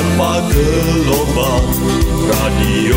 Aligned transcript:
tanpa 0.00 0.40
gelombang 0.48 1.68
radio 2.24 2.96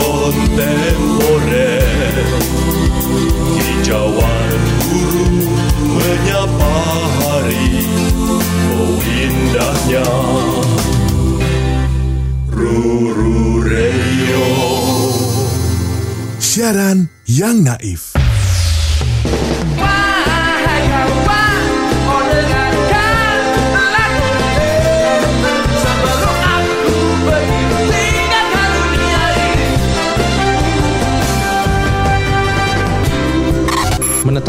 kontemporer. 0.00 1.84
Hijauan 3.52 4.56
guru 4.88 5.28
menyapa 5.92 6.80
hari 7.20 7.84
oh 8.80 8.96
indahnya. 9.04 10.08
Ruru 12.48 13.60
Radio 13.68 14.48
Siaran 16.40 17.12
yang 17.28 17.60
naif. 17.60 18.17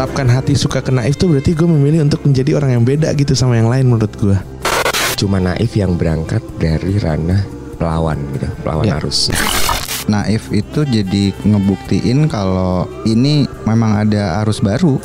Menetapkan 0.00 0.32
hati 0.32 0.56
suka 0.56 0.80
ke 0.80 0.88
naif 0.88 1.20
tuh 1.20 1.28
berarti 1.28 1.52
gue 1.52 1.68
memilih 1.68 2.08
untuk 2.08 2.24
menjadi 2.24 2.56
orang 2.56 2.72
yang 2.72 2.88
beda 2.88 3.12
gitu 3.12 3.36
sama 3.36 3.60
yang 3.60 3.68
lain 3.68 3.84
menurut 3.84 4.08
gue. 4.16 4.32
Cuma 5.20 5.36
naif 5.36 5.76
yang 5.76 6.00
berangkat 6.00 6.40
dari 6.56 6.96
ranah 6.96 7.44
pelawan 7.76 8.16
gitu, 8.32 8.48
pelawan 8.64 8.88
Ya. 8.88 8.96
arus. 8.96 9.28
Naif 10.08 10.48
itu 10.56 10.88
jadi 10.88 11.36
ngebuktiin 11.44 12.32
kalau 12.32 12.88
ini 13.04 13.44
memang 13.68 14.08
ada 14.08 14.40
arus 14.40 14.64
baru. 14.64 14.96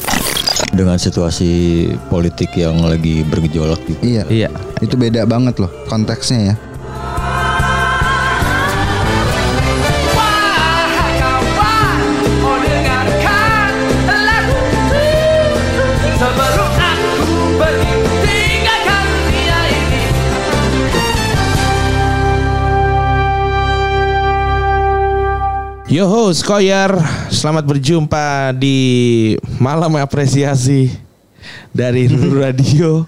dengan 0.71 0.96
situasi 0.96 1.88
politik 2.07 2.55
yang 2.55 2.80
lagi 2.80 3.23
bergejolak 3.27 3.80
juga. 3.84 3.99
Iya. 3.99 4.23
Iya. 4.32 4.49
Itu 4.80 4.96
beda 4.96 5.27
banget 5.27 5.59
loh 5.59 5.71
konteksnya 5.91 6.52
ya. 6.52 6.55
Skoyer, 26.34 26.90
selamat 27.29 27.70
berjumpa 27.70 28.57
di 28.57 28.77
malam 29.62 29.93
apresiasi 30.01 30.90
dari 31.70 32.09
Radio. 32.41 33.05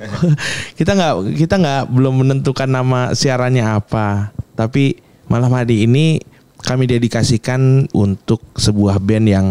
kita 0.78 0.94
nggak 0.94 1.14
kita 1.34 1.56
nggak 1.58 1.82
belum 1.90 2.22
menentukan 2.22 2.70
nama 2.70 3.18
siarannya 3.18 3.66
apa, 3.66 4.30
tapi 4.54 5.02
malam 5.26 5.50
hari 5.50 5.90
ini 5.90 6.22
kami 6.62 6.86
dedikasikan 6.86 7.90
untuk 7.90 8.38
sebuah 8.54 9.02
band 9.02 9.26
yang 9.26 9.48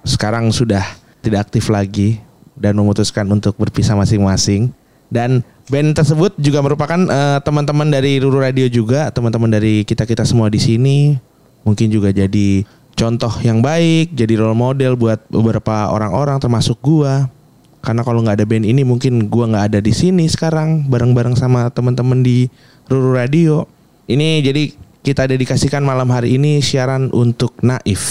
sekarang 0.00 0.48
sudah 0.48 0.86
tidak 1.20 1.52
aktif 1.52 1.68
lagi 1.68 2.24
dan 2.56 2.72
memutuskan 2.72 3.28
untuk 3.28 3.52
berpisah 3.60 4.00
masing-masing. 4.00 4.72
Dan 5.12 5.44
band 5.68 5.92
tersebut 5.92 6.40
juga 6.40 6.64
merupakan 6.64 6.96
eh, 6.96 7.38
teman-teman 7.44 7.92
dari 7.92 8.16
Ruru 8.16 8.40
Radio 8.40 8.64
juga, 8.72 9.12
teman-teman 9.12 9.52
dari 9.52 9.84
kita-kita 9.84 10.24
semua 10.24 10.48
di 10.48 10.62
sini. 10.62 11.20
Mungkin 11.60 11.92
juga 11.92 12.08
jadi 12.08 12.64
contoh 13.00 13.32
yang 13.40 13.64
baik, 13.64 14.12
jadi 14.12 14.36
role 14.36 14.52
model 14.52 14.92
buat 15.00 15.24
beberapa 15.32 15.88
orang-orang 15.88 16.36
termasuk 16.36 16.76
gua. 16.84 17.32
Karena 17.80 18.04
kalau 18.04 18.20
nggak 18.20 18.36
ada 18.36 18.44
band 18.44 18.68
ini 18.68 18.84
mungkin 18.84 19.32
gua 19.32 19.48
nggak 19.48 19.64
ada 19.72 19.78
di 19.80 19.96
sini 19.96 20.28
sekarang 20.28 20.84
bareng-bareng 20.92 21.32
sama 21.32 21.72
teman-teman 21.72 22.20
di 22.20 22.52
Ruru 22.92 23.16
Radio. 23.16 23.64
Ini 24.04 24.44
jadi 24.44 24.76
kita 25.00 25.24
dedikasikan 25.24 25.80
malam 25.80 26.12
hari 26.12 26.36
ini 26.36 26.60
siaran 26.60 27.08
untuk 27.16 27.56
Naif. 27.64 28.04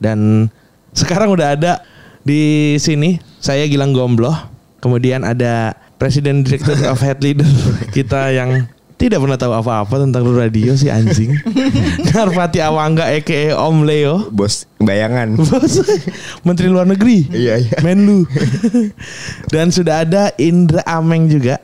Dan 0.00 0.48
sekarang 0.96 1.36
udah 1.36 1.52
ada 1.52 1.84
di 2.24 2.74
sini 2.80 3.20
saya 3.44 3.68
Gilang 3.68 3.92
Gombloh. 3.92 4.48
Kemudian 4.80 5.22
ada 5.22 5.76
Presiden 6.00 6.42
Direktur 6.42 6.74
of 6.90 6.98
Head 6.98 7.22
Leader 7.22 7.46
kita 7.96 8.34
yang 8.34 8.66
tidak 9.02 9.18
pernah 9.18 9.34
tahu 9.34 9.50
apa-apa 9.50 10.06
tentang 10.06 10.22
Ruru 10.22 10.38
radio 10.38 10.78
si 10.78 10.86
anjing. 10.86 11.34
Narpati 12.14 12.62
Awangga 12.62 13.10
aka 13.10 13.50
Om 13.58 13.82
Leo. 13.82 14.30
Bos 14.30 14.70
bayangan. 14.78 15.34
Bos 15.42 15.82
Menteri 16.46 16.70
Luar 16.70 16.86
Negeri. 16.86 17.26
Iya, 17.34 17.66
iya. 17.66 17.76
Menlu. 17.82 18.22
Dan 19.52 19.74
sudah 19.74 20.06
ada 20.06 20.30
Indra 20.38 20.86
Ameng 20.86 21.26
juga. 21.26 21.58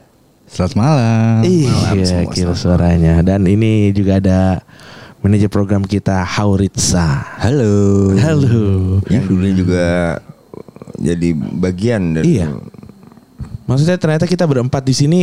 Selamat 0.51 0.75
malam. 0.75 1.47
Iya, 1.47 2.27
kira 2.27 2.59
suaranya. 2.59 3.23
Dan 3.23 3.47
ini 3.47 3.95
juga 3.95 4.19
ada 4.19 4.41
manajer 5.23 5.47
program 5.47 5.87
kita 5.87 6.27
Hauritsa. 6.27 7.39
Halo. 7.39 8.19
Halo. 8.19 8.99
Yang 9.07 9.25
dulunya 9.31 9.55
juga 9.55 9.87
jadi 10.99 11.29
bagian 11.39 12.19
dari 12.19 12.43
Iya. 12.43 12.51
Maksudnya 13.71 14.01
ternyata 14.01 14.27
kita 14.27 14.43
berempat 14.43 14.83
di 14.83 14.97
sini 14.97 15.21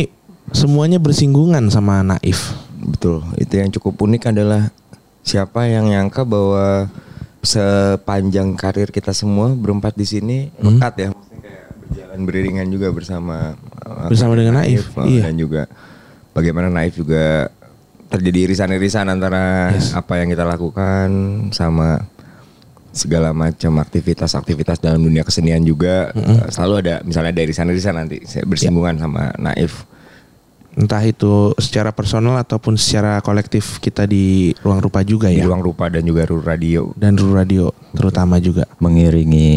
semuanya 0.52 0.98
bersinggungan 0.98 1.66
sama 1.70 2.02
Naif. 2.02 2.54
Betul. 2.76 3.24
Itu 3.40 3.58
yang 3.58 3.70
cukup 3.74 3.98
unik 4.06 4.30
adalah 4.30 4.70
siapa 5.26 5.66
yang 5.66 5.90
nyangka 5.90 6.22
bahwa 6.22 6.86
sepanjang 7.42 8.58
karir 8.58 8.90
kita 8.90 9.14
semua 9.14 9.54
berempat 9.54 9.94
di 9.94 10.06
sini 10.06 10.50
Hmm. 10.58 10.78
lekat 10.78 10.94
ya. 10.98 11.08
Maksudnya 11.14 11.38
kayak 11.42 11.66
berjalan 11.86 12.20
beriringan 12.26 12.66
juga 12.70 12.88
bersama 12.90 13.36
uh, 13.86 14.10
Bersama 14.10 14.34
dengan 14.34 14.62
Naif, 14.62 14.90
uh, 14.98 15.06
iya. 15.06 15.30
dan 15.30 15.34
juga 15.38 15.70
bagaimana 16.34 16.66
Naif 16.70 16.98
juga 16.98 17.50
terjadi 18.06 18.50
irisan-irisan 18.50 19.10
antara 19.10 19.74
apa 19.74 20.14
yang 20.22 20.30
kita 20.30 20.46
lakukan 20.46 21.08
sama 21.50 22.06
segala 22.94 23.34
macam 23.34 23.76
aktivitas-aktivitas 23.82 24.78
dalam 24.78 25.02
dunia 25.02 25.26
kesenian 25.26 25.62
juga 25.66 26.14
Uh, 26.14 26.46
selalu 26.50 26.74
ada 26.86 26.94
misalnya 27.02 27.30
ada 27.34 27.42
irisan-irisan 27.42 27.94
nanti 27.94 28.22
saya 28.26 28.46
bersinggungan 28.46 28.98
sama 28.98 29.34
Naif. 29.38 29.86
Entah 30.76 31.00
itu 31.00 31.56
secara 31.56 31.88
personal 31.88 32.36
ataupun 32.36 32.76
secara 32.76 33.16
kolektif 33.18 33.80
kita 33.80 34.04
di 34.04 34.52
ruang 34.60 34.76
rupa 34.78 35.00
juga 35.00 35.32
di 35.32 35.40
ya. 35.40 35.48
ruang 35.48 35.64
rupa 35.64 35.88
dan 35.88 36.04
juga 36.04 36.28
Ruru 36.28 36.44
radio. 36.44 36.92
Dan 36.92 37.16
Ruru 37.16 37.32
Radio 37.32 37.64
terutama 37.90 38.36
juga. 38.36 38.68
Mengiringi 38.76 39.48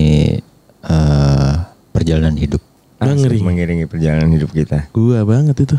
eh, 0.81 1.53
perjalanan 1.91 2.33
hidup. 2.33 2.63
Mengiringi. 2.99 3.43
mengiringi 3.43 3.85
perjalanan 3.85 4.31
hidup 4.31 4.51
kita. 4.51 4.87
Gua 4.91 5.23
banget 5.23 5.59
itu. 5.59 5.75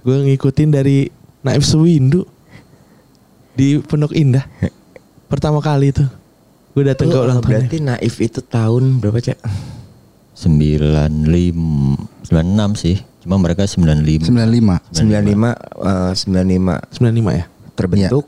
Gua 0.00 0.24
ngikutin 0.24 0.68
dari 0.68 1.12
Naif 1.40 1.60
Sewindu 1.62 2.24
di 3.52 3.76
Pondok 3.78 4.16
Indah. 4.16 4.48
Pertama 5.32 5.60
kali 5.60 5.92
itu. 5.92 6.04
Gue 6.72 6.84
datang 6.84 7.08
ke 7.08 7.16
Oh, 7.16 7.24
ulang 7.24 7.40
tahun. 7.40 7.50
berarti 7.50 7.76
Naif 7.80 8.14
itu 8.20 8.40
tahun 8.40 9.00
berapa 9.00 9.16
cak? 9.16 9.36
95 10.36 11.56
96 12.28 12.76
sih. 12.76 12.96
Cuma 13.26 13.42
mereka 13.42 13.66
95. 13.66 14.30
95. 14.30 14.94
95 14.94 15.02
eh, 15.82 16.12
95 16.14 16.94
95 16.94 17.34
ya. 17.34 17.44
terbentuk 17.74 18.24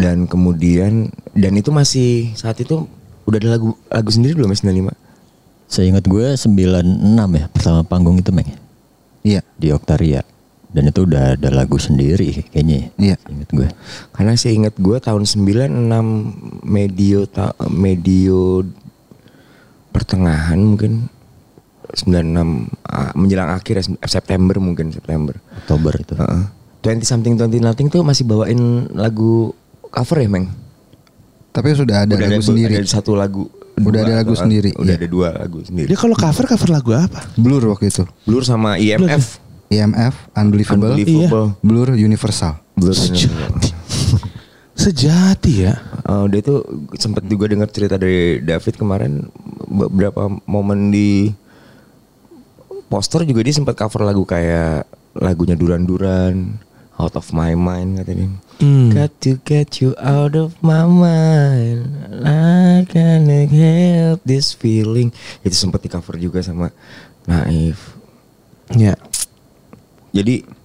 dan 0.00 0.24
kemudian 0.24 1.12
dan 1.36 1.52
itu 1.52 1.68
masih 1.68 2.32
saat 2.32 2.56
itu 2.64 2.88
udah 3.28 3.36
ada 3.36 3.60
lagu 3.60 3.76
lagu 3.92 4.10
sendiri 4.10 4.40
belum 4.40 4.56
ya 4.56 4.58
95? 4.64 5.68
Seingat 5.68 6.04
gue 6.08 6.26
96 6.32 7.36
ya 7.36 7.46
pertama 7.52 7.80
panggung 7.84 8.16
itu 8.16 8.32
Meng. 8.32 8.48
Iya. 9.26 9.42
Di 9.58 9.74
Oktaria. 9.74 10.22
Dan 10.70 10.92
itu 10.92 11.08
udah 11.08 11.34
ada 11.34 11.48
lagu 11.50 11.76
sendiri 11.76 12.46
kayaknya. 12.48 12.94
Iya. 12.96 13.16
Ingat 13.26 13.50
gue. 13.50 13.68
Karena 14.14 14.32
sih 14.38 14.54
ingat 14.54 14.78
gue 14.78 14.96
tahun 15.02 15.26
96 15.26 16.64
medio 16.64 17.26
ta, 17.26 17.50
medio 17.66 18.62
pertengahan 19.90 20.60
mungkin 20.60 21.08
96 21.94 22.72
ah, 22.86 23.12
menjelang 23.14 23.50
akhir 23.54 23.74
ya, 23.78 23.84
September 24.06 24.56
mungkin 24.58 24.90
September. 24.90 25.36
Oktober 25.64 25.92
itu. 25.94 26.14
Heeh. 26.16 26.42
20 26.82 27.02
something 27.02 27.34
20 27.34 27.62
nothing 27.62 27.86
tuh 27.90 28.06
masih 28.06 28.22
bawain 28.22 28.86
lagu 28.94 29.50
cover 29.90 30.22
ya, 30.22 30.28
Meng? 30.30 30.46
Tapi 31.50 31.72
sudah 31.72 32.04
ada 32.04 32.14
Udah 32.14 32.28
lagu 32.28 32.44
sendiri. 32.44 32.74
Ada 32.78 33.00
satu 33.00 33.16
lagu. 33.16 33.48
Udah 33.76 34.08
ada 34.08 34.24
lagu 34.24 34.32
atau- 34.32 34.44
sendiri, 34.48 34.72
Udah 34.76 34.96
iya. 34.96 35.00
ada 35.00 35.08
dua 35.08 35.28
lagu 35.36 35.60
sendiri. 35.60 35.88
Dia 35.92 35.98
kalau 36.00 36.16
cover 36.16 36.44
cover 36.48 36.68
lagu 36.72 36.90
apa? 36.96 37.20
Blur 37.36 37.60
waktu 37.76 37.92
itu. 37.92 38.04
Blur 38.24 38.40
sama 38.40 38.80
IMF. 38.80 39.40
IMF, 39.66 40.14
Unbelievable, 40.32 40.94
Unbelievable. 40.94 41.48
Blur, 41.60 41.88
Universal. 41.92 42.56
Blur. 42.78 42.94
Sejati. 42.94 43.70
Sejati 44.86 45.52
ya. 45.66 45.74
Oh, 46.06 46.28
dia 46.30 46.38
tuh 46.40 46.62
sempat 46.94 47.24
juga 47.26 47.48
dengar 47.50 47.66
cerita 47.72 47.96
dari 47.98 48.38
David 48.38 48.76
kemarin 48.76 49.26
beberapa 49.66 50.28
momen 50.46 50.92
di 50.92 51.32
poster 52.86 53.26
juga 53.26 53.42
dia 53.42 53.54
sempat 53.54 53.74
cover 53.74 54.06
lagu 54.06 54.22
kayak 54.22 54.86
lagunya 55.16 55.58
Duran 55.58 55.84
Duran, 55.88 56.60
Out 56.96 57.16
of 57.18 57.30
My 57.34 57.56
Mind 57.56 58.00
katanya. 58.00 58.28
Hmm. 58.62 58.88
Got 58.94 59.12
to 59.26 59.36
get 59.44 59.84
you 59.84 59.92
out 60.00 60.32
of 60.32 60.56
my 60.64 60.88
mind. 60.88 61.92
I 62.24 62.88
can't 62.88 63.28
help 63.28 64.24
this 64.24 64.56
feeling. 64.56 65.12
Itu 65.44 65.52
sempat 65.52 65.84
di 65.84 65.92
cover 65.92 66.16
juga 66.16 66.40
sama 66.40 66.72
Naif. 67.28 67.98
Ya. 68.72 68.96
Jadi 70.16 70.56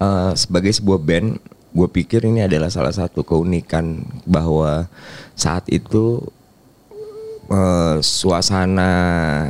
Eh, 0.00 0.32
sebagai 0.32 0.72
sebuah 0.72 0.96
band, 0.96 1.36
gue 1.76 1.88
pikir 1.92 2.24
ini 2.24 2.40
adalah 2.40 2.72
salah 2.72 2.90
satu 2.90 3.20
keunikan 3.20 4.00
bahwa 4.24 4.88
saat 5.36 5.68
itu 5.68 6.24
eh, 7.50 7.96
suasana 8.00 8.92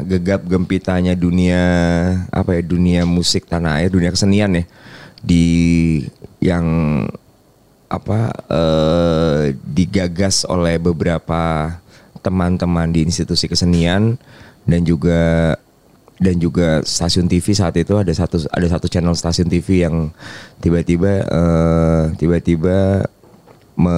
gegap 0.09 0.43
gempitanya 0.49 1.13
dunia 1.13 1.63
apa 2.33 2.57
ya 2.57 2.63
dunia 2.65 3.03
musik 3.05 3.47
tanah 3.47 3.85
air, 3.85 3.93
dunia 3.93 4.11
kesenian 4.11 4.61
ya 4.61 4.65
di 5.21 5.47
yang 6.41 6.67
apa 7.91 8.33
eh, 8.49 9.43
digagas 9.61 10.49
oleh 10.49 10.81
beberapa 10.81 11.77
teman-teman 12.25 12.89
di 12.93 13.05
institusi 13.05 13.49
kesenian 13.49 14.17
dan 14.65 14.81
juga 14.85 15.55
dan 16.21 16.37
juga 16.37 16.85
stasiun 16.85 17.27
TV 17.27 17.57
saat 17.57 17.75
itu. 17.81 17.97
Ada 17.97 18.13
satu 18.13 18.45
ada 18.53 18.67
satu 18.69 18.87
channel 18.87 19.17
stasiun 19.17 19.49
TV 19.49 19.89
yang 19.89 20.13
tiba-tiba 20.61 21.25
eh, 21.25 22.03
tiba-tiba 22.21 23.09
me- 23.81 23.91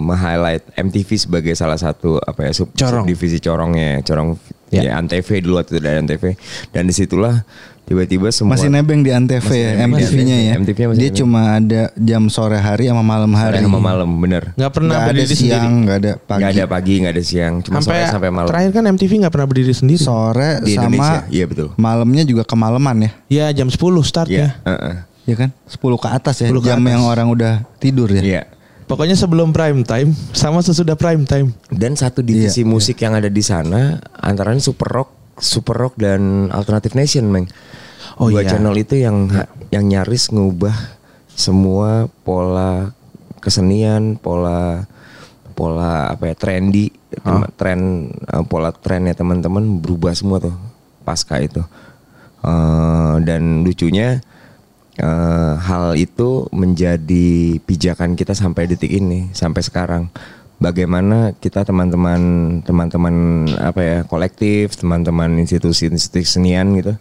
me-highlight 0.00 0.64
MTV 0.74 1.08
sebagai 1.20 1.52
salah 1.52 1.76
satu 1.76 2.16
apa 2.18 2.48
ya 2.48 2.52
sub, 2.52 2.72
Corong. 2.72 3.04
divisi 3.04 3.36
corongnya 3.38 4.00
corong 4.00 4.40
Ya. 4.70 4.86
ya, 4.86 4.92
Antv 4.96 5.26
dulu 5.36 5.58
waktu 5.58 5.74
itu 5.74 5.80
dari 5.80 5.98
Antv 5.98 6.24
dan 6.70 6.86
di 6.86 6.94
situlah 6.94 7.42
tiba-tiba 7.82 8.30
semua 8.30 8.54
Masih 8.54 8.70
nebeng 8.70 9.02
di 9.02 9.10
Antv 9.10 9.42
ya, 9.50 9.82
MTV-nya 9.82 10.36
ya. 10.40 10.52
MTV-nya 10.54 10.86
masih 10.86 11.00
Dia 11.00 11.10
nebeng. 11.10 11.18
cuma 11.18 11.40
ada 11.52 11.82
jam 11.92 12.22
sore 12.26 12.54
hari 12.54 12.86
sama 12.86 13.02
malam 13.02 13.34
hari. 13.34 13.58
sama 13.58 13.82
malam 13.82 14.06
bener 14.14 14.54
Nggak 14.54 14.70
pernah 14.70 14.94
ada 14.96 15.10
berdiri 15.10 15.26
siang, 15.28 15.42
sendiri. 15.58 15.82
nggak 15.82 15.96
ada 15.98 16.12
pagi. 16.16 16.38
nggak 16.38 16.52
ada 16.52 16.64
pagi 16.64 16.94
nggak 16.96 17.12
ada 17.12 17.24
siang 17.24 17.54
cuma 17.60 17.74
Sampai, 17.76 17.98
sore 17.98 18.14
sampai 18.14 18.30
malam 18.30 18.46
terakhir 18.46 18.70
kan 18.70 18.84
MTV 18.88 19.10
nggak 19.18 19.32
pernah 19.34 19.48
berdiri 19.48 19.74
sendiri. 19.74 19.98
Sore 20.00 20.50
Di 20.60 20.70
Indonesia, 20.72 21.18
sama 21.18 21.26
iya 21.28 21.44
betul. 21.44 21.68
malamnya 21.74 22.22
juga 22.22 22.42
kemalaman 22.44 22.96
ya. 23.00 23.10
Ya 23.26 23.46
jam 23.52 23.66
10 23.66 23.74
Iya, 23.74 24.06
startnya. 24.06 24.48
heeh. 24.62 24.94
Ya 25.26 25.34
kan? 25.36 25.50
10 25.66 25.98
ke 25.98 26.08
atas 26.08 26.36
ya. 26.38 26.46
10 26.46 26.62
ke 26.62 26.64
jam 26.64 26.78
atas. 26.78 26.90
yang 26.90 27.02
orang 27.04 27.26
udah 27.26 27.52
tidur 27.76 28.06
ya. 28.08 28.22
Iya. 28.22 28.42
Pokoknya 28.90 29.14
sebelum 29.14 29.54
prime 29.54 29.86
time 29.86 30.10
sama 30.34 30.58
sesudah 30.66 30.98
prime 30.98 31.22
time. 31.22 31.54
Dan 31.70 31.94
satu 31.94 32.26
divisi 32.26 32.66
musik 32.66 32.98
yang 32.98 33.14
ada 33.14 33.30
di 33.30 33.38
sana 33.38 34.02
antara 34.18 34.50
super 34.58 34.90
rock, 34.90 35.38
super 35.38 35.78
rock 35.78 35.94
dan 35.94 36.50
alternative 36.50 36.98
nation, 36.98 37.30
meng. 37.30 37.46
Oh 38.18 38.26
Dua 38.26 38.42
iya. 38.42 38.50
channel 38.50 38.74
itu 38.74 38.98
yang 38.98 39.30
yang 39.70 39.86
nyaris 39.86 40.34
ngubah 40.34 40.74
semua 41.38 42.10
pola 42.26 42.90
kesenian, 43.38 44.18
pola 44.18 44.84
pola 45.54 46.10
apa 46.10 46.26
ya 46.26 46.34
trendy, 46.34 46.90
tem- 47.14 47.46
tren 47.54 48.10
eh, 48.10 48.42
pola 48.42 48.74
trennya 48.74 49.14
teman-teman 49.14 49.78
berubah 49.78 50.10
semua 50.18 50.42
tuh 50.42 50.56
pasca 51.06 51.38
itu. 51.38 51.62
Eh, 52.42 53.14
dan 53.22 53.62
lucunya 53.62 54.18
eh, 54.96 55.54
hal 55.58 55.94
itu 55.94 56.48
menjadi 56.50 57.28
pijakan 57.62 58.14
kita 58.14 58.32
sampai 58.32 58.66
detik 58.66 58.90
ini, 58.90 59.30
sampai 59.30 59.62
sekarang. 59.62 60.10
Bagaimana 60.60 61.32
kita 61.32 61.64
teman-teman 61.64 62.20
teman-teman 62.60 63.14
apa 63.56 63.80
ya 63.80 63.98
kolektif, 64.04 64.76
teman-teman 64.76 65.40
institusi-institusi 65.40 66.26
kesenian 66.26 66.76
gitu 66.76 66.94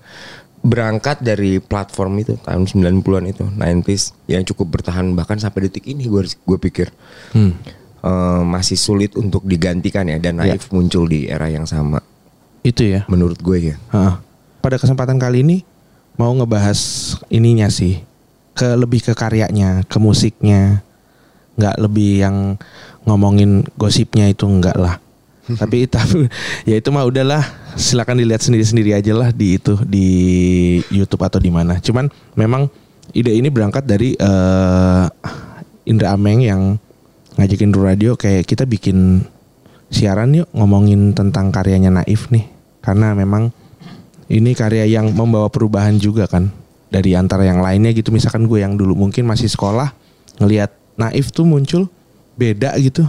berangkat 0.60 1.24
dari 1.24 1.64
platform 1.64 2.20
itu 2.20 2.36
tahun 2.36 2.68
90-an 2.68 3.32
itu 3.32 3.48
90s 3.48 4.04
yang 4.28 4.44
cukup 4.44 4.80
bertahan 4.80 5.08
bahkan 5.16 5.40
sampai 5.40 5.72
detik 5.72 5.88
ini 5.88 6.04
gue 6.04 6.28
gue 6.28 6.58
pikir 6.60 6.92
Hmm. 7.32 7.56
eh, 8.04 8.42
masih 8.44 8.76
sulit 8.76 9.16
untuk 9.16 9.48
digantikan 9.48 10.04
ya 10.04 10.20
dan 10.20 10.36
Naif 10.36 10.68
muncul 10.72 11.08
di 11.08 11.32
era 11.32 11.48
yang 11.48 11.64
sama 11.64 12.04
Itu 12.60 12.84
ya. 12.84 13.08
menurut 13.08 13.40
gue 13.40 13.72
ya. 13.72 13.76
Heeh. 13.96 14.16
Pada 14.60 14.76
kesempatan 14.76 15.16
kali 15.16 15.48
ini 15.48 15.58
mau 16.20 16.36
ngebahas 16.36 16.80
ininya 17.32 17.72
sih, 17.72 18.04
ke 18.52 18.76
lebih 18.76 19.00
ke 19.00 19.16
karyanya, 19.16 19.88
ke 19.88 19.96
musiknya, 20.04 20.84
nggak 21.56 21.80
lebih 21.80 22.12
yang 22.28 22.60
ngomongin 23.08 23.64
gosipnya 23.80 24.28
itu 24.28 24.44
enggak 24.44 24.76
lah. 24.76 25.00
tapi 25.62 25.88
tapi 25.90 26.28
ya 26.68 26.76
itu 26.76 26.92
mah 26.92 27.08
udahlah, 27.08 27.42
silakan 27.80 28.20
dilihat 28.20 28.44
sendiri-sendiri 28.44 28.92
aja 28.94 29.16
lah 29.16 29.32
di 29.32 29.56
itu 29.56 29.80
di 29.88 30.08
YouTube 30.92 31.24
atau 31.24 31.40
di 31.40 31.48
mana. 31.50 31.80
Cuman 31.80 32.12
memang 32.36 32.68
ide 33.16 33.32
ini 33.34 33.48
berangkat 33.48 33.88
dari 33.88 34.14
eh, 34.14 35.06
Indra 35.88 36.14
Ameng 36.14 36.44
yang 36.44 36.78
ngajakin 37.40 37.72
Ru 37.72 37.82
Radio 37.88 38.20
kayak 38.20 38.44
kita 38.44 38.68
bikin 38.68 39.24
siaran 39.90 40.38
yuk 40.38 40.52
ngomongin 40.54 41.18
tentang 41.18 41.50
karyanya 41.50 41.90
Naif 41.90 42.30
nih 42.30 42.46
karena 42.84 43.16
memang 43.18 43.50
ini 44.30 44.54
karya 44.54 44.86
yang 44.86 45.10
membawa 45.12 45.50
perubahan 45.50 45.98
juga 45.98 46.30
kan. 46.30 46.54
Dari 46.90 47.14
antara 47.14 47.46
yang 47.46 47.62
lainnya 47.62 47.94
gitu. 47.94 48.10
Misalkan 48.14 48.46
gue 48.50 48.62
yang 48.62 48.78
dulu 48.78 48.98
mungkin 48.98 49.26
masih 49.26 49.50
sekolah 49.50 49.94
ngelihat 50.42 50.74
Naif 50.98 51.34
tuh 51.34 51.46
muncul 51.46 51.90
beda 52.38 52.78
gitu. 52.78 53.06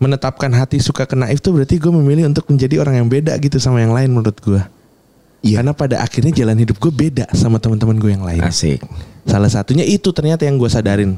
Menetapkan 0.00 0.48
hati 0.54 0.80
suka 0.80 1.04
ke 1.04 1.14
Naif 1.18 1.42
tuh 1.42 1.54
berarti 1.54 1.76
gue 1.76 1.92
memilih 1.92 2.30
untuk 2.30 2.46
menjadi 2.50 2.82
orang 2.82 3.04
yang 3.04 3.08
beda 3.10 3.36
gitu 3.42 3.58
sama 3.58 3.82
yang 3.82 3.92
lain 3.92 4.10
menurut 4.10 4.38
gue. 4.38 4.62
Iya. 5.40 5.64
karena 5.64 5.72
pada 5.72 6.04
akhirnya 6.04 6.36
jalan 6.36 6.52
hidup 6.60 6.76
gue 6.76 6.92
beda 6.92 7.24
sama 7.32 7.56
teman-teman 7.56 7.96
gue 7.96 8.12
yang 8.12 8.24
lain. 8.24 8.44
Asik. 8.44 8.84
salah 9.24 9.48
satunya 9.48 9.88
itu 9.88 10.12
ternyata 10.12 10.44
yang 10.44 10.60
gue 10.60 10.68
sadarin. 10.68 11.16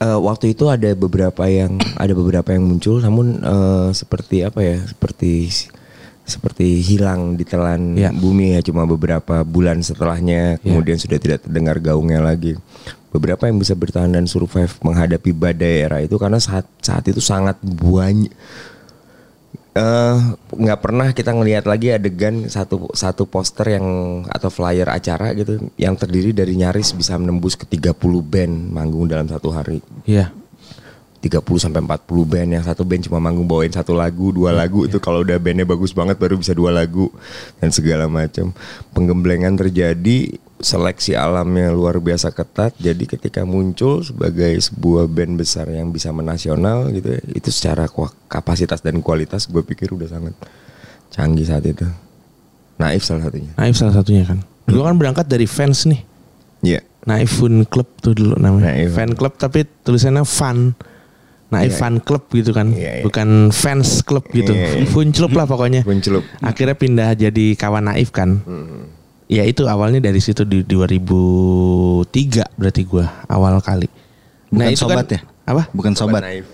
Eh, 0.00 0.20
waktu 0.20 0.56
itu 0.56 0.64
ada 0.72 0.92
beberapa 0.96 1.44
yang 1.44 1.76
ada 2.00 2.12
beberapa 2.16 2.56
yang 2.56 2.64
muncul. 2.64 2.96
Namun 3.04 3.44
eh, 3.44 3.88
seperti 3.92 4.48
apa 4.48 4.64
ya? 4.64 4.80
Seperti 4.80 5.52
seperti 6.26 6.82
hilang 6.82 7.38
ditelan 7.38 7.94
Ya. 7.94 8.10
bumi 8.10 8.58
ya 8.58 8.60
cuma 8.60 8.82
beberapa 8.82 9.46
bulan 9.46 9.78
setelahnya 9.80 10.58
kemudian 10.58 10.98
sudah 10.98 11.18
tidak 11.22 11.46
terdengar 11.46 11.78
gaungnya 11.78 12.18
lagi 12.18 12.58
beberapa 13.14 13.46
yang 13.46 13.56
bisa 13.56 13.72
bertahan 13.72 14.10
dan 14.10 14.26
survive 14.26 14.74
menghadapi 14.82 15.30
badai 15.30 15.74
era 15.86 15.98
itu 16.02 16.18
karena 16.18 16.42
saat 16.42 16.66
saat 16.82 17.06
itu 17.06 17.22
sangat 17.22 17.56
banyak 17.62 18.34
eh, 19.72 20.16
nggak 20.52 20.80
pernah 20.80 21.12
kita 21.12 21.30
ngelihat 21.30 21.64
lagi 21.64 21.94
adegan 21.94 22.48
satu 22.48 22.90
satu 22.92 23.24
poster 23.24 23.78
yang 23.78 23.86
atau 24.28 24.48
flyer 24.48 24.88
acara 24.88 25.32
gitu 25.32 25.68
yang 25.76 25.94
terdiri 25.94 26.32
dari 26.32 26.56
nyaris 26.56 26.92
bisa 26.92 27.16
menembus 27.16 27.54
ke 27.54 27.68
30 27.68 27.92
band 28.24 28.54
manggung 28.72 29.04
dalam 29.06 29.28
satu 29.28 29.52
hari. 29.52 29.80
Iya 30.08 30.32
30 31.20 31.42
sampai 31.58 31.80
40 31.82 32.32
band 32.32 32.48
yang 32.60 32.64
satu 32.64 32.84
band 32.84 33.08
cuma 33.08 33.18
manggung 33.18 33.48
bawain 33.48 33.72
satu 33.72 33.96
lagu, 33.96 34.30
dua 34.30 34.52
lagu 34.52 34.84
itu 34.84 35.00
kalau 35.00 35.24
udah 35.24 35.40
bandnya 35.40 35.64
bagus 35.64 35.90
banget 35.96 36.20
baru 36.20 36.36
bisa 36.36 36.52
dua 36.52 36.70
lagu 36.70 37.08
dan 37.58 37.72
segala 37.72 38.06
macam. 38.06 38.52
Penggemblengan 38.92 39.56
terjadi, 39.56 40.36
seleksi 40.60 41.16
alamnya 41.16 41.72
luar 41.72 41.98
biasa 41.98 42.30
ketat. 42.30 42.76
Jadi 42.76 43.04
ketika 43.08 43.42
muncul 43.48 44.04
sebagai 44.04 44.54
sebuah 44.60 45.08
band 45.08 45.40
besar 45.40 45.66
yang 45.72 45.90
bisa 45.90 46.12
menasional 46.12 46.92
gitu 46.92 47.16
ya, 47.16 47.20
itu 47.32 47.48
secara 47.48 47.88
kapasitas 48.28 48.84
dan 48.84 49.00
kualitas 49.00 49.48
gue 49.48 49.64
pikir 49.64 49.92
udah 49.96 50.08
sangat 50.08 50.34
canggih 51.10 51.48
saat 51.48 51.64
itu. 51.64 51.88
Naif 52.76 53.08
salah 53.08 53.24
satunya. 53.24 53.52
Naif 53.56 53.74
salah 53.74 53.94
satunya 53.96 54.24
kan 54.28 54.44
gue 54.66 54.82
kan 54.82 54.98
berangkat 54.98 55.30
dari 55.30 55.46
fans 55.46 55.86
nih 55.86 56.02
Iya. 56.64 56.80
Naif 57.06 57.38
Fun 57.38 57.62
Club 57.68 57.86
tuh 58.02 58.12
dulu 58.16 58.34
namanya. 58.34 58.74
Naif. 58.74 58.98
Fan 58.98 59.12
club 59.14 59.38
tapi 59.38 59.62
tulisannya 59.86 60.26
fun. 60.26 60.74
Naif 61.46 61.78
Iya. 61.78 61.78
Fan 61.78 61.94
Club 62.02 62.22
gitu 62.34 62.50
kan. 62.50 62.74
Iya, 62.74 63.00
iya. 63.00 63.04
Bukan 63.06 63.54
fans 63.54 64.02
club 64.02 64.26
gitu. 64.34 64.50
Iya, 64.50 64.82
iya. 64.82 64.86
Fun 64.90 65.14
Club 65.14 65.32
lah 65.38 65.46
pokoknya. 65.46 65.80
Fun 65.88 66.02
Club. 66.02 66.26
Akhirnya 66.42 66.74
pindah 66.74 67.14
jadi 67.14 67.54
kawan 67.54 67.86
Naif 67.86 68.10
kan. 68.10 68.42
Hmm. 68.42 68.90
Ya 69.26 69.42
itu 69.42 69.66
awalnya 69.66 69.98
dari 69.98 70.22
situ 70.22 70.46
di 70.46 70.62
2003 70.62 72.46
berarti 72.58 72.82
gua 72.86 73.10
awal 73.26 73.58
kali. 73.62 73.90
Bukan 74.50 74.70
itu 74.70 74.86
sobat 74.86 75.06
ya? 75.10 75.20
Apa? 75.46 75.70
Bukan 75.74 75.92
sobat. 75.94 76.22
Naif. 76.22 76.46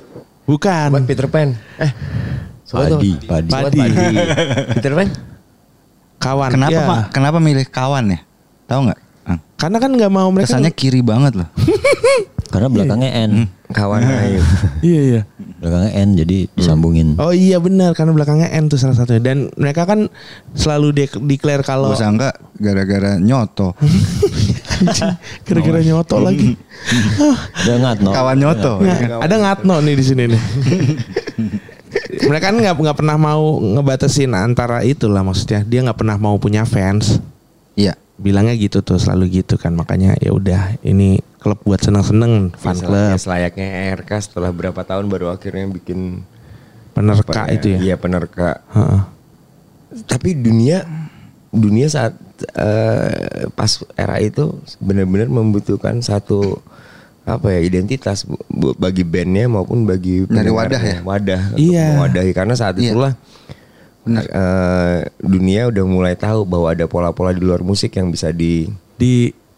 Bukan. 0.44 0.88
Sobat 0.92 1.04
Peter 1.08 1.26
Pan. 1.28 1.49
Eh. 1.80 1.92
Sobat 2.64 2.88
Padi, 2.96 3.11
apa? 3.12 3.28
padi. 3.28 3.50
Sobat 3.52 3.72
Padi. 3.72 3.80
Padi. 3.80 4.16
Peter 4.76 4.92
Pan? 4.96 5.08
Kawan. 6.20 6.50
Kenapa 6.52 6.72
ya. 6.72 6.88
Pak? 6.88 7.02
Kenapa 7.12 7.38
milih 7.40 7.66
kawan 7.68 8.04
ya? 8.12 8.20
Tahu 8.68 8.80
nggak? 8.88 9.00
Karena 9.62 9.78
kan 9.78 9.90
nggak 9.94 10.11
mau 10.11 10.26
mereka. 10.34 10.58
Kesannya 10.58 10.75
kiri 10.75 11.06
banget 11.06 11.38
loh. 11.38 11.49
Karena 12.52 12.68
belakangnya 12.68 13.11
N. 13.26 13.49
Kawan 13.73 14.04
Naif. 14.04 14.44
Iya 14.85 15.00
iya. 15.00 15.23
Belakangnya 15.56 15.92
N 15.97 16.09
jadi 16.14 16.38
disambungin. 16.52 17.16
Oh 17.16 17.32
iya 17.32 17.56
benar 17.56 17.97
karena 17.97 18.12
belakangnya 18.12 18.52
N 18.52 18.68
tuh 18.68 18.76
salah 18.76 18.92
satunya 18.92 19.25
dan 19.25 19.49
mereka 19.56 19.88
kan 19.88 20.12
selalu 20.52 20.92
de 20.92 21.04
declare 21.25 21.64
kalau 21.64 21.97
Gue 21.97 21.99
sangka 21.99 22.37
gara-gara 22.61 23.16
nyoto. 23.16 23.73
gara-gara 25.49 25.80
nyoto 25.80 26.16
lagi. 26.21 26.52
Udah 27.64 27.76
ngat 27.80 27.99
no. 28.04 28.11
Kawan 28.12 28.37
nyoto. 28.37 28.73
Nggak, 28.85 29.25
ada 29.25 29.35
ngatno 29.40 29.76
nih 29.80 29.94
di 29.97 30.04
sini 30.04 30.25
nih. 30.28 30.42
mereka 32.23 32.52
kan 32.52 32.56
nggak 32.61 32.76
nggak 32.76 32.99
pernah 32.99 33.16
mau 33.18 33.59
ngebatasin 33.61 34.32
antara 34.32 34.80
itulah 34.85 35.21
maksudnya 35.25 35.64
dia 35.64 35.80
nggak 35.85 35.99
pernah 35.99 36.16
mau 36.16 36.37
punya 36.37 36.62
fans 36.64 37.18
Iya. 37.73 37.97
bilangnya 38.16 38.54
gitu 38.54 38.85
tuh 38.85 39.00
selalu 39.00 39.42
gitu 39.42 39.59
kan 39.59 39.75
makanya 39.75 40.14
ya 40.21 40.30
udah 40.30 40.78
ini 40.87 41.18
klub 41.42 41.58
buat 41.61 41.78
seneng-seneng 41.78 42.54
fan 42.54 42.72
Ya, 42.72 42.82
club 42.82 43.18
selayaknya 43.18 43.68
RK 43.96 44.11
setelah 44.22 44.50
berapa 44.50 44.78
tahun 44.80 45.06
baru 45.06 45.28
akhirnya 45.28 45.66
bikin 45.68 46.22
penerka 46.92 47.42
apa 47.42 47.50
itu 47.50 47.66
ya 47.68 47.78
Iya 47.82 47.94
penerka. 47.96 48.62
Heeh. 48.70 49.00
Tapi 50.04 50.32
dunia 50.32 50.87
dunia 51.49 51.84
saat 51.87 52.14
eh, 52.54 53.44
pas 53.50 53.68
era 53.92 54.16
itu 54.18 54.49
benar-benar 54.78 55.28
membutuhkan 55.28 56.00
satu 56.00 56.62
apa 57.22 57.50
ya 57.50 57.61
identitas 57.61 58.22
bu- 58.22 58.40
bu- 58.49 58.75
bagi 58.75 59.02
bandnya 59.02 59.46
maupun 59.46 59.84
bagi 59.84 60.25
Dari 60.25 60.49
wadah 60.49 60.80
ya? 60.80 60.99
wadah 61.02 61.42
untuk 61.50 61.62
Iya. 61.62 61.87
mewadahi 61.92 62.30
karena 62.32 62.54
saat 62.54 62.75
Iya. 62.76 62.90
itulah 62.90 63.12
Benar. 64.02 64.22
eh, 64.25 64.99
dunia 65.20 65.68
udah 65.68 65.84
mulai 65.84 66.14
tahu 66.14 66.42
bahwa 66.42 66.68
ada 66.68 66.82
pola-pola 66.84 67.30
di 67.30 67.38
luar 67.38 67.62
musik 67.62 67.92
yang 67.92 68.08
bisa 68.08 68.34
di 68.34 68.66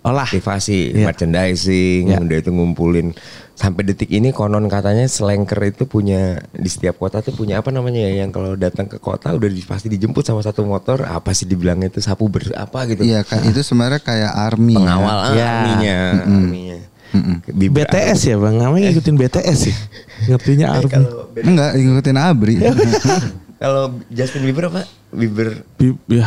Diolah. 0.04 0.28
aktivasi, 0.28 0.92
Iya. 0.92 1.04
merchandising, 1.08 2.02
Iya. 2.06 2.20
udah 2.20 2.36
itu 2.36 2.50
ngumpulin. 2.50 3.16
Sampai 3.50 3.82
detik 3.82 4.10
ini 4.10 4.28
konon 4.30 4.66
katanya 4.66 5.06
Slanker 5.06 5.56
itu 5.64 5.84
punya 5.84 6.20
di 6.50 6.66
setiap 6.66 6.98
kota 6.98 7.18
tuh 7.18 7.32
punya 7.32 7.56
apa 7.56 7.70
namanya 7.70 8.02
ya 8.02 8.20
yang 8.20 8.28
kalau 8.28 8.52
datang 8.52 8.84
ke 8.84 8.98
kota 8.98 9.30
udah 9.30 9.46
di- 9.46 9.62
pasti 9.62 9.86
dijemput 9.86 10.20
sama 10.20 10.38
satu 10.38 10.60
motor, 10.62 11.02
apa 11.02 11.30
sih 11.30 11.46
dibilangnya 11.46 11.88
itu 11.88 11.98
sapu 11.98 12.26
ber 12.26 12.50
apa 12.52 12.84
gitu. 12.84 13.00
Iya 13.00 13.22
kan 13.22 13.40
itu 13.42 13.62
sebenarnya 13.62 13.98
kayak 13.98 14.32
army. 14.34 14.74
Pengawal 14.74 15.06
ya. 15.06 15.22
ah, 15.22 15.32
Ya. 15.32 15.48
arminya, 15.48 15.98
arminya. 16.20 16.78
Bibir- 17.46 17.86
BTS 17.86 18.20
ya 18.26 18.36
bang, 18.36 18.58
namanya 18.58 18.90
ngikutin 18.90 19.14
BTS 19.16 19.58
sih. 19.62 19.74
Ngertinya 20.26 20.66
Eh, 20.66 20.76
Army. 20.76 21.04
Enggak 21.40 21.70
ngikutin 21.78 22.16
Abri. 22.18 22.54
kalau 23.62 23.84
Justin 24.10 24.42
Bieber 24.42 24.66
apa? 24.66 24.82
Bieber 25.08 25.62
Bi- 25.78 25.94
ya. 26.10 26.26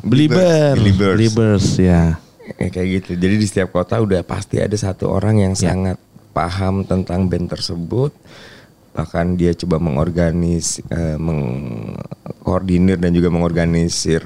Belieber. 0.00 0.72
Beliebers. 0.74 1.14
Beliebers 1.20 1.66
ya. 1.76 2.16
Ya, 2.58 2.68
kayak 2.68 2.88
gitu. 3.00 3.10
Jadi 3.14 3.34
di 3.36 3.46
setiap 3.46 3.70
kota 3.70 3.96
udah 3.96 4.20
pasti 4.22 4.58
ada 4.58 4.74
satu 4.74 5.06
orang 5.06 5.38
yang 5.40 5.52
Ya. 5.54 5.70
sangat 5.70 5.96
paham 6.30 6.82
tentang 6.82 7.26
band 7.26 7.46
tersebut. 7.48 8.10
Bahkan 8.92 9.36
dia 9.36 9.54
coba 9.54 9.78
mengorganis, 9.78 10.82
eh, 10.86 11.16
mengkoordinir 11.16 12.96
dan 12.96 13.10
juga 13.10 13.28
mengorganisir 13.28 14.20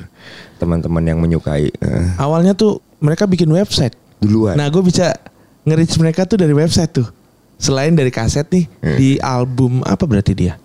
teman-teman 0.57 1.05
yang 1.05 1.19
menyukai 1.19 1.71
eh, 1.71 2.07
Awalnya 2.17 2.53
tuh 2.53 2.81
mereka 2.99 3.25
bikin 3.25 3.47
website. 3.49 3.95
duluan. 4.17 4.57
Nah 4.57 4.67
gue 4.67 4.81
bisa 4.81 5.13
nge-reach 5.63 6.01
mereka 6.01 6.25
tuh 6.25 6.41
dari 6.41 6.51
website 6.51 6.89
tuh. 6.91 7.05
Selain 7.57 7.93
dari 7.93 8.09
kaset 8.09 8.49
nih 8.49 8.65
Hmm. 8.81 8.97
di 8.97 9.11
album 9.19 9.85
apa 9.85 10.03
berarti 10.03 10.33
dia? 10.33 10.57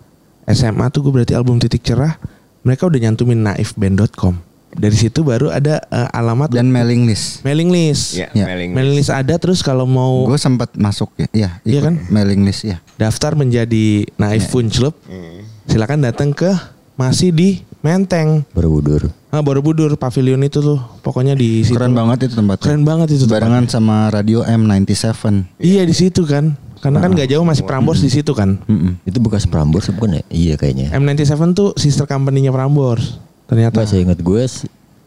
SMA 0.47 0.87
tuh 0.87 1.03
gue 1.03 1.13
berarti 1.13 1.35
album 1.35 1.59
titik 1.59 1.83
cerah. 1.83 2.15
Mereka 2.63 2.87
udah 2.87 2.99
nyantumin 3.01 3.43
naifband.com. 3.43 4.39
Dari 4.71 4.95
situ 4.95 5.21
baru 5.21 5.47
ada 5.47 5.83
eh, 5.83 6.09
alamat 6.11 6.49
Dan 6.49 6.69
mailing 6.69 7.03
list. 7.03 7.41
mailing 7.41 7.67
list. 7.67 8.15
ya, 8.15 8.31
Ya. 8.31 8.47
mailing 8.47 8.71
Mailing 8.71 8.95
list 8.95 9.09
ada 9.09 9.35
terus 9.35 9.59
kalau 9.59 9.83
mau 9.83 10.23
Gue 10.23 10.35
sempat 10.35 10.71
masuk 10.73 11.11
ya. 11.15 11.27
Iya, 11.29 11.49
Iya 11.61 11.79
ikut 11.79 11.85
kan? 11.85 11.95
Mailing 12.07 12.41
list 12.41 12.63
ya. 12.63 12.79
daftar 12.95 13.33
menjadi 13.33 14.07
Naif 14.15 14.47
Fun 14.47 14.67
Club, 14.67 14.95
Hmm. 15.03 15.43
silakan 15.65 15.99
datang 16.01 16.31
ke 16.31 16.49
masih 16.93 17.29
di 17.29 17.49
Menteng. 17.81 18.45
Borobudur. 18.53 19.09
Ah, 19.27 19.41
Borobudur 19.41 19.97
pavilion 19.97 20.37
itu 20.39 20.61
tuh. 20.61 20.77
Pokoknya 21.01 21.33
di 21.33 21.65
situ. 21.65 21.73
Keren 21.73 21.91
banget 21.91 22.29
itu 22.29 22.37
tempatnya. 22.37 22.61
Keren 22.61 22.85
banget 22.85 23.07
itu 23.11 23.25
Barengan 23.25 23.65
sama 23.65 24.07
radio 24.07 24.45
M97. 24.45 25.49
Iya 25.57 25.81
di 25.81 25.91
situ 25.91 26.21
kan. 26.23 26.53
Karena 26.77 26.97
kan 26.97 27.09
gak 27.11 27.25
jauh 27.27 27.41
masih 27.41 27.61
Prambors 27.61 27.99
di 27.99 28.09
situ 28.09 28.33
kan. 28.33 28.57
Mm-mm. 28.65 29.01
Itu 29.01 29.17
bekas 29.17 29.45
Prambors 29.45 29.89
bukan 29.91 30.17
ya? 30.17 30.23
Iya 30.29 30.53
kayaknya. 30.55 30.89
M97 30.91 31.33
tuh 31.51 31.69
sister 31.75 32.05
company-nya 32.05 32.49
Prambors. 32.49 33.17
Ternyata. 33.51 33.83
Saya 33.83 34.01
ingat 34.01 34.17
gue 34.17 34.41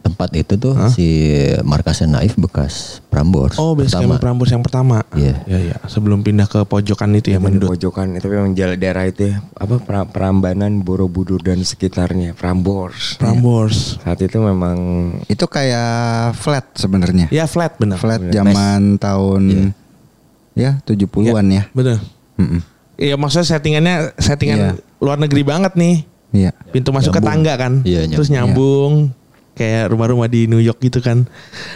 tempat 0.04 0.36
itu 0.36 0.60
tuh 0.60 0.76
si 0.92 1.32
markasnya 1.64 2.20
Naif 2.20 2.36
bekas 2.36 3.00
Prambors. 3.08 3.56
Oh, 3.56 3.72
camp 3.72 4.20
Prambors 4.20 4.52
yang 4.52 4.60
pertama. 4.60 5.00
Iya. 5.16 5.40
Iya, 5.44 5.58
iya. 5.64 5.76
Sebelum 5.88 6.20
pindah 6.20 6.44
ke 6.44 6.60
pojokan 6.62 7.08
itu 7.14 7.32
ya, 7.32 7.40
Mendut. 7.40 7.72
pojokan 7.72 8.12
itu 8.12 8.28
memang 8.28 8.52
jalan 8.52 8.76
daerah 8.76 9.08
itu 9.08 9.32
ya, 9.32 9.40
apa 9.56 9.80
pra- 9.80 10.04
Prambanan, 10.04 10.84
Borobudur 10.84 11.40
dan 11.40 11.56
sekitarnya, 11.58 12.36
Prambors. 12.36 13.16
Prambors. 13.16 13.96
Saat 13.98 14.20
itu 14.20 14.36
memang 14.36 14.76
Itu 15.24 15.48
kayak 15.48 16.36
flat 16.36 16.68
sebenarnya. 16.76 17.32
Ya 17.32 17.48
flat 17.48 17.80
bener. 17.80 17.96
Flat 17.96 18.20
zaman 18.28 19.00
tahun 19.00 19.72
ya 20.52 20.84
70-an 20.84 21.46
ya. 21.48 21.64
Bener. 21.72 21.96
Mm-mm. 22.36 22.60
Iya 22.94 23.16
maksudnya 23.16 23.48
settingannya 23.48 23.94
settingan 24.14 24.58
Iya. 24.58 24.70
luar 25.00 25.16
negeri 25.16 25.42
banget 25.42 25.74
nih. 25.74 26.06
Iya. 26.34 26.50
Pintu 26.68 26.90
masuk 26.90 27.08
ke 27.08 27.22
Nyambung. 27.22 27.30
tangga 27.30 27.52
kan. 27.54 27.72
Iya, 27.86 28.10
Terus 28.10 28.26
nyambung 28.26 29.14
kayak 29.54 29.86
rumah-rumah 29.88 30.26
di 30.26 30.50
New 30.50 30.58
York 30.58 30.82
gitu 30.82 30.98
kan. 30.98 31.30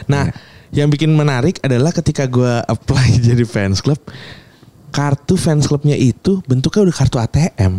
Nah, 0.04 0.34
yang 0.68 0.90
bikin 0.90 1.14
menarik 1.14 1.62
adalah 1.62 1.94
ketika 1.94 2.26
gua 2.26 2.60
apply 2.74 3.22
jadi 3.22 3.46
fans 3.46 3.78
club, 3.78 4.02
kartu 4.90 5.38
fans 5.38 5.64
clubnya 5.64 5.94
itu 5.94 6.42
bentuknya 6.44 6.90
udah 6.90 6.96
kartu 6.96 7.16
ATM. 7.16 7.78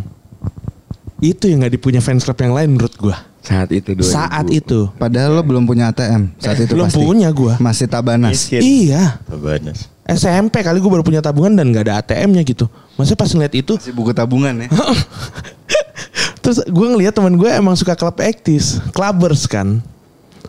Itu 1.19 1.45
yang 1.45 1.59
nggak 1.59 1.75
dipunya 1.75 1.99
fans 1.99 2.23
club 2.23 2.39
yang 2.39 2.55
lain 2.55 2.69
menurut 2.71 2.95
gua. 2.95 3.17
saat 3.39 3.71
itu 3.71 3.95
2000. 3.95 4.03
Saat 4.03 4.47
itu. 4.51 4.91
Padahal 4.95 5.31
lo 5.31 5.41
belum 5.41 5.63
punya 5.63 5.89
ATM 5.89 6.35
saat 6.35 6.59
itu 6.59 6.75
Belum 6.75 6.87
pasti. 6.87 6.99
punya 6.99 7.31
gua. 7.31 7.55
Masih 7.57 7.87
tabanas. 7.87 8.35
Miskin. 8.35 8.59
Iya. 8.59 9.15
Tabanas. 9.23 9.87
SMP 10.05 10.59
kali 10.59 10.75
gue 10.75 10.89
baru 10.89 11.05
punya 11.05 11.21
tabungan 11.21 11.53
dan 11.53 11.69
nggak 11.69 11.83
ada 11.85 11.95
ATM-nya 12.01 12.41
gitu. 12.41 12.65
Maksudnya 12.97 13.15
pas 13.15 13.29
ngeliat 13.29 13.53
itu, 13.53 13.73
Masih 13.77 13.93
buku 13.93 14.11
tabungan 14.11 14.53
ya. 14.57 14.67
terus 16.39 16.63
gue 16.63 16.87
ngeliat 16.87 17.11
teman 17.11 17.35
gue 17.35 17.49
emang 17.49 17.75
suka 17.75 17.93
klub 17.93 18.17
ektis, 18.19 18.79
clubbers 18.91 19.45
kan. 19.45 19.79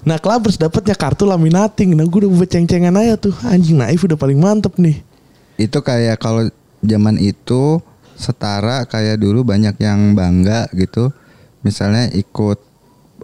Nah 0.01 0.17
clubbers 0.17 0.57
dapatnya 0.57 0.97
kartu 0.97 1.25
laminating. 1.25 1.93
Nah 1.93 2.09
gue 2.09 2.25
udah 2.25 2.31
buat 2.33 2.49
ceng-cengan 2.49 2.95
aja 2.97 3.21
tuh. 3.21 3.35
Anjing 3.45 3.77
naif 3.77 4.01
udah 4.01 4.17
paling 4.17 4.39
mantep 4.39 4.77
nih. 4.77 5.03
itu 5.61 5.77
kayak 5.77 6.17
kalau 6.17 6.49
zaman 6.81 7.21
itu 7.21 7.85
setara 8.17 8.89
kayak 8.89 9.21
dulu 9.21 9.45
banyak 9.45 9.77
yang 9.77 10.17
bangga 10.17 10.73
gitu. 10.73 11.13
Misalnya 11.61 12.09
ikut 12.17 12.57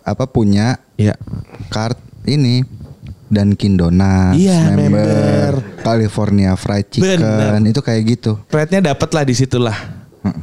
apa 0.05 0.29
punya 0.29 0.77
Iya. 1.01 1.17
card 1.73 1.97
ini 2.29 2.61
Dunkin 3.27 3.75
Donuts, 3.75 4.39
Iya, 4.39 4.71
member. 4.71 5.59
California 5.83 6.55
Fried 6.55 6.87
Chicken, 6.93 7.19
Bener. 7.19 7.59
itu 7.67 7.81
kayak 7.83 8.03
gitu. 8.07 8.39
Pride-nya 8.47 8.95
dapet 8.95 9.11
lah 9.11 9.25
di 9.27 9.35
situlah. 9.35 9.75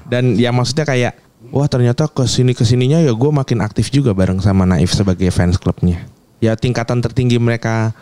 Dan 0.08 0.36
ya 0.36 0.52
maksudnya 0.52 0.84
kayak, 0.84 1.16
wah 1.54 1.70
ternyata 1.70 2.10
ke 2.10 2.26
sini 2.26 2.58
ke 2.58 2.66
sininya 2.66 2.98
ya 2.98 3.14
gue 3.14 3.32
makin 3.32 3.62
aktif 3.62 3.94
juga 3.94 4.12
bareng 4.12 4.42
sama 4.42 4.66
Naif 4.66 4.92
sebagai 4.92 5.30
fans 5.30 5.56
klubnya. 5.56 6.02
Ya 6.42 6.58
tingkatan 6.58 7.00
tertinggi 7.00 7.38
mereka 7.38 7.94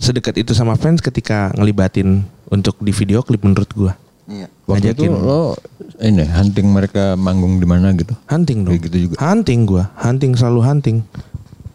sedekat 0.00 0.40
itu 0.40 0.56
sama 0.56 0.74
fans 0.74 0.98
ketika 0.98 1.52
ngelibatin 1.54 2.24
untuk 2.48 2.80
di 2.80 2.90
video 2.90 3.20
klip 3.20 3.44
menurut 3.44 3.68
gue. 3.70 3.92
Iya. 4.24 4.48
Waktu 4.64 4.96
itu 4.96 5.04
Ngajakin. 5.04 5.20
lo 5.20 5.52
ini 6.00 6.24
hunting 6.24 6.66
mereka 6.72 7.12
manggung 7.14 7.60
di 7.60 7.68
mana 7.68 7.92
gitu. 7.92 8.16
Hunting 8.24 8.64
dong. 8.64 8.72
Kayak 8.72 8.82
gitu 8.88 8.96
juga. 9.04 9.14
Hunting 9.20 9.60
gua, 9.68 9.84
hunting 10.00 10.32
selalu 10.32 10.60
hunting. 10.64 10.96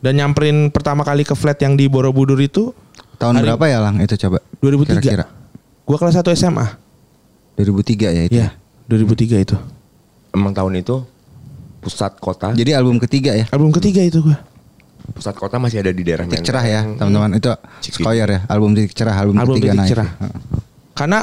Dan 0.02 0.18
nyamperin 0.18 0.74
pertama 0.74 1.06
kali 1.06 1.22
ke 1.22 1.38
flat 1.38 1.62
yang 1.62 1.78
di 1.78 1.86
Borobudur 1.86 2.40
itu 2.42 2.74
Tahun 3.20 3.36
Hari- 3.36 3.46
berapa 3.52 3.66
ya 3.68 3.78
Lang 3.84 4.00
itu 4.00 4.16
coba? 4.18 4.40
2003. 4.64 4.98
Kira-kira. 4.98 5.26
Gua 5.86 5.98
kelas 6.00 6.16
1 6.18 6.32
SMA. 6.34 6.66
2003 7.54 8.10
ya 8.10 8.22
itu. 8.26 8.34
Iya, 8.34 8.48
2003 8.88 9.44
itu. 9.44 9.56
emang 10.30 10.54
tahun 10.54 10.78
itu 10.78 11.02
pusat 11.80 12.16
kota 12.20 12.52
Jadi 12.54 12.76
album 12.76 13.00
ketiga 13.00 13.36
ya. 13.36 13.46
Album 13.52 13.72
ketiga 13.72 14.04
itu 14.04 14.20
gua. 14.22 14.38
pusat 15.10 15.34
kota 15.34 15.58
masih 15.58 15.82
ada 15.82 15.90
di 15.90 16.06
daerah 16.06 16.30
Titik 16.30 16.46
Menteng. 16.46 16.48
cerah 16.54 16.66
ya, 16.70 16.82
teman-teman. 16.86 17.30
Itu. 17.42 17.50
Skoyer 17.82 18.30
ya, 18.30 18.40
album 18.46 18.78
titik 18.78 18.94
cerah, 18.94 19.16
album, 19.18 19.42
Album 19.42 19.58
ketiga 19.58 19.74
Titik 19.74 19.82
naik. 19.82 19.90
Cerah. 19.90 20.10
Karena 20.94 21.20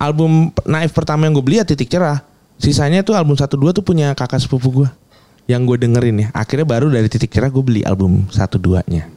album 0.00 0.52
Naif 0.64 0.92
pertama 0.96 1.28
yang 1.28 1.36
gue 1.36 1.44
beli 1.44 1.56
ya 1.60 1.66
Titik 1.68 1.90
Cerah. 1.92 2.24
Sisanya 2.56 3.04
tuh 3.04 3.12
album 3.12 3.36
1 3.36 3.44
2 3.44 3.76
tuh 3.76 3.84
punya 3.84 4.16
kakak 4.16 4.40
sepupu 4.40 4.72
gua. 4.72 4.88
Yang 5.44 5.74
gue 5.74 5.76
dengerin 5.84 6.16
ya. 6.16 6.28
Akhirnya 6.32 6.64
baru 6.64 6.88
dari 6.88 7.12
Titik 7.12 7.28
Cerah 7.28 7.52
gue 7.52 7.60
beli 7.60 7.82
album 7.84 8.24
1 8.32 8.56
2-nya. 8.56 9.12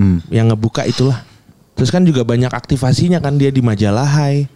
Hmm. 0.00 0.22
yang 0.32 0.48
ngebuka 0.48 0.86
itulah. 0.88 1.20
Terus 1.76 1.92
kan 1.92 2.06
juga 2.06 2.24
banyak 2.24 2.48
aktivasinya 2.48 3.20
kan 3.20 3.36
dia 3.36 3.52
di 3.52 3.60
majalah 3.60 4.06
Hai. 4.06 4.48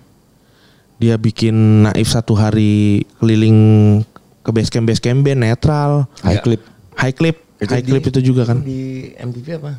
Dia 0.96 1.20
bikin 1.20 1.84
naif 1.84 2.08
satu 2.08 2.32
hari 2.38 3.04
keliling 3.20 4.00
ke 4.44 4.50
base 4.52 4.68
camp 4.68 4.84
base 4.84 5.00
camp 5.00 5.24
band 5.24 5.40
netral. 5.40 6.04
High 6.20 6.38
clip. 6.38 6.60
High 6.94 7.10
clip, 7.10 7.36
Itu 7.58 7.72
high 7.72 7.80
di- 7.80 7.90
clip 7.90 8.04
itu 8.06 8.20
juga 8.22 8.44
kan. 8.44 8.60
di 8.60 9.10
MTV 9.16 9.46
apa 9.58 9.72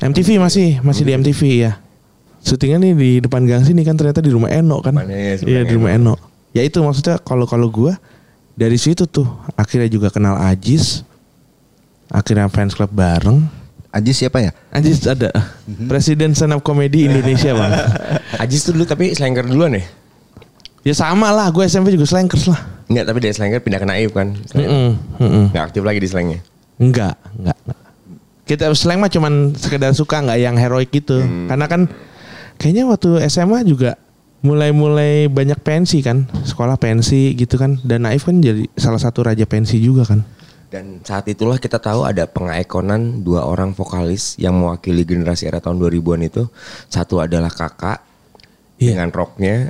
MTV 0.00 0.40
masih 0.40 0.68
masih 0.80 1.04
di 1.04 1.12
MTV 1.14 1.40
ya. 1.60 1.72
Syutingnya 2.40 2.80
nih 2.80 2.92
di 2.96 3.10
depan 3.20 3.44
gang 3.44 3.60
sini 3.60 3.84
kan 3.84 3.94
ternyata 3.94 4.18
di 4.18 4.32
rumah 4.32 4.48
Eno 4.48 4.80
kan. 4.80 4.96
Ya, 4.96 5.04
Iya 5.06 5.34
sebelah 5.36 5.62
di 5.62 5.74
rumah 5.76 5.92
Eno. 5.92 6.14
Ya 6.50 6.64
itu 6.64 6.80
maksudnya 6.80 7.20
kalau 7.20 7.44
kalau 7.44 7.68
gua 7.68 8.00
dari 8.56 8.74
situ 8.74 9.04
tuh 9.04 9.28
akhirnya 9.54 9.86
juga 9.86 10.08
kenal 10.08 10.40
Ajis. 10.40 11.04
Akhirnya 12.08 12.48
fans 12.48 12.72
club 12.72 12.90
bareng. 12.90 13.44
Ajis 13.90 14.22
siapa 14.22 14.38
ya? 14.38 14.54
Ajis 14.70 15.02
ada 15.04 15.34
Presiden 15.84 16.30
stand 16.30 16.54
up 16.54 16.62
comedy 16.62 17.06
Indonesia 17.06 17.52
bang. 17.52 17.70
Ajis 18.42 18.62
tuh 18.62 18.72
dulu 18.72 18.86
tapi 18.86 19.10
Slanker 19.10 19.44
duluan 19.44 19.74
ya 19.74 19.82
Ya 20.80 20.94
sama 20.94 21.28
lah, 21.28 21.50
gue 21.50 21.60
SMP 21.62 21.92
juga 21.92 22.08
slankers 22.08 22.48
lah. 22.48 22.79
Enggak 22.90 23.04
tapi 23.06 23.18
dari 23.22 23.30
Slanker 23.30 23.62
pindah 23.62 23.78
ke 23.78 23.86
Naif 23.86 24.10
kan 24.10 24.34
Mm-mm, 24.50 24.88
mm-mm. 25.16 25.44
Nggak 25.54 25.64
aktif 25.70 25.82
lagi 25.86 26.02
di 26.02 26.08
slangnya 26.10 26.40
Enggak, 26.76 27.14
enggak. 27.36 27.58
Kita 28.42 28.66
slang 28.74 28.98
mah 28.98 29.06
cuman 29.06 29.52
sekedar 29.54 29.92
suka 29.92 30.18
nggak 30.18 30.40
yang 30.40 30.56
heroik 30.56 30.90
gitu. 30.90 31.20
Karena 31.46 31.68
kan 31.68 31.86
kayaknya 32.56 32.88
waktu 32.88 33.22
SMA 33.28 33.62
juga 33.62 33.94
mulai-mulai 34.40 35.28
banyak 35.28 35.60
pensi 35.60 36.00
kan, 36.00 36.24
sekolah 36.42 36.80
pensi 36.80 37.36
gitu 37.36 37.60
kan. 37.60 37.78
Dan 37.84 38.08
Naif 38.08 38.26
kan 38.26 38.40
jadi 38.40 38.64
salah 38.74 38.98
satu 38.98 39.22
raja 39.22 39.44
pensi 39.44 39.76
juga 39.76 40.08
kan. 40.08 40.24
Dan 40.66 41.04
saat 41.04 41.28
itulah 41.28 41.60
kita 41.60 41.76
tahu 41.76 42.02
ada 42.02 42.24
pengaikonan 42.24 43.20
dua 43.20 43.44
orang 43.44 43.70
vokalis 43.70 44.34
yang 44.34 44.56
mewakili 44.56 45.04
generasi 45.04 45.44
era 45.44 45.60
tahun 45.60 45.76
2000-an 45.76 46.20
itu. 46.24 46.48
Satu 46.88 47.20
adalah 47.20 47.52
kakak 47.52 48.02
Iya. 48.80 48.96
dengan 48.96 49.12
rocknya 49.12 49.68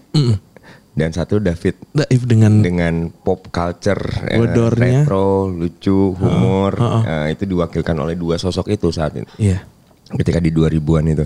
dan 1.01 1.11
satu 1.11 1.41
David 1.41 1.81
Daif 1.91 2.23
dengan 2.23 2.61
dengan 2.61 3.09
pop 3.09 3.49
culture 3.49 4.05
Bodornya. 4.37 5.03
retro, 5.03 5.49
lucu, 5.49 6.13
humor. 6.13 6.77
Eh, 7.03 7.33
itu 7.33 7.49
diwakilkan 7.49 7.97
oleh 7.97 8.13
dua 8.15 8.37
sosok 8.37 8.69
itu 8.69 8.93
saat 8.93 9.17
itu. 9.17 9.25
Iya. 9.41 9.65
Ketika 10.13 10.37
di 10.37 10.53
2000-an 10.53 11.05
itu. 11.09 11.25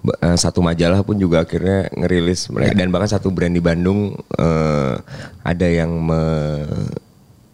Eh, 0.00 0.36
satu 0.38 0.62
majalah 0.62 1.02
pun 1.02 1.18
juga 1.18 1.44
akhirnya 1.44 1.90
ngerilis 1.92 2.48
mereka 2.48 2.72
dan 2.72 2.88
bahkan 2.88 3.10
satu 3.10 3.28
brand 3.28 3.52
di 3.52 3.60
Bandung 3.60 4.14
eh, 4.32 4.94
ada 5.42 5.66
yang 5.66 5.90
me- 5.92 7.09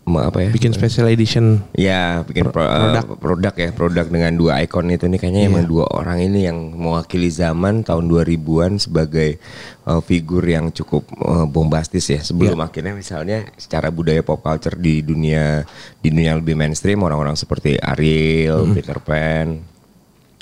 apa 0.06 0.38
ya? 0.46 0.50
bikin 0.54 0.70
special 0.70 1.10
edition. 1.10 1.66
Ya, 1.74 2.22
bikin 2.22 2.54
pro- 2.54 2.62
eh, 2.62 3.02
produk. 3.18 3.50
ya, 3.58 3.74
produk 3.74 4.06
dengan 4.06 4.38
dua 4.38 4.62
ikon 4.62 4.94
itu 4.94 5.10
nih 5.10 5.18
kayaknya 5.18 5.50
emang 5.50 5.66
dua 5.66 5.90
orang 5.90 6.22
ini 6.22 6.46
yang 6.46 6.78
mewakili 6.78 7.26
zaman 7.26 7.82
tahun 7.82 8.06
2000-an 8.06 8.78
sebagai 8.78 9.42
eh, 9.82 10.00
figur 10.06 10.46
yang 10.46 10.70
cukup 10.70 11.10
eh, 11.10 11.46
bombastis 11.50 12.06
ya. 12.06 12.22
Sebelum 12.22 12.62
akhirnya 12.62 12.94
misalnya 12.94 13.50
secara 13.58 13.90
budaya 13.90 14.22
pop 14.22 14.38
culture 14.46 14.78
di 14.78 15.02
dunia 15.02 15.66
di 15.98 16.14
dunia 16.14 16.38
lebih 16.38 16.54
mainstream 16.54 17.02
orang-orang 17.02 17.34
seperti 17.34 17.74
Ariel, 17.74 18.62
Peter 18.78 19.02
Pan, 19.02 19.58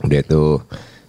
udah 0.05 0.21
itu 0.21 0.61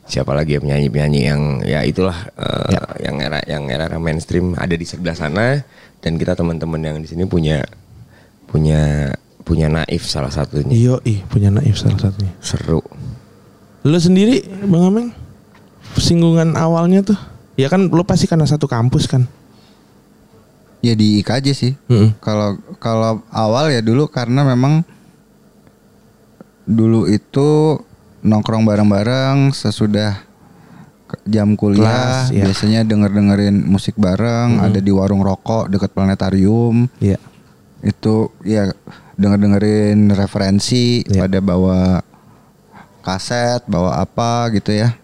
siapa 0.06 0.32
lagi 0.38 0.56
ya 0.56 0.62
penyanyi-penyanyi 0.62 1.22
yang 1.28 1.42
ya 1.66 1.84
itulah 1.84 2.16
eh, 2.40 2.78
yang 3.04 3.20
era 3.20 3.42
yang 3.50 3.68
era 3.68 3.90
mainstream 4.00 4.56
ada 4.56 4.78
di 4.78 4.86
sebelah 4.88 5.18
sana 5.18 5.60
dan 6.00 6.16
kita 6.16 6.38
teman-teman 6.38 6.80
yang 6.80 6.98
di 7.02 7.10
sini 7.10 7.26
punya 7.26 7.66
punya 8.56 9.12
punya 9.44 9.68
naif 9.68 10.08
salah 10.08 10.32
satunya 10.32 10.72
Iyo, 10.72 10.96
ih 11.04 11.20
punya 11.28 11.52
naif 11.52 11.76
salah 11.76 12.00
satunya. 12.00 12.32
seru 12.40 12.80
Lu 13.84 14.00
sendiri 14.00 14.42
Bang 14.66 14.88
Ameng 14.88 15.08
singgungan 16.00 16.56
awalnya 16.56 17.04
tuh 17.04 17.20
ya 17.54 17.68
kan 17.68 17.92
lu 17.92 18.02
pasti 18.02 18.26
karena 18.26 18.44
satu 18.44 18.66
kampus 18.66 19.06
kan. 19.06 19.28
Ya 20.82 20.92
di 20.94 21.18
IKJ 21.20 21.46
sih. 21.54 21.74
Kalau 22.20 22.58
kalau 22.78 23.22
awal 23.30 23.70
ya 23.70 23.80
dulu 23.80 24.06
karena 24.06 24.42
memang 24.42 24.82
dulu 26.66 27.06
itu 27.06 27.78
nongkrong 28.22 28.66
bareng-bareng 28.66 29.54
sesudah 29.54 30.18
jam 31.24 31.54
kuliah 31.54 32.26
Kelas, 32.26 32.34
ya. 32.34 32.44
biasanya 32.50 32.82
denger-dengerin 32.82 33.70
musik 33.70 33.94
bareng 33.96 34.58
ada 34.58 34.82
di 34.82 34.90
warung 34.90 35.22
rokok 35.22 35.70
dekat 35.70 35.94
planetarium 35.94 36.90
Iya. 36.98 37.22
Itu 37.86 38.34
ya 38.42 38.74
denger-dengerin 39.16 40.12
referensi 40.12 41.06
Iya. 41.06 41.30
pada 41.30 41.40
bawa 41.40 42.02
kaset 43.06 43.62
bawa 43.70 44.02
apa 44.02 44.50
gitu 44.52 44.74
ya 44.74 44.98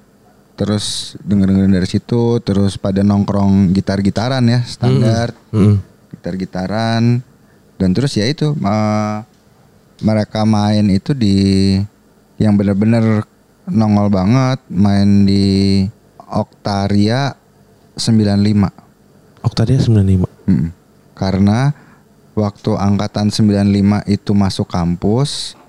terus 0.57 1.15
denger-dengerin 1.21 1.73
dari 1.73 1.87
situ 1.87 2.41
terus 2.41 2.75
pada 2.75 3.05
nongkrong 3.05 3.71
gitar-gitaran 3.71 4.41
ya 4.49 4.59
standar 4.65 5.31
Mm-mm. 5.53 5.77
gitar-gitaran 6.11 7.21
dan 7.77 7.89
terus 7.93 8.17
ya 8.17 8.25
itu 8.25 8.53
eh, 8.53 9.17
mereka 10.01 10.43
main 10.43 10.89
itu 10.89 11.13
di 11.13 11.77
yang 12.41 12.57
bener-bener 12.57 13.21
nongol 13.69 14.09
banget 14.09 14.57
main 14.73 15.29
di 15.29 15.85
Oktaria 16.25 17.37
95 17.93 18.81
Oktadia 19.41 19.77
95. 19.81 20.25
Mm. 20.45 20.69
Karena 21.17 21.73
waktu 22.35 22.71
angkatan 22.75 23.27
95 23.29 24.07
itu 24.07 24.31
masuk 24.31 24.67
kampus 24.71 25.59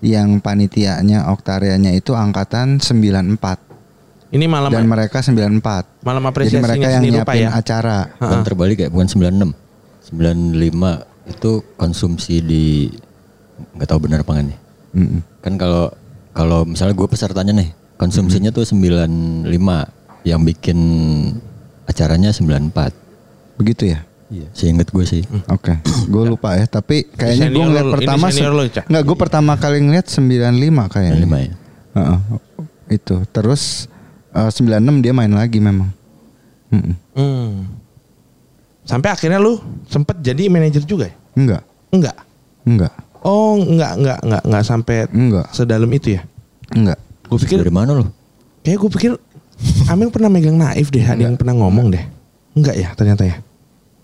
yang 0.00 0.40
panitianya 0.40 1.28
Oktarianya 1.28 1.92
itu 1.92 2.16
angkatan 2.16 2.80
94 2.80 4.32
Ini 4.32 4.46
malam 4.46 4.70
dan 4.70 4.86
mereka 4.86 5.20
94. 5.20 6.06
malam 6.06 6.22
Jadi 6.22 6.30
apresiasinya 6.30 6.62
mereka 6.62 6.86
yang 6.86 7.02
nyiapin 7.02 7.50
ya. 7.50 7.50
acara. 7.50 7.98
Bukan 8.14 8.40
terbalik 8.46 8.78
ya, 8.78 8.88
bukan 8.88 9.10
96. 9.10 10.14
95 10.14 11.34
itu 11.34 11.52
konsumsi 11.74 12.34
di 12.38 12.64
nggak 13.74 13.88
tahu 13.90 14.06
benar 14.06 14.22
apa 14.22 14.38
nih. 14.38 14.58
Mm-mm. 14.94 15.20
Kan 15.42 15.58
kalau 15.58 15.90
kalau 16.30 16.62
misalnya 16.62 16.94
gue 16.94 17.08
pesertanya 17.10 17.52
nih, 17.58 17.74
konsumsinya 17.98 18.54
tuh 18.54 18.62
95 18.62 19.50
yang 20.22 20.40
bikin 20.46 20.78
acaranya 21.90 22.30
94. 22.30 23.58
Begitu 23.58 23.98
ya? 23.98 24.06
Iya, 24.30 24.46
seingat 24.54 24.88
gue 24.88 25.02
sih. 25.02 25.26
Oke, 25.46 25.74
gue 26.06 26.22
lupa 26.24 26.54
ya. 26.54 26.62
Tapi 26.64 27.02
kayaknya 27.04 27.50
gue 27.50 27.64
ngeliat 27.66 27.82
lu, 27.84 27.94
pertama 27.98 28.26
senior 28.30 28.54
lu, 28.54 28.62
Cak. 28.64 28.86
nggak 28.86 29.02
gue 29.02 29.16
pertama 29.18 29.52
kali 29.54 29.82
ngeliat 29.82 30.06
95 30.06 30.86
kayaknya. 30.86 31.26
95 31.26 31.34
ya. 31.42 31.52
Heeh. 31.90 32.18
itu 32.90 33.14
terus 33.28 33.86
eh, 34.30 34.50
96 34.50 35.02
dia 35.02 35.10
main 35.10 35.30
lagi 35.30 35.58
memang. 35.58 35.90
Mm-mm. 36.70 36.94
Hmm. 37.12 37.66
Sampai 38.82 39.10
akhirnya 39.10 39.38
lu 39.38 39.58
sempet 39.84 40.18
jadi 40.18 40.46
manajer 40.46 40.82
juga 40.82 41.10
ya? 41.10 41.14
Enggak, 41.34 41.62
Enggak. 41.90 42.16
enggak, 42.62 42.94
Oh, 43.20 43.54
enggak, 43.54 43.94
enggak, 43.94 44.18
enggak, 44.22 44.42
enggak 44.42 44.64
sampai 44.64 44.96
enggak, 45.10 45.46
sedalam 45.50 45.90
itu 45.90 46.18
ya? 46.18 46.22
enggak. 46.70 46.98
Gue 47.26 47.38
pikir, 47.42 47.58
Dari 47.62 47.70
mana 47.70 47.94
lo? 47.94 48.06
kayak 48.62 48.78
gue 48.78 48.90
pikir 48.90 49.12
Amel 49.86 50.08
pernah 50.08 50.30
megang 50.30 50.54
naif 50.56 50.88
deh, 50.88 51.02
ada 51.02 51.20
yang 51.20 51.34
pernah 51.34 51.52
ngomong 51.52 51.90
deh. 51.90 52.02
Enggak 52.54 52.74
ya, 52.74 52.90
ternyata 52.94 53.22
ya. 53.22 53.38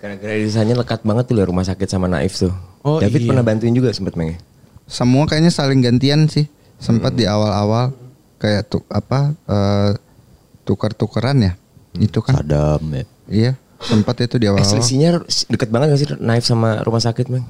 Gara-gara 0.06 0.74
lekat 0.78 1.00
banget 1.02 1.24
tuh 1.26 1.34
ya 1.34 1.44
rumah 1.50 1.66
sakit 1.66 1.88
sama 1.90 2.06
Naif 2.06 2.38
tuh. 2.38 2.54
Oh, 2.86 3.02
David 3.02 3.26
iya. 3.26 3.28
pernah 3.34 3.42
bantuin 3.42 3.74
juga 3.74 3.90
sempet 3.90 4.14
Meng. 4.14 4.30
ya? 4.34 4.38
Semua 4.86 5.26
kayaknya 5.26 5.50
saling 5.50 5.82
gantian 5.82 6.30
sih. 6.30 6.46
Sempat 6.78 7.18
di 7.18 7.26
awal-awal 7.26 7.90
kayak 8.38 8.70
tuh 8.70 8.86
apa 8.86 9.34
eh, 9.50 9.90
tukar-tukeran 10.62 11.42
ya. 11.42 11.52
Itu 11.98 12.22
kan. 12.22 12.38
Sadam 12.38 12.86
ya. 12.94 13.04
Iya, 13.26 13.52
sempat 13.82 14.22
itu 14.22 14.38
di 14.38 14.46
Eh 14.46 14.54
awal-awal. 14.54 14.70
selisihnya 14.70 15.26
deket 15.50 15.74
banget 15.74 15.86
gak 15.90 15.98
sih 15.98 16.08
Naif 16.22 16.46
sama 16.46 16.78
rumah 16.86 17.02
sakit 17.02 17.26
Meng? 17.26 17.42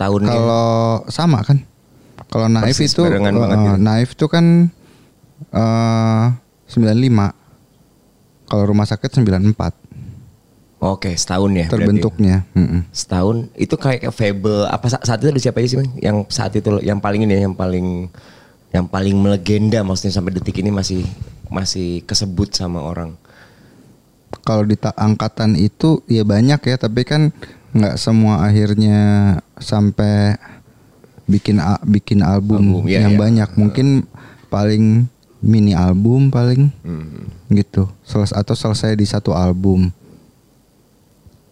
Tahunnya. 0.00 0.32
Kalau 0.32 1.04
sama 1.12 1.44
kan. 1.44 1.60
Kalau 2.30 2.46
naif 2.46 2.78
Persis 2.78 2.94
itu 2.94 3.02
eh, 3.04 3.20
gitu. 3.20 3.76
naif 3.76 4.08
itu 4.16 4.26
kan 4.32 4.72
eh 5.52 6.26
95. 6.72 8.48
Kalau 8.48 8.64
rumah 8.64 8.86
sakit 8.88 9.10
94 9.20 9.79
Oke 10.80 11.12
setahun 11.12 11.52
ya. 11.52 11.68
berarti. 11.68 11.74
terbentuknya. 11.76 12.36
Mm-mm. 12.52 12.88
Setahun 12.88 13.52
itu 13.54 13.76
kayak 13.76 14.08
Fable 14.10 14.64
apa 14.64 14.88
sa- 14.88 15.04
saat 15.04 15.20
itu 15.20 15.28
ada 15.28 15.36
siapa 15.38 15.60
aja 15.60 15.68
sih 15.68 15.78
Meng? 15.78 15.92
Yang 15.94 16.16
saat 16.32 16.56
itu 16.56 16.80
yang 16.80 16.96
paling 16.96 17.20
ini 17.20 17.36
ya, 17.36 17.40
yang 17.44 17.52
paling 17.52 18.08
yang 18.70 18.86
paling 18.86 19.12
melegenda 19.14 19.84
maksudnya 19.84 20.14
sampai 20.14 20.32
detik 20.32 20.56
ini 20.56 20.72
masih 20.72 21.04
masih 21.46 22.00
kesebut 22.02 22.48
sama 22.50 22.80
orang. 22.80 23.12
Kalau 24.40 24.62
di 24.62 24.74
ta- 24.74 24.96
angkatan 24.96 25.52
itu 25.54 26.00
ya 26.06 26.24
banyak 26.24 26.62
ya, 26.62 26.76
tapi 26.78 27.04
kan 27.04 27.28
nggak 27.70 28.00
semua 28.00 28.40
akhirnya 28.40 28.98
sampai 29.60 30.38
bikin 31.26 31.60
bikin 31.84 32.24
album, 32.24 32.80
Album, 32.80 32.84
iya, 32.88 33.04
yang 33.04 33.14
iya. 33.14 33.20
banyak. 33.20 33.50
Mungkin 33.52 34.08
paling 34.48 35.04
mini 35.40 35.72
album 35.72 36.32
paling 36.32 36.72
Hmm. 36.80 37.28
gitu. 37.48 37.84
Seles 38.00 38.32
atau 38.32 38.54
selesai 38.54 38.94
di 38.94 39.04
satu 39.04 39.36
album. 39.36 39.92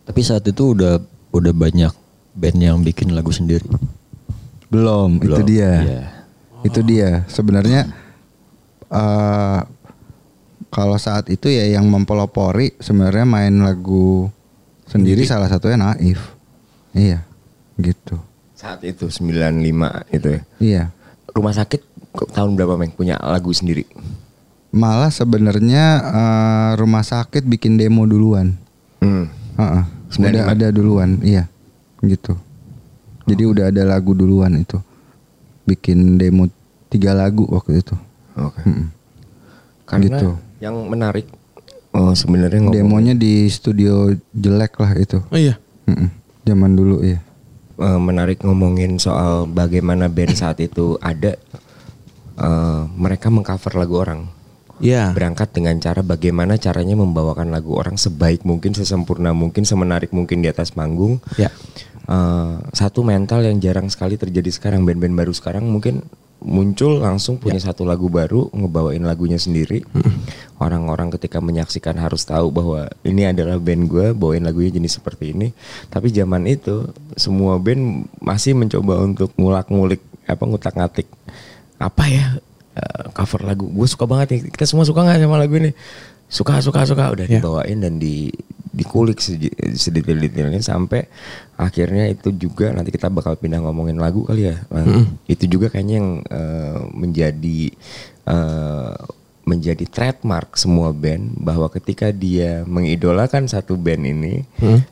Tapi 0.09 0.21
saat 0.25 0.41
itu 0.49 0.73
udah 0.73 0.97
udah 1.37 1.53
banyak 1.53 1.93
band 2.33 2.59
yang 2.59 2.81
bikin 2.81 3.13
lagu 3.13 3.29
sendiri. 3.29 3.69
Belum, 4.73 5.21
itu 5.21 5.29
Belum, 5.29 5.45
dia. 5.45 5.73
iya. 5.85 6.03
Itu 6.65 6.81
dia. 6.81 7.29
Sebenarnya 7.29 7.93
eh 8.89 9.61
kalau 10.73 10.97
saat 10.97 11.29
itu 11.29 11.49
ya 11.49 11.65
yang 11.77 11.89
mempelopori 11.89 12.77
sebenarnya 12.81 13.25
main 13.29 13.53
lagu 13.61 14.29
sendiri 14.89 15.25
salah 15.29 15.49
satunya 15.49 15.77
Naif. 15.77 16.21
Iya, 16.97 17.25
gitu. 17.77 18.17
Saat 18.57 18.85
itu 18.85 19.13
95 19.13 20.09
itu 20.13 20.29
ya. 20.29 20.41
Iya. 20.59 20.83
Rumah 21.37 21.53
sakit 21.53 21.81
tahun 22.33 22.57
berapa 22.57 22.81
Meng 22.81 22.97
punya 22.97 23.21
lagu 23.21 23.53
sendiri? 23.53 23.85
Malah 24.73 25.13
sebenarnya 25.13 25.85
eh, 26.01 26.71
rumah 26.81 27.05
sakit 27.05 27.45
bikin 27.45 27.77
demo 27.77 28.09
duluan. 28.09 28.57
Hmm. 29.05 29.29
Heeh. 29.57 29.85
95. 29.85 29.98
Udah 30.17 30.45
ada 30.49 30.67
duluan, 30.73 31.21
iya. 31.21 31.45
Gitu. 32.01 32.33
Jadi 33.29 33.43
udah 33.45 33.69
ada 33.69 33.83
lagu 33.85 34.17
duluan 34.17 34.57
itu. 34.57 34.81
Bikin 35.65 36.17
demo 36.17 36.49
tiga 36.89 37.13
lagu 37.13 37.45
waktu 37.45 37.81
itu. 37.81 37.93
Oke. 38.35 38.65
Mm-mm. 38.65 38.89
Karena 39.85 40.17
Gitu. 40.17 40.29
yang 40.59 40.77
menarik 40.89 41.29
oh 41.93 42.13
sebenarnya 42.13 42.61
ngomong 42.65 42.75
Demonya 42.75 43.13
di 43.13 43.45
studio 43.49 44.09
jelek 44.33 44.77
lah 44.79 44.93
itu. 44.97 45.21
Oh 45.29 45.37
iya. 45.37 45.61
Mm-mm. 45.85 46.09
Zaman 46.45 46.73
dulu 46.73 47.05
ya. 47.05 47.21
eh, 47.79 48.01
menarik 48.01 48.43
ngomongin 48.43 48.99
soal 48.99 49.47
bagaimana 49.47 50.09
band 50.09 50.35
saat 50.35 50.59
itu 50.59 50.97
ada 50.99 51.37
eh, 52.35 52.83
mereka 52.97 53.29
mengcover 53.29 53.77
lagu 53.77 53.95
orang. 53.99 54.21
Iya. 54.79 55.13
Berangkat 55.15 55.55
dengan 55.55 55.79
cara 55.83 56.01
bagaimana 56.03 56.59
caranya 56.59 56.95
membawakan 56.99 57.51
lagu 57.51 57.75
orang 57.75 57.99
sebaik 57.99 58.43
mungkin, 58.47 58.75
sesempurna 58.75 59.35
mungkin, 59.35 59.67
semenarik 59.67 60.15
mungkin 60.15 60.43
di 60.43 60.49
atas 60.51 60.75
panggung. 60.75 61.19
Ya. 61.39 61.51
eh, 62.09 62.57
satu 62.73 63.05
mental 63.05 63.45
yang 63.45 63.61
jarang 63.61 63.93
sekali 63.93 64.17
terjadi 64.17 64.49
sekarang 64.49 64.89
band-band 64.89 65.15
baru 65.15 65.33
sekarang 65.35 65.69
mungkin 65.69 66.07
muncul 66.39 67.03
langsung 67.03 67.43
punya 67.43 67.59
satu 67.59 67.83
lagu 67.83 68.07
baru 68.07 68.47
ngebawain 68.55 69.03
lagunya 69.03 69.43
sendiri 69.43 69.83
orang-orang 70.63 71.11
ketika 71.19 71.43
menyaksikan 71.43 71.99
harus 71.99 72.23
tahu 72.23 72.55
bahwa 72.55 72.87
ini 73.03 73.27
adalah 73.27 73.59
band 73.59 73.91
gue 73.91 74.15
bawain 74.15 74.47
lagunya 74.47 74.79
jenis 74.79 75.03
seperti 75.03 75.35
ini 75.35 75.51
tapi 75.91 76.15
zaman 76.15 76.47
itu 76.47 76.95
semua 77.19 77.59
band 77.59 78.07
masih 78.23 78.55
mencoba 78.55 79.03
untuk 79.03 79.35
ngulak-ngulik 79.35 79.99
apa 80.31 80.43
ngutak-ngatik 80.47 81.11
apa 81.83 82.05
ya 82.07 82.39
eh, 82.79 83.05
cover 83.11 83.43
lagu. 83.43 83.67
Gue 83.67 83.85
suka 83.85 84.07
banget 84.07 84.27
nih. 84.33 84.41
Kita 84.49 84.65
semua 84.65 84.83
suka 84.83 85.03
nggak 85.03 85.19
sama 85.19 85.37
lagu 85.37 85.55
ini? 85.55 85.75
Suka 86.27 86.61
suka 86.61 86.85
suka. 86.85 87.11
Udah 87.11 87.27
Ya. 87.27 87.39
dibawain 87.39 87.79
dan 87.79 87.99
di 87.99 88.31
dikulik 88.69 89.19
sedetail-detailnya 89.75 90.61
sampai 90.61 91.09
akhirnya 91.57 92.07
itu 92.07 92.31
juga 92.31 92.71
nanti 92.71 92.89
kita 92.89 93.09
bakal 93.09 93.35
pindah 93.35 93.59
ngomongin 93.59 93.97
lagu 93.97 94.23
kali 94.23 94.47
ya 94.47 94.63
Bang. 94.69 95.19
itu 95.27 95.49
juga 95.49 95.67
kayaknya 95.67 95.95
yang 95.99 96.11
eh, 96.23 96.79
menjadi 96.93 97.61
eh, 98.25 98.95
menjadi 99.43 99.85
trademark 99.89 100.55
semua 100.55 100.93
band 100.93 101.41
bahwa 101.41 101.73
ketika 101.73 102.13
dia 102.13 102.63
mengidolakan 102.63 103.49
satu 103.49 103.75
band 103.75 104.05
ini 104.05 104.45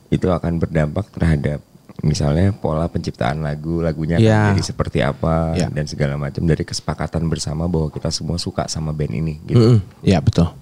itu 0.09 0.27
akan 0.27 0.57
berdampak 0.57 1.13
terhadap 1.13 1.61
misalnya 2.01 2.53
pola 2.53 2.85
penciptaan 2.87 3.41
lagu 3.41 3.81
lagunya 3.81 4.17
akan 4.17 4.27
Ya. 4.27 4.43
jadi 4.53 4.63
seperti 4.65 4.99
apa 5.01 5.55
Ya. 5.55 5.69
dan 5.69 5.85
segala 5.85 6.15
macam 6.15 6.43
dari 6.43 6.61
kesepakatan 6.61 7.25
bersama 7.27 7.65
bahwa 7.65 7.89
kita 7.89 8.09
semua 8.09 8.37
suka 8.37 8.67
sama 8.67 8.91
band 8.91 9.15
ini 9.15 9.41
gitu 9.45 9.57
Mm-mm. 9.57 9.79
Ya 10.03 10.21
betul. 10.21 10.53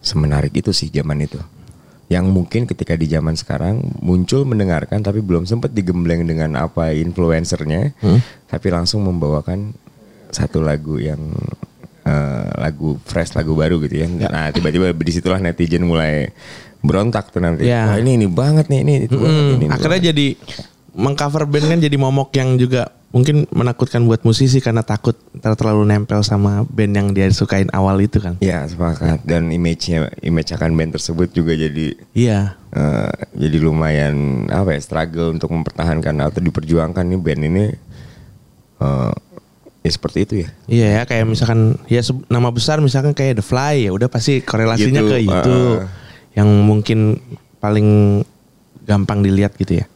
semenarik 0.00 0.52
itu 0.52 0.68
sih 0.70 0.88
zaman 0.88 1.16
itu 1.18 1.40
yang 2.06 2.28
mungkin 2.28 2.68
ketika 2.68 2.92
di 2.92 3.08
zaman 3.08 3.32
sekarang 3.32 3.80
muncul 3.98 4.44
mendengarkan 4.44 5.00
tapi 5.00 5.24
belum 5.24 5.48
sempat 5.48 5.72
digembleng 5.72 6.20
dengan 6.22 6.52
apa 6.54 6.92
influencernya 6.92 7.96
tapi 8.44 8.66
langsung 8.68 9.00
membawakan 9.00 9.72
satu 10.28 10.60
lagu 10.60 11.00
yang 11.00 11.16
eh, 12.04 12.48
lagu 12.60 13.00
fresh 13.00 13.32
lagu 13.32 13.56
baru 13.56 13.80
gitu 13.80 13.96
ya 13.96 14.08
nah 14.20 14.52
tiba-tiba 14.52 14.92
di 14.92 15.08
situlah 15.10 15.40
netizen 15.40 15.88
mulai 15.88 16.28
berontak 16.84 17.28
tuh 17.28 17.40
nanti 17.40 17.64
Ya. 17.64 17.88
wah 17.88 17.96
ini 17.96 18.14
ini 18.14 18.26
banget 18.26 18.68
nih 18.68 18.80
ini 18.82 18.94
itu 19.02 19.16
banget, 19.16 19.32
Mm, 19.32 19.48
ini, 19.50 19.54
ini 19.58 19.66
akhirnya 19.66 19.88
banget." 19.96 20.08
jadi 20.10 20.26
mengcover 20.94 21.42
band 21.44 21.66
kan 21.66 21.78
jadi 21.80 21.96
momok 21.96 22.28
yang 22.32 22.54
juga 22.54 22.82
mungkin 23.10 23.46
menakutkan 23.48 24.02
buat 24.02 24.22
musisi 24.22 24.58
karena 24.58 24.82
takut 24.82 25.14
terlalu 25.38 25.86
nempel 25.86 26.20
sama 26.20 26.62
band 26.64 26.92
yang 26.92 27.08
dia 27.10 27.30
sukain 27.30 27.70
awal 27.70 27.96
itu 27.98 28.18
kan. 28.18 28.34
ya 28.38 28.62
sepakat 28.64 29.22
dan 29.22 29.48
image-nya 29.48 30.10
image 30.20 30.50
akan 30.50 30.70
band 30.72 30.92
tersebut 30.92 31.30
juga 31.30 31.54
jadi 31.54 31.94
Iya. 32.12 32.58
Eh, 32.68 33.12
jadi 33.32 33.56
lumayan 33.60 34.14
apa 34.48 34.74
ya 34.74 34.80
struggle 34.80 35.30
untuk 35.30 35.46
mempertahankan 35.48 36.10
atau 36.20 36.38
diperjuangkan 36.38 37.06
nih 37.06 37.18
band 37.18 37.42
ini 37.44 37.64
eh 38.76 39.12
ya 39.80 39.90
seperti 39.90 40.18
itu 40.20 40.34
ya 40.36 40.48
Iya 40.66 40.86
ya 40.90 41.02
kayak 41.04 41.24
misalkan 41.24 41.60
ya 41.86 42.00
nama 42.26 42.48
besar 42.48 42.80
misalkan 42.80 43.12
kayak 43.12 43.38
The 43.38 43.44
Fly 43.44 43.74
ya 43.84 43.90
udah 43.90 44.08
pasti 44.08 44.40
korelasinya 44.40 45.00
Gitu, 45.00 45.10
ke 45.12 45.18
itu 45.22 45.54
uh. 45.78 45.86
Yang 46.34 46.48
mungkin 46.66 47.18
paling 47.58 48.20
gampang 48.84 49.24
dilihat 49.24 49.56
gitu 49.56 49.80
ya. 49.82 49.86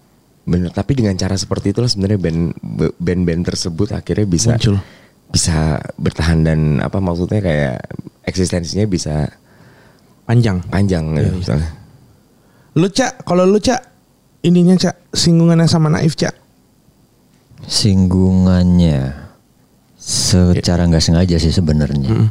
bener 0.48 0.72
tapi 0.72 0.96
dengan 0.96 1.12
cara 1.12 1.36
seperti 1.36 1.76
itulah 1.76 1.92
sebenarnya 1.92 2.16
band 2.24 2.56
band-band 2.96 3.42
tersebut 3.44 3.92
akhirnya 3.92 4.24
bisa 4.24 4.56
Muncul. 4.56 4.80
bisa 5.28 5.76
bertahan 6.00 6.40
dan 6.40 6.80
apa 6.80 7.04
maksudnya 7.04 7.44
kayak 7.44 7.84
eksistensinya 8.24 8.88
bisa 8.88 9.28
Panjang. 10.24 10.64
panjang 10.72 11.04
Iya, 11.12 11.20
gitu 11.20 11.32
misalnya 11.44 11.70
Lu 12.78 12.86
Cak, 12.86 13.26
kalau 13.26 13.42
lu 13.42 13.58
Cak 13.58 13.80
ininya 14.46 14.78
Cak 14.78 15.10
singgungannya 15.10 15.66
sama 15.66 15.90
Naif 15.90 16.14
Cak. 16.14 16.30
Singgungannya 17.66 19.12
secara 19.98 20.86
nggak 20.86 21.02
sengaja 21.02 21.36
sih 21.42 21.50
sebenarnya. 21.50 22.30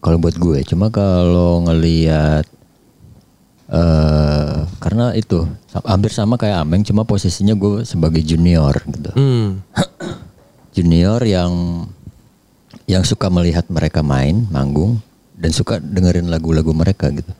Kalau 0.00 0.16
buat 0.16 0.40
gue, 0.40 0.64
cuma 0.64 0.88
kalau 0.88 1.60
ngelihat 1.68 2.48
eh 3.64 4.56
karena 4.82 5.16
itu 5.16 5.48
hampir 5.88 6.12
sama 6.12 6.36
kayak 6.36 6.60
Ameng, 6.60 6.84
cuma 6.84 7.08
posisinya 7.08 7.56
gue 7.56 7.88
sebagai 7.88 8.20
junior 8.20 8.76
gitu. 8.84 9.10
Hmm. 9.16 9.64
Junior 10.74 11.22
yang 11.22 11.86
yang 12.84 13.06
suka 13.06 13.30
melihat 13.30 13.64
mereka 13.70 14.02
main, 14.04 14.44
manggung 14.50 15.00
dan 15.38 15.54
suka 15.54 15.78
dengerin 15.80 16.28
lagu-lagu 16.28 16.74
mereka 16.74 17.08
gitu. 17.14 17.30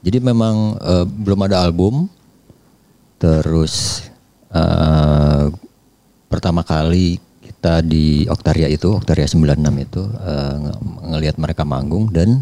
Jadi 0.00 0.18
memang 0.22 0.80
eh, 0.80 1.04
belum 1.04 1.50
ada 1.50 1.60
album. 1.60 2.08
Terus 3.20 4.06
eh, 4.54 5.44
pertama 6.32 6.64
kali 6.64 7.20
kita 7.44 7.84
di 7.84 8.24
Oktaria 8.24 8.72
itu, 8.72 8.96
Oktaria 8.96 9.28
96 9.28 9.84
itu 9.84 10.02
eh, 10.06 10.54
nge- 10.64 10.80
ngelihat 11.12 11.36
mereka 11.36 11.68
manggung 11.68 12.08
dan 12.08 12.40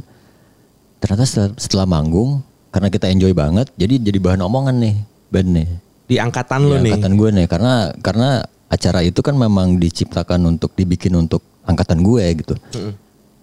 ternyata 1.02 1.24
setelah, 1.26 1.50
setelah 1.58 1.86
manggung 1.90 2.46
karena 2.68 2.88
kita 2.88 3.06
enjoy 3.08 3.32
banget, 3.32 3.72
jadi 3.74 3.96
jadi 4.00 4.18
bahan 4.20 4.40
omongan 4.44 4.76
nih 4.80 4.94
band 5.28 5.50
nih. 5.52 5.68
Di 6.08 6.16
angkatan 6.16 6.60
lu 6.64 6.76
Di 6.80 6.88
nih. 6.88 6.92
angkatan 6.96 7.12
gue 7.16 7.28
nih 7.36 7.46
karena 7.48 7.74
karena 8.00 8.28
acara 8.68 9.00
itu 9.04 9.20
kan 9.20 9.36
memang 9.36 9.76
diciptakan 9.76 10.40
untuk 10.48 10.72
dibikin 10.72 11.16
untuk 11.16 11.40
angkatan 11.64 12.00
gue 12.00 12.24
gitu. 12.40 12.54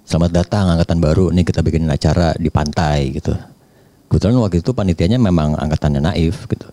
Selamat 0.06 0.32
datang 0.34 0.70
angkatan 0.70 1.02
baru 1.02 1.34
nih 1.34 1.46
kita 1.46 1.66
bikin 1.66 1.86
acara 1.90 2.34
di 2.38 2.50
pantai 2.50 3.14
gitu. 3.14 3.34
Kebetulan 4.06 4.38
waktu 4.38 4.62
itu 4.62 4.70
panitianya 4.70 5.18
memang 5.18 5.58
angkatannya 5.58 6.02
naif 6.02 6.46
gitu. 6.46 6.70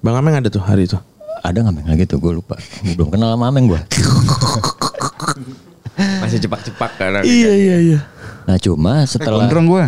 Bang 0.00 0.16
Ameng 0.16 0.40
ada 0.40 0.48
tuh 0.48 0.60
hari 0.60 0.88
itu. 0.88 0.96
Ada 1.44 1.60
nggak 1.60 1.74
Meng? 1.76 1.84
Nggak 1.84 1.98
gitu 2.08 2.16
gue 2.18 2.32
lupa. 2.40 2.56
Belum 2.96 3.12
kenal 3.12 3.36
sama 3.36 3.52
Ameng 3.52 3.68
gue. 3.68 3.80
masih 5.96 6.36
cepak-cepak 6.40 6.90
karena 7.00 7.20
Iya 7.24 7.52
iya 7.52 7.76
iya. 7.80 7.98
Nah 8.44 8.56
cuma 8.60 9.02
Eh, 9.02 9.08
setelah 9.08 9.44
gondrong 9.44 9.66
gue. 9.68 9.84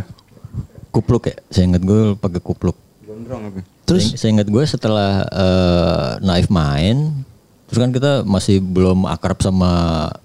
Kupluk 0.99 1.31
ya, 1.31 1.37
saya 1.49 1.71
ingat 1.71 1.87
gue 1.87 2.19
pakai 2.19 2.43
kupluk. 2.43 2.75
Gondrong 3.07 3.47
tapi. 3.47 3.61
Terus 3.87 4.19
saya 4.19 4.35
ingat 4.35 4.51
gue 4.51 4.65
setelah 4.67 5.23
eh, 5.25 6.11
Naif 6.21 6.51
main, 6.51 7.25
terus 7.71 7.79
kan 7.79 7.95
kita 7.95 8.27
masih 8.27 8.59
belum 8.59 9.07
akrab 9.07 9.39
sama 9.39 9.71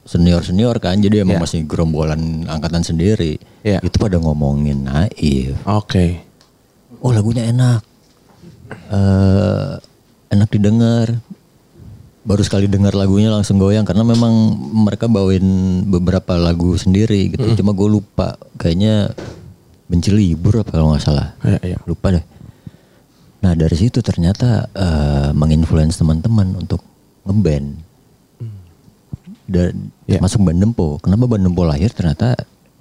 senior 0.03 0.41
senior 0.41 0.81
kan, 0.81 0.97
jadi 0.97 1.21
emang 1.21 1.37
Iya. 1.39 1.43
masih 1.45 1.59
gerombolan 1.63 2.49
angkatan 2.49 2.81
sendiri. 2.81 3.37
Iya. 3.61 3.79
Itu 3.79 4.01
pada 4.01 4.17
ngomongin 4.17 4.83
Naif. 4.83 5.55
Oke. 5.63 6.25
Oh 6.99 7.13
lagunya 7.13 7.47
enak, 7.47 7.85
eh 8.89 9.71
enak 10.33 10.49
didengar. 10.49 11.21
Baru 12.23 12.39
sekali 12.39 12.71
dengar 12.71 12.95
lagunya 12.95 13.27
langsung 13.27 13.59
goyang 13.59 13.83
karena 13.83 14.07
memang 14.07 14.31
mereka 14.87 15.11
bawain 15.11 15.43
beberapa 15.83 16.39
lagu 16.39 16.79
sendiri 16.79 17.35
gitu. 17.35 17.59
Cuma 17.59 17.75
gue 17.75 17.99
lupa, 17.99 18.39
kayaknya 18.55 19.11
benci 19.87 20.09
libur 20.09 20.63
apa 20.63 20.71
kalau 20.71 20.93
nggak 20.93 21.03
salah. 21.03 21.35
Iya 21.43 21.59
iya. 21.63 21.77
Lupa 21.83 22.13
deh. 22.13 22.23
Nah 23.43 23.51
dari 23.53 23.75
situ 23.75 23.99
ternyata 23.99 24.67
eh, 24.71 25.29
menginfluence 25.35 25.99
teman-teman 25.99 26.55
untuk 26.55 26.79
ngeband. 27.27 27.91
Dan 29.43 29.91
Ya. 30.07 30.19
masuk 30.19 30.43
band 30.43 30.59
Dempo. 30.59 30.99
Kenapa 30.99 31.27
band 31.27 31.43
Dempo 31.47 31.63
lahir? 31.63 31.91
Ternyata 31.91 32.35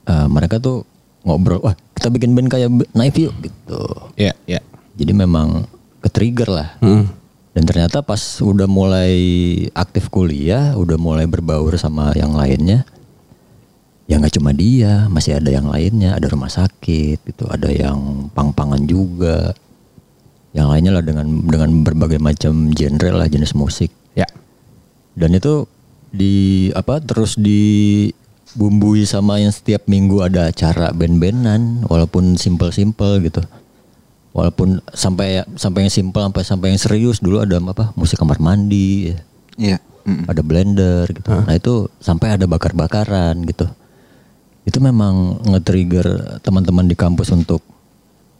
eh, 0.06 0.26
mereka 0.30 0.58
tuh 0.58 0.86
ngobrol, 1.22 1.62
wah 1.62 1.74
kita 1.94 2.10
bikin 2.10 2.34
band 2.34 2.50
kayak 2.50 2.70
Naif 2.94 3.14
yuk 3.18 3.34
gitu. 3.42 3.82
Iya 4.18 4.34
iya. 4.46 4.60
Jadi 4.98 5.12
memang 5.14 5.66
ke-trigger 6.02 6.50
lah. 6.50 6.68
Hmm. 6.82 7.06
Dan 7.52 7.68
ternyata 7.68 8.00
pas 8.00 8.18
udah 8.40 8.64
mulai 8.64 9.12
aktif 9.76 10.08
kuliah, 10.08 10.72
udah 10.72 10.96
mulai 10.96 11.28
berbaur 11.28 11.76
sama 11.76 12.10
yang 12.16 12.32
lainnya, 12.32 12.82
ya 14.10 14.18
nggak 14.18 14.34
cuma 14.38 14.50
dia, 14.52 15.06
masih 15.08 15.38
ada 15.38 15.50
yang 15.50 15.70
lainnya, 15.70 16.18
ada 16.18 16.26
rumah 16.28 16.50
sakit, 16.50 17.22
gitu, 17.22 17.44
ada 17.48 17.70
yang 17.70 18.28
pang-pangan 18.34 18.82
juga, 18.84 19.54
yang 20.52 20.68
lainnya 20.68 20.98
lah 20.98 21.04
dengan 21.04 21.26
dengan 21.48 21.82
berbagai 21.86 22.18
macam 22.20 22.70
genre 22.74 23.10
lah 23.14 23.28
jenis 23.30 23.56
musik. 23.56 23.90
Ya. 24.12 24.28
Dan 25.16 25.36
itu 25.38 25.64
di 26.12 26.68
apa 26.76 27.00
terus 27.00 27.40
dibumbui 27.40 29.08
sama 29.08 29.40
yang 29.40 29.54
setiap 29.54 29.88
minggu 29.88 30.20
ada 30.20 30.50
acara 30.52 30.92
band-bandan, 30.92 31.86
walaupun 31.88 32.36
simple-simple 32.36 33.22
gitu 33.24 33.42
walaupun 34.32 34.80
sampai 34.96 35.44
sampai 35.60 35.86
yang 35.86 35.92
simpel 35.92 36.24
sampai 36.24 36.42
sampai 36.42 36.66
yang 36.72 36.80
serius 36.80 37.20
dulu 37.20 37.44
ada 37.44 37.60
apa 37.60 37.92
musik 37.94 38.18
kamar 38.18 38.40
mandi 38.40 39.12
Iya. 39.60 39.78
Mm. 40.02 40.24
ada 40.26 40.42
blender 40.42 41.06
gitu 41.12 41.30
nah 41.30 41.54
itu 41.54 41.86
sampai 42.00 42.34
ada 42.34 42.48
bakar-bakaran 42.48 43.38
gitu 43.46 43.68
itu 44.62 44.78
memang 44.78 45.42
nge-trigger 45.44 46.06
teman-teman 46.38 46.86
di 46.86 46.94
kampus 46.94 47.30
untuk 47.30 47.62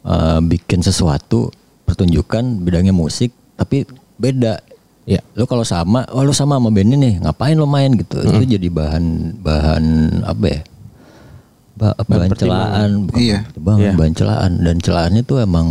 uh, 0.03 0.39
bikin 0.39 0.79
sesuatu 0.79 1.51
pertunjukan 1.83 2.63
bidangnya 2.63 2.91
musik 2.91 3.31
tapi 3.55 3.83
beda 4.15 4.59
Ya. 5.03 5.19
lo 5.35 5.43
kalau 5.43 5.67
sama 5.67 6.07
oh 6.15 6.23
lo 6.23 6.31
sama 6.31 6.55
sama 6.55 6.71
band 6.71 6.95
ini 6.95 7.19
ngapain 7.19 7.59
lo 7.59 7.67
main 7.67 7.91
gitu 7.91 8.23
itu 8.23 8.55
jadi 8.55 8.71
bahan 8.71 9.35
bahan 9.35 9.83
apa 10.23 10.45
ya 10.47 10.59
ba- 11.75 11.97
bahan 11.99 12.31
celaan 12.31 12.89
bukan 13.11 13.19
Iya. 13.19 13.39
banget 13.51 13.83
Iya. 13.83 13.93
bahan 13.99 14.13
celaan 14.15 14.51
dan 14.63 14.77
celaannya 14.79 15.21
tuh 15.25 15.43
emang 15.43 15.67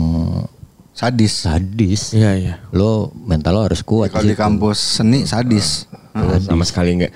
sadis. 0.93 1.49
sadis. 1.49 2.13
Iya 2.13 2.31
iya. 2.37 2.55
Lo 2.71 3.09
mental 3.17 3.57
lo 3.57 3.65
harus 3.65 3.81
kuat. 3.81 4.13
Kalau 4.13 4.21
di 4.21 4.37
situ. 4.37 4.45
kampus 4.45 5.01
seni 5.01 5.25
sadis. 5.25 5.89
Nah, 6.13 6.37
sama 6.37 6.69
sekali 6.69 7.01
enggak. 7.01 7.13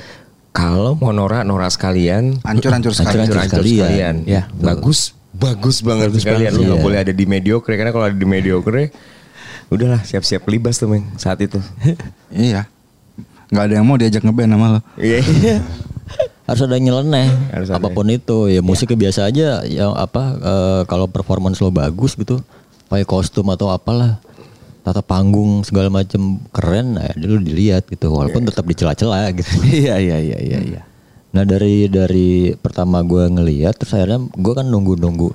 Kalau 0.57 0.97
mau 0.97 1.13
norak 1.13 1.45
norak 1.45 1.69
sekalian, 1.69 2.41
Hancur-hancur 2.41 2.97
sekali. 2.97 3.21
Hancur-hancur 3.21 3.61
hancur 3.61 3.63
sekalian. 3.63 4.25
Ya. 4.25 4.49
Bagus, 4.57 5.13
bagus 5.31 5.85
banget 5.85 6.17
sekalian. 6.17 6.57
Lu 6.57 6.65
nggak 6.65 6.81
Iya. 6.81 6.87
boleh 6.89 6.99
ada 6.99 7.13
di 7.13 7.25
mediocre 7.29 7.77
karena 7.77 7.93
kalau 7.93 8.09
ada 8.09 8.17
di 8.17 8.25
mediocre, 8.25 8.89
udahlah 9.69 10.01
siap-siap 10.01 10.49
libas 10.49 10.81
tuh 10.81 10.89
men 10.89 11.05
saat 11.15 11.37
itu. 11.39 11.61
Iya. 12.33 12.65
Nggak 13.47 13.65
ada 13.69 13.75
yang 13.77 13.87
mau 13.87 13.95
diajak 13.95 14.25
ngeband 14.25 14.51
sama 14.51 14.67
lo. 14.75 14.81
Iya. 14.97 15.21
harus 16.47 16.63
ada 16.63 16.79
yang 16.79 16.95
nyeleneh 16.95 17.27
Harus 17.51 17.75
ada. 17.75 17.83
apa 17.83 17.91
pun 17.91 18.07
itu 18.07 18.47
ya 18.47 18.63
musiknya 18.63 18.95
biasa 18.95 19.27
aja 19.27 19.67
yang 19.67 19.91
apa 19.99 20.23
eh, 20.39 20.83
kalau 20.87 21.11
performance 21.11 21.59
lo 21.59 21.75
bagus 21.75 22.15
gitu 22.15 22.39
pakai 22.87 23.03
kostum 23.03 23.51
atau 23.51 23.67
apalah 23.67 24.23
tata 24.87 25.03
panggung 25.03 25.67
segala 25.67 25.91
macem 25.91 26.39
keren 26.55 26.95
nah 26.95 27.11
lu 27.19 27.43
dilihat 27.43 27.91
gitu 27.91 28.07
walaupun 28.15 28.47
tetap 28.47 28.63
dicela-cela 28.63 29.35
gitu. 29.35 29.51
Iya 29.83 29.99
iya 29.99 30.19
iya 30.23 30.39
iya 30.39 30.59
iya. 30.63 30.83
nah 31.35 31.43
dari 31.43 31.91
dari 31.91 32.55
pertama 32.55 33.03
gue 33.03 33.27
ngeliat 33.27 33.75
terus 33.75 33.99
akhirnya 33.99 34.23
gue 34.31 34.53
kan 34.55 34.71
nunggu-nunggu 34.71 35.35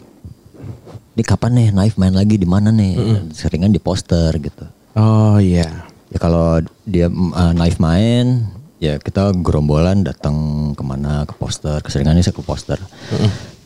ini 1.12 1.24
kapan 1.28 1.52
nih 1.60 1.68
knife 1.76 2.00
main 2.00 2.16
lagi? 2.16 2.40
Di 2.40 2.48
mana 2.48 2.72
nih? 2.72 2.96
Seringan 3.36 3.76
di 3.76 3.84
poster 3.84 4.32
gitu. 4.40 4.64
Oh 4.96 5.36
iya. 5.38 5.92
ya 6.12 6.20
kalau 6.20 6.60
dia 6.88 7.08
uh, 7.12 7.54
knife 7.56 7.80
main 7.80 8.48
ya 8.82 9.00
kita 9.00 9.32
gerombolan 9.40 10.04
datang 10.04 10.36
ke 10.76 10.84
mana 10.84 11.24
ke 11.24 11.36
poster 11.36 11.80
keseringannya 11.84 12.24
saya 12.24 12.36
ke 12.36 12.44
poster. 12.44 12.80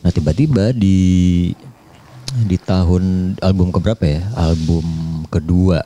Nah 0.02 0.10
tiba-tiba 0.10 0.74
di 0.74 1.50
di 2.44 2.60
tahun 2.60 3.36
album 3.40 3.72
keberapa 3.72 4.04
ya? 4.04 4.20
Album 4.36 4.84
kedua 5.32 5.80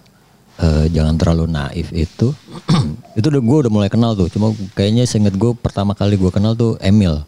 eh, 0.59 0.87
jangan 0.91 1.15
terlalu 1.15 1.47
naif 1.47 1.95
itu. 1.95 2.35
Itu 3.19 3.31
udah 3.31 3.43
gue 3.43 3.57
udah 3.67 3.73
mulai 3.73 3.91
kenal 3.93 4.19
tuh. 4.19 4.27
Cuma 4.27 4.51
kayaknya 4.75 5.07
seinget 5.07 5.39
gue 5.39 5.55
pertama 5.55 5.95
kali 5.95 6.19
gue 6.19 6.31
kenal 6.35 6.59
tuh 6.59 6.75
Emil. 6.83 7.23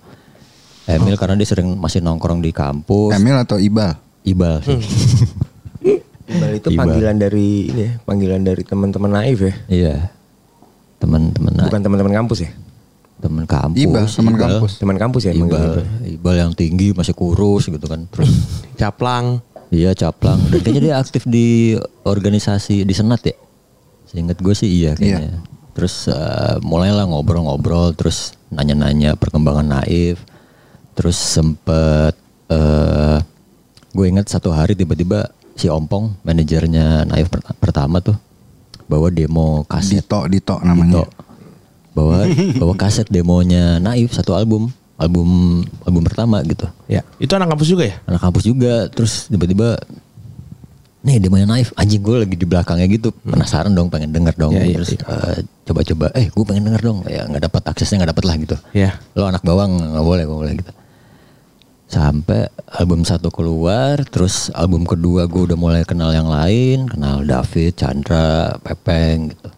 Emil 0.91 1.15
karena 1.15 1.39
dia 1.39 1.47
sering 1.47 1.79
masih 1.79 2.03
nongkrong 2.03 2.43
di 2.43 2.51
kampus. 2.51 3.15
Emil 3.15 3.39
atau 3.39 3.59
Ibal? 3.63 3.95
Ibal 4.27 4.55
sih. 4.67 4.79
Iqbal 6.33 6.51
itu 6.57 6.69
Iqbal. 6.73 6.81
panggilan 6.81 7.17
dari 7.21 7.49
ini 7.69 7.83
ya, 7.83 7.91
panggilan 8.09 8.41
dari 8.41 8.63
teman-teman 8.65 9.11
naif 9.21 9.39
ya. 9.43 9.55
iya. 9.69 9.97
Teman-teman 11.03 11.67
Bukan 11.67 11.83
teman-teman 11.83 12.15
kampus 12.15 12.47
ya. 12.47 12.51
Teman 13.23 13.47
kampus 13.47 13.79
Ibal, 13.79 14.05
teman 14.05 14.35
kampus. 14.35 14.73
Teman 14.77 14.97
kampus 14.99 15.23
ya 15.23 15.33
Ibal, 15.33 15.47
manggilnya. 15.47 15.87
Ibal 16.11 16.35
yang 16.37 16.53
tinggi 16.53 16.91
masih 16.91 17.15
kurus 17.15 17.65
gitu 17.65 17.87
kan. 17.87 18.05
Terus 18.09 18.31
Caplang. 18.81 19.39
iya 19.71 19.95
caplang. 19.95 20.37
Dan 20.51 20.61
kayaknya 20.61 20.83
dia 20.83 20.95
aktif 20.97 21.23
di 21.25 21.73
organisasi 22.03 22.83
di 22.83 22.93
senat 22.93 23.23
ya. 23.23 23.37
Seingat 24.05 24.37
gue 24.37 24.53
sih 24.53 24.69
iya 24.69 24.93
kayaknya. 24.93 25.41
Terus 25.73 26.05
eh, 26.07 26.61
mulailah 26.61 27.07
ngobrol-ngobrol, 27.07 27.95
terus 27.95 28.37
nanya-nanya 28.49 29.15
perkembangan 29.15 29.81
naif. 29.81 30.21
Terus 30.93 31.17
sempet 31.17 32.13
eh 32.47 33.19
gue 33.89 34.05
inget 34.05 34.27
satu 34.27 34.51
hari 34.51 34.75
tiba-tiba 34.75 35.31
si 35.53 35.69
Ompong 35.69 36.21
manajernya 36.21 37.05
naif 37.07 37.29
pert- 37.29 37.57
pertama 37.57 38.01
tuh 38.01 38.17
bawa 38.85 39.09
demo 39.09 39.65
kaset 39.65 40.01
Dito, 40.01 40.21
Dito 40.27 40.55
namanya. 40.61 41.01
Dito. 41.01 41.32
Bawa 41.93 42.25
bawa 42.61 42.75
kaset 42.77 43.09
demonya 43.09 43.79
Naif 43.79 44.13
satu 44.17 44.37
album. 44.37 44.73
Album 45.01 45.61
album 45.83 46.03
pertama 46.07 46.45
gitu. 46.47 46.69
Ya. 46.87 47.03
Itu 47.19 47.35
anak 47.35 47.51
kampus 47.57 47.69
juga 47.73 47.85
ya? 47.91 47.97
anak 48.07 48.21
kampus 48.23 48.45
juga. 48.47 48.87
Terus 48.93 49.27
tiba-tiba 49.27 49.81
nih 51.03 51.19
demonya 51.19 51.47
Naif. 51.49 51.75
Anjing 51.75 51.99
gue 51.99 52.17
lagi 52.23 52.37
di 52.39 52.47
belakangnya 52.47 52.87
gitu. 52.87 53.11
Penasaran 53.27 53.75
dong 53.75 53.91
pengen 53.91 54.15
denger 54.15 54.35
dong. 54.39 54.55
Ya, 54.55 54.63
ya, 54.63 54.79
terus 54.79 54.95
ya. 54.95 55.03
eh, 55.03 55.39
coba-coba 55.67 56.07
eh 56.15 56.31
gue 56.31 56.45
pengen 56.47 56.71
denger 56.71 56.83
dong. 56.87 56.99
Ya 57.11 57.27
nggak 57.27 57.51
dapat 57.51 57.63
aksesnya 57.75 58.05
nggak 58.05 58.11
dapat 58.15 58.25
lah 58.31 58.37
gitu. 58.39 58.57
Ya. 58.77 58.91
lo 59.19 59.27
anak 59.27 59.43
bawang 59.43 59.75
nggak 59.81 60.07
boleh 60.07 60.23
nggak 60.29 60.41
boleh 60.41 60.55
gitu. 60.63 60.73
Sampai 61.93 62.49
album 62.73 63.05
satu 63.05 63.29
keluar 63.29 64.01
terus 64.09 64.49
album 64.57 64.89
kedua 64.89 65.29
gue 65.29 65.51
udah 65.51 65.59
mulai 65.59 65.83
kenal 65.83 66.15
yang 66.15 66.31
lain. 66.31 66.87
Kenal 66.89 67.27
David 67.27 67.75
Chandra 67.75 68.55
Pepeng 68.63 69.35
gitu. 69.35 69.51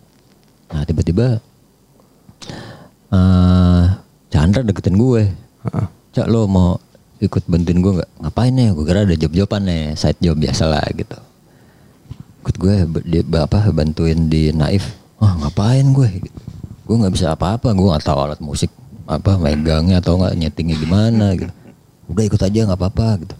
Nah 0.72 0.82
tiba-tiba 0.88 1.38
eh 3.14 4.04
Chandra 4.35 4.66
deketin 4.66 4.98
gue. 4.98 5.30
Cak 6.11 6.26
lo 6.26 6.50
mau 6.50 6.74
ikut 7.22 7.46
bantuin 7.46 7.78
gue 7.78 7.92
nggak? 8.02 8.11
Ngapain 8.18 8.50
nih 8.50 8.74
gue 8.74 8.85
kira 8.85 9.00
ada 9.07 9.14
job-joban 9.14 9.62
nih 9.62 9.94
side 9.94 10.18
job 10.18 10.35
biasa 10.35 10.66
lah 10.66 10.83
gitu. 10.90 11.14
Ikut 12.42 12.57
gue 12.59 12.74
di, 13.07 13.18
apa 13.38 13.70
bantuin 13.70 14.26
di 14.26 14.50
naif. 14.50 14.90
Wah 15.22 15.38
ngapain 15.38 15.87
gue? 15.94 16.09
Gitu. 16.18 16.40
gue 16.85 16.96
nggak 17.00 17.16
bisa 17.16 17.33
apa-apa 17.33 17.72
gue 17.72 17.88
nggak 17.88 18.04
tahu 18.04 18.18
alat 18.28 18.40
musik 18.44 18.68
apa 19.09 19.40
megangnya 19.40 20.04
atau 20.04 20.20
nggak 20.20 20.35
nyetingnya 20.35 20.76
gimana 20.83 21.26
gitu. 21.38 21.52
Udah 22.11 22.24
ikut 22.26 22.40
aja 22.42 22.59
nggak 22.66 22.80
apa-apa 22.83 23.09
gitu. 23.22 23.35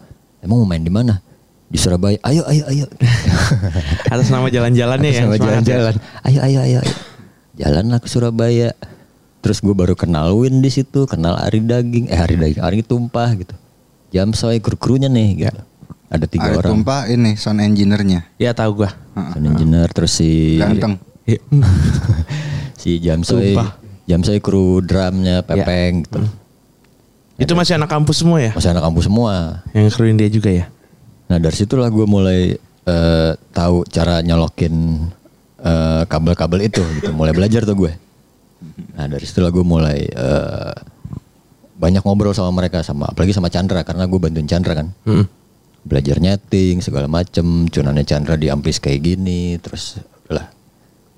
Emang 0.47 0.63
mau 0.63 0.69
main 0.71 0.81
di 0.81 0.95
mana? 0.95 1.19
Di 1.69 1.77
Surabaya. 1.77 2.23
Ayo 2.23 2.47
ayo 2.47 2.65
ayo. 2.71 2.87
Atas 4.15 4.31
nama 4.31 4.47
jalan-jalannya 4.47 5.11
ya. 5.11 5.19
semangat 5.27 5.41
ya. 5.43 5.45
jalan-jalan. 5.51 5.95
Ayo 6.23 6.39
ayo 6.47 6.59
ayo 6.63 6.79
ayo. 6.87 6.95
Jalanlah 7.59 7.99
ke 7.99 8.09
Surabaya 8.09 8.73
terus 9.45 9.61
gue 9.61 9.77
baru 9.77 9.93
kenal 9.93 10.33
Win 10.41 10.65
di 10.65 10.73
situ 10.73 11.05
kenal 11.05 11.37
Ari 11.37 11.61
Daging 11.61 12.09
eh 12.09 12.17
Ari 12.17 12.41
Daging 12.41 12.65
Ari 12.65 12.81
Tumpah 12.81 13.29
gitu 13.37 13.53
jam 14.09 14.33
soy 14.33 14.65
kru 14.65 14.81
krunya 14.81 15.13
nih 15.13 15.29
gitu 15.45 15.61
ada 16.15 16.27
tiga 16.31 16.47
Ada 16.47 16.59
orang 16.63 16.71
tumpah 16.79 17.11
ini 17.11 17.35
sound 17.35 17.59
engineer-nya. 17.59 18.23
Ya 18.39 18.55
tahu 18.55 18.87
gua. 18.87 18.91
sound 19.19 19.51
engineer 19.51 19.91
terus 19.91 20.15
si 20.15 20.63
Ganteng. 20.63 21.03
Iya. 21.27 21.41
si 22.81 23.03
Jamsoy 23.03 23.57
Tumpah. 23.57 23.69
Jamsoy 24.05 24.39
kru 24.39 24.85
drumnya 24.85 25.41
Pepeng 25.41 26.05
gitu 26.05 26.21
Itu 27.41 27.57
masih 27.57 27.81
anak 27.81 27.89
kampus 27.89 28.21
semua 28.21 28.37
ya? 28.37 28.53
masih 28.53 28.77
anak 28.77 28.85
kampus 28.85 29.09
semua 29.09 29.65
Yang 29.73 29.97
kruin 29.97 30.21
dia 30.21 30.29
juga 30.29 30.53
ya? 30.53 30.69
Nah 31.33 31.41
dari 31.41 31.57
situlah 31.57 31.89
gue 31.89 32.05
mulai 32.05 32.53
eh, 32.85 33.33
tahu 33.57 33.89
cara 33.89 34.21
nyolokin 34.21 35.09
eh, 35.65 36.03
kabel-kabel 36.05 36.69
itu 36.69 36.85
gitu. 37.01 37.11
Mulai 37.17 37.33
belajar 37.33 37.65
tuh 37.65 37.75
gue. 37.75 37.93
Nah 38.95 39.07
dari 39.11 39.25
situlah 39.27 39.51
gue 39.51 39.65
mulai 39.67 40.05
eh, 40.07 40.75
banyak 41.75 42.03
ngobrol 42.07 42.33
sama 42.33 42.55
mereka 42.55 42.87
sama 42.87 43.11
apalagi 43.11 43.35
sama 43.35 43.51
Chandra 43.51 43.83
karena 43.83 44.07
gue 44.07 44.19
bantuin 44.19 44.49
Chandra 44.49 44.73
kan. 44.79 44.89
Belajar 45.85 46.17
nyeting 46.17 46.81
segala 46.81 47.05
macem, 47.11 47.69
cunannya 47.69 48.09
Chandra 48.09 48.41
di 48.41 48.49
amplis 48.49 48.81
kayak 48.81 49.05
gini, 49.05 49.61
terus 49.61 50.01
lah 50.33 50.49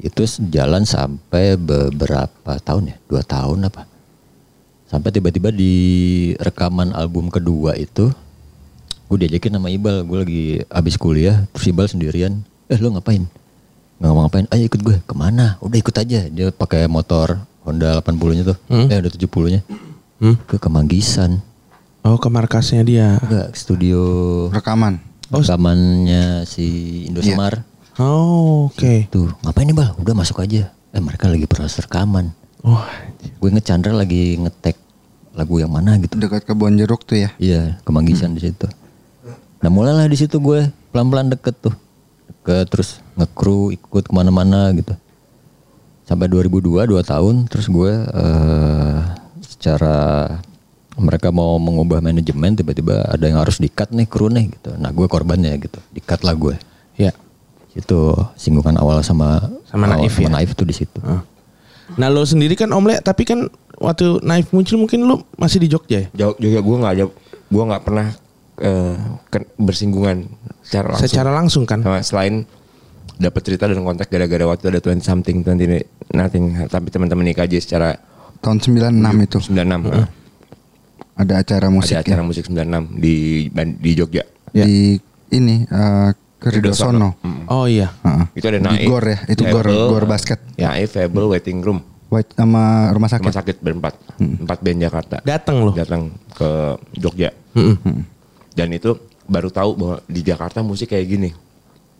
itu 0.02 0.26
jalan 0.50 0.82
sampai 0.82 1.54
beberapa 1.54 2.59
tahun 2.59 2.90
ya, 2.90 2.96
dua 3.06 3.22
tahun 3.22 3.70
apa? 3.70 3.87
Sampai 4.90 5.14
tiba-tiba 5.14 5.54
di 5.54 5.74
rekaman 6.38 6.94
album 6.94 7.30
kedua 7.30 7.78
itu 7.78 8.11
gue 9.06 9.18
diajakin 9.22 9.59
sama 9.59 9.70
Ibal 9.70 10.02
gue 10.02 10.18
lagi 10.18 10.44
abis 10.66 10.98
kuliah 10.98 11.46
terus 11.54 11.70
Ibal 11.70 11.87
sendirian 11.87 12.42
eh 12.66 12.78
lo 12.78 12.90
ngapain 12.90 13.22
nggak 13.96 14.11
mau 14.11 14.22
ngapain 14.22 14.46
ayo 14.50 14.64
ikut 14.66 14.80
gue. 14.80 14.96
Ke 15.02 15.14
mana? 15.14 15.56
Udah 15.59 15.78
ikut 15.78 15.94
aja. 15.94 16.20
Dia 16.26 16.46
pakai 16.50 16.85
motor 16.85 17.40
Honda 17.64 17.98
80 17.98 18.37
nya 18.37 18.44
tuh. 18.44 18.59
Eh 18.68 18.96
udah 18.96 19.11
70 19.11 19.26
nya 19.50 19.61
Hmm? 20.16 20.37
ke 20.44 20.56
Kemanggisan. 20.56 21.44
Oh 22.00 22.16
ke 22.16 22.28
markasnya 22.28 22.80
dia. 22.80 23.18
enggak 23.18 23.52
studio 23.52 24.00
Rekaman. 24.48 24.96
rekamannya 25.26 26.46
si 26.46 26.66
Indosemar. 27.04 27.66
Oh 27.98 28.68
oke. 28.68 29.09
tuh 29.09 29.32
ngapain 29.42 29.64
nih 29.64 29.74
Bal? 29.74 29.92
Udah 29.96 30.14
masuk 30.14 30.38
aja. 30.38 30.70
Eh 30.90 31.00
mereka 31.00 31.26
lagi 31.26 31.44
proses 31.44 31.76
rekaman. 31.78 32.30
Oh 32.62 32.80
gue 33.20 33.48
inget 33.48 33.64
Chandra 33.64 33.90
lagi 33.90 34.37
ngetek 34.37 34.76
lagu 35.32 35.56
yang 35.56 35.68
mana 35.68 35.96
gitu. 35.96 36.16
Dekat 36.16 36.44
kebon 36.44 36.76
jeruk 36.76 37.04
tuh 37.04 37.18
ya. 37.18 37.30
Iya, 37.37 37.76
kemanggisan 37.82 38.32
di 38.32 38.40
situ. 38.40 38.64
Nah 39.61 39.68
mulailah 39.68 40.04
di 40.04 40.16
situ 40.16 40.37
gue 40.37 40.64
pelan-pelan 40.88 41.28
deket 41.28 41.61
tuh, 41.61 41.74
deket 42.26 42.68
terus 42.68 43.04
ngekru 43.16 43.72
ikut 43.72 44.05
ke 44.05 44.12
mana-mana 44.12 44.70
gitu. 44.72 44.92
Sampai 46.05 46.29
2002 46.29 46.62
dua 46.87 47.02
tahun, 47.02 47.44
terus 47.46 47.66
gue 47.66 47.90
eh 47.90 48.98
secara 49.42 49.96
mereka 50.96 51.29
mau 51.29 51.59
mengubah 51.59 51.98
manajemen 51.98 52.55
tiba-tiba 52.55 53.05
ada 53.05 53.20
yang 53.20 53.37
harus 53.37 53.59
dikat 53.59 53.90
nih 53.90 54.07
kru 54.07 54.29
nih 54.29 54.48
gitu. 54.50 54.72
Nah 54.76 54.88
gue 54.88 55.05
korbannya 55.07 55.52
gitu, 55.59 55.81
dikat 55.90 56.22
lah 56.22 56.33
gue. 56.33 56.55
ya. 56.94 57.12
Itu 57.72 58.16
singgungan 58.35 58.76
awal 58.76 59.02
sama 59.02 59.52
Sama 59.66 59.85
awal- 59.87 60.00
Naif 60.00 60.14
sama 60.14 60.22
ya? 60.22 60.29
Naif 60.33 60.50
tuh 60.52 60.64
di 60.64 60.72
situ. 60.72 60.96
Nah 61.92 62.09
lo 62.09 62.22
sendiri 62.22 62.55
kan 62.55 62.68
Om 62.68 62.87
Le, 62.87 62.96
tapi 62.98 63.22
kan 63.22 63.44
waktu 63.76 64.22
Naif 64.22 64.48
muncul 64.48 64.79
mungkin 64.79 65.05
lo 65.05 65.29
masih 65.35 65.59
di 65.59 65.68
Jogja 65.68 66.00
ya? 66.00 66.09
Jauh 66.16 66.37
juga 66.37 66.59
gue 66.59 66.76
nggak 66.79 66.94
gue 67.46 67.62
nggak 67.66 67.83
pernah 67.83 68.09
eh, 68.57 68.96
ken- 69.29 69.50
bersinggungan 69.57 70.24
secara 70.62 70.87
langsung. 70.88 71.05
Secara 71.05 71.31
langsung 71.31 71.64
kan? 71.68 71.79
Sama 71.81 72.00
selain 72.00 72.48
dapat 73.16 73.40
cerita 73.42 73.64
dan 73.64 73.81
kontak 73.81 74.09
gara-gara 74.09 74.44
waktu 74.44 74.68
ada 74.68 74.81
20 74.81 75.00
something 75.00 75.40
20 75.40 76.12
nothing 76.12 76.68
tapi 76.68 76.88
teman-teman 76.88 77.33
IKJ 77.33 77.55
secara 77.61 77.96
Tahun 78.37 78.61
96 78.61 78.92
itu 79.24 79.38
96 79.57 79.57
eh, 79.90 80.07
ada 81.16 81.35
acara 81.40 81.66
musik 81.72 81.96
ada 81.96 82.05
acara 82.05 82.22
musik 82.22 82.44
96 82.46 83.00
di 83.00 83.48
di 83.81 83.90
Jogja. 83.96 84.24
di 84.52 85.00
ini 85.33 85.64
eh, 85.64 86.11
Ke 86.37 86.52
Ridho 86.52 86.76
Sono. 86.76 87.16
Oh 87.48 87.64
iya. 87.64 87.88
Heeh. 88.05 88.24
Itu 88.37 88.46
ada 88.52 88.61
Di 88.61 88.64
Naif. 88.68 88.87
Gor 88.87 89.05
ya, 89.09 89.18
itu 89.24 89.42
Gor- 89.48 89.64
Fable, 89.64 89.88
Gor 89.88 90.05
basket. 90.05 90.38
Ya, 90.61 90.76
Naif, 90.76 90.92
Fable, 90.92 91.33
Waiting 91.33 91.64
Room. 91.64 91.81
White 92.12 92.37
sama 92.37 92.92
rumah 92.92 93.09
sakit. 93.09 93.24
Rumah 93.24 93.37
sakit 93.40 93.57
berempat. 93.64 93.94
Empat 94.20 94.61
band 94.61 94.79
Jakarta. 94.79 95.16
Datang 95.24 95.64
loh. 95.64 95.72
Datang 95.72 96.12
ke 96.31 96.76
Jogja. 96.92 97.33
Dan 98.52 98.68
itu 98.70 98.94
baru 99.24 99.48
tahu 99.48 99.70
bahwa 99.74 99.96
di 100.05 100.20
Jakarta 100.20 100.61
musik 100.61 100.92
kayak 100.92 101.09
gini. 101.09 101.31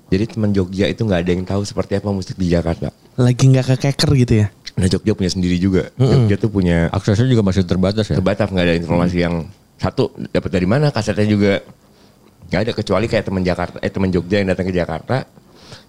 Jadi 0.07 0.25
teman 0.29 0.51
Jogja 0.51 0.87
itu 0.87 1.03
nggak 1.03 1.21
ada 1.21 1.31
yang 1.31 1.43
tahu 1.43 1.63
seperti 1.63 1.99
apa 1.99 2.09
musik 2.09 2.35
di 2.35 2.47
Jakarta. 2.47 2.95
Lagi 3.17 3.43
nggak 3.43 3.67
kekeker 3.75 4.11
gitu 4.17 4.35
ya. 4.41 4.47
Nah 4.75 4.87
Jogja 4.87 5.13
punya 5.13 5.29
sendiri 5.29 5.57
juga. 5.57 5.91
Jogja 5.95 6.37
tuh 6.37 6.49
punya 6.49 6.87
Aksesnya 6.89 7.27
juga 7.27 7.43
masih 7.43 7.63
terbatas 7.63 8.07
ya. 8.07 8.15
terbatas 8.15 8.47
nggak 8.47 8.65
ada 8.65 8.77
informasi 8.77 9.17
yang 9.19 9.49
satu 9.77 10.09
dapat 10.31 10.49
dari 10.49 10.65
mana 10.65 10.89
kasetnya 10.89 11.27
juga 11.27 11.53
nggak 12.47 12.61
ada 12.61 12.73
kecuali 12.73 13.07
kayak 13.07 13.25
teman 13.25 13.43
Jakarta 13.43 13.77
eh 13.79 13.91
teman 13.91 14.09
Jogja 14.09 14.39
yang 14.39 14.49
datang 14.49 14.65
ke 14.65 14.73
Jakarta 14.73 15.27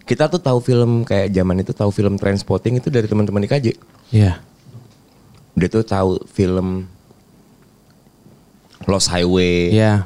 kita 0.04 0.28
tuh 0.28 0.40
tahu 0.40 0.60
film 0.60 1.04
kayak 1.04 1.30
zaman 1.30 1.62
itu 1.62 1.72
tahu 1.72 1.92
film 1.92 2.18
Trainspotting 2.18 2.80
itu 2.80 2.90
dari 2.90 3.06
teman-teman 3.06 3.46
IKJ 3.46 3.78
Iya. 4.10 4.42
dia 5.54 5.68
tuh 5.68 5.84
tahu 5.84 6.20
film 6.26 6.90
Lost 8.88 9.08
Highway 9.08 9.72
Iya. 9.72 10.04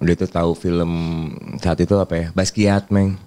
dia 0.00 0.14
tuh 0.16 0.28
tahu 0.28 0.50
film 0.54 0.90
saat 1.58 1.76
itu 1.76 1.92
apa 1.94 2.14
ya 2.14 2.26
Basquiat 2.32 2.88
meng 2.88 3.20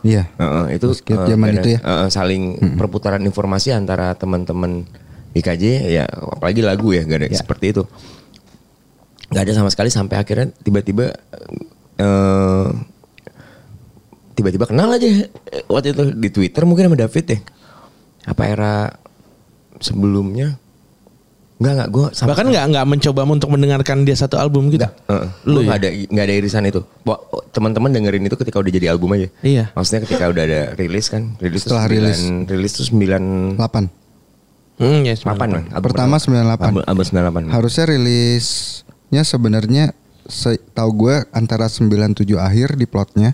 Iya. 0.00 0.24
Heeh, 0.40 0.64
itu 0.80 0.86
eh, 0.88 1.26
zaman 1.28 1.48
itu 1.52 1.68
ya. 1.76 1.80
eh, 1.84 2.08
saling 2.08 2.56
perputaran 2.80 3.20
informasi 3.20 3.76
antara 3.76 4.16
teman-teman 4.16 4.88
IKJ 5.36 5.64
ya 5.92 6.04
apalagi 6.08 6.64
lagu 6.64 6.96
ya 6.96 7.04
gak 7.04 7.20
ada 7.20 7.28
seperti 7.28 7.76
itu. 7.76 7.84
Nggak 9.28 9.42
ada 9.42 9.52
sama 9.52 9.68
sekali 9.68 9.92
sampai 9.92 10.16
akhirnya 10.16 10.48
tiba-tiba 10.64 11.12
eh 12.00 12.68
tiba-tiba 14.36 14.68
kenal 14.68 14.92
aja 14.92 15.28
waktu 15.68 15.92
itu 15.96 16.02
di 16.16 16.28
Twitter 16.32 16.62
mungkin 16.64 16.88
sama 16.88 16.96
David 16.96 17.24
ya. 17.28 17.38
Apa 18.26 18.42
era 18.48 18.74
sebelumnya 19.80 20.56
Enggak 21.56 21.72
enggak 21.72 21.88
gue 21.88 22.06
Bahkan 22.12 22.46
nggak 22.46 22.64
nggak 22.68 22.86
mencoba 22.86 23.20
untuk 23.24 23.48
mendengarkan 23.48 24.04
dia 24.04 24.12
satu 24.12 24.36
album 24.36 24.68
gitu. 24.68 24.84
Heeh. 24.84 25.28
Lu 25.42 25.50
Lu 25.50 25.58
ya? 25.58 25.66
nggak 25.66 25.78
ada 25.78 25.88
nggak 25.88 26.24
ada 26.24 26.34
irisan 26.34 26.62
itu. 26.64 26.80
Teman-teman 27.48 27.88
dengerin 27.90 28.22
itu 28.22 28.36
ketika 28.36 28.60
udah 28.60 28.68
jadi 28.68 28.86
album 28.90 29.12
aja. 29.12 29.28
Iya. 29.40 29.72
Maksudnya 29.72 30.04
ketika 30.04 30.24
udah 30.26 30.42
ada 30.42 30.60
rilis 30.74 31.08
kan, 31.08 31.32
rilis 31.38 31.62
tuh 31.62 31.72
Setelah 31.72 31.84
sembilan- 31.86 32.12
rilis. 32.12 32.50
rilis 32.52 32.72
tuh 32.72 32.84
9 32.86 33.56
8. 33.56 33.84
Hmm, 34.76 35.00
ya, 35.02 35.16
Papan 35.16 35.48
kan? 35.50 35.62
Album 35.72 35.86
Pertama 35.88 36.16
98. 36.18 36.68
Album, 36.68 36.82
album 36.84 37.04
98. 37.06 37.48
Harusnya 37.48 37.84
rilisnya 37.88 39.22
sebenarnya 39.22 39.84
se- 40.22 40.60
tahu 40.70 40.90
gue 40.98 41.24
antara 41.30 41.64
97 41.66 42.36
akhir 42.36 42.76
di 42.76 42.84
plotnya 42.84 43.32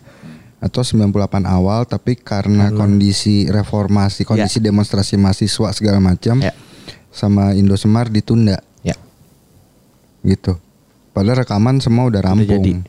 atau 0.59 0.81
98 0.81 1.11
awal 1.43 1.83
tapi 1.83 2.15
karena 2.15 2.71
kondisi 2.71 3.51
reformasi, 3.51 4.23
kondisi 4.23 4.63
demonstrasi 4.63 5.19
mahasiswa 5.19 5.75
segala 5.75 5.99
macam 5.99 6.39
Ya. 6.39 6.55
Sama 7.13 7.53
Indosemar 7.53 8.09
ditunda 8.09 8.59
Ya. 8.81 8.97
gitu. 10.23 10.57
Padahal 11.13 11.45
rekaman 11.45 11.79
semua 11.79 12.09
udah 12.09 12.25
rampung. 12.25 12.49
jadi. 12.49 12.81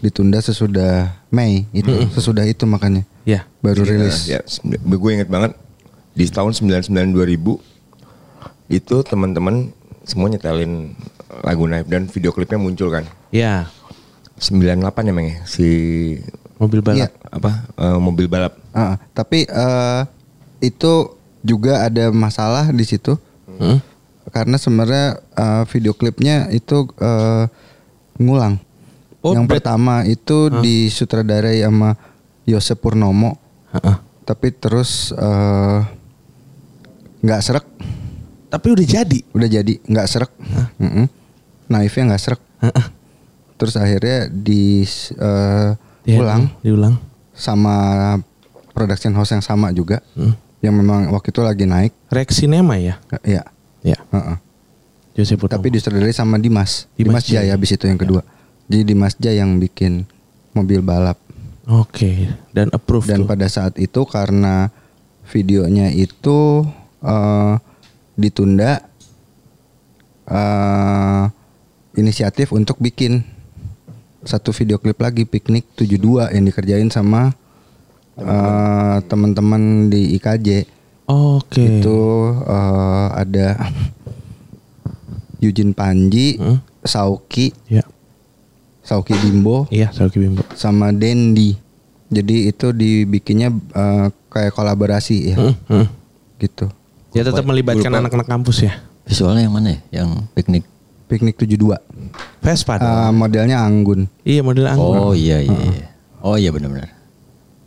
Ditunda 0.00 0.36
sesudah 0.36 1.14
Mei 1.30 1.70
itu, 1.70 1.86
sesudah 2.10 2.42
itu 2.42 2.66
makanya. 2.66 3.06
Ya. 3.22 3.46
Baru 3.60 3.86
Jadi, 3.86 3.94
rilis. 3.96 4.26
eh, 4.26 4.36
Ya, 4.36 4.40
gue 4.74 5.10
inget 5.12 5.30
banget 5.30 5.54
di 6.10 6.26
tahun 6.26 6.50
99 6.50 7.14
2000 7.14 7.62
itu 8.68 8.96
teman-teman 9.00 9.70
semua 10.02 10.26
nyetelin 10.26 10.92
lagu 11.40 11.64
Naif 11.64 11.86
dan 11.86 12.06
video 12.06 12.30
klipnya 12.30 12.58
muncul 12.58 12.90
kan. 12.90 13.06
Ya. 13.30 13.70
98 14.36 14.82
ya 15.04 15.12
Meng 15.14 15.28
ya? 15.28 15.38
si 15.46 15.68
Mobil 16.56 16.80
balap. 16.80 16.98
Iya. 16.98 17.08
apa 17.30 17.50
eh, 17.68 17.98
mobil 17.98 18.26
balap. 18.26 18.58
Ah, 18.70 18.98
tapi 19.10 19.42
eh, 19.44 20.02
itu 20.60 21.14
juga 21.40 21.82
ada 21.82 22.10
masalah 22.10 22.70
di 22.70 22.82
situ 22.82 23.14
Hmm? 23.56 23.78
karena 24.26 24.56
sebenarnya 24.56 25.06
eh, 25.30 25.62
video 25.68 25.92
klipnya 25.92 26.48
itu 26.48 26.88
eh, 26.96 27.44
ngulang. 28.16 28.58
Oh, 29.20 29.32
yang 29.32 29.44
berat- 29.44 29.64
pertama 29.64 30.04
itu 30.04 30.52
disutradarai 30.54 31.60
sama 31.60 31.96
Yosep 32.44 32.76
Purnomo, 32.78 33.40
Heeh. 33.70 33.96
tapi 34.22 34.50
terus 34.50 35.10
eh, 35.10 35.78
nggak 37.20 37.40
serak, 37.40 37.64
Tapi 38.48 38.66
udah 38.70 38.84
jadi. 38.84 39.18
udah 39.30 39.48
jadi 39.50 39.74
nggak 39.80 40.06
serak, 40.06 40.30
Mm-mm. 40.76 41.08
naifnya 41.66 42.12
nggak 42.12 42.22
serak. 42.22 42.40
Heeh. 42.60 42.86
Terus 43.54 43.74
akhirnya 43.74 44.28
di 44.28 44.84
Dia- 46.04 46.20
ulang 46.20 46.52
Diulang. 46.60 46.94
sama 47.32 47.76
production 48.70 49.12
house 49.12 49.30
yang 49.30 49.40
sama 49.40 49.70
juga, 49.70 50.04
Hmm. 50.12 50.36
Yang 50.64 50.74
memang 50.80 51.12
waktu 51.12 51.28
itu 51.28 51.40
lagi 51.44 51.64
naik. 51.68 51.92
Rex 52.08 52.40
Cinema 52.40 52.80
ya. 52.80 52.96
Iya. 53.20 53.44
Ya. 53.84 53.98
Heeh. 54.00 54.36
Jose 55.14 55.36
Purnomo. 55.38 55.54
Tapi 55.60 55.68
disutradarai 55.76 56.16
sama 56.16 56.40
Dimas. 56.40 56.90
Dimas 56.98 57.22
Dimas, 57.22 57.24
Jaya 57.28 57.52
habis 57.54 57.76
itu 57.76 57.84
yang 57.86 58.00
kedua. 58.00 58.24
Jadi 58.66 58.82
Dimas 58.82 59.14
Jaya 59.20 59.44
yang 59.44 59.60
bikin 59.60 60.08
mobil 60.56 60.80
balap. 60.80 61.20
Oke. 61.68 62.32
Dan 62.50 62.72
approve 62.74 63.06
Dan 63.06 63.22
tuh. 63.22 63.28
pada 63.30 63.46
saat 63.46 63.78
itu 63.78 64.02
karena 64.08 64.72
videonya 65.30 65.92
itu 65.94 66.66
eh, 67.00 67.54
ditunda 68.18 68.82
eh, 70.28 71.24
inisiatif 71.94 72.50
untuk 72.50 72.82
bikin 72.82 73.22
satu 74.24 74.50
video 74.56 74.80
klip 74.80 74.98
lagi 74.98 75.28
piknik 75.28 75.68
72 75.76 76.32
yang 76.32 76.44
dikerjain 76.48 76.88
sama 76.88 77.36
eh, 78.16 78.96
teman-teman 79.04 79.62
di 79.88 80.14
IKJ. 80.14 80.48
Oke. 81.06 81.80
Itu 81.80 82.00
eh, 82.40 83.06
ada 83.12 83.48
Eugene 85.38 85.72
Panji, 85.72 86.36
Hmm. 86.36 86.58
Sauki, 86.80 87.52
Ya. 87.66 87.84
Sauki 88.80 89.16
Bimbo, 89.16 89.64
Iya, 89.68 89.88
Sauki 89.90 90.20
Bimbo. 90.20 90.44
sama 90.54 90.92
Dendi. 90.92 91.56
Jadi 92.08 92.48
itu 92.48 92.70
dibikinnya 92.70 93.48
eh, 93.50 94.06
kayak 94.28 94.52
kolaborasi 94.52 95.32
ya, 95.32 95.36
Hmm, 95.36 95.54
hmm. 95.66 95.86
gitu. 96.38 96.68
Ya 97.12 97.22
tetap 97.22 97.44
melibatkan 97.44 97.88
anak-anak 97.90 98.26
kampus 98.26 98.62
ya. 98.62 98.74
Visualnya 99.04 99.44
yang 99.44 99.54
mana 99.54 99.68
ya? 99.70 100.02
Yang 100.02 100.08
piknik. 100.32 100.64
Piknik 101.04 101.36
72. 101.36 101.76
Vespa. 102.40 102.76
Eh, 102.76 103.12
modelnya 103.12 103.60
Anggun. 103.60 104.08
Iya 104.22 104.40
model 104.40 104.66
anggun. 104.66 104.96
Oh 104.98 105.12
iya 105.12 105.40
iya. 105.40 105.52
iya. 105.52 105.86
Oh 106.20 106.34
iya 106.34 106.48
benar-benar. 106.48 106.88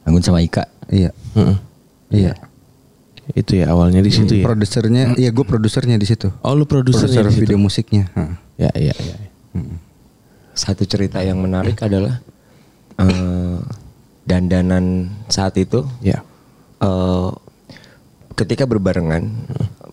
Anggun 0.07 0.23
sama 0.23 0.39
Ika. 0.39 0.63
Iya. 0.87 1.11
Heeh. 1.35 1.57
Iya. 2.09 2.33
Itu 3.35 3.59
ya 3.59 3.75
awalnya 3.75 3.99
di 3.99 4.07
situ 4.07 4.39
ya. 4.39 4.47
Produsernya, 4.47 5.19
iya 5.19 5.35
gue 5.35 5.43
produsernya 5.43 5.99
di 5.99 6.07
situ. 6.07 6.31
Oh 6.47 6.55
lu 6.55 6.63
produsernya 6.63 7.27
Produser 7.27 7.43
video 7.43 7.59
musiknya. 7.59 8.07
Heeh. 8.15 8.33
Ya 8.57 8.71
iya 8.79 8.95
iya. 8.95 9.15
Satu 10.55 10.87
cerita 10.87 11.19
yang 11.21 11.37
menarik 11.43 11.75
adalah 11.83 12.23
eh, 12.97 13.59
dandanan 14.23 15.11
saat 15.27 15.59
itu 15.59 15.83
Ya. 15.99 16.23
eh 16.79 17.31
ketika 18.37 18.69
berbarengan 18.69 19.33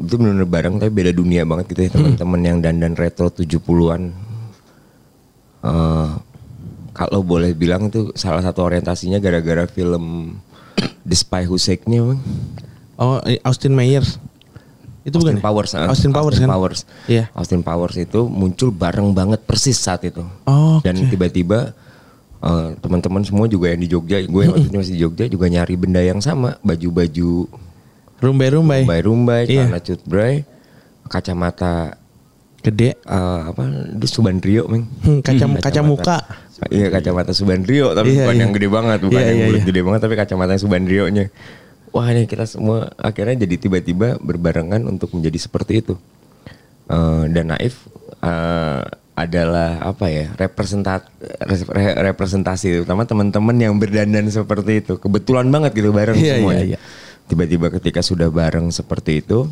itu 0.05 0.20
benar-benar 0.20 0.48
bareng 0.48 0.74
tapi 0.77 0.92
beda 0.92 1.16
dunia 1.16 1.48
banget 1.48 1.64
gitu 1.72 1.81
ya 1.88 1.90
teman-teman 1.96 2.40
yang 2.44 2.59
dandan 2.61 2.92
retro 2.92 3.33
70-an 3.33 4.12
eh 5.64 6.11
kalau 6.94 7.20
boleh 7.20 7.52
bilang 7.52 7.88
itu 7.88 8.14
salah 8.14 8.38
satu 8.38 8.62
orientasinya 8.62 9.18
gara-gara 9.18 9.66
film 9.66 10.38
The 11.02 11.12
Spy 11.12 11.44
Who 11.44 11.59
Saved 11.59 11.85
Me 11.85 11.98
Bang. 11.98 12.22
Oh 12.94 13.18
eh, 13.20 13.42
Austin 13.42 13.74
Myers. 13.74 14.16
Itu 15.02 15.18
bukan 15.18 15.37
Austin 15.37 15.37
ya? 15.37 15.44
Powers 15.44 15.70
ah. 15.74 15.87
Austin 15.87 16.11
Powers 16.11 16.33
Austin 16.33 16.40
kan? 16.40 16.50
Powers. 16.50 16.80
Iya. 17.04 17.24
Austin 17.33 17.61
Powers 17.61 17.96
itu 17.98 18.24
muncul 18.24 18.70
bareng 18.70 19.12
banget 19.12 19.42
persis 19.42 19.76
saat 19.76 20.00
itu 20.02 20.24
Oh, 20.44 20.80
dan 20.80 20.96
oke. 20.96 21.11
tiba-tiba 21.11 21.76
eh, 22.40 22.68
teman-teman 22.78 23.20
semua 23.20 23.44
juga 23.44 23.68
yang 23.68 23.80
di 23.80 23.88
Jogja 23.88 24.16
gue 24.18 24.40
yang 24.40 24.54
waktu 24.54 24.64
itu 24.64 24.78
masih 24.78 24.94
di 24.94 25.00
Jogja 25.00 25.24
juga 25.26 25.46
nyari 25.46 25.74
benda 25.74 26.00
yang 26.00 26.18
sama 26.18 26.57
baju-baju 26.61 27.50
Rumbai-rumbai. 28.16 28.80
rumbai-rumbai 28.80 29.42
Iya. 29.45 29.66
celana 29.66 29.80
cutbray 29.82 30.34
kacamata 31.05 32.01
Gede. 32.59 32.97
eh, 32.97 33.40
apa 33.45 33.61
itu 33.92 34.07
Subandrio 34.09 34.64
meng 34.64 34.88
Hmm, 35.05 35.20
kaca 35.20 35.45
kaca 35.61 35.80
muka. 36.57 36.70
iya 36.70 36.86
kacamata 36.88 37.32
Subandrio 37.32 37.90
tapi 37.90 38.11
Iya, 38.11 38.22
bukan 38.22 38.34
iya. 38.34 38.42
yang 38.42 38.52
gede 38.52 38.68
banget 38.68 38.98
bukan 39.00 39.16
Iya, 39.16 39.26
yang 39.26 39.36
iya, 39.36 39.46
bulat 39.46 39.59
iya. 39.59 39.66
gede 39.66 39.80
banget 39.82 40.00
tapi 40.00 40.14
kacamata 40.14 40.55
Subandrio 40.55 41.05
nya 41.09 41.24
wah 41.90 42.07
ini 42.07 42.22
kita 42.24 42.44
semua 42.44 42.90
akhirnya 42.96 43.40
jadi 43.40 43.57
tiba-tiba 43.59 44.18
berbarengan 44.18 44.82
untuk 44.84 45.11
menjadi 45.11 45.38
seperti 45.40 45.80
itu 45.80 45.94
Eh, 46.84 47.24
dan 47.28 47.48
Naif 47.48 47.88
eh, 48.20 48.82
adalah 49.14 49.80
apa 49.80 50.05
ya 50.07 50.28
representat 50.34 51.09
re- 51.40 51.64
re- 51.64 51.96
representasi 52.05 52.76
terutama 52.76 53.02
teman-teman 53.05 53.57
yang 53.57 53.74
berdandan 53.74 54.28
seperti 54.28 54.82
itu 54.82 54.98
kebetulan 54.98 55.48
banget 55.48 55.72
gitu 55.72 55.90
bareng 55.90 56.12
Iya, 56.12 56.36
semuanya 56.36 56.61
iya, 56.61 56.76
iya. 56.76 56.78
tiba-tiba 57.24 57.72
ketika 57.72 58.02
sudah 58.02 58.28
bareng 58.28 58.68
seperti 58.68 59.24
itu 59.24 59.48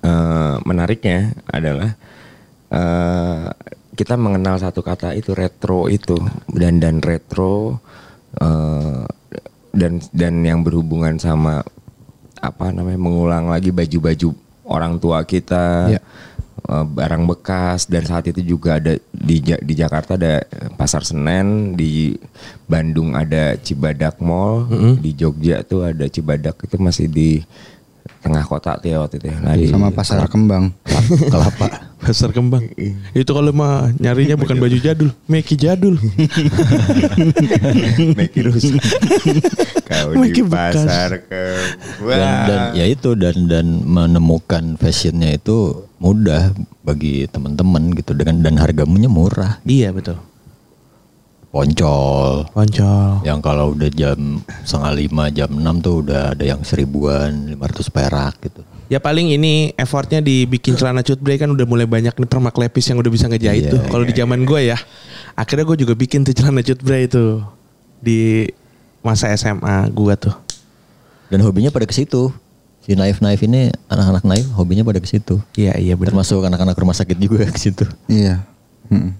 eh, 0.00 0.56
menariknya 0.62 1.36
adalah 1.44 1.92
eh, 2.70 3.46
kita 3.94 4.14
mengenal 4.14 4.56
satu 4.56 4.80
kata 4.80 5.12
itu 5.12 5.32
retro 5.32 5.86
itu 5.86 6.18
dan 6.48 6.76
dan 6.76 6.98
retro 6.98 7.78
eh, 8.36 9.02
dan 9.70 9.92
dan 10.10 10.34
yang 10.40 10.60
berhubungan 10.60 11.16
sama 11.16 11.62
apa 12.36 12.70
namanya 12.70 12.96
mengulang 12.96 13.46
lagi 13.46 13.70
baju-baju 13.70 14.34
orang 14.64 14.98
tua 14.98 15.22
kita 15.22 15.88
Iya. 15.88 16.00
eh, 16.64 16.84
barang 16.84 17.24
bekas 17.26 17.86
dan 17.86 18.02
saat 18.02 18.26
itu 18.26 18.42
juga 18.44 18.76
ada 18.76 18.94
di 19.10 19.36
di 19.40 19.74
Jakarta 19.74 20.14
ada 20.14 20.42
pasar 20.74 21.02
Senen 21.02 21.72
di 21.72 22.14
Bandung 22.64 23.12
ada 23.12 23.54
Cibadak 23.56 24.18
Mall 24.18 24.66
di 24.96 25.10
Jogja 25.12 25.62
tuh 25.62 25.86
ada 25.86 26.04
Cibadak 26.04 26.58
itu 26.60 26.76
masih 26.76 27.06
di 27.06 27.30
tengah 28.20 28.42
kota 28.42 28.76
tuh 28.76 28.88
ya 28.88 28.98
waktu 28.98 29.16
itu 29.18 29.26
ya. 29.26 29.36
Nah, 29.38 29.52
di- 29.54 29.68
Sama 29.68 29.88
pasar 29.90 30.24
kembang. 30.26 30.72
Kelapa. 31.28 31.92
Pasar 32.04 32.36
kembang. 32.36 32.68
Itu 33.16 33.32
kalau 33.32 33.48
mah 33.56 33.88
nyarinya 33.96 34.36
bukan 34.36 34.60
baju 34.60 34.76
jadul, 34.76 35.08
Meki 35.24 35.56
jadul. 35.56 35.96
Meki 38.20 38.40
rusak. 38.44 38.76
Kau 39.88 40.12
Meki 40.12 40.40
di 40.40 40.42
pasar 40.44 41.24
ke 41.24 41.42
dan, 42.04 42.32
dan 42.48 42.60
ya 42.76 42.84
itu 42.84 43.16
dan 43.16 43.48
dan 43.48 43.66
menemukan 43.84 44.76
fashionnya 44.76 45.36
itu 45.36 45.88
mudah 46.00 46.52
bagi 46.84 47.24
teman-teman 47.28 47.96
gitu 47.96 48.12
dengan 48.12 48.44
dan 48.44 48.60
harganya 48.60 49.08
murah 49.08 49.56
iya 49.64 49.88
betul. 49.88 50.20
poncol 51.48 52.44
Poncol. 52.50 53.22
yang 53.22 53.38
kalau 53.40 53.72
udah 53.72 53.88
jam 53.88 54.42
setengah 54.66 54.92
lima 54.92 55.24
jam 55.30 55.50
enam 55.54 55.78
tuh 55.80 56.02
udah 56.02 56.34
ada 56.34 56.44
yang 56.44 56.60
seribuan 56.66 57.56
500 57.56 57.94
perak 57.94 58.34
gitu 58.42 58.62
Ya 58.94 59.02
paling 59.02 59.26
ini 59.28 59.74
effortnya 59.74 60.22
dibikin 60.22 60.78
celana 60.78 61.02
cutbray 61.02 61.34
kan 61.34 61.50
udah 61.50 61.66
mulai 61.66 61.82
banyak 61.82 62.14
nih 62.14 62.28
permak 62.28 62.54
lepis 62.54 62.86
yang 62.86 62.94
udah 62.94 63.10
bisa 63.10 63.26
ngejahit 63.26 63.66
Iya, 63.66 63.72
tuh. 63.74 63.82
Kalau 63.84 64.06
di 64.06 64.14
zaman 64.14 64.46
gue 64.46 64.60
ya, 64.64 64.78
akhirnya 65.34 65.66
gue 65.66 65.82
juga 65.82 65.94
bikin 65.94 66.22
tuh 66.22 66.30
celana 66.30 66.62
cutbray 66.62 67.10
itu 67.10 67.42
di 67.98 68.46
masa 69.00 69.34
SMA 69.34 69.90
gue 69.90 70.14
tuh. 70.16 70.34
dan 71.26 71.40
hobinya 71.40 71.68
pada 71.68 71.82
ke 71.82 71.90
situ 71.90 72.30
si 72.78 72.94
naif 72.94 73.18
naif 73.18 73.40
ini 73.40 73.66
anak-anak 73.86 74.22
naif 74.22 74.46
hobinya 74.52 74.80
pada 74.80 74.96
ke 74.96 75.08
situ 75.08 75.40
Iya 75.52 75.74
iya 75.74 75.94
benar. 75.94 76.12
termasuk 76.12 76.38
anak-anak 76.38 76.76
rumah 76.76 76.94
sakit 76.94 77.16
juga 77.16 77.42
ke 77.44 77.58
situ 77.58 77.82
Iya. 78.06 78.44
Mm. 78.86 79.10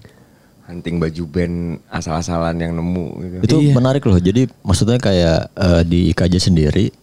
hunting 0.63 0.95
baju 0.97 1.23
band 1.27 1.55
asal-asalan 1.87 2.55
yang 2.55 2.71
nemu 2.71 3.05
gitu. 3.19 3.41
itu 3.43 3.55
Iya. 3.59 3.73
menarik 3.73 4.01
loh 4.01 4.15
jadi 4.15 4.47
maksudnya 4.61 4.95
kayak 4.95 5.49
eh, 5.51 5.81
di 5.83 5.99
IKJ 6.09 6.33
sendiri 6.39 6.93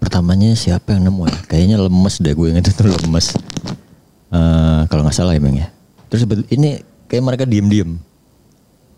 pertamanya 0.00 0.56
siapa 0.56 0.96
yang 0.96 1.12
nemu 1.12 1.28
ya? 1.28 1.38
Kayaknya 1.46 1.76
lemes 1.84 2.14
deh 2.18 2.32
gue 2.32 2.46
inget 2.48 2.72
itu 2.72 2.82
lemes. 2.88 3.36
Eh, 4.30 4.80
kalau 4.88 5.04
nggak 5.04 5.14
salah 5.14 5.36
emang 5.36 5.60
ya. 5.60 5.68
Terus 6.08 6.24
betul- 6.24 6.48
ini 6.50 6.80
kayak 7.06 7.22
mereka 7.22 7.44
diem 7.44 7.68
diem 7.68 7.90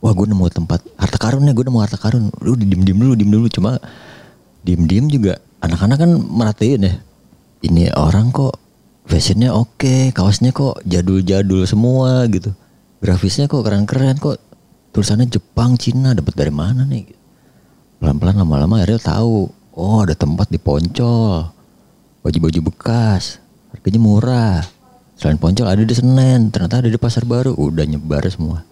wah 0.03 0.11
gue 0.11 0.26
nemu 0.26 0.44
tempat 0.50 0.82
harta 0.98 1.14
karun 1.16 1.46
nih 1.46 1.55
gue 1.55 1.64
nemu 1.66 1.78
harta 1.78 1.96
karun. 1.96 2.28
Lu 2.42 2.59
diem 2.59 2.82
diem 2.82 2.98
dulu 2.98 3.14
diem 3.14 3.30
dulu. 3.30 3.46
Cuma 3.50 3.78
diem 4.66 4.82
diem 4.86 5.07
juga 5.07 5.38
anak-anak 5.62 5.96
kan 5.98 6.11
merhatiin 6.18 6.82
ya. 6.86 6.94
Ini 7.62 7.94
orang 7.94 8.34
kok 8.34 8.59
fashionnya 9.07 9.55
oke 9.55 10.11
kaosnya 10.11 10.50
kok 10.50 10.82
jadul-jadul 10.82 11.62
semua 11.64 12.26
gitu. 12.30 12.50
Grafisnya 13.03 13.46
kok 13.46 13.62
keren-keren 13.62 14.18
kok. 14.18 14.38
Tulisannya 14.92 15.24
Jepang 15.24 15.80
Cina 15.80 16.12
dapat 16.12 16.36
dari 16.36 16.53
mana 16.53 16.84
nih? 16.84 17.09
Pelan-pelan 17.96 18.36
lama-lama 18.44 18.76
akhirnya 18.76 19.00
tahu 19.00 19.48
oh 19.76 20.04
ada 20.04 20.14
tempat 20.16 20.48
di 20.48 20.58
Poncol. 20.60 21.48
Baju-baju 22.22 22.60
bekas. 22.72 23.42
Harganya 23.74 24.00
murah. 24.00 24.60
Selain 25.18 25.40
Poncol 25.40 25.66
ada 25.68 25.82
di 25.82 25.94
Senen. 25.94 26.52
Ternyata 26.52 26.84
ada 26.84 26.90
di 26.90 27.00
Pasar 27.00 27.26
Baru. 27.26 27.56
Udah 27.56 27.82
nyebar 27.86 28.22
semua. 28.30 28.62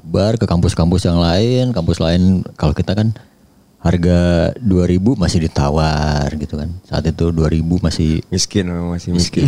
Nyebar 0.00 0.40
ke 0.40 0.48
kampus-kampus 0.48 1.06
yang 1.06 1.20
lain. 1.20 1.70
Kampus 1.70 2.02
lain 2.02 2.42
kalau 2.56 2.74
kita 2.74 2.96
kan 2.96 3.14
harga 3.82 4.54
2000 4.62 5.18
masih 5.18 5.42
ditawar 5.42 6.30
gitu 6.38 6.54
kan. 6.54 6.70
Saat 6.86 7.10
itu 7.10 7.34
2000 7.34 7.66
masih 7.82 8.22
miskin 8.30 8.70
masih 8.70 9.10
miskin. 9.10 9.42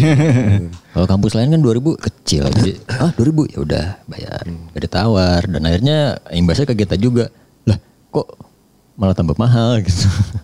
kalau 0.95 1.07
kampus 1.07 1.39
lain 1.39 1.55
kan 1.55 1.63
2000 1.63 2.07
kecil 2.11 2.51
jadi 2.51 2.73
ah 3.03 3.15
2000 3.15 3.55
ya 3.55 3.59
udah 3.63 3.87
bayar. 4.11 4.43
Gak 4.75 4.83
ditawar. 4.91 5.41
Dan 5.47 5.63
akhirnya 5.63 6.19
imbasnya 6.35 6.67
ke 6.67 6.75
kita 6.75 6.99
juga 6.99 7.31
lah 7.63 7.79
kok 8.11 8.27
malah 8.99 9.15
tambah 9.15 9.39
mahal 9.39 9.83
gitu 9.83 10.07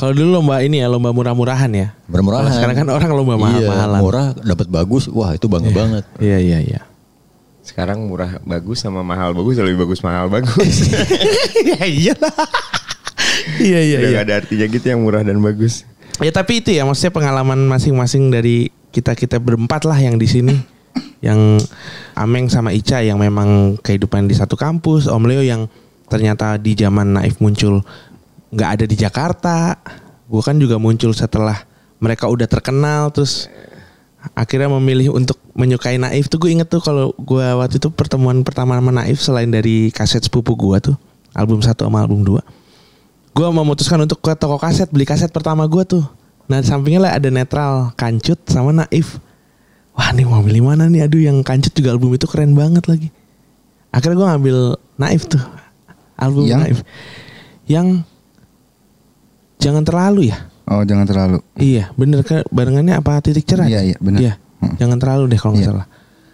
Kalau 0.00 0.16
dulu 0.16 0.40
lomba 0.40 0.64
ini 0.64 0.80
ya 0.80 0.88
lomba 0.88 1.12
murah-murahan 1.12 1.68
ya. 1.76 1.92
murah-murahan 2.08 2.48
Kalau 2.48 2.56
sekarang 2.56 2.76
kan 2.80 2.86
orang 2.88 3.10
lomba 3.12 3.36
iya, 3.36 3.44
mahal-mahalan. 3.44 4.00
murah 4.00 4.26
dapat 4.40 4.66
bagus 4.72 5.04
wah 5.12 5.36
itu 5.36 5.44
bangga 5.44 5.68
banget 5.76 6.04
Iya 6.16 6.38
iya 6.40 6.58
iya. 6.64 6.80
Sekarang 7.60 8.08
murah 8.08 8.40
bagus 8.48 8.80
sama 8.80 9.04
mahal 9.04 9.36
bagus 9.36 9.60
lebih 9.60 9.84
bagus 9.84 10.00
mahal 10.00 10.32
bagus. 10.32 10.88
Iya 11.60 11.84
iyalah. 12.16 12.32
Iya 13.60 13.80
iya 13.84 13.96
Udah 14.00 14.08
iya. 14.08 14.16
gak 14.16 14.24
ada 14.24 14.34
artinya 14.40 14.66
gitu 14.72 14.86
yang 14.88 15.00
murah 15.04 15.20
dan 15.20 15.36
bagus. 15.44 15.84
Ya 16.20 16.32
tapi 16.32 16.64
itu 16.64 16.72
ya 16.72 16.88
maksudnya 16.88 17.12
pengalaman 17.12 17.60
masing-masing 17.68 18.32
dari 18.32 18.72
kita 18.92 19.12
kita 19.12 19.36
berempat 19.36 19.84
lah 19.84 20.00
yang 20.00 20.16
di 20.16 20.24
sini. 20.24 20.56
yang 21.26 21.60
Ameng 22.16 22.48
sama 22.48 22.72
Ica 22.72 23.04
yang 23.04 23.20
memang 23.20 23.76
kehidupan 23.84 24.26
di 24.28 24.34
satu 24.36 24.56
kampus, 24.56 25.06
Om 25.08 25.24
Leo 25.28 25.44
yang 25.44 25.68
ternyata 26.10 26.58
di 26.58 26.74
zaman 26.74 27.14
Naif 27.14 27.38
muncul 27.38 27.84
nggak 28.50 28.70
ada 28.78 28.84
di 28.86 28.96
Jakarta. 28.98 29.78
Gue 30.30 30.42
kan 30.42 30.58
juga 30.58 30.78
muncul 30.78 31.10
setelah 31.10 31.58
mereka 31.98 32.30
udah 32.30 32.46
terkenal 32.46 33.10
terus 33.10 33.50
akhirnya 34.36 34.70
memilih 34.78 35.16
untuk 35.16 35.40
menyukai 35.56 35.98
Naif. 35.98 36.30
Tuh 36.30 36.38
gue 36.38 36.50
inget 36.54 36.70
tuh 36.70 36.78
kalau 36.78 37.10
gue 37.18 37.46
waktu 37.56 37.82
itu 37.82 37.88
pertemuan 37.90 38.46
pertama 38.46 38.78
sama 38.78 38.92
Naif 38.94 39.18
selain 39.18 39.50
dari 39.50 39.90
kaset 39.90 40.22
sepupu 40.22 40.54
gue 40.54 40.92
tuh 40.92 40.96
album 41.34 41.62
satu 41.62 41.86
sama 41.86 42.02
album 42.02 42.26
2 42.26 42.60
gue 43.30 43.48
memutuskan 43.48 43.98
untuk 44.02 44.18
ke 44.20 44.34
toko 44.34 44.58
kaset 44.58 44.90
beli 44.90 45.06
kaset 45.06 45.30
pertama 45.30 45.64
gue 45.64 45.82
tuh. 45.86 46.04
Nah 46.50 46.58
di 46.58 46.66
sampingnya 46.66 47.00
lah 47.08 47.12
ada 47.14 47.30
netral 47.30 47.94
kancut 47.94 48.42
sama 48.50 48.74
naif. 48.74 49.22
Wah 49.94 50.10
nih 50.10 50.26
mau 50.26 50.42
pilih 50.42 50.66
mana 50.66 50.90
nih? 50.90 51.06
Aduh 51.06 51.22
yang 51.22 51.38
kancut 51.46 51.70
juga 51.70 51.94
album 51.94 52.10
itu 52.14 52.26
keren 52.26 52.58
banget 52.58 52.90
lagi. 52.90 53.08
Akhirnya 53.94 54.16
gue 54.18 54.28
ngambil 54.34 54.56
naif 54.98 55.22
tuh 55.30 55.42
album 56.18 56.44
Yang? 56.46 56.60
naif. 56.60 56.78
Yang 57.70 57.86
jangan 59.60 59.82
terlalu 59.82 60.28
ya 60.28 60.38
Oh 60.66 60.82
jangan 60.82 61.02
terlalu. 61.02 61.38
iya 61.56 61.90
bener 61.92 62.22
kan 62.22 62.46
barengannya 62.48 62.94
apa 62.94 63.18
titik 63.20 63.42
cerah 63.42 63.66
Iya, 63.66 63.80
iya, 63.84 63.96
bener. 63.98 64.18
iya 64.18 64.32
Hmm. 64.58 64.76
jangan 64.76 64.96
terlalu 64.96 65.24
deh 65.26 65.36
kalau 65.36 65.52
nggak 65.52 65.62
Iya. 65.62 65.72
salah 65.72 65.86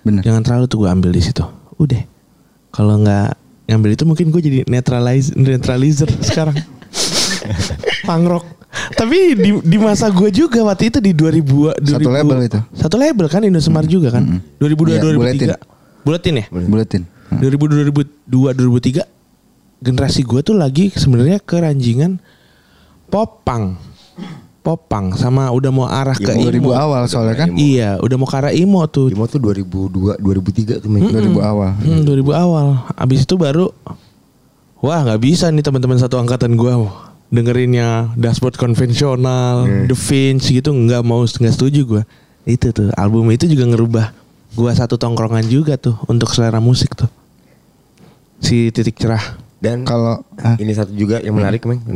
Bener. 0.02 0.22
jangan 0.22 0.42
terlalu 0.42 0.64
tuh 0.66 0.78
gue 0.78 0.88
ambil 0.88 1.10
di 1.10 1.20
situ 1.20 1.44
udah 1.76 2.02
kalau 2.68 2.98
nggak 2.98 3.28
ngambil 3.66 3.90
itu 3.92 4.04
mungkin 4.04 4.26
gue 4.28 4.40
jadi 4.40 4.58
neutralize 4.64 5.30
neutralizer 5.32 6.10
sekarang 6.20 6.58
pangrok 8.02 8.44
tapi 8.92 9.32
di, 9.32 9.50
di 9.62 9.76
masa 9.76 10.08
gue 10.08 10.28
juga 10.28 10.60
waktu 10.62 10.90
itu 10.90 10.98
di 11.00 11.10
2000 11.10 11.80
Satu 11.80 12.02
2000 12.04 12.12
label 12.12 12.38
itu. 12.44 12.58
satu 12.72 12.96
label 12.96 13.26
kan 13.26 13.40
Indosemar 13.40 13.84
juga 13.84 14.12
kan 14.12 14.42
2002 14.58 14.84
Iya, 14.92 15.00
Buletin. 15.14 15.48
2003 15.54 16.04
buletin 16.04 16.34
ya 16.36 16.46
Buletin. 16.50 17.02
2000 17.32 17.56
2002 18.26 18.52
2003 18.52 19.06
generasi 19.80 20.20
gue 20.20 20.40
tuh 20.42 20.54
lagi 20.54 20.90
sebenarnya 20.90 21.38
keranjingan 21.38 22.18
popang 23.08 23.76
popang 24.66 25.14
sama 25.14 25.46
udah 25.54 25.70
mau 25.70 25.86
arah 25.86 26.18
ke 26.18 26.26
2000 26.26 26.58
imo 26.58 26.74
awal 26.74 27.06
soalnya 27.06 27.46
kan. 27.46 27.54
iya 27.54 28.02
udah 28.02 28.16
mau 28.18 28.26
ke 28.26 28.34
arah 28.34 28.50
imo 28.50 28.82
tuh 28.90 29.14
Imo 29.14 29.30
tuh 29.30 29.38
2002 29.38 30.18
2003 30.18 30.82
tuh 30.82 30.90
Meng. 30.90 31.06
2000 31.06 31.38
awal. 31.38 31.70
Hmm, 31.78 32.02
2000 32.02 32.34
awal. 32.34 32.66
Abis 32.98 33.22
itu 33.22 33.38
baru 33.38 33.70
wah 34.82 35.06
nggak 35.06 35.22
bisa 35.22 35.54
nih 35.54 35.62
teman-teman 35.62 36.02
satu 36.02 36.18
angkatan 36.18 36.58
gua 36.58 36.82
dengerinnya 37.30 38.10
dashboard 38.18 38.58
konvensional, 38.58 39.86
The 39.86 39.94
Finch 39.94 40.50
gitu 40.50 40.74
nggak 40.74 41.06
mau 41.06 41.22
nggak 41.22 41.54
setuju 41.54 41.80
gua. 41.86 42.02
Itu 42.42 42.74
tuh 42.74 42.90
album 42.98 43.30
itu 43.30 43.46
juga 43.46 43.70
ngerubah 43.70 44.10
gua 44.58 44.74
satu 44.74 44.98
tongkrongan 44.98 45.46
juga 45.46 45.78
tuh 45.78 45.94
untuk 46.10 46.34
selera 46.34 46.58
musik 46.58 46.90
tuh. 46.98 47.10
Si 48.42 48.74
titik 48.74 48.98
cerah. 48.98 49.22
Dan 49.62 49.86
Kalau 49.86 50.26
ah, 50.42 50.58
ini 50.58 50.74
satu 50.74 50.90
juga 50.90 51.22
yang 51.22 51.38
menarik 51.38 51.62
Meng. 51.70 51.86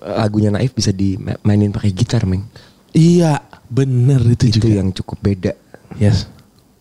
Lagunya 0.00 0.50
Naif 0.52 0.72
bisa 0.72 0.90
dimainin 0.90 1.74
pakai 1.74 1.92
gitar 1.92 2.24
Meng. 2.24 2.46
Iya, 2.92 3.40
bener 3.68 4.20
itu, 4.28 4.52
Itu 4.52 4.68
juga. 4.68 4.68
yang 4.80 4.88
cukup 4.92 5.18
beda. 5.20 5.52
Yes. 5.96 6.28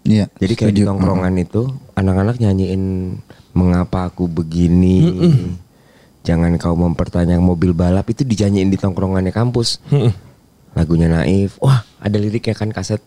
iya. 0.04 0.28
Jadi 0.40 0.54
kayak 0.56 0.74
di 0.76 0.84
tongkrongan 0.84 1.36
itu 1.40 1.68
anak-anak 1.96 2.40
nyanyiin 2.40 3.16
mengapa 3.56 4.08
aku 4.08 4.28
begini. 4.28 5.08
Jangan 6.22 6.54
kau 6.62 6.78
mempertanyakan 6.78 7.42
mobil 7.42 7.74
balap 7.74 8.06
itu 8.12 8.22
dinyanyiin 8.22 8.70
di 8.70 8.78
tongkrongannya 8.78 9.34
kampus. 9.34 9.82
Mm-mm. 9.90 10.14
Lagunya 10.78 11.10
Naif. 11.12 11.58
Wah, 11.60 11.84
ada 12.00 12.16
liriknya 12.16 12.56
kan 12.56 12.72
kaset. 12.72 13.02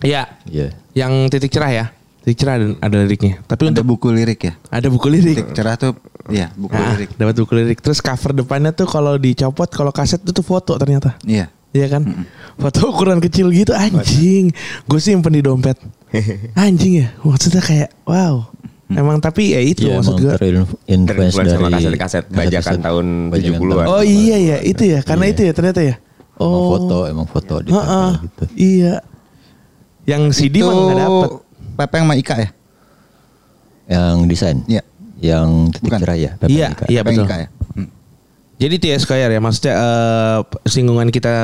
Iya. 0.00 0.30
Iya. 0.46 0.72
Yang 0.94 1.12
titik 1.34 1.52
cerah 1.52 1.72
ya. 1.72 1.86
Titik 2.28 2.44
cerah 2.44 2.54
ada, 2.54 2.66
ada 2.78 2.96
liriknya. 3.00 3.40
Tapi 3.42 3.60
Ada 3.62 3.70
untuk 3.72 3.84
buku 3.88 4.12
lirik 4.12 4.40
ya. 4.42 4.52
ada 4.68 4.84
buku 4.86 5.08
lirik. 5.08 5.32
Titik 5.34 5.48
cerah 5.50 5.74
tuh, 5.74 5.96
iya 6.28 6.52
buku 6.52 6.68
Nah, 6.70 6.92
lirik. 6.92 7.16
dapat 7.16 7.34
buku 7.38 7.52
lirik. 7.54 7.78
Terus 7.80 7.98
cover 7.98 8.36
depannya 8.36 8.68
tuh 8.70 8.84
kalau 8.84 9.16
dicopot 9.16 9.64
kalau 9.66 9.88
kaset 9.88 10.20
itu 10.20 10.28
tuh 10.30 10.44
foto 10.44 10.76
ternyata. 10.76 11.16
Iya. 11.22 11.48
Iya 11.70 11.86
kan? 11.90 12.04
Foto 12.54 12.84
ukuran 12.86 13.16
kecil 13.18 13.48
gitu 13.48 13.72
anjing. 13.72 14.52
Gue 14.84 14.98
simpen 14.98 15.30
di 15.30 15.40
dompet. 15.40 15.80
Anjing 16.54 17.00
ya. 17.00 17.16
Maksudnya 17.18 17.60
kayak 17.60 17.96
wow. 18.04 18.44
Emang 18.88 19.16
tapi 19.18 19.52
ya 19.52 19.60
itu 19.62 19.84
Iya 19.84 19.96
maksud 19.96 20.12
emang 20.14 20.20
gue. 20.22 20.32
terinfluence 20.34 21.32
dari 21.38 21.48
sama 21.50 21.68
kaset-kaset 21.70 22.24
bajakan 22.26 22.76
tahun 22.78 23.06
70-an. 23.30 23.84
tahun- 23.84 23.88
Oh 23.90 24.00
iya 24.00 24.36
ya, 24.36 24.56
itu 24.60 24.84
ya. 24.86 25.00
Karena 25.00 25.24
itu 25.26 25.40
ya 25.40 25.52
ternyata 25.52 25.80
ya. 25.80 25.96
Emang 26.34 26.44
Oh. 26.52 26.68
foto, 26.74 26.98
emang 27.04 27.26
foto 27.26 27.54
di 27.60 27.68
Heeh. 27.70 28.10
gitu. 28.22 28.44
Iya. 28.54 28.94
Yang 30.04 30.22
CD 30.34 30.60
mah 30.60 30.72
nggak 30.72 30.96
dapet. 30.98 31.30
Pepeng 31.78 32.02
sama 32.02 32.18
Ika 32.18 32.34
ya? 32.34 32.48
Yang 33.86 34.16
desain. 34.26 34.58
Iya. 34.66 34.82
Yang 35.18 35.48
titik 35.78 35.82
Bukan. 35.86 36.00
Iya, 36.10 36.30
PPNK. 36.36 36.80
iya 36.90 37.00
Pepeng 37.00 37.14
betul. 37.14 37.26
Ika 37.26 37.36
ya? 37.38 37.48
Hmm. 37.72 37.88
Jadi 38.58 38.74
TSKR 38.76 39.30
ya 39.30 39.40
maksudnya 39.40 39.74
eh, 39.78 40.38
singgungan 40.66 41.08
kita 41.08 41.34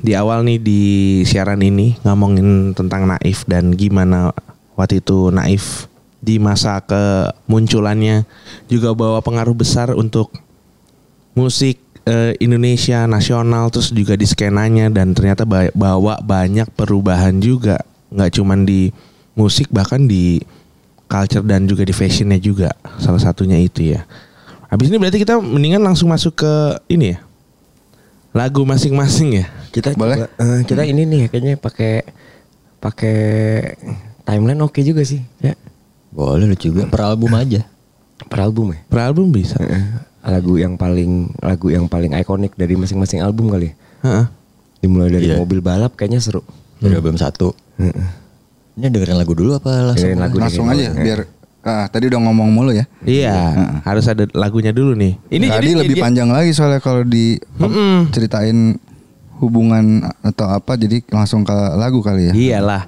di 0.00 0.14
awal 0.14 0.46
nih 0.46 0.58
di 0.58 0.82
siaran 1.22 1.58
ini 1.58 1.98
ngomongin 2.00 2.70
tentang 2.72 3.10
Naif 3.10 3.42
dan 3.44 3.74
gimana 3.74 4.30
waktu 4.74 5.02
itu 5.02 5.30
Naif 5.30 5.90
di 6.18 6.38
masa 6.38 6.78
kemunculannya 6.82 8.22
juga 8.66 8.94
bawa 8.94 9.18
pengaruh 9.18 9.54
besar 9.54 9.90
untuk 9.92 10.30
musik 11.34 11.78
eh, 12.02 12.34
Indonesia 12.38 13.04
nasional 13.04 13.70
terus 13.70 13.90
juga 13.90 14.14
di 14.14 14.26
skenanya 14.26 14.86
dan 14.88 15.12
ternyata 15.12 15.42
ba- 15.42 15.74
bawa 15.74 16.18
banyak 16.18 16.66
perubahan 16.72 17.38
juga 17.38 17.82
nggak 18.10 18.30
cuman 18.32 18.62
di 18.62 18.90
musik 19.36 19.68
bahkan 19.68 20.02
di 20.02 20.40
culture 21.06 21.44
dan 21.44 21.64
juga 21.64 21.84
di 21.84 21.92
fashionnya 21.92 22.36
juga 22.36 22.72
salah 22.96 23.20
satunya 23.20 23.54
itu 23.56 23.84
ya. 23.86 24.02
Habis 24.66 24.88
ini 24.88 24.96
berarti 24.96 25.20
kita 25.20 25.36
mendingan 25.36 25.78
langsung 25.78 26.08
masuk 26.08 26.34
ke 26.36 26.52
ini 26.88 27.14
ya 27.14 27.18
lagu 28.32 28.64
masing-masing 28.64 29.40
ya. 29.40 29.46
Kita 29.70 29.92
Boleh? 29.92 30.24
coba, 30.24 30.28
eh, 30.36 30.60
kita 30.64 30.82
ini 30.82 31.04
nih 31.04 31.22
kayaknya 31.26 31.54
pakai 31.54 32.04
pakai 32.78 33.18
timeline 34.22 34.58
oke 34.58 34.76
juga 34.78 35.00
sih 35.00 35.20
ya 35.38 35.56
Boleh 36.08 36.44
lu 36.44 36.56
juga 36.56 36.84
per 36.84 37.00
album 37.02 37.32
aja. 37.32 37.64
per 38.18 38.40
album 38.40 38.72
ya 38.72 38.80
Per 38.84 38.98
album 38.98 39.28
bisa. 39.28 39.56
Eh, 39.58 39.84
lagu 40.26 40.56
yang 40.56 40.74
paling 40.74 41.30
lagu 41.38 41.68
yang 41.68 41.86
paling 41.86 42.12
ikonik 42.12 42.52
dari 42.52 42.74
masing-masing 42.74 43.20
album 43.20 43.46
kali 43.46 43.70
ya 43.70 43.74
Heeh. 44.02 44.24
dimulai 44.80 45.08
dari 45.08 45.30
Iya. 45.30 45.36
mobil 45.38 45.60
balap 45.60 45.94
kayaknya 45.94 46.18
seru 46.18 46.42
Dari 46.76 46.92
album 46.92 47.14
satu. 47.14 47.54
Ini 48.76 48.92
dengerin 48.92 49.16
lagu 49.16 49.32
dulu 49.32 49.56
apa 49.56 49.70
langsung? 49.82 50.12
Dengerin 50.12 50.20
lagu 50.20 50.36
Langsung 50.36 50.66
aja 50.68 50.76
kayaknya. 50.92 51.00
biar 51.02 51.20
ah, 51.64 51.86
tadi 51.88 52.04
udah 52.06 52.20
ngomong 52.22 52.48
mulu 52.52 52.70
ya. 52.70 52.84
Iya, 53.02 53.34
harus 53.82 54.04
ada 54.06 54.28
lagunya 54.36 54.70
dulu 54.70 54.92
nih. 54.94 55.16
Ini 55.26 55.46
tadi 55.48 55.56
jadi- 55.66 55.78
lebih 55.80 55.96
jadi- 55.96 56.04
panjang 56.04 56.28
lagi 56.28 56.50
soalnya 56.52 56.78
kalau 56.78 57.02
di 57.02 57.40
Mm-mm. 57.56 58.12
ceritain 58.12 58.76
hubungan 59.36 60.00
atau 60.20 60.48
apa 60.48 60.76
jadi 60.76 61.00
langsung 61.08 61.42
ke 61.42 61.52
lagu 61.74 62.00
kali 62.00 62.30
ya. 62.30 62.32
Iyalah. 62.32 62.86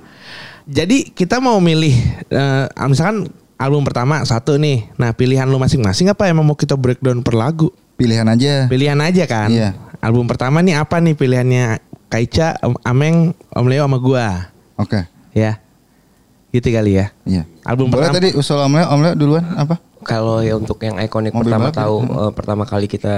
Jadi 0.69 1.11
kita 1.11 1.41
mau 1.41 1.57
milih 1.59 1.97
eh, 2.29 2.65
misalkan 2.85 3.33
album 3.57 3.83
pertama 3.83 4.21
satu 4.23 4.55
nih. 4.55 4.93
Nah, 4.95 5.11
pilihan 5.11 5.45
lu 5.45 5.57
masing-masing 5.57 6.09
apa 6.09 6.29
emang 6.29 6.45
mau 6.45 6.55
kita 6.55 6.77
breakdown 6.77 7.21
per 7.21 7.33
lagu? 7.33 7.73
Pilihan 7.97 8.29
aja. 8.29 8.69
Pilihan 8.69 9.01
aja 9.01 9.25
kan. 9.25 9.49
Iya. 9.51 9.73
Album 9.99 10.29
pertama 10.29 10.61
nih 10.61 10.77
apa 10.77 11.01
nih 11.01 11.17
pilihannya? 11.17 11.83
Kaica, 12.09 12.57
Ameng, 12.85 13.35
Om 13.51 13.67
Leo 13.67 13.85
sama 13.85 13.99
gua. 13.99 14.49
Oke. 14.79 15.03
Ya. 15.35 15.61
Gitu 16.49 16.69
kali 16.69 16.97
ya. 16.97 17.07
Iya. 17.23 17.43
Album 17.63 17.93
Boleh 17.93 18.09
pertama 18.09 18.17
tadi 18.17 18.29
usul 18.33 18.57
Om 18.57 18.73
Leo, 18.73 18.87
Om 18.89 19.01
Leo 19.03 19.15
duluan 19.15 19.45
apa? 19.53 19.77
Kalau 20.01 20.41
ya 20.41 20.57
untuk 20.57 20.81
yang 20.81 20.97
ikonik 20.97 21.31
Mobil 21.31 21.45
pertama 21.45 21.69
balap 21.69 21.75
ya? 21.75 21.81
tahu 21.85 21.97
eh, 22.01 22.33
pertama 22.33 22.65
kali 22.65 22.87
kita 22.87 23.15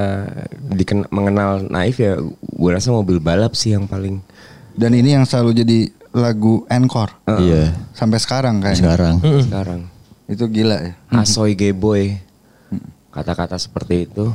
diken 0.70 1.06
mengenal 1.08 1.62
Naif 1.62 1.96
ya 1.96 2.18
gue 2.40 2.70
rasa 2.70 2.90
mobil 2.90 3.20
balap 3.20 3.54
sih 3.54 3.70
yang 3.70 3.84
paling 3.84 4.18
Dan 4.72 4.94
ini 4.94 5.12
yang 5.12 5.22
selalu 5.22 5.50
jadi 5.56 5.78
lagu 6.10 6.66
encore 6.66 7.14
Iya. 7.28 7.70
sampai 7.92 8.18
sekarang 8.18 8.58
kayaknya. 8.58 8.82
Sekarang. 8.82 9.14
sekarang. 9.44 9.80
Itu 10.26 10.46
gila 10.46 10.78
ya. 10.80 10.92
Asoy 11.12 11.54
Gay 11.54 11.70
Boy. 11.70 12.18
Kata-kata 13.10 13.54
seperti 13.54 14.06
itu. 14.06 14.30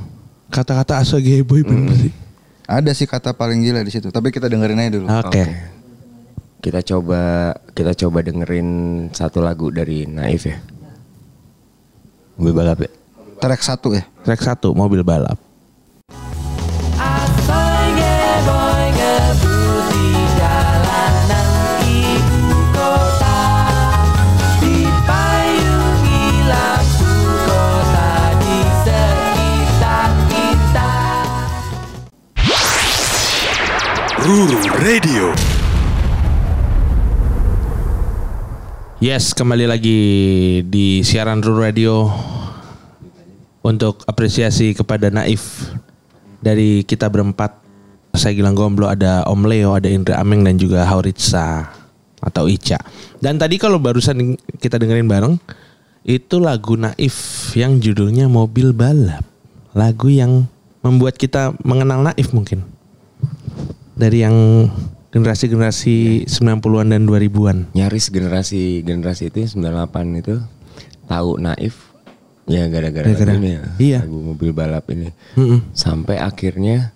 kata-kata 0.45 0.99
aso 0.99 1.17
gay 1.17 1.41
boy 1.41 1.63
bener 1.63 1.95
sih. 1.97 2.13
Ada 2.65 2.91
sih 2.91 3.05
kata 3.05 3.31
paling 3.31 3.59
gila 3.59 3.81
di 3.81 3.89
situ, 3.89 4.07
tapi 4.07 4.29
kita 4.29 4.45
dengerin 4.45 4.77
aja 4.77 4.91
dulu. 4.93 5.07
Oke. 5.09 5.43
Kita 6.65 6.81
coba 6.81 7.53
kita 7.77 7.93
coba 7.93 8.25
dengerin 8.25 8.69
satu 9.13 9.37
lagu 9.37 9.69
dari 9.69 10.09
Naif 10.09 10.49
ya. 10.49 10.57
Gue 12.41 12.49
balap 12.49 12.81
ya. 12.81 12.89
Track 13.37 13.61
satu 13.61 13.93
ya. 13.93 14.01
Track 14.25 14.41
satu 14.41 14.73
mobil 14.73 15.05
balap. 15.05 15.37
Asoy 16.97 17.85
geboy 17.93 18.85
ngebut 18.97 19.93
di 19.93 20.09
jalanan 20.41 21.85
ibu 21.85 22.41
kota 22.73 23.41
Dipayungi 24.57 26.23
lampu 26.49 27.13
kota 27.45 28.09
di 28.41 28.57
sekitar 28.81 30.09
kita 30.33 30.93
Ruru 34.25 34.65
Radio. 34.81 35.29
Yes, 39.05 39.37
kembali 39.37 39.69
lagi 39.69 40.01
di 40.65 41.05
siaran 41.05 41.37
Ruru 41.37 41.61
Radio 41.61 42.09
untuk 43.61 44.01
apresiasi 44.09 44.73
kepada 44.73 45.13
Naif 45.13 45.69
dari 46.41 46.81
kita 46.81 47.05
berempat. 47.13 47.53
Saya 48.17 48.33
Gilang 48.33 48.57
Gomblo, 48.57 48.89
ada 48.89 49.21
Om 49.29 49.45
Leo, 49.45 49.77
ada 49.77 49.85
Indra 49.85 50.17
Ameng 50.17 50.41
dan 50.41 50.57
juga 50.57 50.89
Hauritsa 50.89 51.69
atau 52.17 52.49
Ica. 52.49 52.81
Dan 53.21 53.37
tadi 53.37 53.61
kalau 53.61 53.77
barusan 53.77 54.41
kita 54.57 54.81
dengerin 54.81 55.05
bareng 55.05 55.37
itu 56.01 56.41
lagu 56.41 56.73
Naif 56.73 57.53
yang 57.53 57.77
judulnya 57.77 58.25
Mobil 58.25 58.73
Balap. 58.73 59.21
Lagu 59.77 60.09
yang 60.09 60.49
membuat 60.81 61.21
kita 61.21 61.53
mengenal 61.61 62.01
Naif 62.09 62.33
mungkin. 62.33 62.65
Dari 63.93 64.25
yang 64.25 64.65
generasi-generasi 65.15 66.27
90-an 66.27 66.91
dan 66.91 67.07
2000-an. 67.07 67.71
Nyaris 67.71 68.11
generasi 68.11 68.83
generasi 68.83 69.31
itu 69.31 69.47
98 69.47 70.19
itu 70.19 70.43
tahu 71.07 71.39
Naif 71.39 71.95
ya 72.45 72.67
gara-gara 72.67 73.07
ini 73.07 73.55
ya. 73.55 73.61
Iya. 73.79 73.99
Lagu 74.03 74.35
mobil 74.35 74.51
balap 74.51 74.91
ini. 74.91 75.15
Mm-mm. 75.39 75.71
Sampai 75.71 76.19
akhirnya 76.19 76.91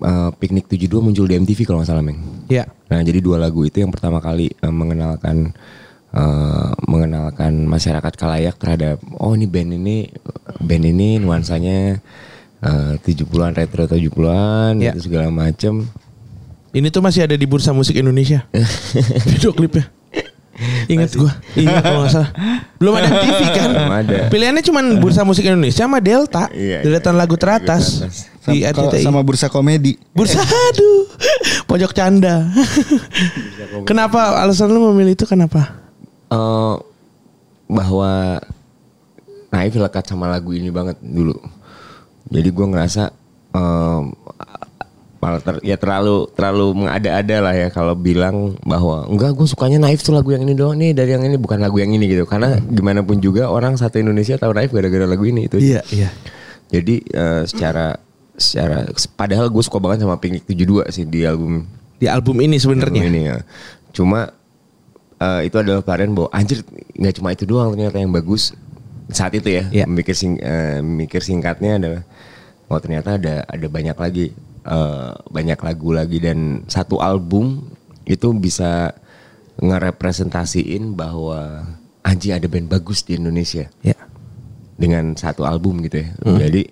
eh, 0.00 0.30
Piknik 0.40 0.72
72 0.72 1.04
muncul 1.04 1.28
di 1.28 1.36
MTV 1.36 1.68
kalau 1.68 1.84
nggak 1.84 1.90
salah, 1.92 2.00
Meng. 2.00 2.48
Ya. 2.48 2.64
Nah, 2.88 3.04
jadi 3.04 3.20
dua 3.20 3.36
lagu 3.36 3.60
itu 3.68 3.84
yang 3.84 3.92
pertama 3.92 4.24
kali 4.24 4.50
eh, 4.56 4.72
mengenalkan 4.72 5.52
eh, 6.16 6.70
mengenalkan 6.88 7.68
masyarakat 7.68 8.12
kalayak 8.16 8.56
terhadap 8.56 8.98
oh 9.20 9.36
ini 9.36 9.44
band 9.44 9.76
ini 9.76 10.08
band 10.58 10.84
ini 10.88 11.20
nuansanya 11.20 12.00
eh, 12.64 12.92
70-an 13.04 13.52
retro 13.52 13.84
70-an 13.84 14.80
Ya. 14.80 14.96
itu 14.96 15.06
segala 15.12 15.28
macem 15.28 15.86
Ini 16.70 16.86
tuh 16.88 17.02
masih 17.02 17.26
ada 17.26 17.34
di 17.34 17.44
Bursa 17.44 17.70
Musik 17.70 17.94
Indonesia. 17.94 18.46
Video 19.30 19.50
klipnya. 19.50 19.90
Ingat 20.86 21.16
gua. 21.16 21.32
Iya 21.56 21.80
kalau 21.80 22.04
nggak 22.04 22.12
salah. 22.12 22.30
Belum 22.76 22.92
ada 22.94 23.08
TV 23.24 23.40
kan? 23.48 23.68
Belum 23.72 23.90
ada. 23.90 24.16
Pilihannya 24.28 24.60
cuman 24.60 24.84
Bursa 25.02 25.24
Musik 25.24 25.42
Indonesia 25.42 25.82
sama 25.82 25.98
Delta. 25.98 26.46
Iya, 26.52 26.84
Deretan 26.84 27.16
lagu 27.16 27.34
teratas. 27.34 28.04
Sam- 28.40 28.54
Di 28.54 28.64
RCTI. 28.64 29.02
sama 29.02 29.20
bursa 29.20 29.48
komedi. 29.48 29.96
Bursa 30.12 30.40
aduh. 30.40 31.04
Pojok 31.64 31.92
canda. 31.92 32.48
kenapa 33.82 34.38
alasan 34.38 34.68
lu 34.68 34.90
memilih 34.92 35.12
itu 35.12 35.24
kenapa? 35.24 35.76
eh 36.30 36.76
bahwa 37.66 38.38
Naif 39.50 39.74
lekat 39.74 40.06
sama 40.06 40.26
lagu 40.26 40.54
ini 40.54 40.70
banget 40.70 40.98
dulu. 41.00 41.34
Jadi 42.30 42.48
gue 42.48 42.66
ngerasa 42.66 43.10
em, 43.50 44.14
malah 45.20 45.36
ter- 45.44 45.60
ya 45.60 45.76
terlalu 45.76 46.32
terlalu 46.32 46.66
mengada-ada 46.80 47.36
lah 47.44 47.52
ya 47.52 47.68
kalau 47.68 47.92
bilang 47.92 48.56
bahwa 48.64 49.04
enggak 49.04 49.36
gue 49.36 49.44
sukanya 49.44 49.76
Naif 49.76 50.00
tuh 50.00 50.16
lagu 50.16 50.32
yang 50.32 50.48
ini 50.48 50.56
doang 50.56 50.80
nih 50.80 50.96
dari 50.96 51.12
yang 51.12 51.20
ini 51.28 51.36
bukan 51.36 51.60
lagu 51.60 51.76
yang 51.76 51.92
ini 51.92 52.08
gitu. 52.08 52.24
Karena 52.24 52.56
gimana 52.56 53.04
pun 53.04 53.20
juga 53.20 53.52
orang 53.52 53.76
satu 53.76 54.00
Indonesia 54.00 54.40
tahu 54.40 54.56
Naif 54.56 54.72
gara-gara 54.72 55.04
lagu 55.04 55.28
ini 55.28 55.44
itu. 55.44 55.60
Iya, 55.60 55.84
iya. 55.92 56.08
Jadi 56.72 57.04
eh, 57.04 57.42
secara 57.44 58.00
secara 58.32 58.88
padahal 59.12 59.52
gue 59.52 59.60
suka 59.60 59.76
banget 59.76 60.08
sama 60.08 60.16
Pink 60.16 60.40
72 60.48 60.88
sih 60.88 61.04
di 61.04 61.28
album 61.28 61.68
Di 62.00 62.08
album 62.08 62.40
ini 62.40 62.56
sebenarnya. 62.56 63.04
ini 63.04 63.20
ya. 63.28 63.36
Cuma 63.92 64.24
eh, 65.20 65.40
itu 65.44 65.56
adalah 65.60 65.84
varian 65.84 66.16
bahwa 66.16 66.32
anjir 66.32 66.64
nggak 66.96 67.14
cuma 67.20 67.36
itu 67.36 67.44
doang 67.44 67.76
ternyata 67.76 68.00
yang 68.00 68.08
bagus 68.08 68.56
saat 69.12 69.36
itu 69.36 69.52
ya. 69.52 69.68
Iya. 69.68 69.84
Mikir 69.84 70.16
sing, 70.16 70.40
eh, 70.40 70.80
mikir 70.80 71.20
singkatnya 71.20 71.76
adalah 71.76 72.02
oh 72.72 72.80
ternyata 72.80 73.20
ada 73.20 73.44
ada 73.44 73.66
banyak 73.68 73.98
lagi 74.00 74.32
eh, 74.62 75.12
banyak 75.30 75.58
lagu 75.60 75.90
lagi 75.92 76.18
dan 76.18 76.64
satu 76.66 77.00
album 77.00 77.70
itu 78.04 78.32
bisa 78.34 78.92
ngerepresentasiin 79.60 80.96
bahwa 80.96 81.64
anjir 82.00 82.36
ada 82.36 82.48
band 82.48 82.68
bagus 82.68 83.04
di 83.04 83.16
Indonesia 83.20 83.68
Ya. 83.84 83.96
dengan 84.80 85.12
satu 85.12 85.44
album 85.44 85.84
gitu 85.84 86.00
ya. 86.00 86.08
Jadi 86.48 86.62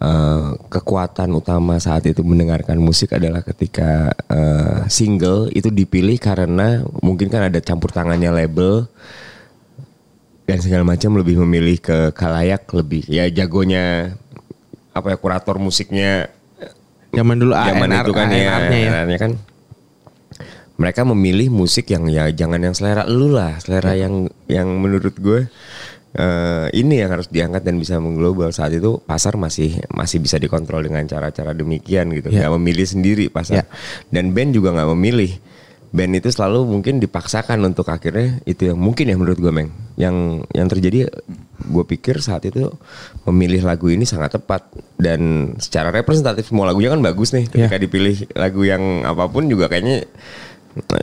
eh, 0.00 0.48
kekuatan 0.68 1.32
utama 1.32 1.80
saat 1.80 2.04
itu 2.04 2.20
mendengarkan 2.20 2.76
musik 2.76 3.16
adalah 3.16 3.40
ketika 3.40 4.12
eh, 4.28 4.84
single 4.88 5.48
itu 5.52 5.72
dipilih 5.72 6.20
karena 6.20 6.84
mungkin 7.00 7.32
kan 7.32 7.48
ada 7.48 7.60
campur 7.64 7.88
tangannya 7.88 8.28
label 8.32 8.84
dan 10.44 10.58
segala 10.58 10.82
macam 10.82 11.14
lebih 11.14 11.38
memilih 11.46 11.78
ke 11.78 12.10
kalayak 12.10 12.66
lebih 12.74 13.06
ya 13.06 13.30
jagonya 13.30 14.18
apa 14.90 15.14
ya 15.14 15.16
kurator 15.16 15.62
musiknya 15.62 16.26
Zaman 17.10 17.36
dulu 17.36 17.52
zaman 17.52 17.88
ANR, 17.90 18.04
itu 18.06 18.12
kan 18.14 18.26
ya, 18.30 18.38
ANR-nya 18.54 18.78
ya. 18.78 18.88
ANR-nya 18.94 19.18
kan 19.18 19.32
mereka 20.80 21.04
memilih 21.04 21.52
musik 21.52 21.92
yang 21.92 22.08
ya 22.08 22.30
jangan 22.32 22.56
yang 22.56 22.72
selera 22.72 23.04
lu 23.04 23.28
lah 23.28 23.60
selera 23.60 23.92
Ya. 23.92 24.06
yang 24.08 24.30
yang 24.48 24.68
menurut 24.80 25.12
gue 25.12 25.44
eh, 26.12 26.66
ini 26.72 27.04
yang 27.04 27.12
harus 27.12 27.28
diangkat 27.28 27.62
dan 27.62 27.76
bisa 27.76 28.00
mengglobal 28.00 28.48
saat 28.50 28.72
itu 28.72 28.96
pasar 29.04 29.36
masih 29.36 29.76
masih 29.92 30.18
bisa 30.18 30.40
dikontrol 30.40 30.80
dengan 30.80 31.04
cara-cara 31.04 31.52
demikian 31.52 32.08
gitu 32.16 32.32
Ya. 32.32 32.48
memilih 32.48 32.88
sendiri 32.88 33.28
pasar 33.28 33.62
Ya. 33.62 33.64
dan 34.08 34.32
band 34.32 34.56
juga 34.56 34.72
nggak 34.72 34.90
memilih 34.96 35.36
band 35.90 36.14
itu 36.14 36.30
selalu 36.30 36.62
mungkin 36.64 36.98
dipaksakan 36.98 37.58
untuk 37.62 37.86
akhirnya 37.86 38.38
itu 38.44 38.70
yang 38.70 38.78
mungkin 38.78 39.10
ya 39.10 39.18
menurut 39.18 39.36
gue 39.36 39.50
meng 39.50 39.74
yang 39.98 40.46
yang 40.50 40.66
terjadi 40.66 41.10
gue 41.60 41.84
pikir 41.84 42.22
saat 42.22 42.46
itu 42.46 42.70
memilih 43.26 43.60
lagu 43.60 43.86
ini 43.86 44.06
sangat 44.06 44.38
tepat 44.38 44.70
dan 44.96 45.52
secara 45.58 45.90
representatif 45.90 46.46
semua 46.46 46.70
lagunya 46.70 46.88
kan 46.88 47.02
bagus 47.02 47.34
nih 47.34 47.46
ketika 47.46 47.74
Ya. 47.74 47.82
dipilih 47.82 48.16
lagu 48.32 48.62
yang 48.62 48.80
apa 49.02 49.26
pun 49.26 49.50
juga 49.50 49.66
kayaknya 49.66 50.06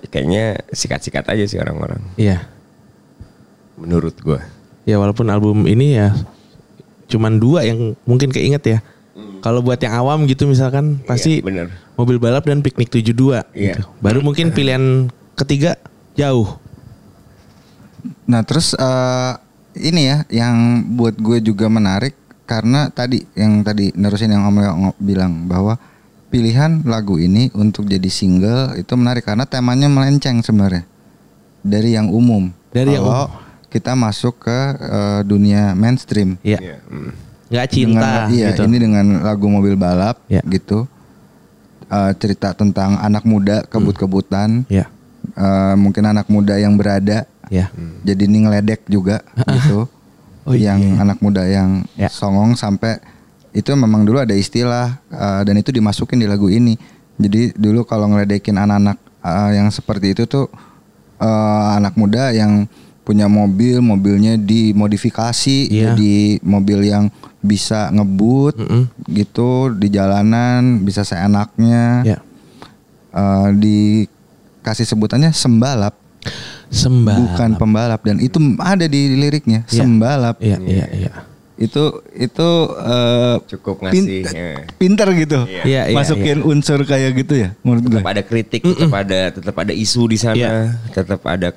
kayaknya 0.07 0.63
sikat-sikat 0.71 1.27
aja 1.27 1.43
sih 1.43 1.59
orang-orang 1.59 1.99
Iya. 2.15 2.47
menurut 3.75 4.15
gue 4.17 4.39
Ya 4.87 4.95
walaupun 4.95 5.27
album 5.27 5.67
ini 5.67 5.99
ya 5.99 6.15
cuman 7.07 7.39
dua 7.39 7.63
yang 7.63 7.95
mungkin 8.03 8.31
keinget 8.31 8.63
ya. 8.63 8.79
Kalau 9.41 9.65
buat 9.65 9.81
yang 9.81 9.97
awam 9.97 10.29
gitu 10.29 10.45
misalkan 10.45 11.01
pasti 11.01 11.39
Hmm. 11.39 11.41
Iya, 11.41 11.47
bener. 11.47 11.67
mobil 11.97 12.17
balap 12.17 12.45
dan 12.45 12.61
piknik 12.61 12.89
72 12.89 13.41
Iya. 13.53 13.77
gitu. 13.77 13.83
Baru 13.97 14.21
mungkin 14.21 14.53
pilihan 14.53 15.09
ketiga 15.33 15.77
jauh. 16.13 16.57
Nah 18.29 18.41
terus 18.45 18.73
eh, 18.73 19.33
ini 19.77 20.01
ya 20.09 20.17
yang 20.29 20.55
buat 20.97 21.17
gue 21.17 21.41
juga 21.41 21.69
menarik 21.69 22.13
karena 22.47 22.87
tadi 22.89 23.25
yang 23.35 23.61
tadi 23.61 23.91
nerusin 23.93 24.31
yang 24.31 24.47
Om 24.47 24.95
bilang 24.97 25.45
bahwa 25.49 25.75
pilihan 26.27 26.83
lagu 26.83 27.19
ini 27.19 27.51
untuk 27.55 27.87
jadi 27.87 28.07
single 28.07 28.75
itu 28.75 28.93
menarik 28.95 29.23
karena 29.23 29.47
temanya 29.47 29.87
melenceng 29.87 30.43
sebenarnya 30.43 30.83
dari 31.63 31.95
yang 31.95 32.07
umum. 32.11 32.51
Dari 32.71 32.95
yang 32.95 33.03
Kalau 33.03 33.27
kita 33.67 33.93
masuk 33.97 34.47
ke 34.47 34.57
eh, 34.77 35.21
dunia 35.27 35.75
mainstream. 35.75 36.39
Iya. 36.45 36.59
Iya, 36.61 36.77
mm. 36.87 37.26
Nggak 37.47 37.67
cinta 37.71 38.27
dengan, 38.27 38.35
iya, 38.35 38.47
gitu. 38.51 38.61
ini 38.67 38.77
dengan 38.77 39.05
lagu 39.23 39.47
mobil 39.47 39.79
balap 39.79 40.19
Ya. 40.27 40.43
gitu. 40.43 40.83
Eh, 41.87 42.11
cerita 42.19 42.51
tentang 42.51 42.99
anak 42.99 43.23
muda 43.23 43.63
kebut-kebutan. 43.63 44.67
Ya. 44.67 44.91
Eh, 45.37 45.75
mungkin 45.79 46.03
anak 46.03 46.27
muda 46.27 46.59
yang 46.59 46.75
berada 46.75 47.23
Ya. 47.47 47.71
jadi 48.03 48.27
ini 48.27 48.43
ngeledek 48.43 48.83
juga 48.91 49.23
gitu. 49.55 49.87
Oh, 50.43 50.55
yang 50.55 50.79
iya. 50.79 50.99
anak 51.03 51.19
muda 51.23 51.43
yang 51.47 51.87
Ya. 51.95 52.11
songong 52.11 52.55
sampai 52.55 52.99
itu 53.55 53.71
memang 53.73 54.03
dulu 54.03 54.19
ada 54.21 54.35
istilah 54.35 54.99
uh, 55.09 55.41
dan 55.41 55.55
itu 55.57 55.71
dimasukin 55.71 56.19
di 56.19 56.27
lagu 56.27 56.47
ini. 56.51 56.77
Jadi 57.17 57.55
dulu 57.57 57.87
kalau 57.87 58.05
ngeledekin 58.11 58.53
anak-anak 58.53 58.97
uh, 59.25 59.49
yang 59.49 59.67
seperti 59.73 60.13
itu 60.13 60.23
tuh 60.29 60.45
uh, 61.17 61.75
anak 61.75 61.97
muda 61.97 62.29
yang 62.31 62.69
punya 63.07 63.25
mobil, 63.25 63.79
mobilnya 63.79 64.35
dimodifikasi 64.35 65.71
Iya. 65.71 65.95
jadi 65.95 66.15
mobil 66.43 66.83
yang 66.83 67.07
bisa 67.39 67.87
ngebut 67.89 68.59
Mm-mm. 68.59 68.83
gitu 69.07 69.71
di 69.71 69.87
jalanan, 69.87 70.83
bisa 70.83 71.01
seenaknya. 71.01 72.03
Ya. 72.03 72.19
Uh, 73.09 73.49
dikasih 73.55 74.83
sebutannya 74.85 75.31
sembalap 75.31 75.95
Sembah. 76.67 77.15
bukan 77.15 77.55
pembalap 77.55 78.03
dan 78.03 78.19
itu 78.19 78.35
ada 78.59 78.83
di 78.83 79.15
liriknya 79.15 79.63
Iya. 79.65 79.79
sembalap 79.79 80.35
Iya, 80.37 80.59
iya, 80.59 80.85
iya. 80.91 81.11
itu 81.57 81.81
itu 82.13 82.49
eh, 82.77 83.35
Cukup 83.47 83.87
pin- 83.87 84.03
ngasih, 84.03 84.21
ya. 84.27 84.49
pinter 84.75 85.07
gitu 85.15 85.39
Iya. 85.47 85.63
Iya, 85.63 85.81
iya, 85.87 85.95
masukin 85.95 86.43
unsur 86.43 86.83
kayak 86.83 87.15
gitu 87.17 87.39
ya 87.39 87.55
menurut 87.63 87.87
gue 87.87 87.97
tetap 87.97 88.11
ada 88.11 88.21
kritik, 88.21 88.61
tetap 88.61 88.93
ada 88.93 89.19
tetap 89.31 89.55
ada 89.55 89.71
isu 89.71 90.03
di 90.05 90.17
sana, 90.19 90.35
Iya. 90.35 90.53
tetap 90.91 91.23
ada 91.23 91.49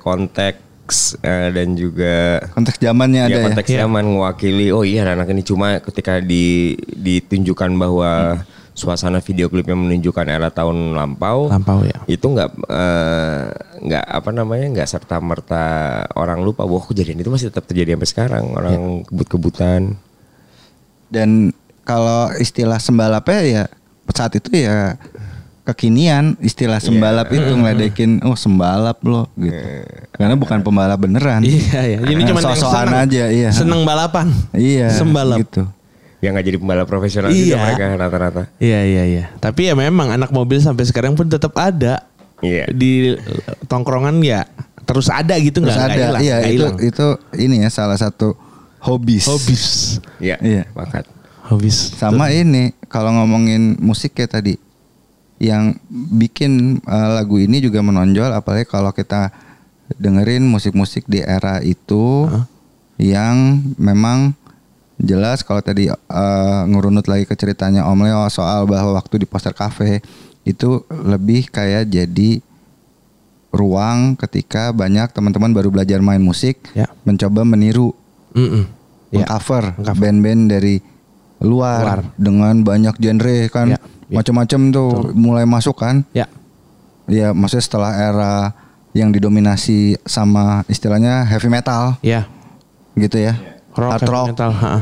konteks 0.91 1.23
eh, 1.23 1.49
dan 1.55 1.67
juga 1.73 2.15
konteks 2.51 2.77
zamannya 2.83 3.21
ada 3.23 3.31
ya 3.31 3.39
ya 3.39 3.45
konteks 3.47 3.69
Iya. 3.71 3.79
zaman 3.87 4.03
mewakili 4.03 4.67
oh 4.75 4.83
iya 4.83 5.07
anak 5.07 5.31
ini 5.31 5.39
cuma 5.41 5.79
ketika 5.79 6.19
di 6.19 6.75
ditunjukkan 6.91 7.71
bahwa 7.79 8.43
suasana 8.71 9.19
video 9.19 9.47
klipnya 9.47 9.75
menunjukkan 9.75 10.27
era 10.27 10.47
tahun 10.51 10.95
lampau 10.95 11.47
Lampau 11.47 11.83
ya. 11.87 12.03
itu 12.07 12.23
nggak 12.23 12.49
eh, 12.67 13.43
nggak 13.81 14.05
apa 14.05 14.29
namanya 14.31 14.67
nggak 14.75 14.89
serta 14.89 15.23
merta 15.23 15.65
orang 16.15 16.43
lupa 16.43 16.67
bahwa 16.67 16.83
kejadian 16.83 17.23
itu 17.23 17.31
masih 17.31 17.47
tetap 17.47 17.67
terjadi 17.67 17.95
sampai 17.95 18.09
sekarang 18.11 18.43
orang 18.51 19.07
kebut-kebutan 19.07 19.95
dan 21.07 21.51
kalau 21.83 22.31
istilah 22.35 22.79
sembalapnya 22.79 23.39
ya 23.43 23.63
saat 24.11 24.35
itu 24.35 24.67
ya 24.67 24.99
kekinian 25.63 26.35
istilah 26.39 26.77
sembalap 26.77 27.27
Iya. 27.27 27.37
itu 27.39 27.51
ngeledekin 27.53 28.11
oh 28.21 28.33
sembalap 28.33 28.97
lo 29.01 29.29
gitu 29.35 29.61
karena 30.11 30.33
bukan 30.33 30.59
pembalap 30.59 30.97
beneran 30.97 31.41
Iya, 31.41 31.81
iya. 31.87 31.97
Ini 32.01 32.21
cuma 32.25 32.41
sosokan 32.41 32.89
aja 32.99 33.29
iya 33.29 33.49
Seneng 33.49 33.81
balapan. 33.81 34.33
iya 34.51 34.89
Sembalap. 34.89 35.37
gitu 35.39 35.63
yang 36.19 36.33
nggak 36.33 36.45
jadi 36.45 36.57
pembalap 36.57 36.85
profesional 36.85 37.29
Iya. 37.29 37.41
juga 37.47 37.57
mereka 37.59 37.83
rata-rata 37.95 38.43
Iya, 38.57 38.79
iya, 38.83 39.03
iya. 39.05 39.23
Tapi 39.37 39.69
ya 39.69 39.73
memang 39.73 40.09
anak 40.11 40.29
mobil 40.29 40.57
sampai 40.57 40.83
sekarang 40.83 41.13
pun 41.13 41.25
tetap 41.25 41.53
ada. 41.55 42.05
Iya. 42.39 42.65
Di 42.67 43.17
tongkrongan 43.65 44.17
ya 44.19 44.45
terus 44.81 45.07
ada 45.07 45.37
gitu 45.37 45.61
nggak 45.61 45.77
ada 45.77 45.93
hilang, 45.93 46.21
iya 46.21 46.37
itu 46.43 46.65
itu 46.83 47.05
ini 47.37 47.61
ya 47.61 47.69
salah 47.69 47.95
satu 47.95 48.33
hobis 48.81 49.25
Hobis. 49.25 49.63
Iya, 50.17 50.41
Iya. 50.41 50.63
bakat. 50.73 51.05
Hobis. 51.43 51.93
Sama 51.95 52.29
ini 52.29 52.73
kalau 52.85 53.13
ngomongin 53.13 53.77
musik 53.77 54.13
ya 54.13 54.25
tadi 54.25 54.57
yang 55.41 55.73
bikin 55.89 56.77
uh, 56.85 57.17
lagu 57.17 57.41
ini 57.41 57.57
juga 57.57 57.81
menonjol 57.81 58.29
apalagi 58.29 58.69
kalau 58.69 58.93
kita 58.93 59.33
dengerin 59.91 60.45
musik-musik 60.45 61.09
di 61.09 61.19
era 61.19 61.57
itu 61.59 62.29
yang 62.95 63.59
memang 63.75 64.37
jelas 65.01 65.41
kalau 65.41 65.59
tadi 65.59 65.89
uh, 65.89 66.61
ngurunut 66.69 67.09
lagi 67.09 67.25
ke 67.25 67.33
ceritanya 67.33 67.89
Om 67.89 68.05
Leo 68.05 68.21
soal 68.29 68.69
bahwa 68.69 68.93
waktu 68.93 69.17
di 69.17 69.25
poster 69.25 69.51
cafe 69.51 70.05
itu 70.45 70.85
lebih 70.89 71.49
kayak 71.49 71.89
jadi 71.89 72.37
ruang 73.51 74.15
ketika 74.15 74.71
banyak 74.71 75.11
teman-teman 75.11 75.51
baru 75.51 75.73
belajar 75.73 75.99
main 75.99 76.21
musik 76.21 76.61
Ya. 76.71 76.87
mencoba 77.03 77.43
meniru 77.43 77.91
Mm-mm. 78.31 78.63
Ya. 79.11 79.27
cover 79.27 79.75
band-band 79.75 80.47
dari 80.47 80.79
luar, 81.41 81.81
Luar. 81.83 81.99
dengan 82.15 82.61
banyak 82.61 82.95
genre 82.95 83.37
kan 83.51 83.75
ya. 83.75 83.79
Macam-macam 84.11 84.61
tuh 84.69 84.89
mulai 85.11 85.43
masuk 85.43 85.75
kan 85.75 86.03
Ya. 86.11 86.27
ya 87.07 87.31
maksudnya 87.31 87.63
setelah 87.63 87.91
era 87.93 88.33
yang 88.91 89.09
didominasi 89.09 89.95
sama 90.03 90.67
istilahnya 90.67 91.23
heavy 91.23 91.47
metal 91.47 91.95
Ya. 92.01 92.27
gitu 92.93 93.17
ya 93.17 93.39
Rock, 93.71 93.91
hard 93.93 94.03
rock 94.05 94.27
metal. 94.35 94.51
ha-ha. 94.51 94.79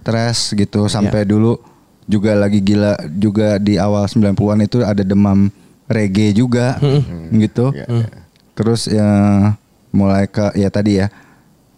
thrash 0.00 0.52
gitu 0.52 0.80
Ya. 0.82 0.90
sampai 0.90 1.24
dulu 1.24 1.60
juga 2.04 2.32
lagi 2.32 2.60
gila 2.60 2.96
juga 3.10 3.56
di 3.56 3.76
awal 3.76 4.04
90-an 4.04 4.32
itu 4.60 4.80
ada 4.80 5.00
demam 5.00 5.48
reggae 5.84 6.32
juga 6.32 6.76
gitu 7.30 7.72
terus 8.54 8.86
ya 8.86 9.04
mulai 9.88 10.24
ke 10.24 10.52
ya 10.54 10.68
tadi 10.68 11.00
ya 11.00 11.08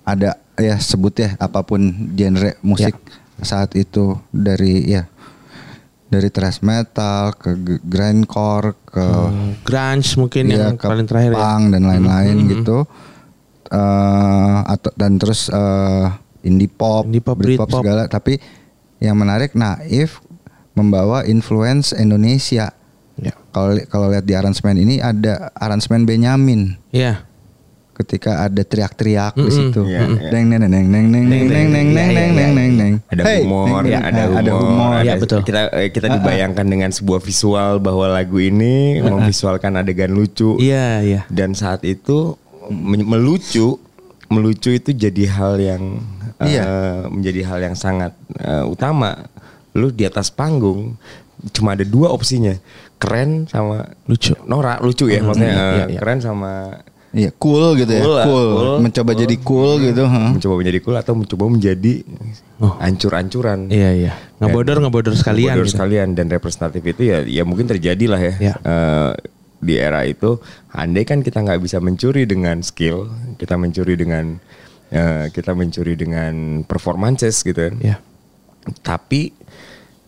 ada 0.03 0.35
ya 0.55 0.79
sebut 0.79 1.15
ya 1.17 1.31
apa 1.37 1.63
pun 1.63 1.83
genre 2.13 2.55
musik 2.61 2.95
saat 3.39 3.75
itu 3.75 4.17
dari 4.29 4.87
ya 4.89 5.07
dari 6.07 6.29
thrash 6.29 6.61
metal 6.61 7.35
ke 7.35 7.51
grindcore 7.81 8.79
ke 8.85 9.03
Hmm, 9.03 9.59
Grunge 9.61 10.09
mungkin 10.17 10.43
ya, 10.47 10.71
yang 10.71 10.77
ke 10.77 10.87
paling 10.87 11.05
terakhir 11.05 11.31
ya. 11.31 11.37
punk 11.37 11.65
dan 11.71 11.83
lain-lain 11.85 12.37
gitu 12.49 12.87
Eh, 13.67 13.79
atau 14.65 14.95
dan 14.95 15.17
terus 15.17 15.51
eh, 15.51 16.07
indie 16.45 16.71
pop, 16.71 17.03
Indie 17.03 17.19
pop, 17.19 17.35
Britpop 17.35 17.67
Britpop. 17.67 17.83
segala 17.83 18.07
tapi 18.07 18.39
yang 18.99 19.19
menarik 19.19 19.53
Naif 19.53 20.23
membawa 20.73 21.25
influence 21.25 21.91
Indonesia 21.93 22.71
Ya. 23.17 23.33
kalau 23.49 23.73
li- 23.73 23.83
kalau 23.85 24.07
lihat 24.07 24.23
di 24.23 24.33
aransemen 24.33 24.77
ini 24.77 25.01
ada 25.01 25.51
aransemen 25.53 26.05
Benyamin 26.05 26.79
Ya. 26.89 27.27
Ketika 27.97 28.45
ada 28.45 28.61
teriak-teriak 28.61 29.33
di 29.33 29.41
Mm-mm. 29.41 29.57
situ 29.73 29.81
Iya, 29.83 30.01
iya. 30.05 30.29
neng 30.29 30.45
neng 30.47 30.61
neng 30.63 30.87
neng 30.87 30.87
neng 30.87 31.07
neng 31.09 31.25
neng 31.27 31.49
neng 31.49 31.67
neng 31.67 31.89
neng 31.89 32.09
neng 32.13 32.31
neng 32.31 32.51
neng 32.53 32.73
neng 32.77 32.93
Ada 33.09 33.23
humor, 33.41 33.81
neng, 33.81 33.89
neng, 33.89 34.03
ada 34.05 34.23
humor, 34.23 34.37
ada 34.37 34.53
humor 34.53 34.93
Ya, 35.01 35.15
betul. 35.17 35.41
Kita 35.43 35.61
eh, 35.73 35.89
kita 35.89 36.07
dibayangkan 36.11 36.67
dengan 36.67 36.91
sebuah 36.91 37.19
visual 37.19 37.81
bahwa 37.81 38.07
lagu 38.11 38.37
ini 38.37 39.01
memvisualkan 39.01 39.75
adegan 39.75 40.11
lucu 40.11 40.55
Iya, 40.57 41.01
iya. 41.01 41.21
dan 41.29 41.53
saat 41.53 41.83
itu 41.83 42.37
me- 42.67 43.07
melucu, 43.07 43.81
melucu 44.27 44.71
itu 44.71 44.91
jadi 44.91 45.25
hal 45.29 45.57
yang 45.57 45.83
eh, 46.37 46.53
Iya. 46.53 46.65
menjadi 47.09 47.41
hal 47.45 47.59
yang 47.63 47.75
sangat 47.75 48.13
eh, 48.37 48.63
utama. 48.63 49.25
Lu 49.73 49.89
di 49.89 50.05
atas 50.05 50.29
panggung 50.29 51.01
cuma 51.53 51.73
ada 51.73 51.85
dua 51.85 52.09
opsinya, 52.09 52.53
keren 52.97 53.45
sama 53.47 53.85
Lucu. 54.05 54.33
Nora 54.43 54.81
lucu 54.81 55.05
ya 55.07 55.21
Hmm, 55.21 55.27
maksudnya 55.27 55.49
iya, 55.49 55.61
eh, 55.61 55.73
iya, 55.75 55.85
iya. 55.87 55.99
keren 56.01 56.19
sama 56.19 56.53
Iya, 57.17 57.33
cool 57.35 57.81
gitu 57.81 57.89
Cool 57.89 58.13
ya. 58.13 58.19
lah, 58.21 58.27
Cool. 58.29 58.49
cool, 58.53 58.73
Mencoba 58.79 59.11
cool. 59.11 59.21
jadi 59.25 59.37
cool 59.41 59.71
gitu. 59.81 60.03
heeh. 60.05 60.31
mencoba 60.37 60.55
menjadi 60.55 60.79
cool 60.85 60.97
atau 60.97 61.13
mencoba 61.17 61.45
menjadi 61.49 61.93
ancur-ancuran. 62.61 63.59
Iya 63.69 63.91
iya. 63.97 64.13
Ngebodor 64.37 64.85
ngebodor 64.85 65.15
sekalian. 65.15 65.57
Ngebodor 65.57 65.67
gitu. 65.67 65.75
sekalian 65.75 66.09
dan 66.13 66.27
representatif 66.29 66.83
itu 66.85 67.03
ya 67.07 67.25
ya 67.25 67.43
mungkin 67.43 67.65
terjadi 67.65 68.05
lah 68.07 68.21
ya. 68.21 68.35
Ya. 68.39 68.55
Eh, 68.59 69.13
di 69.57 69.75
era 69.75 70.05
itu 70.05 70.37
andai 70.69 71.03
kan 71.03 71.25
kita 71.25 71.41
nggak 71.41 71.59
bisa 71.59 71.81
mencuri 71.81 72.29
dengan 72.29 72.61
skill, 72.61 73.09
kita 73.35 73.57
mencuri 73.57 73.97
dengan 73.97 74.37
eh, 74.89 75.33
kita 75.33 75.57
mencuri 75.57 75.97
dengan 75.97 76.61
performances 76.63 77.41
gitu 77.41 77.57
kan. 77.59 77.75
Iya. 77.81 77.97
Tapi 78.83 79.33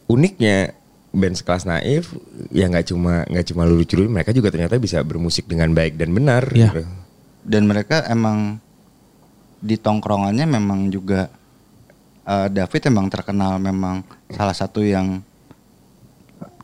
uniknya 0.07 0.77
band 1.19 1.35
sekelas 1.35 1.65
Naif 1.65 2.15
ya 2.49 2.65
nggak 2.65 2.87
cuma 2.87 3.23
nggak 3.25 3.47
cuma 3.47 3.63
lucu-lucu 3.63 4.07
mereka 4.07 4.31
juga 4.31 4.49
ternyata 4.49 4.75
bisa 4.77 4.99
bermusik 5.01 5.45
dengan 5.45 5.71
baik 5.71 5.95
dan 5.95 6.11
benar 6.11 6.47
Iya. 6.49 6.71
gitu. 6.71 6.83
Dan 7.43 7.65
mereka 7.65 8.07
emang 8.07 8.57
di 9.59 9.75
tongkrongannya 9.75 10.47
memang 10.47 10.89
juga 10.89 11.27
eh, 12.23 12.49
David 12.49 12.83
emang 12.87 13.07
terkenal 13.09 13.59
memang 13.59 14.01
salah 14.29 14.53
satu 14.53 14.81
yang 14.81 15.19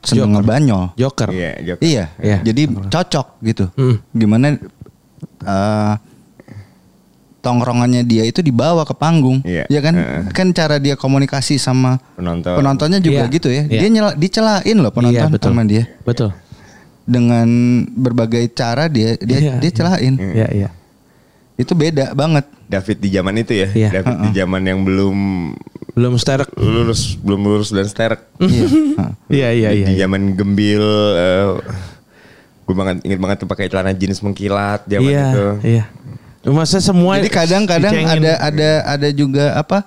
seneng 0.00 0.30
Joker. 0.30 0.34
ngebanyol. 0.38 0.84
Joker. 0.94 1.28
Iya, 1.28 1.50
Jok. 1.64 1.78
Iya, 1.80 2.05
Iya. 2.18 2.38
jadi 2.44 2.62
cocok 2.86 3.26
gitu. 3.42 3.64
Hmm. 3.74 3.96
Gimana 4.11 4.46
eh, 5.42 5.92
tongkrongannya 7.45 8.01
dia 8.03 8.24
itu 8.24 8.40
dibawa 8.40 8.82
ke 8.82 8.97
panggung, 8.97 9.45
Iya. 9.45 9.68
ya 9.68 9.80
kan? 9.80 9.95
Heeh. 9.95 10.22
Kan 10.32 10.51
cara 10.51 10.80
dia 10.80 10.97
komunikasi 10.97 11.61
sama 11.61 12.01
Penonton. 12.16 12.57
penontonnya 12.57 12.99
juga 12.99 13.28
Iya. 13.28 13.30
gitu 13.30 13.49
ya. 13.49 13.68
Iya. 13.68 13.78
Dia 13.78 13.88
nyela, 13.90 14.11
dicelain 14.14 14.76
loh 14.76 14.88
penonton 14.88 15.20
Iya, 15.20 15.28
betul. 15.28 15.49
sama 15.53 15.62
dia 15.62 15.84
Betul. 16.01 16.32
dengan 17.05 17.49
berbagai 17.90 18.49
cara 18.51 18.88
dia 18.88 19.20
dia 19.20 19.38
Iya, 19.38 19.53
dia 19.61 19.68
iya. 19.68 19.76
celain. 19.76 20.14
Iya 20.16 20.49
iya. 20.51 20.68
Itu 21.55 21.72
beda 21.72 22.11
banget. 22.12 22.49
David 22.64 22.99
di 22.99 23.09
zaman 23.09 23.34
itu 23.36 23.53
ya, 23.53 23.68
Iya. 23.68 23.88
David 23.92 24.16
di 24.24 24.30
zaman 24.34 24.62
yang 24.64 24.80
belum 24.82 25.18
Belum 25.95 26.16
sterek. 26.16 26.51
lulus, 26.57 27.14
belum 27.14 27.40
lulus 27.45 27.70
dan 27.70 27.84
sterek. 27.84 28.24
Iya. 28.40 28.66
Iya 29.26 29.49
iya 29.51 29.68
di, 29.68 29.76
iya. 29.76 29.86
di 29.86 29.95
zaman 29.97 30.32
gembil, 30.32 30.84
gue 32.64 32.74
banget 32.74 32.97
inget 33.03 33.18
banget 33.18 33.36
tuh 33.36 33.47
pakai 33.47 33.66
celana 33.66 33.92
jeans 33.92 34.18
mengkilat 34.18 34.84
zaman 34.84 35.05
Iya 35.05 35.24
itu. 35.26 35.47
iya. 35.66 35.84
Masa 36.45 36.76
semua 36.78 37.16
Jadi 37.16 37.32
kadang-kadang 37.32 37.95
ada 38.05 38.32
ada 38.38 38.70
ada 38.84 39.09
juga 39.11 39.57
apa 39.57 39.78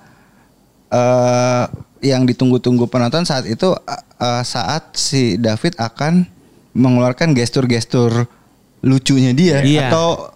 eh 0.88 1.64
yang 2.00 2.22
ditunggu-tunggu 2.24 2.86
penonton 2.86 3.22
saat 3.22 3.44
itu 3.44 3.74
eh, 4.18 4.42
saat 4.42 4.94
si 4.94 5.34
David 5.34 5.74
akan 5.76 6.26
mengeluarkan 6.72 7.34
gestur-gestur 7.34 8.26
lucunya 8.80 9.34
dia 9.34 9.58
Iya. 9.60 9.90
atau 9.90 10.30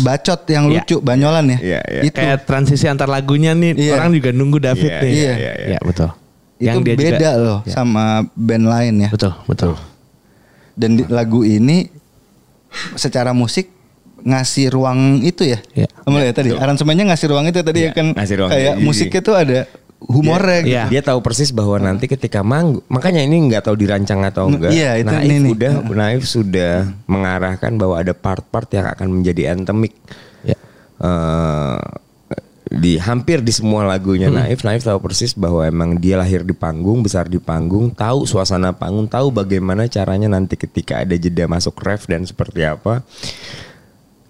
bacot 0.00 0.40
yang 0.48 0.72
Iya. 0.72 0.80
lucu 0.80 0.96
banyolan 0.98 1.44
ya. 1.52 1.58
Iya, 1.60 1.80
iya. 1.84 2.02
Itu 2.02 2.16
kayak 2.16 2.48
transisi 2.48 2.88
antar 2.88 3.06
lagunya 3.06 3.52
nih 3.52 3.76
Iya. 3.76 3.92
orang 3.94 4.12
juga 4.12 4.30
nunggu 4.32 4.58
David 4.58 4.88
Iya, 4.90 5.00
nih. 5.04 5.12
iya, 5.12 5.32
iya, 5.36 5.52
Iya, 5.76 5.78
betul. 5.84 6.08
itu 6.56 6.78
dia 6.80 6.94
beda 6.96 7.12
juga- 7.12 7.32
loh 7.36 7.58
Iya. 7.62 7.72
sama 7.72 8.04
band 8.32 8.66
lain 8.66 8.94
ya. 8.98 9.08
Betul, 9.12 9.32
betul. 9.44 9.72
Dan 10.72 10.96
di 10.96 11.04
lagu 11.06 11.44
ini 11.44 11.84
secara 12.96 13.36
musik 13.36 13.68
ngasih 14.22 14.66
ruang 14.70 15.20
itu 15.20 15.42
ya. 15.44 15.58
Iya. 15.74 15.88
Kamu 16.02 16.16
lihat 16.18 16.34
tadi 16.34 16.50
aransemennya 16.52 17.04
ngasih 17.10 17.26
ruang 17.28 17.44
itu 17.46 17.58
tadi 17.60 17.80
Iya, 17.82 17.90
ya 17.90 17.92
kan 17.92 18.06
ngasih 18.14 18.36
ruang. 18.38 18.50
kayak 18.50 18.72
Jadi- 18.74 18.84
musiknya 18.84 19.20
tuh 19.20 19.36
ada 19.36 19.58
humornya 20.02 20.58
Dia, 20.58 20.66
gitu. 20.66 20.74
Iya. 20.74 20.84
dia 20.90 21.02
tahu 21.04 21.18
persis 21.22 21.50
bahwa 21.50 21.78
nanti 21.78 22.10
ketika 22.10 22.42
manggung, 22.42 22.82
makanya 22.86 23.22
ini 23.22 23.38
nggak 23.46 23.62
tahu 23.62 23.78
dirancang 23.78 24.26
atau 24.26 24.50
N- 24.50 24.58
enggak. 24.58 24.70
iya, 24.74 24.98
itu 24.98 25.14
Naif 25.14 25.26
ini 25.26 25.36
nih. 25.38 25.52
udah, 25.54 25.72
Naif 25.86 26.22
sudah 26.26 26.74
mengarahkan 27.06 27.72
bahwa 27.78 27.94
ada 27.98 28.10
part-part 28.10 28.66
yang 28.70 28.86
akan 28.88 29.08
menjadi 29.14 29.54
anthemic. 29.54 29.94
Ya. 30.42 30.58
Eh, 30.98 31.78
di 32.72 32.96
hampir 32.96 33.44
di 33.44 33.52
semua 33.52 33.84
lagunya 33.84 34.26
Naif, 34.26 34.64
Naif 34.64 34.82
tahu 34.82 34.96
persis 34.98 35.36
bahwa 35.36 35.60
emang 35.62 36.00
dia 36.00 36.16
lahir 36.16 36.40
di 36.40 36.50
panggung, 36.50 37.04
besar 37.04 37.28
di 37.28 37.36
panggung, 37.36 37.92
tahu 37.92 38.24
suasana 38.24 38.72
panggung, 38.72 39.06
tahu 39.06 39.28
bagaimana 39.28 39.86
caranya 39.86 40.26
nanti 40.26 40.56
ketika 40.56 40.98
ada 40.98 41.12
jeda 41.14 41.44
masuk 41.44 41.76
ref 41.78 42.08
dan 42.08 42.24
seperti 42.24 42.64
apa. 42.64 43.04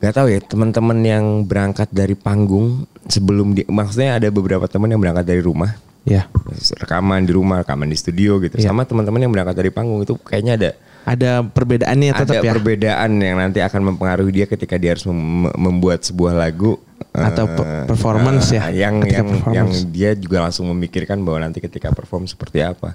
Gak 0.03 0.15
tahu 0.15 0.27
ya 0.29 0.43
teman-teman 0.43 0.99
yang 1.01 1.25
berangkat 1.43 1.87
dari 1.89 2.13
panggung 2.13 2.83
sebelum 3.07 3.55
di, 3.55 3.63
maksudnya 3.65 4.19
ada 4.19 4.29
beberapa 4.29 4.67
teman 4.67 4.91
yang 4.91 4.99
berangkat 4.99 5.23
dari 5.25 5.39
rumah 5.39 5.79
Ya. 6.03 6.27
rekaman 6.77 7.23
di 7.23 7.31
rumah, 7.31 7.63
rekaman 7.63 7.87
di 7.87 7.95
studio 7.95 8.43
gitu. 8.43 8.59
Iya. 8.59 8.67
Sama 8.67 8.83
teman-teman 8.83 9.23
yang 9.23 9.31
berangkat 9.31 9.55
dari 9.55 9.71
panggung 9.71 10.03
itu 10.03 10.19
kayaknya 10.19 10.55
ada 10.59 10.71
Ada 11.03 11.31
perbedaannya 11.43 12.11
tetap 12.13 12.35
ada 12.37 12.43
ya. 12.43 12.51
perbedaan 12.51 13.11
yang 13.19 13.35
nanti 13.37 13.59
akan 13.59 13.95
mempengaruhi 13.95 14.31
dia 14.33 14.47
ketika 14.47 14.75
dia 14.75 14.95
harus 14.95 15.03
mem- 15.05 15.51
membuat 15.53 16.03
sebuah 16.03 16.35
lagu 16.37 16.79
Atau 17.13 17.47
eh, 17.47 17.55
pe- 17.55 17.87
performance 17.87 18.51
ya, 18.51 18.71
yang 18.71 18.99
ketika 18.99 19.15
yang 19.15 19.23
yang 19.23 19.29
performance. 19.69 19.83
dia 19.89 20.11
juga 20.15 20.39
langsung 20.41 20.67
memikirkan 20.69 21.19
bahwa 21.21 21.43
nanti 21.43 21.59
ketika 21.59 21.91
perform 21.91 22.27
seperti 22.27 22.63
apa. 22.63 22.95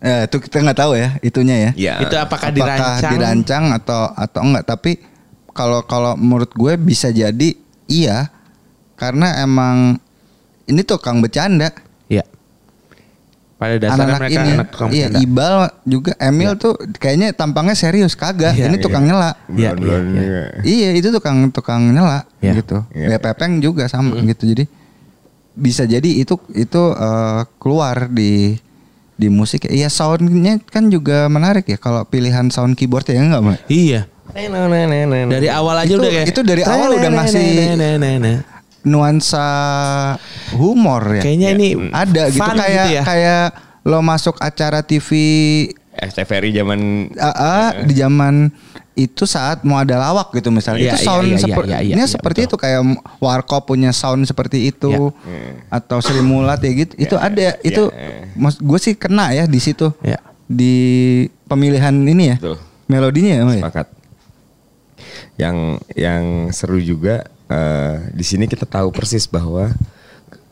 Ya, 0.00 0.24
itu 0.24 0.36
kita 0.38 0.60
nggak 0.62 0.78
tahu 0.78 0.92
ya 0.96 1.08
itunya 1.20 1.56
ya. 1.58 1.70
Ya. 1.76 1.94
Itu 2.00 2.12
apakah, 2.14 2.48
Apakah 2.48 2.56
dirancang? 2.56 3.12
dirancang 3.12 3.64
atau 3.74 4.00
atau 4.14 4.40
enggak? 4.40 4.64
Tapi 4.64 4.90
kalau 5.52 5.82
kalau 5.84 6.14
menurut 6.14 6.50
gue 6.54 6.74
bisa 6.78 7.10
jadi 7.10 7.54
iya 7.90 8.30
karena 9.00 9.40
emang 9.40 9.96
ini 10.70 10.82
tukang 10.86 11.18
bercanda. 11.18 11.74
Iya. 12.06 12.24
Pada 13.58 13.76
dasarnya 13.76 13.96
Anak-anak 13.96 14.20
mereka 14.22 14.40
ini, 14.40 14.50
anak 14.54 14.68
tukang 14.72 14.88
iya 14.92 15.06
bercanda. 15.10 15.26
Ibal 15.26 15.54
juga 15.84 16.12
Emil 16.20 16.50
tuh 16.56 16.74
kayaknya 16.96 17.28
tampangnya 17.34 17.76
serius 17.76 18.14
kagak. 18.14 18.54
Iya, 18.54 18.70
ini 18.70 18.76
iya. 18.78 18.84
tukang 18.84 19.04
nyela. 19.04 19.30
Iya, 19.50 19.70
iya, 19.74 19.74
juga. 19.76 20.40
Iya 20.62 20.88
itu 20.96 21.08
tukang 21.10 21.36
tukang 21.50 21.82
nyela 21.90 22.24
Iya. 22.44 22.52
gitu. 22.60 22.78
Iya. 22.94 23.16
Ya 23.16 23.18
Pepeng 23.18 23.58
juga 23.64 23.88
sama 23.90 24.20
gitu. 24.22 24.44
Jadi 24.46 24.64
bisa 25.56 25.84
jadi 25.84 26.08
itu 26.08 26.38
itu 26.54 26.82
eh, 26.94 27.42
keluar 27.58 28.08
di 28.08 28.56
di 29.20 29.28
musik. 29.28 29.68
Iya 29.68 29.92
soundnya 29.92 30.56
kan 30.64 30.88
juga 30.88 31.28
menarik 31.28 31.68
ya 31.68 31.76
kalau 31.76 32.04
pilihan 32.08 32.48
sound 32.48 32.76
keyboard 32.76 33.04
ya 33.08 33.20
enggak 33.20 33.42
Mbak? 33.44 33.58
Iya. 33.68 34.02
Dari 35.28 35.48
awal 35.48 35.76
aja 35.78 35.88
Itu- 35.88 35.98
udah 35.98 36.10
kayak 36.10 36.28
itu 36.28 36.40
dari 36.42 36.62
awal 36.62 36.88
udah 36.92 37.10
ngasih- 37.12 37.58
nuansa 38.80 39.46
humor 40.52 41.02
ya. 41.14 41.22
Kayaknya 41.22 41.48
ini 41.52 41.68
ada 41.90 42.22
gitu 42.26 42.40
kayak 42.40 42.56
gitu 42.64 42.96
ya. 42.96 43.02
kayak 43.04 43.44
lo 43.82 44.00
masuk 44.00 44.36
acara 44.38 44.80
TV 44.80 45.08
STVRI 45.92 46.50
zaman 46.54 46.80
ah, 47.14 47.28
ah, 47.28 47.68
di 47.78 47.92
zaman 47.92 48.48
itu 48.94 49.24
saat 49.24 49.64
mau 49.64 49.76
ada 49.76 49.96
lawak 49.98 50.32
gitu 50.32 50.48
misalnya 50.48 50.80
Iya, 50.82 50.92
itu 50.92 50.98
iya, 50.98 51.06
sound 51.06 51.24
iya, 51.24 51.32
iya, 51.32 51.40
seperti 51.42 51.70
iya, 51.70 51.80
iya, 51.82 51.94
iya, 51.94 52.06
seperti 52.06 52.38
betul. 52.38 52.48
itu 52.48 52.56
kayak 52.58 52.80
Warkop 53.16 53.62
punya 53.66 53.90
sound 53.90 54.24
seperti 54.24 54.58
itu 54.66 55.12
atau 55.68 55.98
Sri 56.00 56.20
Mulat 56.20 56.60
ya 56.60 56.72
gitu 56.74 56.92
itu 56.98 57.14
ada 57.16 57.56
itu 57.60 57.88
mas 58.34 58.56
gue 58.56 58.78
sih 58.78 58.92
kena 58.94 59.32
ya 59.32 59.44
di 59.44 59.56
situ 59.56 59.92
Iya. 60.00 60.20
di 60.44 60.74
pemilihan 61.46 61.92
ini 61.94 62.24
ya 62.26 62.36
Betul. 62.36 62.56
melodinya 62.86 63.32
ya, 63.34 63.42
ya? 63.42 63.52
sepakat. 63.60 63.86
Yang 65.36 65.56
yang 65.94 66.22
seru 66.50 66.78
juga 66.78 67.24
eh, 67.46 67.96
di 68.10 68.22
sini 68.22 68.44
kita 68.44 68.64
tahu 68.64 68.90
persis 68.90 69.26
bahwa 69.26 69.72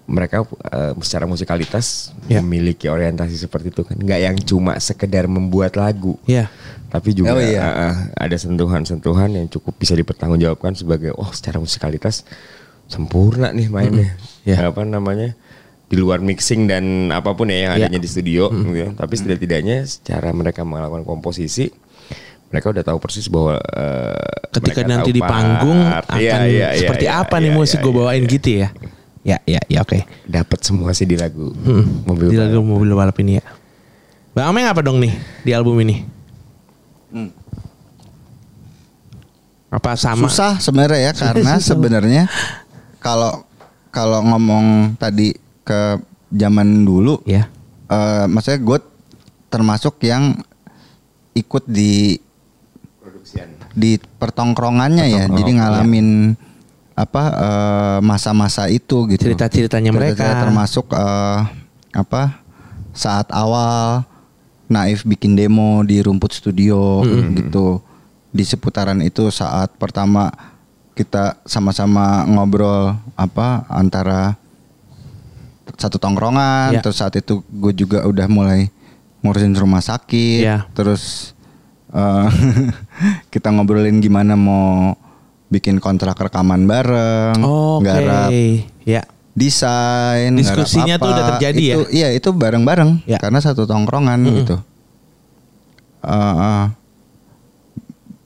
mereka 0.05 0.41
eh, 0.69 0.93
secara 1.01 1.25
musikalitas 1.25 2.17
Ya. 2.27 2.41
memiliki 2.41 2.89
orientasi 2.89 3.37
seperti 3.37 3.69
itu 3.69 3.85
kan, 3.85 3.95
nggak 3.95 4.21
yang 4.21 4.37
cuma 4.41 4.77
sekedar 4.79 5.29
membuat 5.29 5.77
lagu, 5.77 6.17
Iya. 6.25 6.49
tapi 6.89 7.13
juga 7.13 7.33
Oh, 7.33 7.41
iya. 7.41 7.61
eh, 7.93 7.97
ada 8.17 8.37
sentuhan-sentuhan 8.37 9.33
yang 9.33 9.47
cukup 9.47 9.77
bisa 9.77 9.93
dipertanggungjawabkan 9.93 10.73
sebagai 10.75 11.13
oh 11.13 11.29
secara 11.31 11.61
musikalitas 11.61 12.25
sempurna 12.87 13.53
nih 13.53 13.69
mainnya, 13.69 14.17
Ya. 14.49 14.65
apa 14.65 14.81
namanya 14.83 15.37
di 15.89 15.97
luar 15.97 16.21
mixing 16.21 16.69
dan 16.69 16.85
apa 17.09 17.33
pun 17.33 17.49
ya 17.49 17.69
yang 17.69 17.73
Ya. 17.77 17.79
adanya 17.85 18.01
di 18.01 18.09
studio, 18.09 18.49
gitu 18.49 18.73
ya. 18.73 18.89
tapi 18.93 19.13
setidak-tidaknya 19.13 19.85
secara 19.85 20.33
mereka 20.33 20.65
melakukan 20.65 21.05
komposisi 21.05 21.69
mereka 22.49 22.67
udah 22.69 22.81
tahu 22.81 22.99
persis 22.99 23.29
bahwa 23.29 23.61
eh, 23.61 24.37
Ketika 24.51 24.81
nanti 24.83 25.13
di 25.13 25.21
panggung 25.21 25.85
part. 25.85 26.09
akan 26.09 26.21
iya, 26.21 26.37
iya, 26.45 26.69
seperti 26.75 27.05
iya, 27.05 27.21
apa 27.21 27.37
iya, 27.37 27.43
nih 27.45 27.51
iya, 27.53 27.59
musik 27.59 27.79
gue 27.79 27.93
iya, 27.93 27.99
bawain 27.99 28.23
iya. 28.23 28.33
gitu 28.33 28.49
ya. 28.51 28.69
Ya, 29.23 29.37
ya, 29.45 29.61
ya 29.69 29.79
oke. 29.83 29.99
dapat 30.25 30.59
semua 30.63 30.97
sih 30.97 31.05
di 31.05 31.13
lagu 31.15 31.53
Hmm, 31.53 32.09
mobil 32.09 32.33
di 32.33 32.37
balap. 32.37 32.49
lagu 32.49 32.65
mobil 32.65 32.91
balap 32.91 33.17
ini 33.19 33.37
ya. 33.37 33.45
Bang 34.33 34.49
Ameng 34.49 34.65
apa 34.65 34.81
dong 34.81 34.97
nih 34.99 35.13
di 35.43 35.51
album 35.53 35.77
ini? 35.79 36.07
Hmm. 37.09 37.29
Apa 39.69 40.01
sama? 40.01 40.25
susah 40.25 40.57
sebenarnya 40.57 41.01
ya 41.03 41.13
karena 41.13 41.53
sebenarnya 41.69 42.23
kalau 42.99 43.45
kalau 43.93 44.25
ngomong 44.25 44.97
tadi 44.97 45.37
ke 45.61 46.01
zaman 46.31 46.89
dulu 46.89 47.21
Ya. 47.25 47.53
eh 47.89 48.25
maksudnya 48.25 48.61
gue 48.61 48.79
termasuk 49.49 50.01
yang 50.01 50.41
ikut 51.35 51.69
di 51.69 52.17
di 53.79 53.97
pertongkrongannya 53.97 55.07
ya 55.07 55.25
Pertongkrong, 55.31 55.39
jadi 55.39 55.51
iya. 55.55 55.59
ngalamin 55.63 56.09
apa 56.99 57.23
eh, 57.31 57.99
masa-masa 58.03 58.67
itu 58.67 59.07
gitu 59.07 59.23
Cerita-ceritanya 59.31 59.95
mereka. 59.95 60.43
Termasuk 60.43 60.91
eh, 60.91 61.39
apa 61.95 62.43
saat 62.93 63.31
awal 63.31 64.03
Naif 64.69 65.07
bikin 65.07 65.33
demo 65.33 65.81
di 65.81 66.03
rumput 66.05 66.35
studio 66.35 67.01
gitu 67.39 67.81
di 68.29 68.45
seputaran 68.45 69.01
itu 69.01 69.33
saat 69.33 69.73
pertama 69.81 70.29
kita 70.93 71.41
sama-sama 71.49 72.27
ngobrol 72.29 72.93
apa 73.17 73.65
antara 73.73 74.37
satu 75.79 75.97
tongkrongan 75.97 76.75
Ya. 76.75 76.81
terus 76.83 76.99
saat 76.99 77.15
itu 77.17 77.41
gue 77.49 77.73
juga 77.73 78.03
udah 78.05 78.27
mulai 78.29 78.69
ngurusin 79.23 79.55
rumah 79.57 79.81
sakit 79.81 80.43
Ya. 80.43 80.67
terus 80.75 81.33
eh, 81.91 82.27
kita 83.33 83.49
ngobrolin 83.49 83.99
gimana 83.99 84.33
mau 84.33 84.95
bikin 85.49 85.79
kontrak 85.79 86.15
rekaman 86.15 86.65
bareng 86.65 87.41
Oke. 87.41 87.83
garap 87.83 88.29
Ya. 88.83 89.03
desain 89.33 90.29
garap 90.31 90.39
Diskusinya 90.39 90.95
tuh 90.97 91.05
apa. 91.05 91.15
udah 91.15 91.25
terjadi 91.35 91.63
ya? 91.63 91.75
Itu- 91.75 91.91
iya 91.91 92.09
itu 92.11 92.29
bareng-bareng 92.31 93.05
Ya. 93.05 93.17
karena 93.17 93.39
satu 93.39 93.65
tongkrongan 93.65 94.21
gitu 94.35 94.57
Eh, 96.01 96.15
eh, 96.39 96.65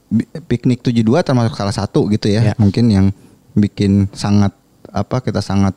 bi- 0.09 0.29
piknik 0.45 0.79
72 0.79 1.03
termasuk 1.21 1.53
salah 1.53 1.73
satu 1.73 2.05
gitu 2.07 2.29
ya, 2.29 2.41
Ya. 2.43 2.55
mungkin 2.55 2.85
yang 2.87 3.09
bikin 3.53 4.07
sangat 4.11 4.53
apa 4.87 5.19
kita 5.19 5.41
sangat 5.41 5.73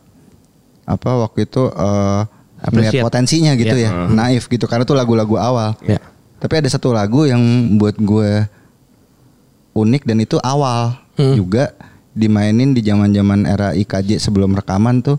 apa 0.84 1.10
waktu 1.18 1.44
itu 1.44 1.66
eh 1.66 2.22
melihat 2.68 3.00
potensinya 3.00 3.52
gitu 3.54 3.72
Ya. 3.74 3.88
ya, 3.88 4.08
naif 4.08 4.44
gitu 4.46 4.64
karena 4.64 4.82
itu 4.82 4.92
lagu-lagu 4.92 5.36
awal. 5.36 5.72
Ya. 5.82 6.00
Tapi 6.46 6.62
ada 6.62 6.70
satu 6.70 6.94
lagu 6.94 7.26
yang 7.26 7.42
buat 7.74 7.98
gue 7.98 8.46
unik 9.74 10.02
dan 10.04 10.22
itu 10.22 10.38
awal 10.38 10.94
Hmm. 11.16 11.34
juga 11.34 11.74
dimainin 12.12 12.70
di 12.70 12.80
zaman-zaman 12.80 13.44
era 13.44 13.72
IKJ 13.72 14.20
sebelum 14.20 14.52
rekaman 14.52 15.00
tuh 15.00 15.18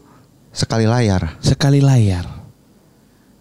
sekali 0.50 0.86
layar. 0.86 1.36
Sekali 1.40 1.84
layar. 1.84 2.24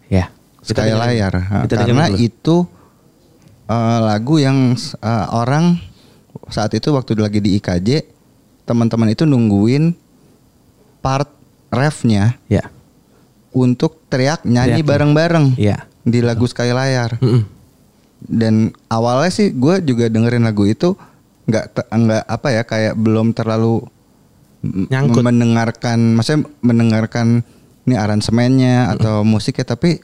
Ya. 0.06 0.34
Kita 0.58 0.82
Sekali 0.82 0.90
dengerin. 0.90 1.04
layar. 1.06 1.32
Kita 1.62 1.74
Karena 1.78 2.04
dulu. 2.08 2.18
itu 2.18 2.56
eh, 3.66 3.98
lagu 4.02 4.34
yang 4.36 4.58
eh, 4.74 5.26
orang 5.30 5.78
saat 6.48 6.72
itu 6.72 6.90
waktu 6.90 7.14
lagi 7.16 7.38
di 7.38 7.54
IKJ 7.54 8.02
teman-teman 8.64 9.08
itu 9.08 9.22
nungguin 9.22 9.94
part 10.98 11.30
refnya 11.68 12.34
Ya. 12.46 12.66
untuk 13.52 14.02
teriak 14.08 14.42
nyanyi 14.42 14.82
bareng-bareng 14.82 15.54
Ya. 15.54 15.86
di 16.02 16.18
lagu 16.18 16.44
sekali 16.44 16.72
layar. 16.72 17.20
Mm-mm. 17.20 17.46
Dan 18.26 18.74
awalnya 18.90 19.30
sih 19.30 19.54
gue 19.54 19.80
juga 19.82 20.10
dengerin 20.10 20.44
lagu 20.44 20.66
itu 20.66 20.98
nggak 21.46 21.64
nggak 21.88 22.22
apa 22.26 22.48
ya 22.50 22.62
kayak 22.66 22.94
belum 22.98 23.30
terlalu 23.30 23.86
Nyangkut. 24.66 25.22
mendengarkan 25.22 26.18
maksudnya 26.18 26.42
mendengarkan 26.58 27.46
ini 27.86 27.94
aransemennya 27.94 28.90
atau 28.98 29.22
musiknya 29.22 29.62
tapi 29.62 30.02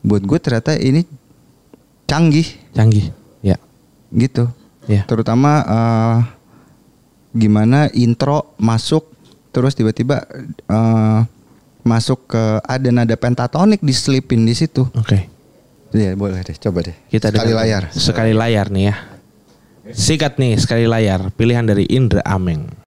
buat 0.00 0.24
gue 0.24 0.38
ternyata 0.40 0.72
ini 0.76 1.04
canggih 2.08 2.48
Canggih. 2.72 3.12
Ya. 3.44 3.60
gitu 4.12 4.48
Ya. 4.84 5.04
terutama 5.08 5.64
eh, 5.64 6.16
gimana 7.32 7.88
intro 7.96 8.52
masuk 8.60 9.08
terus 9.48 9.72
tiba-tiba 9.72 10.24
eh, 10.68 11.20
masuk 11.84 12.24
ke 12.28 12.42
ada 12.64 12.88
nada 12.88 13.16
pentatonik 13.16 13.80
diselipin 13.80 14.44
di 14.44 14.56
situ 14.56 14.88
Oke. 14.96 15.28
Iya 15.94 16.18
boleh 16.18 16.42
deh 16.42 16.58
coba 16.58 16.82
deh 16.82 16.96
Kita 17.06 17.30
sekali 17.30 17.54
dengar. 17.54 17.62
layar 17.62 17.82
Sekali 17.94 18.32
layar 18.34 18.66
nih 18.74 18.84
ya. 18.90 18.94
Sikat 19.84 20.40
nih 20.40 20.56
sekali 20.56 20.88
layar. 20.88 21.28
Pilihan 21.36 21.62
dari 21.68 21.84
Indra 21.92 22.24
Ameng. 22.24 22.83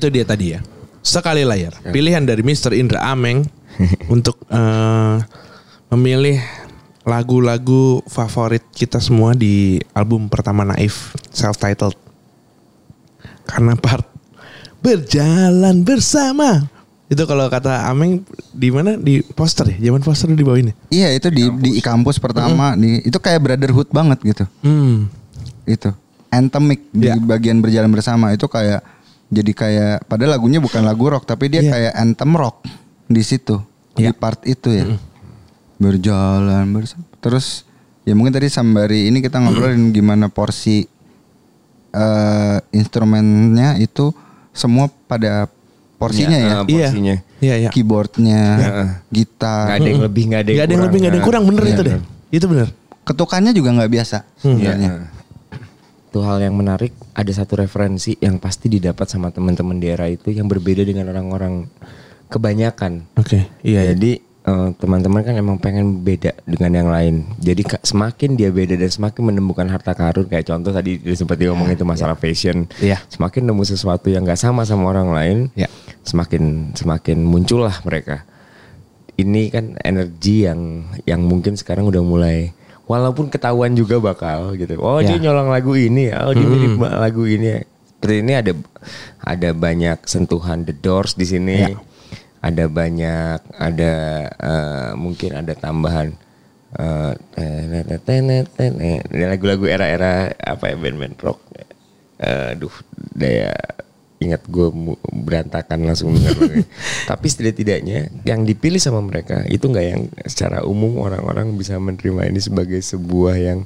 Itu 0.00 0.08
dia 0.08 0.24
tadi 0.24 0.56
ya. 0.56 0.64
Sekali 1.04 1.44
layar. 1.44 1.76
Pilihan 1.84 2.24
dari 2.24 2.40
Mr. 2.40 2.72
Indra 2.72 3.04
Ameng 3.04 3.44
untuk 4.14 4.40
eh, 4.48 5.16
memilih 5.92 6.40
lagu-lagu 7.04 8.00
favorit 8.08 8.64
kita 8.72 8.96
semua 8.96 9.36
di 9.36 9.76
album 9.92 10.32
pertama 10.32 10.64
Naif 10.64 11.12
self 11.28 11.60
titled. 11.60 11.92
Karena 13.44 13.76
part 13.76 14.08
berjalan 14.80 15.84
bersama 15.84 16.64
itu 17.10 17.20
kalau 17.26 17.50
kata 17.50 17.84
Ameng 17.84 18.24
di 18.54 18.72
mana 18.72 18.96
di 18.96 19.20
poster 19.20 19.68
ya 19.68 19.90
zaman 19.90 20.00
poster 20.00 20.30
di 20.30 20.40
bawah 20.40 20.56
ini 20.56 20.72
Iya 20.88 21.12
itu 21.12 21.28
di 21.28 21.50
di 21.52 21.70
kampus 21.82 22.16
pertama 22.16 22.72
di 22.72 23.02
itu 23.04 23.18
kayak 23.20 23.44
brotherhood 23.44 23.92
banget 23.92 24.24
gitu. 24.24 24.44
hmm 24.64 25.10
Itu 25.68 25.92
anthemic 26.30 26.86
di 26.88 27.10
Iya. 27.10 27.18
bagian 27.18 27.60
berjalan 27.60 27.90
bersama 27.90 28.32
itu 28.32 28.46
kayak 28.46 28.80
jadi 29.30 29.52
kayak 29.52 29.96
padahal 30.04 30.34
lagunya 30.34 30.58
bukan 30.58 30.82
lagu 30.82 31.06
rock 31.06 31.24
tapi 31.24 31.46
dia 31.46 31.62
Iya. 31.62 31.70
kayak 31.70 31.92
anthem 31.96 32.30
rock 32.32 32.66
di 33.06 33.22
situ 33.22 33.62
di 33.92 34.04
Iya. 34.04 34.12
part 34.12 34.42
itu 34.44 34.68
ya. 34.68 34.84
Berjalan 35.76 36.66
bersama. 36.68 37.06
Terus 37.18 37.64
ya 38.02 38.12
mungkin 38.12 38.30
tadi 38.30 38.46
sambari 38.46 39.06
ini 39.06 39.18
kita 39.18 39.38
ngobrolin 39.38 39.90
gimana 39.90 40.26
porsi 40.26 40.84
eh 41.90 42.58
instrumennya 42.70 43.74
itu 43.76 44.14
semua 44.50 44.86
pada 44.86 45.50
porsinya 45.96 46.34
ya. 46.34 46.52
eh, 46.52 46.64
porsinya. 46.64 47.16
iya 47.40 47.54
iya 47.58 47.70
Keyboardnya, 47.70 48.42
Heeh. 48.56 48.88
gitar, 49.10 49.66
Nggak 49.66 49.76
ada 49.76 49.88
yang 49.88 50.02
lebih, 50.02 50.22
nggak 50.24 50.40
ada 50.40 50.48
yang 50.48 50.54
ada 50.56 50.60
yang 50.60 50.70
kurang. 50.70 50.86
lebih 50.86 50.98
nggak 50.98 51.10
ada 51.10 51.16
yang 51.16 51.26
kurang 51.26 51.42
bener 51.44 51.62
Iya, 51.62 51.70
itu 51.70 51.82
deh 51.82 51.96
itu 52.30 52.46
bener 52.46 52.68
ketukannya 53.02 53.52
juga 53.52 53.68
nggak 53.72 53.90
biasa 53.90 54.18
sebenarnya. 54.36 54.90
Iya. 54.90 55.19
Itu 56.10 56.26
hal 56.26 56.42
yang 56.42 56.58
menarik. 56.58 56.90
Ada 57.14 57.46
satu 57.46 57.62
referensi 57.62 58.18
yang 58.18 58.42
pasti 58.42 58.66
didapat 58.66 59.06
sama 59.06 59.30
teman-teman 59.30 59.78
di 59.78 59.86
era 59.86 60.10
itu 60.10 60.34
yang 60.34 60.50
berbeda 60.50 60.82
dengan 60.82 61.06
orang-orang 61.14 61.70
kebanyakan. 62.26 63.06
oke 63.14 63.46
iya 63.62 63.86
iya. 63.86 63.94
Jadi 63.94 64.18
eh, 64.22 64.68
teman-teman 64.74 65.22
kan 65.22 65.34
emang 65.38 65.62
pengen 65.62 66.02
beda 66.02 66.34
dengan 66.42 66.70
yang 66.74 66.88
lain. 66.90 67.14
Jadi 67.38 67.62
semakin 67.86 68.34
dia 68.34 68.50
beda 68.50 68.74
dan 68.74 68.90
semakin 68.90 69.22
menemukan 69.34 69.70
harta 69.70 69.94
karun 69.94 70.26
kayak 70.26 70.50
contoh 70.50 70.74
tadi 70.74 70.98
seperti 71.14 71.46
ngomong 71.46 71.70
itu 71.70 71.86
masalah 71.86 72.18
fashion. 72.18 72.66
Iya. 72.82 72.98
Semakin 73.06 73.46
nemu 73.46 73.62
sesuatu 73.62 74.10
yang 74.10 74.26
nggak 74.26 74.38
sama 74.38 74.66
sama 74.66 74.90
orang 74.90 75.14
lain, 75.14 75.38
Iya. 75.54 75.70
semakin 76.02 76.74
semakin 76.74 77.22
muncullah 77.22 77.78
mereka. 77.86 78.26
Ini 79.14 79.52
kan 79.52 79.78
energi 79.84 80.48
yang 80.48 80.90
yang 81.06 81.22
mungkin 81.22 81.54
sekarang 81.54 81.86
udah 81.86 82.00
mulai 82.02 82.50
walaupun 82.90 83.30
ketahuan 83.30 83.78
juga 83.78 84.02
bakal 84.02 84.58
gitu. 84.58 84.74
Oh, 84.82 84.98
dia 84.98 85.14
Ya. 85.14 85.22
nyolong 85.30 85.54
lagu 85.54 85.78
ini, 85.78 86.10
oh 86.10 86.34
dia 86.34 86.42
mirip 86.42 86.74
lagu 86.82 87.22
ini. 87.22 87.62
Seperti 87.94 88.16
ini 88.26 88.32
ada 88.34 88.52
ada 89.22 89.48
banyak 89.54 90.02
sentuhan 90.10 90.66
The 90.66 90.74
Doors 90.74 91.14
di 91.14 91.22
sini. 91.22 91.54
Ya. 91.62 91.78
Ada 92.40 92.66
banyak 92.66 93.38
ada 93.54 93.92
eh, 94.32 94.90
mungkin 94.96 95.36
ada 95.36 95.52
tambahan 95.52 96.16
eh. 96.72 97.12
Ada 99.04 99.24
lagu-lagu 99.28 99.64
era-era 99.68 100.32
apa 100.34 100.72
ya 100.72 100.76
band-band 100.80 101.16
rock. 101.20 101.38
Eh, 102.18 102.52
Aduh, 102.56 102.72
daya 103.14 103.52
ingat 104.20 104.44
gue 104.52 104.68
berantakan 105.24 105.88
langsung 105.88 106.12
lagunya. 106.12 106.60
Tapi 107.10 107.26
setidak-tidaknya 107.26 108.12
yang 108.28 108.44
dipilih 108.44 108.76
sama 108.76 109.00
mereka 109.00 109.48
itu 109.48 109.64
nggak 109.64 109.86
yang 109.88 110.02
secara 110.28 110.60
umum 110.68 111.00
orang-orang 111.00 111.56
bisa 111.56 111.80
menerima 111.80 112.28
ini 112.28 112.40
sebagai 112.40 112.80
sebuah 112.84 113.40
yang 113.40 113.58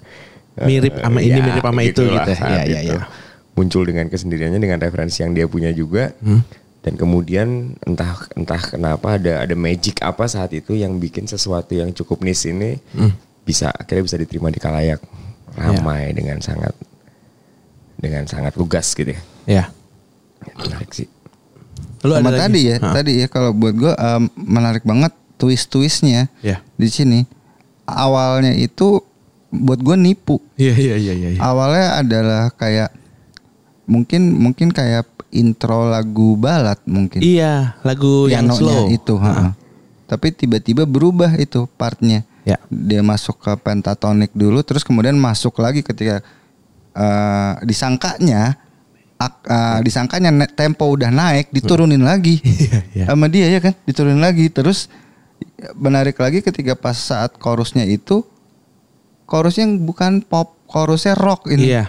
eh, 0.62 0.66
Mirip 0.70 0.94
sama 1.02 1.18
ini, 1.18 1.38
mirip 1.42 1.64
sama 1.66 1.82
itu 1.82 2.02
gitu. 2.06 2.30
Iya, 2.30 2.38
saat 2.38 2.66
iya, 2.70 2.80
itu. 2.86 2.94
iya. 2.94 3.02
Muncul 3.58 3.82
dengan 3.82 4.06
kesendiriannya 4.06 4.62
dengan 4.62 4.78
referensi 4.78 5.26
yang 5.26 5.34
dia 5.34 5.50
punya 5.50 5.74
juga. 5.74 6.14
Hmm. 6.22 6.46
Dan 6.86 7.00
kemudian 7.00 7.74
entah 7.82 8.14
entah 8.38 8.62
kenapa 8.62 9.18
ada 9.18 9.42
ada 9.42 9.56
magic 9.58 9.98
apa 10.06 10.28
saat 10.30 10.54
itu 10.54 10.78
yang 10.78 11.02
bikin 11.02 11.26
sesuatu 11.26 11.74
yang 11.74 11.90
cukup 11.90 12.22
niche 12.22 12.54
ini 12.54 12.78
Hmm. 12.94 13.10
bisa 13.42 13.74
akhirnya 13.74 14.04
bisa 14.06 14.16
diterima 14.20 14.54
di 14.54 14.60
kalayak 14.62 15.02
ramai 15.58 16.14
dengan 16.14 16.38
sangat 16.44 16.76
dengan 17.98 18.26
sangat 18.28 18.54
lugas 18.60 18.92
gitu 18.92 19.16
ya. 19.16 19.20
ya 19.48 19.64
Menarik 20.54 20.90
sih. 20.90 21.08
lu 22.00 22.12
Sama 22.12 22.20
ada 22.22 22.30
lagi? 22.30 22.42
tadi 22.44 22.60
ya, 22.62 22.76
Hah? 22.78 22.92
tadi 22.92 23.12
ya 23.16 23.26
kalau 23.26 23.50
buat 23.50 23.72
gue 23.72 23.88
em, 23.90 24.22
menarik 24.36 24.84
banget 24.84 25.08
twist-twistnya 25.34 26.28
Ya. 26.40 26.60
di 26.74 26.86
sini. 26.86 27.24
Awalnya 27.82 28.52
itu 28.52 29.00
buat 29.48 29.78
gue 29.78 29.94
nipu. 29.94 30.36
iya 30.54 30.74
iya 30.74 30.96
iya 30.96 31.12
iya 31.14 31.28
iya. 31.30 31.40
Awalnya 31.40 31.88
adalah 31.98 32.42
kayak 32.50 32.92
mungkin 33.84 34.34
mungkin 34.34 34.68
kayak 34.68 35.04
intro 35.30 35.86
lagu 35.86 36.34
balad 36.34 36.78
mungkin. 36.84 37.18
Iya, 37.18 37.74
lagu 37.80 38.28
yang 38.28 38.46
slow. 38.48 38.86
itu, 38.88 39.14
ha-ha. 39.16 39.52
Tapi 40.04 40.30
tiba-tiba 40.30 40.84
berubah 40.84 41.32
itu 41.34 41.66
partnya. 41.74 42.22
Ya. 42.44 42.60
Dia 42.68 43.00
masuk 43.00 43.40
ke 43.40 43.52
pentatonik 43.58 44.30
dulu 44.30 44.60
terus 44.60 44.84
kemudian 44.84 45.16
masuk 45.16 45.56
lagi 45.56 45.80
ketika 45.80 46.20
eh, 46.92 47.52
disangkanya 47.64 48.60
eh, 49.20 49.78
disangkanya 49.80 50.30
tempo 50.52 50.86
udah 50.86 51.08
naik 51.08 51.50
diturunin 51.50 52.02
lagi. 52.02 52.38
iya. 52.96 53.08
Sama 53.08 53.26
dia 53.26 53.46
ya 53.48 53.60
kan, 53.62 53.74
diturunin 53.84 54.20
lagi 54.20 54.50
terus 54.50 54.90
menarik 55.74 56.16
lagi 56.16 56.40
ketika 56.40 56.74
pas 56.74 56.94
saat 56.94 57.34
chorusnya 57.36 57.84
itu 57.84 58.22
chorusnya 59.24 59.64
bukan 59.80 60.20
pop, 60.20 60.52
chorusnya 60.68 61.16
rock 61.16 61.48
ini 61.48 61.72
Iya. 61.72 61.84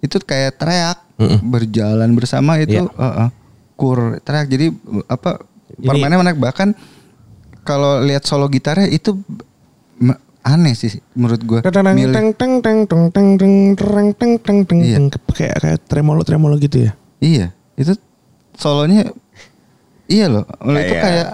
itu 0.00 0.16
kayak 0.18 0.58
teriak 0.58 0.98
Mm-mm. 1.20 1.38
berjalan 1.46 2.10
bersama 2.16 2.58
itu 2.58 2.80
Iya. 2.80 2.88
uh, 2.88 3.28
uh, 3.28 3.28
kur 3.76 4.18
teriak 4.24 4.48
jadi 4.48 4.72
apa 5.06 5.44
permainnya 5.78 6.18
menarik 6.18 6.40
bahkan 6.40 6.72
kalau 7.62 8.02
lihat 8.02 8.26
solo 8.26 8.48
gitarnya 8.48 8.90
itu 8.90 9.14
aneh 10.42 10.72
sih 10.72 10.90
menurut 11.12 11.38
gue 11.40 11.58
Teng 11.62 11.70
teng 11.72 12.30
teng 12.34 12.54
teng 12.58 12.78
teng 12.82 13.08
teng 13.08 13.28
teng 13.38 13.38
teng 13.38 13.54
teng 13.76 14.06
teng 14.12 14.32
teng 14.38 14.58
teng 14.64 14.78
Iya. 14.80 14.96
teng 14.98 15.06
kayak 15.28 15.56
kayak 15.56 15.78
tremolo 15.86 16.22
tremolo 16.22 16.54
gitu 16.56 16.82
ya. 16.82 16.92
iya 17.18 17.54
itu 17.74 17.94
solonya 18.52 19.08
iya 20.04 20.26
loh 20.26 20.44
Menurut 20.58 20.82
itu 20.82 20.92
Kayak- 20.92 21.04
kayak 21.04 21.28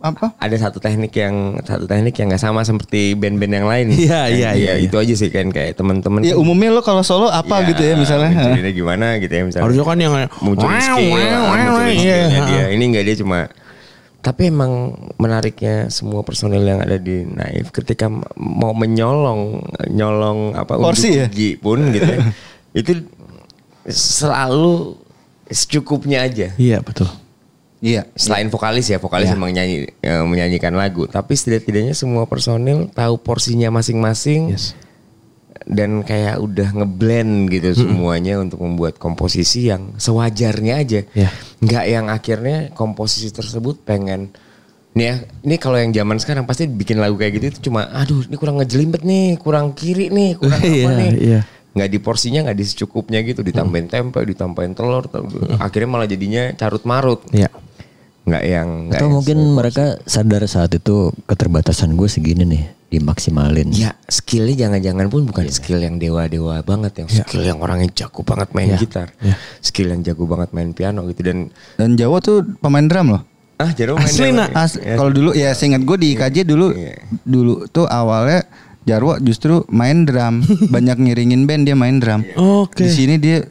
apa 0.00 0.26
Ada 0.36 0.56
satu 0.60 0.78
teknik 0.78 1.12
yang 1.12 1.34
satu 1.58 1.84
teknik 1.84 2.12
yang 2.12 2.28
nggak 2.28 2.38
sama 2.38 2.60
seperti 2.60 3.12
band-band 3.14 3.54
yang 3.54 3.64
lain. 3.64 3.86
Iya, 3.90 4.28
Kayak- 4.28 4.36
iya, 4.36 4.50
iya, 4.52 4.72
Itu 4.78 5.00
aja 5.00 5.14
sih 5.14 5.28
kan 5.28 5.48
kayak 5.48 5.74
teman-teman. 5.74 6.20
ya 6.20 6.36
umumnya 6.36 6.68
lo 6.70 6.80
kalau 6.80 7.00
solo 7.00 7.26
apa 7.26 7.58
Iya, 7.58 7.68
gitu 7.72 7.82
ya 7.82 7.94
misalnya 7.96 8.30
Munculinnya 8.30 8.72
gimana 8.74 9.06
gitu 9.16 9.32
ya 9.32 9.42
misalnya. 9.42 9.64
Harusnya 9.64 9.82
kan 9.82 9.98
yang 9.98 10.12
munculin 10.38 10.70
wow, 10.70 10.84
skill, 10.92 11.08
wow, 11.10 11.42
munculin 11.48 11.96
iya. 11.96 12.64
Ini 12.70 12.84
enggak 12.84 13.04
dia 13.06 13.16
cuma 13.16 13.48
tapi 14.24 14.48
emang 14.48 14.96
menariknya 15.20 15.92
semua 15.92 16.24
personil 16.24 16.64
yang 16.64 16.80
ada 16.80 16.96
di 16.96 17.22
Naif 17.22 17.68
ketika 17.68 18.08
mau 18.34 18.72
menyolong 18.72 19.60
nyolong 19.86 20.56
apa 20.56 20.80
Porsi 20.80 21.12
ya? 21.12 21.28
unjuk 21.28 21.30
gigi 21.30 21.50
pun 21.54 21.92
gitu 21.92 22.08
ya, 22.08 22.20
itu 22.80 22.92
selalu 23.84 24.96
secukupnya 25.46 26.24
aja 26.24 26.56
Iya 26.56 26.80
betul. 26.80 27.06
iya 27.78 28.08
selain 28.16 28.48
vokalis 28.48 28.88
ya 28.88 28.96
vokalis 28.96 29.28
Ya. 29.28 29.36
memang 29.36 29.52
nyanyi 29.52 29.92
menyanyikan 30.24 30.72
lagu 30.72 31.04
tapi 31.04 31.36
setidak-tidaknya 31.36 31.92
semua 31.92 32.24
personil 32.24 32.88
tahu 32.90 33.20
porsinya 33.20 33.68
masing-masing 33.70 34.56
Yes. 34.56 34.72
Dan 35.64 36.02
kayak 36.02 36.36
udah 36.36 36.68
ngeblend 36.72 37.48
gitu 37.48 37.72
semuanya 37.78 38.36
untuk 38.36 38.60
membuat 38.60 38.96
komposisi 38.96 39.66
yang 39.66 39.94
sewajarnya 39.94 40.74
aja. 40.76 41.00
Ya. 41.10 41.30
nggak 41.58 41.84
yang 41.86 42.06
akhirnya 42.06 42.56
komposisi 42.70 43.30
tersebut 43.30 43.80
pengen 43.80 44.34
nih 44.92 45.04
ya 45.04 45.14
ini 45.42 45.56
kalau 45.56 45.74
yang 45.74 45.90
zaman 45.90 46.16
sekarang 46.16 46.44
pasti 46.44 46.66
bikin 46.66 46.96
lagu 46.96 47.14
kayak 47.14 47.32
gitu 47.34 47.46
itu 47.48 47.60
cuma 47.64 47.90
aduh 47.90 48.22
ini 48.22 48.36
kurang 48.36 48.56
ngejelimet 48.56 49.02
nih 49.02 49.26
kurang 49.36 49.72
kiri 49.72 50.06
nih 50.06 50.36
kurang 50.36 50.54
apa 50.60 50.68
Iya, 50.68 50.86
nih. 50.92 51.10
iya. 51.16 51.40
nggak 51.72 51.88
di 51.88 51.98
porsinya 51.98 52.40
nggak 52.42 52.54
di 52.54 52.64
secukupnya 52.64 53.18
gitu 53.20 53.40
ditambahin 53.40 53.88
tempe 53.88 54.22
ditambahin 54.22 54.70
telur 54.72 55.02
tel- 55.04 55.26
akhirnya 55.56 55.88
malah 55.88 56.06
jadinya 56.06 56.52
carut 56.52 56.84
marut 56.84 57.26
Iya. 57.28 57.50
nggak 58.22 58.42
yang 58.44 58.68
nggak 58.86 59.00
Atau 59.00 59.04
yang 59.04 59.14
mungkin 59.14 59.38
mereka 59.50 59.84
sadar 60.04 60.46
saat 60.46 60.70
itu 60.72 61.10
keterbatasan 61.24 61.92
gue 61.92 62.06
segini 62.06 62.44
nih 62.44 62.62
dimaksimalin. 62.94 63.68
Ya 63.70 63.92
skillnya 64.04 64.66
jangan-jangan 64.66 65.06
pun 65.06 65.24
bukan 65.24 65.46
skill 65.46 65.78
yang 65.78 65.96
dewa-dewa 65.96 66.60
banget 66.60 67.02
yang 67.02 67.08
skill 67.08 67.42
yang 67.42 67.58
orang 67.58 67.80
yang 67.80 67.92
jago 67.92 68.20
banget 68.20 68.48
main 68.50 68.70
Iya. 68.70 68.78
gitar, 68.78 69.08
Iya. 69.18 69.34
skill 69.58 69.88
yang 69.90 70.00
jago 70.00 70.24
banget 70.24 70.50
main 70.50 70.70
piano 70.70 71.02
gitu 71.06 71.20
dan 71.22 71.38
dan 71.74 71.94
Jawa 71.94 72.18
tuh 72.18 72.42
pemain 72.58 72.82
drum 72.82 73.14
loh 73.14 73.22
ah 73.54 73.70
jadi 73.70 73.92
main 73.92 74.02
Asli, 74.02 74.18
dewa 74.24 74.34
nak. 74.36 74.48
nih. 74.48 74.56
As- 74.56 74.78
Ya. 74.78 74.94
kalau 74.94 75.10
dulu 75.10 75.30
ya 75.32 75.50
seingat 75.52 75.82
gue 75.82 75.96
di 75.96 76.08
IKJ 76.12 76.36
dulu 76.42 76.66
Iya. 76.70 76.94
dulu 77.20 77.54
tuh 77.66 77.86
awalnya 77.86 78.42
Jarwo 78.84 79.16
justru 79.18 79.62
main 79.68 80.02
drum 80.02 80.42
banyak 80.74 80.98
ngiringin 80.98 81.44
band 81.44 81.62
dia 81.64 81.72
main 81.72 81.96
drum 81.96 82.20
Oke. 82.34 82.82
di 82.82 82.90
sini 82.90 83.14
dia 83.16 83.46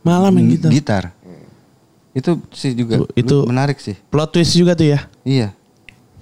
Malam 0.00 0.32
yang 0.34 0.54
gitu. 0.54 0.68
gitar 0.70 1.12
itu 2.10 2.38
sih 2.50 2.72
juga 2.72 3.02
Itu- 3.02 3.10
itu- 3.12 3.44
menarik 3.44 3.76
sih 3.76 3.94
Plot 4.06 4.32
twist 4.32 4.54
juga 4.54 4.72
tuh 4.72 4.86
ya. 4.88 5.00
iya 5.22 5.50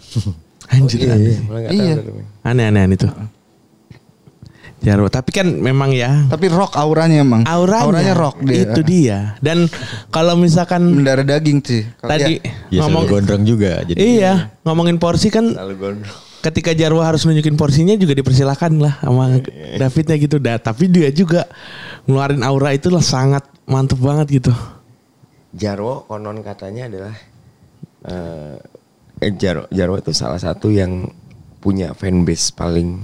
Anjir. 0.66 0.98
Iya, 1.06 1.14
aneh. 1.14 1.36
iya. 1.54 1.68
Iya. 1.70 1.94
Aneh 2.42 2.64
aneh 2.68 2.82
aneh 2.84 2.98
tuh. 2.98 3.12
Jarwo, 4.78 5.10
tapi 5.10 5.34
kan 5.34 5.42
memang 5.58 5.90
ya 5.90 6.30
tapi 6.30 6.46
rock 6.46 6.78
auranya 6.78 7.26
emang 7.26 7.42
auranya, 7.50 8.14
rock 8.14 8.38
dia 8.46 8.62
Itu 8.62 8.86
dia. 8.86 9.34
Dan 9.42 9.66
kalau 10.14 10.38
misalkan 10.38 11.02
mendarah 11.02 11.26
daging 11.26 11.58
sih 11.66 11.82
tadi 11.98 12.38
ya, 12.38 12.54
Ya 12.70 12.80
ngomong 12.86 13.10
gondrong 13.10 13.42
juga. 13.42 13.82
Jadi 13.82 13.98
Iya, 13.98 14.54
ngomongin 14.62 15.02
porsi 15.02 15.34
kan 15.34 15.50
gondrong. 15.50 16.06
ketika 16.46 16.70
Jarwo 16.78 17.02
harus 17.02 17.26
nunjukin 17.26 17.58
porsinya 17.58 17.98
juga 17.98 18.14
dipersilakan 18.14 18.78
lah 18.78 18.94
sama 19.02 19.42
Davidnya 19.82 20.14
gitu. 20.14 20.38
Da, 20.38 20.62
tapi 20.62 20.86
dia 20.86 21.10
juga 21.10 21.50
ngeluarin 22.06 22.46
aura 22.46 22.70
itu 22.70 22.86
lah 22.86 23.02
sangat 23.02 23.42
mantep 23.66 23.98
banget 23.98 24.30
gitu. 24.38 24.54
Jarwo 25.58 26.06
konon 26.06 26.38
katanya 26.46 26.86
adalah 26.86 27.14
eh, 28.06 28.56
Jarwo 29.18 29.66
Jarwo 29.68 29.96
itu 29.96 30.12
salah 30.12 30.38
satu 30.38 30.68
yang 30.68 31.10
punya 31.58 31.90
fanbase 31.92 32.50
paling 32.50 33.02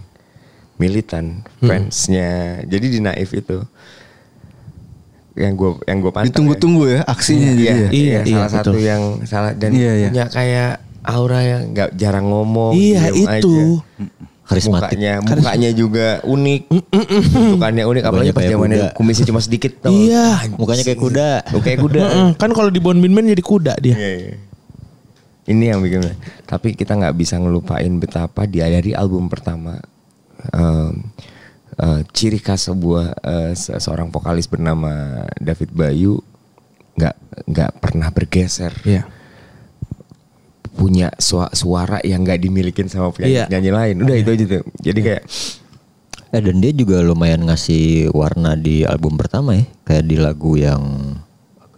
militan 0.74 1.42
Hmm. 1.58 1.68
fansnya. 1.68 2.62
Jadi 2.64 2.86
di 2.88 2.98
Naif 2.98 3.30
itu 3.30 3.62
yang 5.34 5.58
gue 5.58 5.70
yang 5.84 5.98
gue 5.98 6.10
pantau 6.10 6.22
ya. 6.22 6.30
ditunggu-tunggu 6.30 6.84
ya 6.88 7.00
aksinya 7.04 7.50
jadi 7.50 7.58
Iya, 7.58 7.74
ya. 7.74 7.74
iya, 7.74 7.88
Iya, 7.90 8.20
iya, 8.22 8.34
salah 8.38 8.50
satu 8.52 8.70
betul. 8.70 8.86
yang 8.86 9.02
salah 9.26 9.50
dan 9.52 9.70
Iya, 9.74 9.92
iya. 9.92 10.08
punya 10.08 10.24
kayak 10.30 10.70
aura 11.04 11.40
yang 11.42 11.62
nggak 11.74 11.90
jarang 11.94 12.26
ngomong. 12.26 12.72
iya 12.72 13.10
itu. 13.10 13.82
aja. 13.82 14.14
karismatik. 14.44 15.00
Mukanya, 15.00 15.12
mukanya 15.24 15.70
juga 15.72 16.06
unik. 16.20 16.62
Bentukannya 17.32 17.84
unik 17.88 18.02
apalagi 18.04 18.30
pas 18.30 18.44
zamannya 18.44 18.92
kumisnya 18.92 19.24
cuma 19.24 19.40
sedikit 19.40 19.72
tuh. 19.80 19.88
Iya. 19.88 20.52
Mukanya 20.54 20.84
kayak 20.84 21.00
kuda. 21.00 21.30
kayak 21.58 21.78
kuda. 21.80 22.02
Kan 22.36 22.52
kalau 22.52 22.68
di 22.68 22.76
Bon 22.76 22.92
Bin 22.92 23.10
Man 23.10 23.24
jadi 23.24 23.40
kuda 23.40 23.72
dia. 23.80 23.96
Iya, 23.96 24.10
iya. 24.20 24.32
Ini 25.44 25.76
yang 25.76 25.80
bikin 25.80 26.00
tapi 26.44 26.72
kita 26.72 26.96
nggak 26.96 27.14
bisa 27.14 27.36
ngelupain 27.36 27.92
betapa 27.94 28.44
dia 28.44 28.64
dari 28.64 28.92
album 28.92 29.28
pertama 29.28 29.76
em, 30.50 31.12
eh, 31.76 32.00
ciri 32.10 32.38
khas 32.38 32.64
sebuah 32.64 33.12
se- 33.52 33.76
seorang 33.76 34.08
vokalis 34.08 34.48
bernama 34.48 35.24
David 35.36 35.70
Bayu 35.70 36.16
nggak 36.96 37.16
nggak 37.44 37.70
pernah 37.76 38.08
bergeser 38.08 38.72
Iya. 38.84 39.04
punya 40.74 41.12
sua- 41.16 41.52
suara 41.52 42.00
yang 42.02 42.22
nggak 42.22 42.40
dimilikin 42.40 42.88
sama 42.88 43.12
Iya. 43.20 43.46
penyanyi 43.46 43.70
lain 43.70 43.96
udah 44.00 44.16
itu 44.16 44.30
aja 44.30 44.44
tuh 44.48 44.62
jadi 44.80 45.00
kayak 45.02 45.24
Eh 46.30 46.42
dan 46.42 46.58
dia 46.58 46.74
juga 46.74 46.98
lumayan 46.98 47.46
ngasih 47.46 48.10
warna 48.10 48.58
di 48.58 48.82
album 48.82 49.14
pertama 49.14 49.54
ya. 49.54 49.70
Kayak 49.86 50.02
di 50.02 50.16
lagu 50.18 50.58
yang 50.58 50.82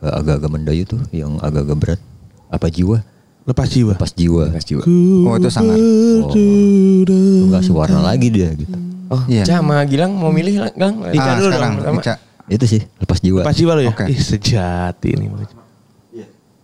agak- 0.00 0.16
agak-agak 0.16 0.48
mendayu 0.48 0.82
tuh, 0.88 1.04
yang 1.12 1.36
agak-agak 1.44 1.76
berat. 1.76 2.00
Apa 2.48 2.72
jiwa? 2.72 3.04
Lepas 3.46 3.68
jiwa. 3.70 3.94
Pas 3.94 4.10
jiwa. 4.10 4.50
Mas 4.50 4.64
Jiwa. 4.64 4.82
oh 5.22 5.34
itu 5.34 5.48
sangat 5.48 5.78
Oh, 5.78 6.34
tuh 6.34 7.46
ngasih 7.48 7.70
warna 7.70 8.02
lagi 8.02 8.26
dia 8.28 8.50
gitu. 8.52 8.74
oh 9.06 9.22
Iya. 9.24 9.42
Ca 9.44 9.54
sama 9.56 9.78
Gilang 9.84 10.12
mau 10.12 10.28
milih 10.28 10.66
Gang 10.74 10.98
Ica 11.08 11.22
ah, 11.24 11.34
dulu 11.36 11.48
sekarang 11.48 11.72
dong. 11.78 11.96
Ica. 11.96 12.14
Itu 12.46 12.64
sih, 12.64 12.82
lepas 12.96 13.18
jiwa. 13.18 13.42
Lepas 13.42 13.54
jiwa 13.54 13.72
lo 13.72 13.82
ya. 13.82 13.90
Oke. 13.90 14.04
Ih 14.06 14.18
sejati 14.18 15.08
ini. 15.12 15.26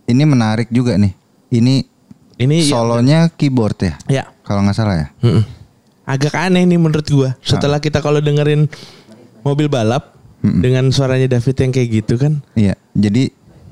ini 0.03 0.23
menarik 0.23 0.67
juga 0.67 0.95
nih 0.95 1.15
ini 1.49 1.87
Ini 2.35 2.55
ya- 2.59 2.67
solonya 2.67 3.19
keyboard 3.31 3.77
ya 3.79 3.93
Ya. 4.11 4.23
kalau 4.41 4.59
nggak 4.61 4.75
salah 4.75 4.95
ya 4.97 5.07
Mm-mm. 5.21 5.43
Agak 6.03 6.35
aneh 6.35 6.67
nih 6.67 6.75
menurut 6.75 7.07
gua. 7.07 7.31
Setelah 7.39 7.79
kita 7.79 8.03
kalau 8.03 8.19
dengerin 8.19 8.67
mobil 9.39 9.71
balap 9.71 10.11
dengan 10.43 10.83
suaranya 10.89 11.31
David 11.31 11.55
yang 11.57 11.71
kayak 11.71 11.89
gitu 11.93 12.19
kan. 12.19 12.43
Iya, 12.51 12.75
jadi 12.91 13.31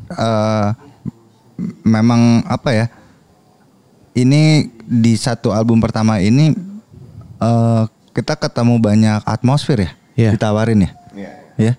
eh 0.09 0.68
m- 1.59 1.76
memang 1.84 2.22
apa 2.45 2.72
ya? 2.72 2.86
Ini 4.12 4.68
di 4.84 5.14
satu 5.16 5.55
album 5.55 5.80
pertama 5.80 6.20
ini 6.20 6.51
eh 7.39 7.84
kita 8.12 8.36
ketemu 8.36 8.76
banyak 8.76 9.24
atmosfer 9.24 9.88
ya, 9.88 9.91
Iya. 10.20 10.30
ditawarin 10.36 10.84
ya, 10.84 10.91
ya, 11.55 11.74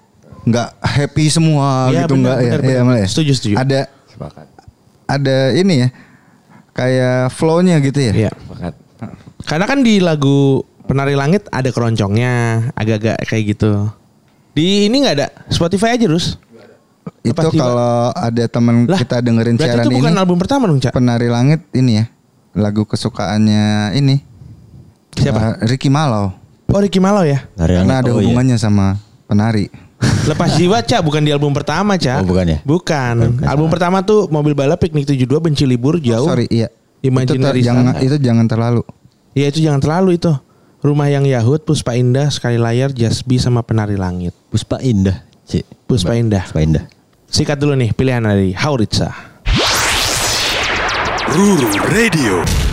nggak 0.48 0.68
happy 0.80 1.28
semua 1.28 1.92
Iya, 1.92 2.08
gitu 2.08 2.16
nggak 2.16 2.36
ya? 2.36 2.40
benar, 2.40 2.60
Iya, 2.64 2.80
benar. 2.80 2.84
Mel, 2.88 2.96
ya? 3.04 3.08
Setuju, 3.12 3.32
setuju. 3.36 3.54
Ada 3.60 3.80
sepakat 4.08 4.46
ada 5.04 5.36
ini 5.52 5.74
ya, 5.84 5.88
kayak 6.72 7.36
flow-nya 7.36 7.76
gitu 7.84 8.00
ya. 8.00 8.12
Iya. 8.16 8.30
sepakat 8.32 8.74
Karena 9.44 9.66
kan 9.68 9.84
di 9.84 10.00
lagu 10.00 10.64
Penari 10.82 11.12
Langit 11.14 11.46
ada 11.52 11.68
keroncongnya, 11.68 12.68
agak-agak 12.72 13.20
kayak 13.28 13.44
gitu. 13.54 13.92
Di 14.56 14.88
ini 14.88 15.04
nggak 15.04 15.14
ada 15.20 15.28
Spotify 15.52 16.00
aja 16.00 16.08
terus. 16.08 16.40
Itu 17.22 17.38
kalau 17.54 18.10
ada 18.14 18.44
teman 18.48 18.86
kita 18.88 19.20
dengerin 19.20 19.58
berarti 19.58 19.68
siaran 19.68 19.84
itu 19.84 19.90
bukan 19.94 20.12
ini, 20.14 20.20
album 20.22 20.36
pertama 20.40 20.64
dong, 20.70 20.80
Cak? 20.80 20.94
Penari 20.96 21.28
Langit 21.28 21.66
ini 21.74 22.02
ya, 22.02 22.04
lagu 22.52 22.84
kesukaannya 22.84 23.96
ini. 23.96 24.20
Siapa? 25.16 25.60
Eh, 25.60 25.68
Ricky 25.68 25.92
Malau. 25.92 26.32
Oh, 26.72 26.80
Ricky 26.80 27.00
Malau 27.00 27.24
ya? 27.24 27.44
Hari 27.60 27.84
Karena 27.84 28.00
ada 28.00 28.10
oh 28.12 28.20
iya. 28.20 28.32
hubungannya 28.32 28.56
sama 28.56 28.96
penari. 29.28 29.68
Lepas 30.30 30.56
jiwa 30.58 30.80
Cak 30.82 31.04
bukan 31.04 31.22
di 31.22 31.30
album 31.30 31.52
pertama 31.52 31.94
Cak. 32.00 32.24
Oh, 32.24 32.28
bukan 32.32 32.46
ya? 32.48 32.58
Bukan. 32.64 33.14
Album 33.44 33.68
pertama 33.68 34.00
tuh 34.02 34.26
mobil 34.32 34.56
balap 34.56 34.80
piknik 34.80 35.04
72 35.04 35.28
benci 35.38 35.64
libur 35.68 36.00
jauh. 36.00 36.26
Sorry, 36.26 36.48
iya. 36.48 36.72
Imaginary 37.02 37.60
itu, 37.60 37.66
ter- 37.66 37.66
jangan, 37.66 37.84
itu 37.98 38.16
jangan 38.22 38.46
terlalu. 38.46 38.82
Iya 39.32 39.46
itu 39.50 39.58
jangan 39.64 39.80
terlalu 39.82 40.20
itu. 40.20 40.32
Rumah 40.82 41.08
yang 41.14 41.22
Yahud, 41.22 41.62
Puspa 41.62 41.94
Indah, 41.94 42.26
Sekali 42.34 42.58
Layar, 42.58 42.90
Jasbi 42.90 43.38
sama 43.38 43.62
Penari 43.62 43.94
Langit. 43.94 44.34
Puspa 44.50 44.82
Indah, 44.82 45.22
Cik. 45.46 45.86
Puspa 45.86 46.18
Indah. 46.18 46.42
Puspa 46.42 46.58
Indah. 46.62 46.84
Sikat 47.30 47.56
dulu 47.56 47.78
nih 47.78 47.94
pilihan 47.94 48.22
dari 48.22 48.50
Hauritsa. 48.50 49.31
Ruru 51.34 51.72
Radio. 51.88 52.71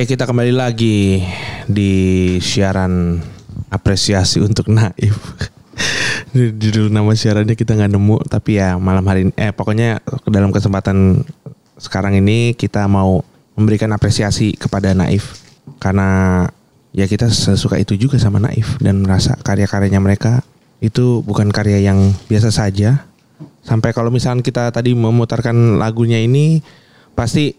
Kita 0.00 0.24
kembali 0.24 0.56
lagi 0.56 1.20
di 1.68 1.92
siaran 2.40 3.20
apresiasi 3.68 4.40
untuk 4.40 4.72
Naif. 4.72 5.12
Judul 6.32 6.88
nama 6.88 7.12
siarannya 7.12 7.52
kita 7.52 7.76
nggak 7.76 7.92
nemu, 7.92 8.16
tapi 8.24 8.56
ya 8.56 8.80
malam 8.80 9.04
hari 9.04 9.28
ini, 9.28 9.32
eh 9.36 9.52
pokoknya 9.52 10.00
dalam 10.24 10.56
kesempatan 10.56 11.20
sekarang 11.76 12.16
ini 12.16 12.56
kita 12.56 12.88
mau 12.88 13.20
memberikan 13.60 13.92
apresiasi 13.92 14.56
kepada 14.56 14.96
Naif 14.96 15.36
karena 15.76 16.48
ya 16.96 17.04
kita 17.04 17.28
sesuka 17.28 17.76
itu 17.76 17.92
juga 18.00 18.16
sama 18.16 18.40
Naif 18.40 18.80
dan 18.80 19.04
merasa 19.04 19.36
karya-karyanya 19.36 20.00
mereka 20.00 20.40
itu 20.80 21.20
bukan 21.28 21.52
karya 21.52 21.76
yang 21.76 22.16
biasa 22.24 22.48
saja. 22.48 23.04
Sampai 23.60 23.92
kalau 23.92 24.08
misalnya 24.08 24.40
kita 24.40 24.72
tadi 24.72 24.96
memutarkan 24.96 25.76
lagunya 25.76 26.24
ini 26.24 26.64
pasti 27.12 27.52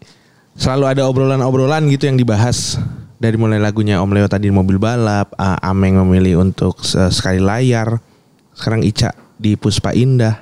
selalu 0.54 0.86
ada 0.88 1.02
obrolan-obrolan 1.06 1.88
gitu 1.88 2.06
yang 2.06 2.16
dibahas 2.16 2.78
dari 3.18 3.38
mulai 3.38 3.62
lagunya 3.62 4.02
Om 4.02 4.12
Leo 4.12 4.26
tadi 4.26 4.49
mobil 4.49 4.82
balap, 4.82 5.32
A- 5.38 5.62
Ameng 5.62 6.02
memilih 6.02 6.41
untuk 6.41 6.82
se- 6.82 7.14
sekali 7.14 7.38
layar, 7.38 8.02
sekarang 8.52 8.82
Ica 8.82 9.14
di 9.38 9.54
Puspa 9.54 9.93
Indah. 9.93 10.41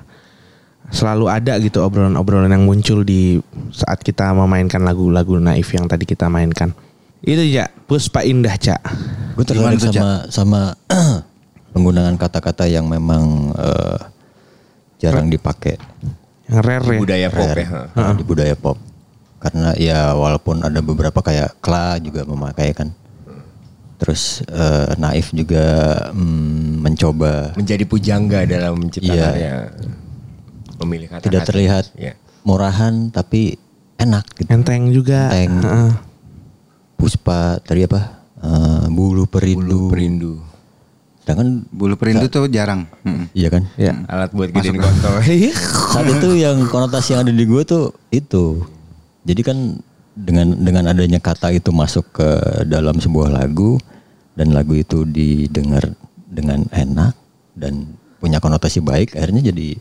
Selalu 0.89 1.29
ada 1.29 1.53
gitu 1.61 1.85
obrolan-obrolan 1.85 2.49
yang 2.49 2.65
muncul 2.65 3.05
di 3.05 3.37
saat 3.69 4.01
kita 4.01 4.33
memainkan 4.33 4.81
lagu-lagu 4.81 5.37
naif 5.37 5.69
yang 5.69 5.85
tadi 5.85 6.01
kita 6.01 6.25
mainkan. 6.25 6.73
Itu 7.21 7.43
ya 7.43 7.69
Puspa 7.85 8.25
Indah 8.25 8.57
Cak. 8.57 8.81
Gue 9.37 9.45
tertarik 9.45 9.77
sama 9.77 10.09
sama 10.31 10.61
penggunaan 11.75 12.17
kata-kata 12.17 12.65
yang 12.65 12.89
memang 12.89 13.53
eh, 13.53 13.97
jarang 14.97 15.29
dipakai 15.29 15.77
Yang 16.49 16.57
rare 16.65 16.87
ya. 16.89 16.97
Budaya 16.97 17.27
pop 17.29 17.45
ya. 17.45 17.67
Rare, 17.93 18.15
di 18.17 18.23
budaya 18.25 18.55
pop. 18.57 18.77
Karena 19.39 19.71
ya 19.79 20.11
walaupun 20.13 20.59
ada 20.61 20.83
beberapa 20.83 21.23
kayak 21.23 21.63
Kla 21.63 21.95
juga 21.97 22.27
memakai 22.27 22.75
kan. 22.75 22.91
Terus 23.99 24.43
eh, 24.47 24.95
Naif 24.95 25.31
juga 25.31 25.67
mm, 26.11 26.79
mencoba 26.79 27.51
Menjadi 27.55 27.83
pujangga 27.83 28.47
dalam 28.47 28.79
menciptakan 28.79 29.15
Iya. 29.15 29.31
ya. 29.35 29.55
Memilih 30.79 31.07
kata-kata. 31.11 31.25
tidak 31.27 31.41
terlihat 31.43 31.85
Ya. 31.95 32.15
murahan 32.43 33.11
tapi 33.11 33.59
enak 33.99 34.23
gitu. 34.39 34.47
Enteng 34.47 34.91
juga. 34.91 35.27
Enteng. 35.31 35.59
Heeh. 35.63 35.91
Puspa 36.95 37.59
tadi 37.59 37.83
apa? 37.83 38.23
Eh, 38.39 38.85
bulu 38.87 39.27
perindu. 39.27 39.91
Perindu. 39.91 40.39
Sedangkan 41.19 41.67
Bulu 41.69 41.93
perindu 41.93 42.25
tuh 42.25 42.47
jarang. 42.47 42.87
Iya 43.35 43.51
kan? 43.51 43.63
Ya. 43.75 43.93
Alat 44.07 44.31
buat 44.31 44.49
gedein 44.49 44.79
kontol. 44.79 45.19
Saat 45.93 46.07
itu 46.07 46.29
yang 46.39 46.63
konotasi 46.65 47.13
yang 47.13 47.21
ada 47.27 47.29
di 47.29 47.43
gue 47.43 47.61
tuh 47.63 47.91
itu. 48.09 48.63
Jadi 49.29 49.41
kan 49.45 49.77
dengan 50.17 50.57
dengan 50.57 50.89
adanya 50.89 51.21
kata 51.21 51.53
itu 51.53 51.69
masuk 51.69 52.17
ke 52.17 52.29
dalam 52.65 52.97
sebuah 52.97 53.29
lagu 53.29 53.77
dan 54.33 54.57
lagu 54.57 54.73
itu 54.73 55.05
didengar 55.05 55.85
dengan 56.25 56.65
enak 56.73 57.13
dan 57.53 57.93
punya 58.17 58.41
konotasi 58.41 58.81
baik, 58.81 59.13
akhirnya 59.13 59.53
jadi 59.53 59.77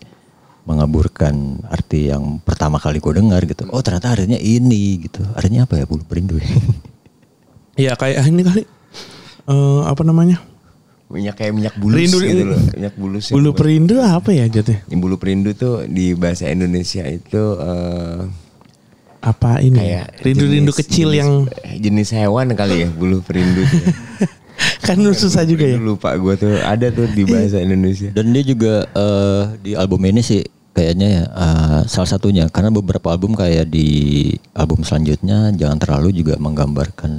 mengaburkan 0.68 1.64
arti 1.72 2.12
yang 2.12 2.44
pertama 2.44 2.76
kali 2.76 3.00
gue 3.00 3.12
dengar 3.16 3.40
gitu. 3.48 3.64
Oh 3.72 3.80
ternyata 3.80 4.12
artinya 4.12 4.36
ini 4.36 5.08
gitu. 5.08 5.24
Artinya 5.32 5.64
apa 5.64 5.80
ya 5.80 5.88
bulu 5.88 6.04
perindu? 6.04 6.36
Iya 7.78 7.94
kayak 7.94 8.26
ini 8.26 8.42
kali. 8.42 8.62
Eh 9.46 9.80
apa 9.86 10.02
namanya? 10.02 10.42
minyak 11.08 11.40
kayak 11.40 11.52
minyak 11.56 11.74
bulus 11.80 12.10
Rindu- 12.10 12.20
gitu 12.26 12.44
loh. 12.44 12.60
Minyak 12.74 12.94
bulus. 12.98 13.24
Bulu 13.32 13.50
perindu 13.56 13.96
apa 14.02 14.30
ya? 14.34 14.50
Yang 14.50 14.98
bulu 15.00 15.16
perindu 15.16 15.54
tuh 15.56 15.86
di 15.88 16.12
bahasa 16.12 16.52
Indonesia 16.52 17.06
itu 17.06 17.42
eh, 17.56 18.18
Apa 19.28 19.60
ini? 19.60 19.76
kayak 19.76 20.06
Rindu-rindu 20.24 20.72
jenis- 20.72 20.80
kecil 20.80 21.08
jenis- 21.12 21.18
yang 21.20 21.30
jenis 21.76 22.08
hewan 22.16 22.56
kali 22.56 22.84
ya 22.84 22.88
bulu 22.88 23.20
perindu. 23.20 23.62
kan 24.86 24.98
susah 25.14 25.44
juga 25.44 25.64
ya. 25.68 25.76
Lupa 25.78 26.14
gue 26.16 26.34
tuh 26.34 26.54
ada 26.64 26.88
tuh 26.90 27.06
di 27.12 27.22
bahasa 27.28 27.60
Indonesia. 27.60 28.10
Dan 28.10 28.32
dia 28.32 28.42
juga 28.42 28.88
eh, 28.88 29.42
di 29.62 29.72
album 29.76 30.00
ini 30.08 30.24
sih 30.24 30.42
kayaknya 30.74 31.08
ya 31.10 31.24
eh, 31.26 31.80
salah 31.90 32.08
satunya 32.08 32.46
karena 32.48 32.70
beberapa 32.70 33.10
album 33.10 33.34
kayak 33.34 33.68
di 33.68 34.30
album 34.54 34.86
selanjutnya 34.86 35.50
jangan 35.54 35.78
terlalu 35.78 36.14
juga 36.14 36.38
menggambarkan 36.38 37.10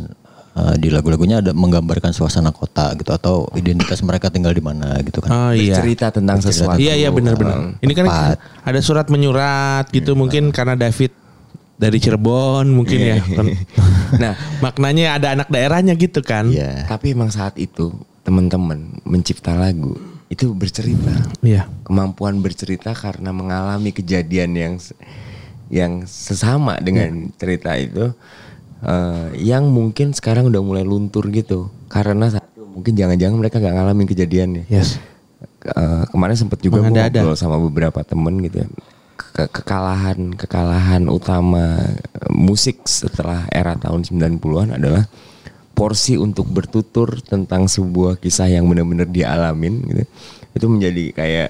eh, 0.55 0.75
di 0.79 0.87
lagu-lagunya 0.91 1.43
ada 1.43 1.51
menggambarkan 1.51 2.15
suasana 2.15 2.51
kota 2.55 2.95
gitu 2.95 3.11
atau 3.11 3.47
identitas 3.55 3.99
mereka 4.03 4.31
tinggal 4.31 4.55
di 4.55 4.63
mana 4.63 4.99
gitu 5.03 5.19
kan. 5.23 5.29
Oh 5.31 5.51
iya. 5.55 5.75
Cerita 5.79 6.11
tentang 6.11 6.39
sesuatu. 6.39 6.79
Iya 6.79 6.95
iya 6.95 7.09
benar-benar. 7.11 7.79
Ini 7.79 7.93
kan 7.95 8.05
ada 8.63 8.79
surat 8.79 9.07
menyurat 9.11 9.87
gitu 9.91 10.15
mungkin 10.15 10.51
karena 10.55 10.79
David 10.79 11.18
dari 11.79 11.97
Cirebon 11.97 12.67
mungkin 12.75 12.99
ya. 12.99 13.17
Nah, 14.09 14.33
Maknanya 14.59 15.21
ada 15.21 15.27
anak 15.37 15.47
daerahnya 15.47 15.95
gitu 15.95 16.19
kan. 16.19 16.49
Iya. 16.51 16.89
tapi 16.89 17.13
emang 17.15 17.31
saat 17.31 17.55
itu 17.55 17.93
teman-teman 18.25 18.99
mencipta 19.07 19.55
lagu 19.55 19.95
itu 20.29 20.53
bercerita. 20.53 21.13
Iya. 21.41 21.65
Kemampuan 21.87 22.43
bercerita 22.43 22.93
karena 22.93 23.33
mengalami 23.33 23.89
kejadian 23.89 24.51
yang 24.53 24.73
yang 25.69 25.93
sesama 26.05 26.77
dengan 26.81 27.33
cerita 27.37 27.73
itu 27.77 28.13
eh, 28.85 29.27
yang 29.41 29.69
mungkin 29.69 30.13
sekarang 30.13 30.51
udah 30.53 30.61
mulai 30.61 30.85
luntur 30.85 31.25
gitu. 31.33 31.73
Karena 31.89 32.29
satu 32.29 32.69
mungkin 32.69 32.93
jangan-jangan 32.93 33.37
mereka 33.39 33.57
nggak 33.57 33.75
ngalamin 33.77 34.07
kejadiannya. 34.09 34.63
Yes. 34.69 35.01
Eh, 35.65 36.03
kemarin 36.13 36.37
sempat 36.37 36.61
juga 36.61 36.85
ngobrol 36.85 37.33
sama 37.33 37.57
beberapa 37.57 38.05
temen 38.05 38.37
gitu 38.45 38.65
ya. 38.65 38.67
Ke- 39.19 39.51
kekalahan 39.51 40.31
kekalahan 40.31 41.11
utama 41.11 41.75
musik 42.31 42.87
setelah 42.87 43.43
era 43.51 43.75
tahun 43.75 44.07
90-an 44.07 44.79
adalah 44.79 45.11
porsi 45.75 46.15
untuk 46.15 46.47
bertutur 46.47 47.19
tentang 47.19 47.67
sebuah 47.67 48.19
kisah 48.19 48.47
yang 48.47 48.67
benar-benar 48.71 49.11
dialamin 49.11 49.83
gitu. 49.91 50.03
Itu 50.55 50.65
menjadi 50.71 51.11
kayak 51.11 51.49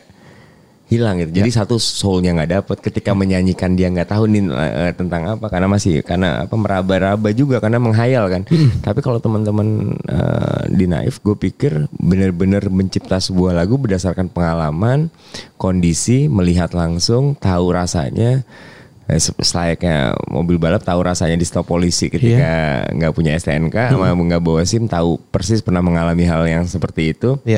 hilang 0.89 1.21
gitu. 1.21 1.31
Jadi 1.37 1.49
satu 1.53 1.77
soulnya 1.77 2.33
nggak 2.33 2.51
dapet. 2.51 2.77
Ketika 2.81 3.13
menyanyikan 3.13 3.77
dia 3.77 3.87
nggak 3.87 4.09
tahu 4.09 4.25
nih 4.25 4.41
eh, 4.49 4.93
tentang 4.97 5.37
apa. 5.37 5.45
Karena 5.47 5.69
masih 5.69 6.01
karena 6.01 6.43
apa 6.43 6.55
meraba-raba 6.57 7.29
juga 7.31 7.61
karena 7.61 7.77
menghayal 7.77 8.25
kan. 8.27 8.41
Tapi 8.81 8.99
kalau 8.99 9.21
teman-teman 9.21 9.93
eh, 10.03 10.61
di 10.73 10.89
Naif 10.89 11.21
gue 11.21 11.37
pikir 11.37 11.85
benar-benar 11.93 12.67
mencipta 12.67 13.21
sebuah 13.21 13.53
lagu 13.53 13.77
berdasarkan 13.77 14.27
pengalaman, 14.27 15.13
kondisi, 15.55 16.25
melihat 16.25 16.73
langsung, 16.73 17.37
tahu 17.37 17.71
rasanya 17.71 18.41
Eh, 19.09 19.17
se- 19.17 19.33
selayaknya 19.33 20.13
mobil 20.29 20.61
balap 20.61 20.85
tahu 20.85 21.01
rasanya 21.01 21.33
di 21.33 21.41
stop 21.41 21.65
polisi 21.65 22.13
ketika 22.13 22.45
nggak 22.93 23.09
punya 23.09 23.33
STNK 23.33 23.73
sama 23.89 24.13
nggak 24.13 24.37
bawa 24.37 24.61
SIM 24.61 24.85
tahu 24.85 25.17
persis 25.33 25.65
pernah 25.65 25.81
mengalami 25.81 26.29
hal 26.29 26.45
yang 26.45 26.61
seperti 26.69 27.17
itu. 27.17 27.41
Iya. 27.41 27.57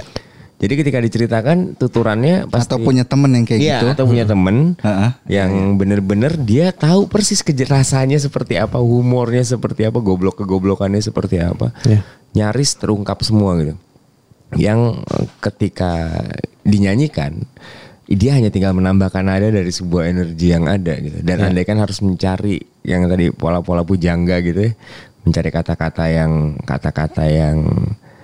Jadi 0.62 0.74
ketika 0.78 1.02
diceritakan 1.02 1.74
tuturannya 1.74 2.46
pasti 2.46 2.78
Atau 2.78 2.86
punya 2.86 3.02
temen 3.02 3.34
yang 3.34 3.50
kayak 3.50 3.62
Iya, 3.66 3.78
gitu. 3.82 3.88
atau 3.98 4.06
punya 4.06 4.26
temen 4.30 4.78
Heeh. 4.78 5.10
yang 5.26 5.74
bener-bener 5.74 6.38
dia 6.38 6.70
tahu 6.70 7.10
persis 7.10 7.42
kejelasannya 7.42 8.22
seperti 8.22 8.62
apa, 8.62 8.78
humornya 8.78 9.42
seperti 9.42 9.90
apa, 9.90 9.98
goblok 9.98 10.38
kegoblokannya 10.38 11.02
seperti 11.02 11.42
apa. 11.42 11.74
Iya. 11.82 12.06
Nyaris 12.38 12.78
terungkap 12.78 13.26
semua 13.26 13.58
gitu. 13.58 13.74
Yang 14.54 15.02
eh, 15.02 15.28
ketika 15.42 16.14
dinyanyikan 16.62 17.42
dia 18.12 18.36
hanya 18.36 18.52
tinggal 18.52 18.76
menambahkan 18.76 19.24
nada 19.24 19.48
dari 19.48 19.72
sebuah 19.72 20.12
energi 20.12 20.52
yang 20.52 20.68
ada 20.68 21.00
gitu. 21.00 21.24
Dan 21.24 21.42
andai 21.48 21.64
kan 21.64 21.80
harus 21.80 22.04
mencari 22.04 22.60
yang 22.84 23.08
tadi 23.08 23.32
pola-pola 23.32 23.88
pujangga 23.88 24.44
gitu 24.44 24.68
ya, 24.68 24.72
mencari 25.24 25.50
kata-kata 25.50 26.06
yang 26.12 26.60
kata-kata 26.60 27.24
yang 27.32 27.64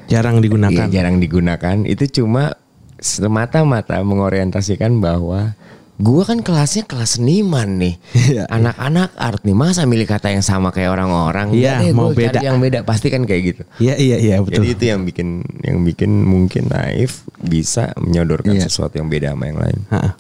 Jarang 0.08 0.40
digunakan. 0.40 0.88
Iya, 0.88 0.94
jarang 0.94 1.20
digunakan. 1.20 1.78
Itu 1.84 2.08
cuma 2.14 2.56
semata-mata 2.98 4.00
mengorientasikan 4.02 4.98
bahwa 4.98 5.54
gua 5.98 6.24
kan 6.24 6.42
kelasnya 6.42 6.86
kelas 6.86 7.18
seniman 7.18 7.78
nih. 7.78 7.96
Iya, 8.14 8.44
Anak-anak 8.48 9.10
art 9.16 9.42
nih. 9.44 9.54
Masa 9.54 9.84
milih 9.84 10.06
kata 10.06 10.30
yang 10.30 10.42
sama 10.42 10.70
kayak 10.70 10.94
orang-orang? 10.94 11.52
Iya, 11.52 11.82
deh, 11.82 11.94
mau 11.94 12.10
beda. 12.12 12.40
yang 12.40 12.58
beda 12.58 12.82
pasti 12.82 13.10
kan 13.10 13.24
kayak 13.24 13.42
gitu. 13.44 13.64
Iya 13.80 13.96
iya 13.98 14.18
iya 14.18 14.36
betul. 14.40 14.62
Jadi 14.62 14.68
itu 14.74 14.84
yang 14.88 15.02
bikin 15.04 15.28
yang 15.62 15.78
bikin 15.82 16.12
mungkin 16.24 16.70
naif 16.70 17.26
bisa 17.38 17.94
menyodorkan 17.98 18.54
Iya. 18.56 18.66
sesuatu 18.70 18.98
yang 18.98 19.10
beda 19.10 19.34
sama 19.34 19.46
yang 19.50 19.60
lain. 19.60 19.80
Ha-ha. 19.90 20.12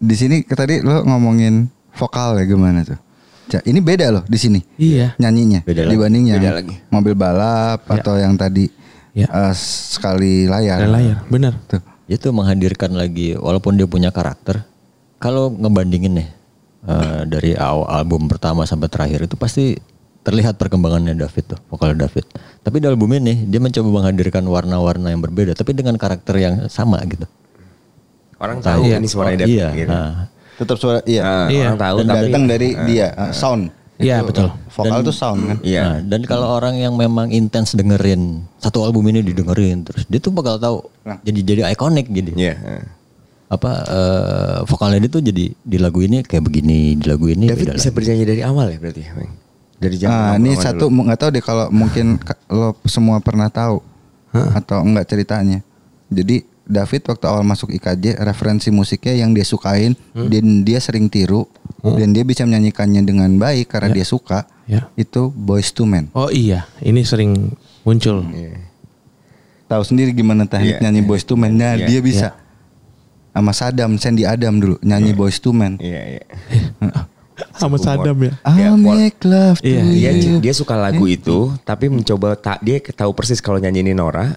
Di 0.00 0.14
sini 0.16 0.42
tadi 0.42 0.80
lo 0.80 1.04
ngomongin 1.04 1.68
vokal 1.94 2.40
ya 2.40 2.46
gimana 2.46 2.82
tuh? 2.82 2.98
Ini 3.50 3.82
beda 3.82 4.14
loh 4.14 4.22
di 4.30 4.38
sini. 4.38 4.62
Iya. 4.78 5.18
Nyanyinya 5.18 5.66
Beda 5.66 5.82
lagi. 5.82 5.98
dibanding 5.98 6.24
yang 6.30 6.38
Beda 6.38 6.52
lagi. 6.62 6.74
mobil 6.86 7.14
balap 7.18 7.82
Ya. 7.82 7.98
atau 7.98 8.14
yang 8.14 8.38
tadi 8.38 8.70
Ya. 9.12 9.26
eh, 9.26 9.54
sekali 9.54 10.46
layar. 10.46 10.80
Ada 10.80 10.88
layar, 10.88 11.16
benar. 11.26 11.54
Tuh. 11.66 11.82
Itu 12.06 12.30
menghadirkan 12.30 12.90
lagi 12.92 13.34
walaupun 13.34 13.74
dia 13.74 13.86
punya 13.86 14.10
karakter. 14.10 14.62
Kalau 15.18 15.50
ngebandingin 15.50 16.14
nih 16.16 16.28
eh, 16.86 17.20
dari 17.26 17.52
awal 17.54 17.86
album 17.86 18.26
pertama 18.26 18.64
sampai 18.64 18.88
terakhir 18.88 19.26
itu 19.26 19.34
pasti 19.34 19.76
terlihat 20.20 20.56
perkembangannya 20.56 21.16
David 21.16 21.44
tuh, 21.48 21.60
vokal 21.66 21.96
David. 21.96 22.28
Tapi 22.60 22.76
di 22.76 22.86
album 22.86 23.08
ini 23.10 23.46
dia 23.46 23.56
mencoba 23.56 23.88
menghadirkan 23.88 24.44
warna-warna 24.44 25.08
yang 25.08 25.20
berbeda 25.20 25.52
tapi 25.52 25.72
dengan 25.72 25.96
karakter 25.96 26.36
yang 26.36 26.54
sama 26.68 27.00
gitu. 27.08 27.24
Orang 28.36 28.64
tahu 28.64 28.88
Iya. 28.88 28.96
ini 28.96 29.08
suaranya 29.08 29.36
Oh, 29.36 29.40
David 29.44 29.56
iya. 29.56 29.68
gitu. 29.76 29.90
Nah, 29.92 30.12
Tetap 30.56 30.76
suara 30.76 31.00
iya. 31.08 31.22
Nah, 31.24 31.48
Iya. 31.48 31.64
Orang 31.72 31.80
tahu 31.80 31.96
datang 32.04 32.44
dari 32.44 32.68
dia 32.84 33.06
eh, 33.10 33.32
sound. 33.32 33.72
Iya, 34.00 34.16
betul. 34.20 34.48
Vokal 34.70 35.00
tuh 35.00 35.12
sound 35.12 35.40
kan. 35.44 35.56
Iya. 35.60 35.82
Nah, 35.82 35.98
dan 36.02 36.20
kalau 36.24 36.48
orang 36.50 36.74
yang 36.74 36.94
memang 36.94 37.28
intens 37.28 37.72
dengerin 37.72 38.40
satu 38.56 38.80
album 38.80 39.04
ini 39.06 39.20
didengerin 39.20 39.84
terus 39.84 40.04
dia 40.04 40.16
tuh 40.16 40.30
bakal 40.30 40.56
tahu 40.56 40.84
jadi 41.20 41.40
jadi 41.42 41.60
ikonik 41.70 42.08
jadi 42.08 42.32
Iya. 42.32 42.54
apa 43.48 43.70
eh, 43.82 44.58
vokalnya 44.62 45.00
dia 45.00 45.10
tuh 45.10 45.20
jadi 45.20 45.44
di 45.50 45.76
lagu 45.76 46.00
ini 46.00 46.22
kayak 46.22 46.44
begini 46.44 46.94
di 46.94 47.04
lagu 47.04 47.26
ini 47.26 47.44
David 47.46 47.66
beda 47.66 47.72
bisa 47.74 47.88
lagi. 47.88 47.96
bernyanyi 47.96 48.24
dari 48.24 48.42
awal 48.42 48.66
ya 48.68 48.78
berarti? 48.78 49.02
Dari 49.76 49.96
zaman 49.96 50.12
Nah, 50.14 50.32
ini 50.36 50.50
satu 50.54 50.86
nggak 50.86 51.18
tahu 51.18 51.30
deh 51.30 51.42
kalau 51.42 51.66
mungkin 51.68 52.20
lo 52.48 52.76
semua 52.84 53.18
pernah 53.18 53.48
tahu 53.48 53.80
atau 54.30 54.78
enggak 54.80 55.08
ceritanya. 55.08 55.60
Jadi 56.06 56.46
David 56.62 57.02
waktu 57.02 57.26
awal 57.26 57.42
masuk 57.42 57.72
IKJ 57.72 58.22
referensi 58.22 58.70
musiknya 58.70 59.18
yang 59.18 59.34
dia 59.34 59.42
sukain 59.42 59.98
dan 60.14 60.62
dia 60.62 60.78
sering 60.78 61.10
tiru 61.10 61.50
dan 61.82 62.08
dia 62.10 62.22
bisa 62.22 62.42
menyanyikannya 62.42 63.02
dengan 63.02 63.30
baik 63.34 63.68
karena 63.68 63.90
dia 63.90 64.04
suka 64.04 64.44
Ya. 64.64 64.86
itu 64.94 65.28
Boys 65.30 65.68
to 65.68 65.82
Men. 65.82 66.06
Oh 66.12 66.28
iya, 66.28 66.62
ini 66.78 67.02
sering 67.02 67.50
muncul. 67.80 68.22
Tahu 69.66 69.82
sendiri 69.84 70.10
gimana 70.10 70.44
teknik 70.44 70.76
Iya, 70.76 70.82
nyanyi 70.82 71.02
Boys 71.02 71.22
to 71.22 71.34
Men? 71.34 71.54
Nah, 71.54 71.74
Iya, 71.74 71.86
dia 71.86 72.00
bisa. 72.00 72.28
Sama 73.30 73.50
Sadam, 73.50 73.94
Sandy 73.96 74.22
Adam 74.22 74.58
dulu 74.58 74.76
nyanyi 74.80 75.10
Boys 75.10 75.38
to 75.38 75.50
Men. 75.50 75.74
Iya, 75.76 76.18
iya. 76.18 76.24
Sama 77.56 77.78
Sadam 77.78 78.14
ya. 78.20 78.34
I 78.44 78.52
Ya, 78.60 78.68
pol- 78.70 78.94
make 78.94 79.18
love 79.22 79.58
to 79.58 79.66
Iya, 79.66 79.82
dia 79.82 80.12
you. 80.12 80.38
dia 80.38 80.52
suka 80.52 80.74
lagu 80.74 81.02
itu 81.04 81.50
tapi 81.60 81.88
mencoba 81.88 82.34
tak 82.34 82.60
dia 82.60 82.78
tahu 82.84 83.10
persis 83.10 83.38
kalau 83.38 83.56
nyanyi 83.56 83.80
ini 83.80 83.92
Nora 83.92 84.36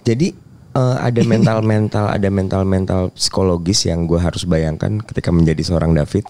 jadi 0.00 0.30
eh, 0.74 0.96
ada 1.00 1.22
mental 1.30 1.58
mental 1.60 2.06
ada 2.06 2.28
mental 2.28 2.62
mental 2.62 3.00
psikologis 3.12 3.86
yang 3.86 4.04
gue 4.04 4.18
harus 4.18 4.44
bayangkan 4.44 5.00
ketika 5.00 5.30
menjadi 5.30 5.62
seorang 5.62 5.94
David. 5.94 6.26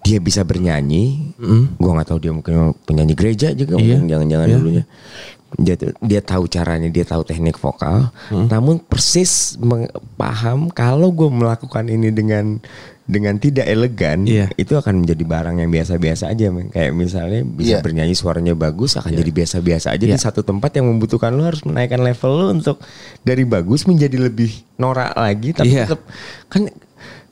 Dia 0.00 0.16
bisa 0.16 0.40
bernyanyi. 0.42 1.36
Gue 1.76 1.90
nggak 1.92 2.08
tahu 2.08 2.18
dia 2.18 2.32
mungkin 2.32 2.72
penyanyi 2.88 3.12
gereja 3.12 3.52
juga 3.52 3.76
Iya. 3.76 4.00
mungkin 4.00 4.00
jangan-jangan 4.08 4.46
Iya. 4.48 4.56
dulunya. 4.56 4.84
Dia 5.60 5.74
dia 6.00 6.20
tahu 6.22 6.46
caranya 6.46 6.88
dia 6.88 7.04
tahu 7.04 7.20
teknik 7.20 7.60
vokal. 7.60 8.08
Namun 8.32 8.80
persis 8.80 9.60
paham 10.16 10.72
kalau 10.72 11.12
gue 11.12 11.28
melakukan 11.28 11.84
ini 11.84 12.08
dengan 12.08 12.64
dengan 13.02 13.36
tidak 13.36 13.64
elegan 13.64 14.22
Iya. 14.22 14.52
itu 14.54 14.72
akan 14.72 15.02
menjadi 15.02 15.24
barang 15.24 15.56
yang 15.56 15.68
biasa-biasa 15.68 16.28
aja 16.28 16.48
men. 16.48 16.68
kayak 16.68 16.90
misalnya 16.90 17.42
bisa 17.42 17.76
Iya. 17.76 17.80
bernyanyi 17.80 18.14
suaranya 18.14 18.54
bagus 18.54 18.94
akan 18.94 19.10
jadi 19.12 19.30
biasa-biasa 19.30 19.92
aja 19.92 20.04
di 20.04 20.10
Iya. 20.10 20.20
satu 20.20 20.40
tempat 20.40 20.72
yang 20.72 20.86
membutuhkan 20.86 21.30
lo 21.30 21.42
harus 21.42 21.62
menaikkan 21.62 21.98
level 21.98 22.32
lo 22.32 22.46
untuk 22.50 22.78
dari 23.20 23.42
bagus 23.42 23.84
menjadi 23.84 24.16
lebih 24.20 24.50
norak 24.76 25.12
lagi 25.12 25.50
tapi 25.52 25.72
Iya. 25.72 25.84
tetap 25.86 26.00
kan 26.46 26.70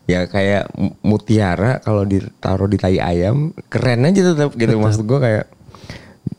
ya 0.05 0.25
kayak 0.25 0.73
mu- 0.73 0.97
mutiara 1.05 1.79
kalau 1.79 2.03
ditaruh 2.03 2.65
di 2.65 2.77
tai 2.77 2.97
ayam 2.97 3.53
keren 3.69 4.03
aja 4.03 4.33
tetap 4.33 4.57
gitu 4.57 4.75
maksud 4.75 5.05
gue 5.05 5.19
kayak 5.19 5.45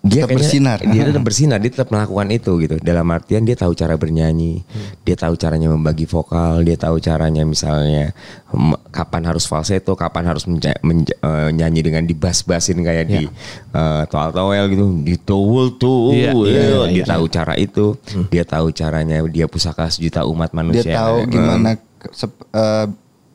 dia 0.10 0.26
Tetap 0.26 0.34
bersinar. 0.36 0.78
dia 0.82 1.04
tetap 1.06 1.22
bersinar 1.22 1.58
dia 1.62 1.70
tetap 1.70 1.88
melakukan 1.88 2.28
itu 2.30 2.52
gitu 2.58 2.76
dalam 2.82 3.06
artian 3.08 3.46
dia 3.46 3.54
tahu 3.54 3.72
cara 3.72 3.94
bernyanyi 3.94 4.66
dia 5.06 5.14
tahu 5.14 5.38
caranya 5.38 5.70
membagi 5.70 6.04
vokal 6.04 6.66
dia 6.66 6.74
tahu 6.74 6.98
caranya 6.98 7.46
misalnya 7.46 8.10
kapan 8.90 9.24
harus 9.24 9.46
falsetto 9.46 9.94
kapan 9.94 10.26
harus 10.26 10.50
menja- 10.50 10.82
eh, 11.16 11.50
nyanyi 11.52 11.82
dengan 11.84 12.04
dibas-basin 12.04 12.82
kayak 12.82 13.06
di 13.06 13.30
eh, 13.72 14.04
toel-toel 14.06 14.66
gitu 14.68 14.86
di 15.00 15.16
towel 15.16 15.78
tuh 15.78 16.10
Iya, 16.10 16.32
iya, 16.34 16.62
iya, 16.66 16.80
dia 16.92 17.06
tahu 17.06 17.30
cara 17.30 17.54
itu 17.54 17.94
dia 18.28 18.42
tahu 18.42 18.74
caranya 18.74 19.22
dia 19.24 19.46
pusaka 19.46 19.86
sejuta 19.88 20.26
umat 20.26 20.50
Dia 20.50 20.58
manusia 20.58 20.92
tahu 20.92 21.18
Eh, 21.20 21.28
gimana 21.30 21.70
eh, 22.50 22.86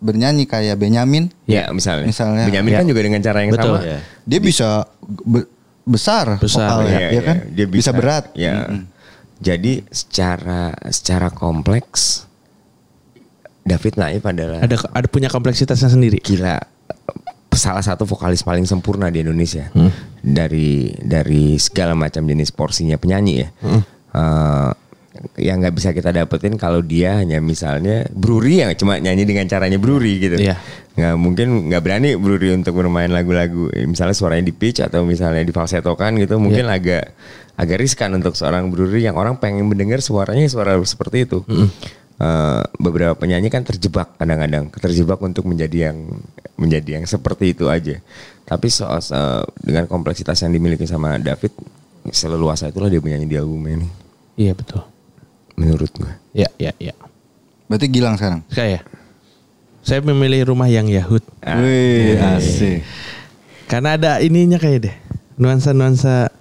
bernyanyi 0.00 0.44
kayak 0.44 0.76
Benyamin. 0.76 1.30
ya 1.46 1.70
misalnya 1.70 2.04
Misalnya. 2.04 2.44
Benyamin 2.44 2.70
Ya. 2.70 2.78
kan 2.82 2.86
juga 2.86 3.00
dengan 3.00 3.20
cara 3.20 3.38
yang 3.40 3.52
Betul. 3.52 3.76
sama 3.76 3.86
Ya. 3.86 3.98
Dia 4.24 4.40
bisa 4.42 4.68
be- 5.22 5.48
besar, 5.84 6.36
Besar, 6.36 6.80
vokalnya, 6.80 6.98
Iya, 6.98 7.08
ya 7.10 7.22
kan? 7.22 7.36
iya. 7.38 7.52
Dia 7.54 7.66
bisa, 7.68 7.90
berat. 7.92 8.24
Ya. 8.34 8.68
Jadi 9.36 9.84
secara 9.88 10.72
secara 10.88 11.28
kompleks 11.28 12.24
David 13.60 13.96
Naif 13.96 14.22
adalah 14.22 14.60
Ada 14.60 14.76
ada 14.86 15.06
punya 15.06 15.28
kompleksitasnya 15.28 15.88
sendiri. 15.88 16.20
gila 16.20 16.60
salah 17.50 17.80
satu 17.80 18.02
vokalis 18.02 18.42
paling 18.42 18.66
sempurna 18.66 19.08
di 19.08 19.20
Indonesia 19.20 19.70
Hmm. 19.70 19.88
dari 20.18 20.90
dari 20.98 21.54
segala 21.56 21.94
macam 21.94 22.24
jenis 22.24 22.50
porsinya 22.50 22.96
penyanyi 22.96 23.34
ya. 23.38 23.48
Hmm. 23.62 23.82
Eh, 24.10 24.70
yang 25.38 25.62
nggak 25.62 25.74
bisa 25.78 25.94
kita 25.94 26.10
dapetin 26.10 26.58
kalau 26.58 26.82
dia 26.82 27.22
hanya 27.22 27.38
misalnya 27.38 28.02
Bruri 28.10 28.66
yang 28.66 28.74
cuma 28.74 28.98
nyanyi 28.98 29.22
dengan 29.22 29.46
caranya 29.46 29.78
Bruri 29.78 30.18
gitu. 30.18 30.36
Iya. 30.38 30.58
Nggak 30.94 31.14
mungkin 31.18 31.46
nggak 31.70 31.82
berani 31.82 32.08
Bruri 32.18 32.50
untuk 32.54 32.74
bermain 32.78 33.10
lagu-lagu 33.10 33.70
misalnya 33.86 34.14
suaranya 34.14 34.46
di 34.46 34.54
pitch 34.54 34.82
atau 34.82 35.06
misalnya 35.06 35.42
di 35.46 35.54
falsettokan 35.54 36.18
gitu 36.18 36.38
mungkin 36.42 36.66
Iya. 36.66 36.76
agak 36.78 37.04
agak 37.54 37.76
riskan 37.78 38.10
untuk 38.18 38.34
seorang 38.34 38.70
Bruri 38.74 39.06
yang 39.06 39.14
orang 39.14 39.38
pengen 39.38 39.70
mendengar 39.70 40.02
suaranya 40.02 40.46
suara 40.50 40.74
seperti 40.82 41.30
itu. 41.30 41.46
Eh, 42.14 42.62
beberapa 42.78 43.18
penyanyi 43.18 43.50
kan 43.50 43.66
terjebak 43.66 44.14
kadang-kadang 44.14 44.70
terjebak 44.70 45.18
untuk 45.18 45.50
menjadi 45.50 45.90
yang 45.90 46.14
menjadi 46.54 47.02
yang 47.02 47.04
seperti 47.10 47.58
itu 47.58 47.66
aja. 47.66 47.98
Tapi 48.46 48.66
soal 48.70 49.02
eh, 49.02 49.42
dengan 49.62 49.90
kompleksitas 49.90 50.42
yang 50.46 50.54
dimiliki 50.54 50.86
sama 50.86 51.18
David 51.18 51.50
seleluasa 52.10 52.70
itulah 52.70 52.86
dia 52.86 53.00
menyanyi 53.02 53.26
di 53.26 53.36
album 53.40 53.64
ini 53.66 53.88
Iya 54.36 54.54
betul. 54.54 54.82
Menurut 55.54 55.90
gue. 55.94 56.12
Ya 56.34 56.48
ya 56.58 56.72
ya. 56.78 56.94
Berarti 57.70 57.86
Gilang 57.88 58.14
sekarang. 58.18 58.42
Saya 58.50 58.82
saya 59.84 60.00
memilih 60.00 60.48
rumah 60.48 60.64
yang 60.64 60.88
Yahud 60.88 61.20
Wih, 61.44 62.16
asik. 62.16 62.80
karena 63.68 64.00
ada 64.00 64.16
ininya 64.24 64.56
kayak 64.56 64.88
deh 64.88 64.96
nuansa-nuansa 65.36 66.32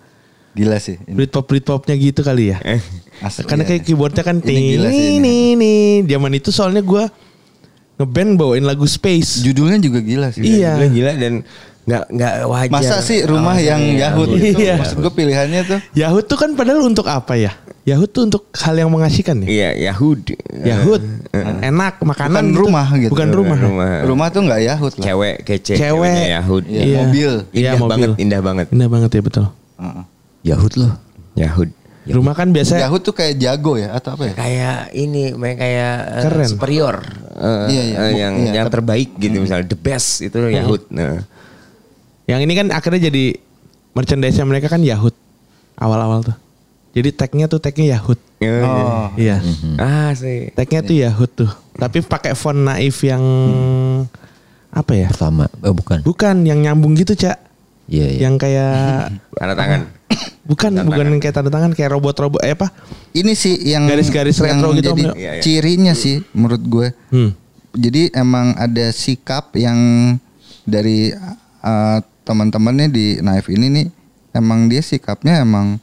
Gila 0.54 0.78
sih. 0.78 1.02
Ini. 1.02 1.18
Britpop 1.18 1.50
Britpopnya 1.50 1.98
gitu 1.98 2.22
kali 2.22 2.54
ya. 2.54 2.62
Asli, 3.26 3.42
Karena 3.50 3.66
iya. 3.66 3.70
kayak 3.74 3.82
keyboardnya 3.90 4.22
kan 4.22 4.38
Ini 4.38 4.78
gila 4.78 4.90
sih 4.94 5.18
ini. 5.18 5.58
nih 5.58 6.06
Zaman 6.06 6.32
itu 6.38 6.54
soalnya 6.54 6.86
gue 6.86 7.04
ngeband 7.98 8.38
bawain 8.38 8.62
lagu 8.62 8.86
Space. 8.86 9.42
Judulnya 9.42 9.82
juga 9.82 10.06
gila 10.06 10.30
sih. 10.30 10.46
Iya. 10.46 10.78
Gila, 10.78 10.88
gila 10.94 11.12
dan 11.18 11.34
nggak 11.90 12.04
nggak 12.06 12.34
wajar. 12.54 12.70
Masa 12.70 12.96
sih 13.02 13.26
rumah 13.26 13.58
Alasannya 13.58 13.66
yang 13.66 13.82
Yahud 13.98 14.28
itu? 14.38 14.46
Iya. 14.62 14.76
Maksud 14.78 14.98
gue 15.02 15.14
pilihannya 15.18 15.62
tuh. 15.66 15.80
Yahud 15.98 16.24
tuh 16.30 16.38
kan 16.38 16.54
padahal 16.54 16.86
untuk 16.86 17.10
apa 17.10 17.34
ya? 17.34 17.58
Yahud 17.84 18.10
tuh 18.10 18.24
untuk 18.24 18.48
hal 18.56 18.80
yang 18.80 18.88
mengasihkan 18.88 19.44
ya. 19.44 19.48
Iya 19.48 19.70
Yahud. 19.92 20.20
Yahud 20.56 21.02
enak 21.60 22.00
makanan 22.00 22.32
Bukan 22.32 22.48
rumah 22.56 22.88
gitu. 22.96 23.12
Bukan 23.12 23.30
rumah. 23.30 23.60
Rumah. 23.60 23.90
Rumah 24.08 24.28
tuh 24.32 24.42
nggak 24.48 24.62
Yahud 24.64 24.92
lah. 24.96 25.04
Cewek 25.04 25.36
kece. 25.44 25.74
Cewek. 25.76 26.24
Yahud. 26.32 26.64
Iya, 26.64 26.84
mobil. 27.04 27.32
Indah 27.52 27.60
Iya, 27.60 27.72
mobil. 27.76 27.92
banget, 27.92 28.10
indah 28.18 28.40
banget. 28.40 28.66
Indah 28.72 28.88
banget 28.88 29.10
ya 29.12 29.22
betul. 29.22 29.46
Heeh. 29.76 30.04
Yahud 30.48 30.74
loh. 30.80 30.94
Yahud. 31.36 31.70
Rumah 32.04 32.36
kan 32.36 32.52
biasanya 32.52 32.88
Yahoo 32.88 33.00
tuh 33.00 33.16
kayak 33.16 33.40
jago 33.40 33.80
ya 33.80 33.96
atau 33.96 34.20
apa 34.20 34.28
ya? 34.28 34.34
kayak 34.36 34.78
ini 34.92 35.32
kayak 35.56 35.96
eh, 36.04 36.24
Keren. 36.28 36.48
superior 36.52 36.96
Eh, 37.34 37.66
Iya, 37.72 37.84
iya. 37.84 37.96
eh, 37.96 38.12
yang 38.20 38.34
Iya, 38.36 38.52
yang 38.60 38.68
terbaik 38.68 39.16
gitu 39.16 39.40
misalnya 39.40 39.72
the 39.72 39.80
best 39.80 40.20
itu 40.20 40.36
Yahut 40.52 40.84
nah 40.92 41.24
yang 42.28 42.44
ini 42.44 42.54
kan 42.60 42.68
akhirnya 42.76 43.08
jadi 43.08 43.40
merchandise 43.96 44.36
mereka 44.44 44.68
kan 44.68 44.84
Yahut 44.84 45.16
awal-awal 45.80 46.28
tuh. 46.28 46.36
Jadi 46.94 47.10
tagnya 47.10 47.46
tuh 47.50 47.58
tagnya 47.58 47.98
Yahut. 47.98 48.20
Oh. 48.44 49.10
Iya. 49.18 49.42
ah 49.82 50.14
sih 50.14 50.54
Tagnya 50.54 50.86
tuh 50.86 50.96
Yahut 50.96 51.32
tuh. 51.34 51.50
Tapi 51.74 52.06
pakai 52.06 52.38
font 52.38 52.58
naif 52.58 53.02
yang 53.02 53.24
apa 54.70 54.94
ya? 54.94 55.10
Pertama, 55.10 55.50
eh, 55.50 55.74
bukan. 55.74 56.06
Bukan 56.06 56.46
yang 56.46 56.62
nyambung 56.62 56.94
gitu, 56.94 57.18
Cak. 57.18 57.42
Iya, 57.90 58.08
iya. 58.14 58.20
Yang 58.30 58.36
kayak 58.46 58.78
tanda 59.42 59.56
tangan 59.58 59.82
bukan 60.44 60.70
Tanda 60.76 60.88
bukan 60.88 61.06
tangan. 61.08 61.20
kayak 61.24 61.36
tanda 61.36 61.52
tangan 61.52 61.72
kayak 61.72 61.90
robot-robot 61.96 62.42
eh 62.44 62.54
apa? 62.54 62.68
Ini 63.16 63.32
sih 63.34 63.56
yang 63.64 63.88
Garis-garis 63.88 64.38
yang 64.44 64.60
retro 64.60 64.70
gitu, 64.76 64.92
jadi 64.92 65.04
Om. 65.10 65.16
Iya, 65.16 65.32
iya. 65.40 65.42
cirinya 65.42 65.94
sih 65.96 66.22
menurut 66.36 66.64
gue. 66.64 66.88
Hmm. 67.10 67.32
Jadi 67.74 68.14
emang 68.14 68.54
ada 68.54 68.94
sikap 68.94 69.50
yang 69.58 69.80
dari 70.64 71.10
uh, 71.64 71.98
teman-temannya 72.24 72.88
di 72.88 73.06
Naif 73.20 73.50
ini 73.50 73.68
nih 73.68 73.88
emang 74.38 74.70
dia 74.70 74.80
sikapnya 74.80 75.42
emang 75.42 75.82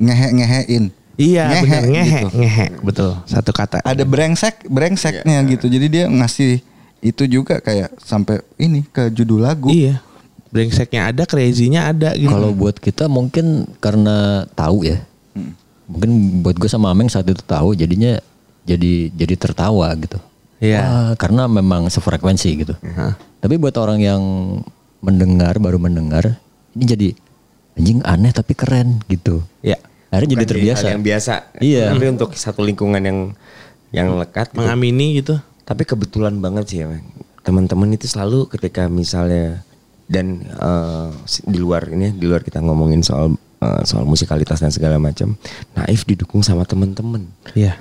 ngehe-ngehein. 0.00 0.84
Iya, 1.20 1.52
Ngehe 1.52 1.60
benar 1.60 1.82
ngehe, 1.84 2.20
gitu. 2.24 2.28
ngehe, 2.40 2.66
betul. 2.80 3.10
Satu 3.28 3.52
kata. 3.52 3.84
Ada 3.84 4.08
brengsek, 4.08 4.64
brengseknya 4.64 5.44
Iya. 5.44 5.50
gitu. 5.52 5.68
Jadi 5.68 5.86
dia 5.92 6.04
ngasih 6.08 6.64
itu 7.00 7.22
juga 7.28 7.60
kayak 7.60 7.92
sampai 8.00 8.40
ini 8.56 8.88
ke 8.88 9.12
judul 9.12 9.44
lagu. 9.44 9.68
Iya. 9.68 10.00
Brengseknya 10.48 11.12
ada, 11.12 11.28
crazy-nya 11.28 11.92
ada 11.92 12.16
gitu. 12.16 12.32
Kalau 12.32 12.56
buat 12.56 12.80
kita 12.80 13.04
mungkin 13.06 13.68
karena 13.78 14.48
tahu 14.56 14.88
ya. 14.88 15.04
Mungkin 15.84 16.40
buat 16.40 16.56
gue 16.56 16.70
sama 16.70 16.88
Ameng 16.88 17.12
saat 17.12 17.28
itu 17.28 17.42
tahu 17.44 17.76
jadinya 17.76 18.16
jadi 18.64 19.12
jadi 19.12 19.34
tertawa 19.36 19.92
gitu. 20.00 20.16
Iya. 20.56 20.80
Wah, 20.80 21.12
karena 21.20 21.44
memang 21.44 21.92
sefrekuensi 21.92 22.64
gitu. 22.64 22.74
Tapi 23.44 23.54
buat 23.60 23.76
orang 23.76 24.00
yang 24.00 24.22
mendengar 25.04 25.60
baru 25.60 25.76
mendengar 25.76 26.40
ini 26.72 26.84
jadi 26.84 27.08
anjing 27.76 28.00
aneh 28.04 28.32
tapi 28.32 28.56
keren 28.56 29.04
gitu. 29.04 29.44
ya. 29.60 29.76
Akhirnya 30.10 30.30
jadi 30.32 30.42
Bukan 30.42 30.52
terbiasa. 30.52 30.82
hal 30.82 30.92
yang 30.92 31.04
biasa 31.04 31.32
Iya. 31.58 31.84
tapi 31.90 32.06
untuk 32.08 32.30
satu 32.34 32.60
lingkungan 32.60 32.98
yang 33.00 33.18
yang 33.90 34.14
lekat 34.16 34.50
gitu. 34.50 34.58
Mengamini 34.58 35.06
gitu. 35.16 35.38
tapi 35.62 35.82
kebetulan 35.82 36.34
banget 36.36 36.64
sih 36.66 36.78
ya 36.80 36.90
teman-teman 37.40 37.90
itu 37.90 38.04
selalu 38.04 38.50
ketika 38.50 38.86
misalnya 38.86 39.62
dan 40.06 40.42
eh, 40.44 41.08
di 41.44 41.56
luar 41.56 41.86
ini 41.86 42.10
di 42.10 42.26
luar 42.26 42.42
kita 42.42 42.58
ngomongin 42.58 43.00
soal 43.00 43.30
eh, 43.56 43.82
soal 43.84 44.02
musikalitas 44.02 44.58
dan 44.58 44.70
segala 44.70 44.98
macam 44.98 45.38
Naif 45.72 46.02
didukung 46.02 46.42
sama 46.42 46.62
teman-teman 46.64 47.30
Iya. 47.54 47.78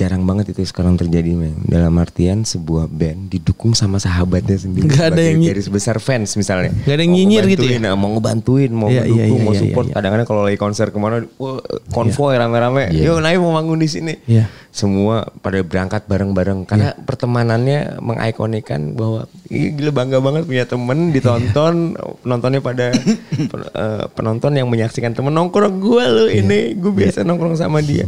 Jarang 0.00 0.24
banget 0.24 0.56
itu 0.56 0.64
sekarang 0.64 0.96
terjadi 0.96 1.36
Meng. 1.36 1.60
dalam 1.68 1.92
artian 2.00 2.40
sebuah 2.40 2.88
band 2.88 3.28
didukung 3.28 3.76
sama 3.76 4.00
sahabatnya 4.00 4.56
sendiri 4.56 4.88
Nggak 4.88 5.04
ada 5.12 5.20
yang 5.20 5.44
garis 5.44 5.68
besar 5.68 6.00
fans 6.00 6.32
misalnya. 6.34 6.72
Nggak 6.72 6.94
ada 6.96 7.02
yang 7.04 7.12
Mau 7.12 7.18
nyinyir 7.20 7.44
gitu 7.52 7.64
ya? 7.68 7.76
nah, 7.76 7.92
mau 7.92 8.08
ngebantuin 8.10 8.72
mau 8.72 8.88
Iya, 8.88 9.04
iya, 9.04 9.28
mendukung 9.28 9.36
iya, 9.36 9.44
mau 9.44 9.52
iya, 9.52 9.60
support. 9.60 9.86
iya. 9.86 9.94
kadang-kadang 10.00 10.26
kalau 10.26 10.42
lagi 10.48 10.56
konser 10.56 10.88
ke 10.88 10.96
mana 10.96 11.20
wah, 11.36 11.60
konvoy 11.92 12.32
rame-rame. 12.32 12.88
Yuk 12.96 13.20
Naif 13.20 13.38
mau 13.38 13.52
manggung 13.52 13.76
di 13.76 13.86
sini. 13.86 14.16
Iya. 14.24 14.48
semua 14.70 15.26
pada 15.42 15.58
berangkat 15.66 16.06
bareng-bareng. 16.06 16.62
Karena 16.62 16.94
pertemanannya 16.94 17.98
mengikonikan 17.98 18.94
bahwa 18.94 19.26
"Ih, 19.50 19.74
gila 19.74 19.90
bangga 19.90 20.22
banget 20.22 20.46
punya 20.46 20.64
temen 20.64 21.10
ditonton. 21.10 21.98
Penontonnya 22.22 22.62
pada 22.62 22.94
eh, 23.82 24.04
penonton 24.14 24.54
yang 24.54 24.70
menyaksikan 24.70 25.10
temen. 25.10 25.34
Nongkrong 25.34 25.82
gue 25.82 26.04
lo 26.06 26.24
ini 26.30 26.78
gue 26.78 26.92
biasa 26.94 27.26
nongkrong 27.26 27.58
sama 27.58 27.82
dia 27.82 28.06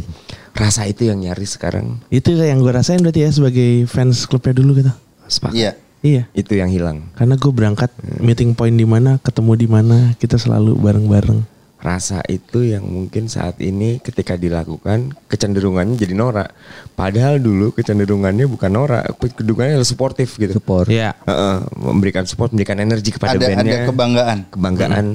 rasa 0.53 0.85
itu 0.85 1.09
yang 1.09 1.17
nyaris 1.17 1.57
sekarang 1.57 1.97
Itu 2.07 2.33
yang 2.37 2.61
gue 2.61 2.69
rasain 2.69 3.01
berarti 3.01 3.25
ya 3.25 3.29
sebagai 3.33 3.89
fans 3.89 4.29
klubnya 4.29 4.53
dulu 4.53 4.77
gitu. 4.77 4.93
sepakat 5.25 5.53
Iya. 5.57 5.71
Iya. 6.03 6.23
itu 6.35 6.53
yang 6.53 6.67
hilang 6.67 7.09
Karena 7.15 7.39
gue 7.39 7.49
berangkat 7.49 7.89
meeting 8.19 8.53
point 8.53 8.75
di 8.75 8.83
mana, 8.83 9.17
ketemu 9.23 9.51
di 9.55 9.67
mana, 9.67 9.97
kita 10.19 10.35
selalu 10.35 10.75
bareng-bareng. 10.77 11.39
rasa 11.79 12.23
itu 12.31 12.63
yang 12.63 12.87
mungkin 12.87 13.27
saat 13.27 13.59
ini 13.59 13.99
ketika 13.99 14.39
dilakukan 14.39 15.11
kecenderungannya 15.27 15.99
jadi 15.99 16.15
norak 16.15 16.55
padahal 16.95 17.43
dulu 17.43 17.75
kecenderungannya 17.75 18.47
bukan 18.47 18.71
norak 18.71 19.03
kecenderungannya 19.19 19.75
adalah 19.75 19.89
suportif 19.91 20.39
gitu 20.39 20.55
Support. 20.55 20.87
Iya. 20.87 21.11
Heeh, 21.27 21.55
memberikan 21.75 22.23
support, 22.23 22.55
memberikan 22.55 22.79
energi 22.79 23.11
kepada 23.11 23.35
Ada 23.35 23.47
bandnya. 23.51 23.83
ada 23.83 23.87
kebanggaan. 23.91 24.37
Kebanggaan 24.47 25.05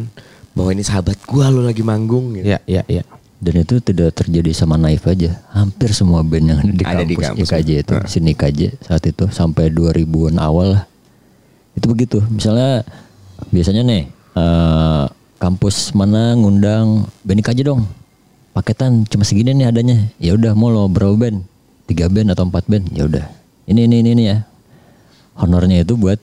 bahwa 0.53 0.71
ini 0.77 0.85
sahabat 0.85 1.17
gua 1.25 1.49
lo 1.49 1.65
lagi 1.65 1.81
manggung. 1.81 2.37
Gitu. 2.37 2.53
Iya, 2.53 2.61
iya, 2.69 2.83
iya. 2.85 3.03
Dan 3.39 3.63
itu 3.63 3.79
tidak 3.79 4.19
terjadi 4.19 4.51
sama 4.51 4.75
Naif 4.75 5.07
aja. 5.07 5.39
Hampir 5.55 5.95
semua 5.95 6.27
band 6.27 6.47
yang 6.51 6.59
ada 6.59 6.75
di 6.75 6.83
Ada 6.83 7.05
di 7.07 7.15
kampus, 7.15 7.47
kampus. 7.47 7.49
IKJ 7.55 7.71
itu, 7.87 7.95
sini 8.11 8.35
IKJ 8.35 8.61
saat 8.83 9.03
itu 9.07 9.25
sampai 9.31 9.71
2000-an 9.71 10.43
awal 10.43 10.75
lah. 10.75 10.85
Itu 11.79 11.95
begitu. 11.95 12.19
Misalnya 12.27 12.83
biasanya 13.55 13.87
nih 13.87 14.03
eh, 14.35 15.05
kampus 15.39 15.95
mana 15.95 16.35
ngundang 16.35 17.07
band 17.23 17.41
IKJ 17.47 17.63
dong. 17.63 17.87
Paketan 18.51 19.07
cuma 19.07 19.23
segini 19.23 19.55
nih 19.55 19.71
adanya. 19.71 20.11
Ya 20.19 20.35
udah 20.35 20.59
mau 20.59 20.75
lo 20.75 20.91
berapa 20.91 21.15
band? 21.15 21.47
Tiga 21.87 22.11
band 22.11 22.35
atau 22.35 22.43
empat 22.43 22.67
band? 22.67 22.91
Ya 22.91 23.07
udah. 23.07 23.23
Ini 23.71 23.87
ini 23.87 24.03
ini, 24.03 24.11
ini 24.19 24.25
ya. 24.35 24.43
Honornya 25.39 25.87
itu 25.87 25.95
buat 25.95 26.19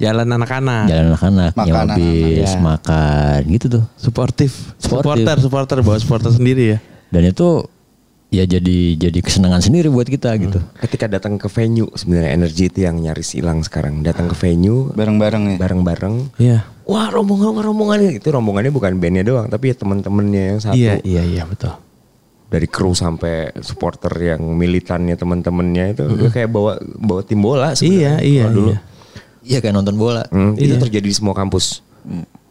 Jalan 0.00 0.26
anak-anak. 0.26 0.84
jalan 0.88 1.12
anak-anak, 1.12 1.52
bis, 1.94 2.50
anak. 2.50 2.62
makan 2.64 3.40
gitu 3.52 3.66
tuh. 3.68 3.84
Suportif. 3.94 4.72
Supporter, 4.80 5.36
supporter, 5.36 5.76
bawa 5.84 6.00
supporter 6.00 6.32
sendiri 6.32 6.64
ya. 6.72 6.78
Dan 7.12 7.28
itu 7.28 7.68
ya 8.30 8.46
jadi 8.46 8.94
jadi 8.94 9.18
kesenangan 9.20 9.60
sendiri 9.60 9.92
buat 9.92 10.06
kita 10.06 10.32
gitu. 10.40 10.56
Ketika 10.80 11.04
datang 11.04 11.36
ke 11.36 11.50
venue 11.50 11.90
sebenarnya 11.92 12.32
energi 12.32 12.70
itu 12.70 12.80
yang 12.80 12.96
nyaris 12.96 13.36
hilang 13.36 13.60
sekarang. 13.60 14.00
Datang 14.00 14.30
ke 14.30 14.36
venue 14.38 14.88
Bareng-bareng 14.96 15.54
ya. 15.54 15.56
bareng-bareng. 15.60 16.14
Iya. 16.40 16.58
Wah 16.88 17.12
rombongan 17.12 17.60
rombongan 17.60 18.16
itu 18.16 18.28
rombongannya 18.30 18.72
bukan 18.72 18.96
bandnya 18.98 19.22
doang 19.22 19.46
tapi 19.46 19.70
ya 19.70 19.76
teman-temannya 19.76 20.42
yang 20.54 20.58
satu 20.58 20.74
Iya, 20.74 20.98
iya, 21.04 21.22
iya, 21.22 21.42
betul. 21.46 21.70
dari 22.50 22.66
kru 22.66 22.90
sampai 22.90 23.54
supporter 23.62 24.10
yang 24.18 24.42
militannya 24.42 25.14
teman-temannya 25.14 25.94
itu 25.94 26.02
udah 26.02 26.30
kayak 26.34 26.50
bawa 26.50 26.82
bawa 26.82 27.22
tim 27.22 27.38
bola 27.38 27.78
sebenarnya. 27.78 28.18
Iya, 28.18 28.26
iya, 28.26 28.44
dulu. 28.50 28.74
iya. 28.74 28.78
Iya 29.40 29.58
kayak 29.58 29.74
nonton 29.74 29.96
bola. 29.96 30.24
Hmm, 30.28 30.52
itu 30.54 30.76
Iya. 30.76 30.82
terjadi 30.82 31.06
di 31.06 31.14
semua 31.14 31.32
kampus. 31.32 31.80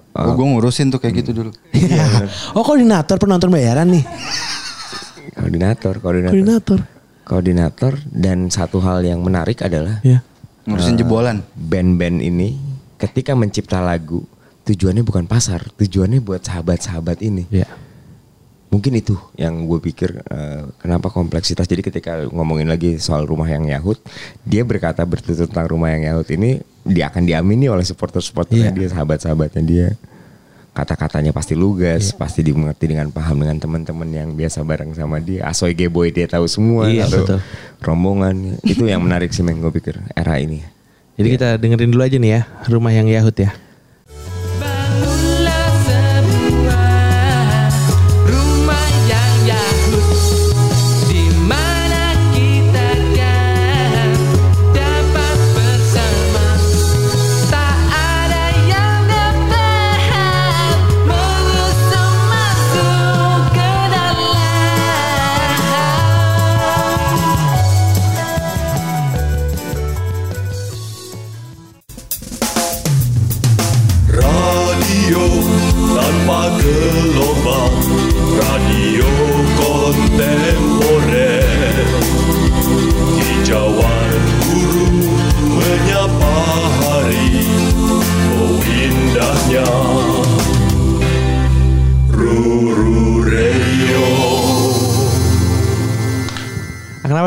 Oh, 0.09 0.33
gue 0.33 0.45
ngurusin 0.45 0.89
tuh 0.89 0.97
kayak 0.97 1.21
gitu 1.21 1.31
dulu. 1.31 1.51
oh, 2.57 2.63
koordinator 2.65 3.15
penonton 3.15 3.49
bayaran 3.49 3.87
nih. 3.87 4.03
Koordinator, 5.35 5.93
koordinator. 5.99 6.33
Koordinator. 6.33 6.79
koordinator 7.23 7.93
dan 8.09 8.49
satu 8.49 8.81
hal 8.81 9.05
yang 9.05 9.21
menarik 9.21 9.61
adalah 9.61 10.01
Iya. 10.01 10.25
Ngurusin 10.65 10.97
jebolan. 10.97 11.45
band-band 11.53 12.19
ini 12.19 12.57
ketika 12.97 13.37
mencipta 13.37 13.77
lagu 13.79 14.25
tujuannya 14.65 15.05
bukan 15.05 15.29
pasar, 15.29 15.61
tujuannya 15.77 16.19
buat 16.19 16.41
sahabat-sahabat 16.41 17.21
ini. 17.21 17.45
Iya. 17.53 17.69
Mungkin 18.69 18.97
itu 18.97 19.17
yang 19.33 19.65
gue 19.65 19.77
pikir 19.79 20.25
eh, 20.25 20.61
kenapa 20.77 21.09
kompleksitas. 21.09 21.65
Jadi 21.65 21.81
ketika 21.81 22.21
ngomongin 22.29 22.65
lagi 22.65 22.97
soal 22.97 23.25
rumah 23.25 23.45
yang 23.45 23.65
Yahut, 23.65 23.97
dia 24.41 24.61
berkata 24.61 25.01
bertutur 25.05 25.45
tentang 25.45 25.69
rumah 25.69 25.89
yang 25.89 26.05
Yahut 26.05 26.29
ini 26.29 26.61
dia 26.89 27.07
akan 27.07 27.23
diamini 27.23 27.65
oleh 27.65 27.81
supporter-supporternya 27.81 28.69
Iya. 28.69 28.75
dia, 28.75 28.87
sahabat-sahabatnya 28.89 29.61
dia. 29.61 29.87
Kata-katanya 30.69 31.29
pasti 31.29 31.53
lugas, 31.53 32.13
pasti 32.13 32.39
dimengerti 32.39 32.87
dengan 32.87 33.09
paham 33.09 33.41
dengan 33.41 33.57
teman-teman 33.57 34.07
yang 34.07 34.29
biasa 34.31 34.61
bareng 34.61 34.93
sama 34.93 35.19
dia. 35.19 35.43
Asoy 35.43 35.73
Geboy 35.73 36.09
dia 36.09 36.23
tahu 36.25 36.45
semua 36.45 36.87
Iya, 36.87 37.05
atau 37.05 37.25
betul. 37.25 37.39
rombongan. 37.79 38.57
itu 38.63 38.85
yang 38.85 39.01
menarik 39.01 39.29
sih 39.29 39.41
men 39.41 39.59
gue 39.59 39.71
pikir 39.71 39.99
era 40.13 40.37
ini. 40.37 40.63
Jadi 41.19 41.27
kita 41.29 41.47
dengerin 41.55 41.91
dulu 41.91 41.99
aja 42.01 42.15
nih 42.15 42.31
ya, 42.31 42.41
rumah 42.65 42.89
yang 42.89 43.05
Yahut 43.05 43.35
ya. 43.35 43.51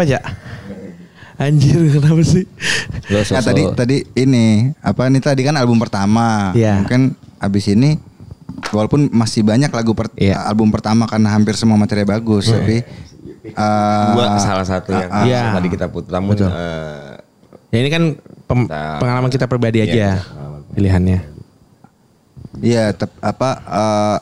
Kenapa, 0.02 0.18
Cak? 0.18 0.24
Anjir, 1.38 1.78
kenapa 1.90 2.22
sih? 2.22 2.44
Lo 3.08 3.18
Nah, 3.24 3.42
tadi 3.42 3.62
tadi 3.72 3.96
ini 4.14 4.46
apa 4.78 5.06
nih 5.06 5.18
tadi 5.18 5.42
kan 5.42 5.54
album 5.54 5.78
pertama. 5.78 6.50
Iya. 6.52 6.82
Mungkin 6.82 7.14
abis 7.38 7.66
ini 7.68 7.98
walaupun 8.68 9.10
masih 9.10 9.42
banyak 9.42 9.66
lagu 9.68 9.90
per- 9.92 10.14
Iya. 10.14 10.38
album 10.44 10.70
pertama 10.70 11.06
karena 11.06 11.30
hampir 11.30 11.54
semua 11.54 11.74
materi 11.74 12.02
bagus, 12.02 12.46
tapi 12.46 12.82
eh, 13.44 14.10
Dua 14.12 14.38
salah 14.38 14.62
satu 14.62 14.90
yang 14.92 15.10
Iya. 15.22 15.42
tadi 15.52 15.68
kita 15.68 15.86
putus. 15.88 16.10
Namun 16.10 16.34
eh, 16.36 17.18
Ya 17.72 17.78
ini 17.80 17.88
kan 17.88 18.02
pem- 18.44 18.68
Kita- 18.68 19.00
pengalaman 19.00 19.30
kita 19.30 19.46
pribadi 19.48 19.80
Iya, 19.80 19.86
aja 19.88 20.08
pengalaman. 20.20 20.60
pilihannya. 20.76 21.18
Iya, 22.60 22.84
apa 23.18 23.50
eh, 23.64 24.16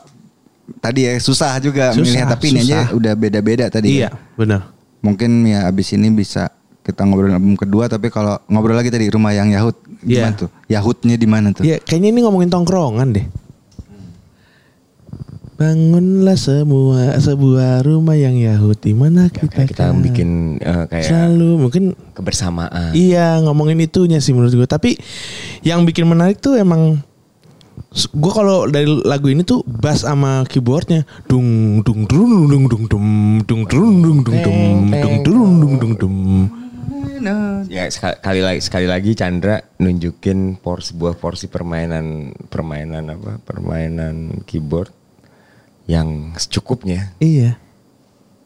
tadi 0.78 1.00
ya 1.04 1.12
susah 1.18 1.58
juga 1.58 1.90
Susah, 1.90 2.00
milih 2.00 2.22
tapi 2.30 2.46
ini 2.48 2.60
aja 2.62 2.86
susah. 2.86 2.96
udah 2.96 3.12
beda-beda 3.12 3.66
tadi. 3.66 3.98
Iya, 3.98 4.08
ya. 4.08 4.10
benar. 4.38 4.70
Mungkin 5.00 5.44
ya 5.44 5.64
abis 5.64 5.96
ini 5.96 6.12
bisa 6.12 6.52
kita 6.80 7.04
ngobrol 7.04 7.30
album 7.30 7.54
kedua 7.54 7.86
tapi 7.86 8.08
kalau 8.08 8.40
ngobrol 8.48 8.74
lagi 8.74 8.88
tadi 8.88 9.08
rumah 9.08 9.30
yang 9.30 9.48
Yahud 9.48 9.76
gimana 10.00 10.32
Iya. 10.32 10.40
tuh? 10.40 10.48
Yahudnya 10.66 11.16
di 11.16 11.28
mana 11.28 11.46
tuh? 11.52 11.62
Iya, 11.62 11.76
kayaknya 11.78 12.08
ini 12.08 12.20
ngomongin 12.24 12.48
tongkrongan 12.48 13.08
deh. 13.12 13.26
Bangunlah 15.60 16.40
semua 16.40 17.20
sebuah 17.20 17.84
rumah 17.84 18.16
yang 18.16 18.32
Yahud 18.32 18.80
di 18.80 18.96
mana 18.96 19.28
kita 19.28 19.68
kita 19.68 19.92
kan 19.92 20.00
bikin 20.00 20.56
eh, 20.56 20.88
kayak 20.88 21.04
selalu 21.04 21.50
mungkin 21.60 21.92
kebersamaan. 22.16 22.96
iya 22.96 23.36
ngomongin 23.44 23.76
itunya 23.84 24.24
sih 24.24 24.32
menurut 24.32 24.56
gue. 24.56 24.64
Tapi 24.64 24.96
yang 25.60 25.84
bikin 25.84 26.08
menarik 26.08 26.40
tuh 26.40 26.56
emang 26.56 26.96
gue 27.90 28.32
kalau 28.32 28.70
dari 28.70 28.86
lagu 28.86 29.26
ini 29.26 29.42
tuh 29.42 29.66
bass 29.66 30.06
sama 30.06 30.46
keyboardnya 30.46 31.02
dung 31.26 31.80
dung 31.82 32.06
dung 32.06 32.30
dung 32.46 32.66
dung 32.70 32.86
dung 32.86 33.08
dung 33.44 33.62
dung 33.66 33.66
dung 33.66 34.18
dung 34.22 34.38
dung 34.44 34.60
dung 34.94 35.16
dung 35.24 35.50
dung 35.58 35.74
dung 35.78 35.94
dung 35.98 36.18
Ya 37.68 37.84
sekali 37.92 38.40
lagi 38.40 38.60
sekali 38.64 38.88
lagi 38.88 39.12
Chandra 39.12 39.60
nunjukin 39.76 40.56
por 40.56 40.80
sebuah 40.80 41.20
porsi 41.20 41.52
permainan 41.52 42.32
permainan 42.48 43.12
apa 43.12 43.36
permainan 43.44 44.40
keyboard 44.48 44.88
yang 45.84 46.32
secukupnya. 46.40 47.12
iya 47.20 47.60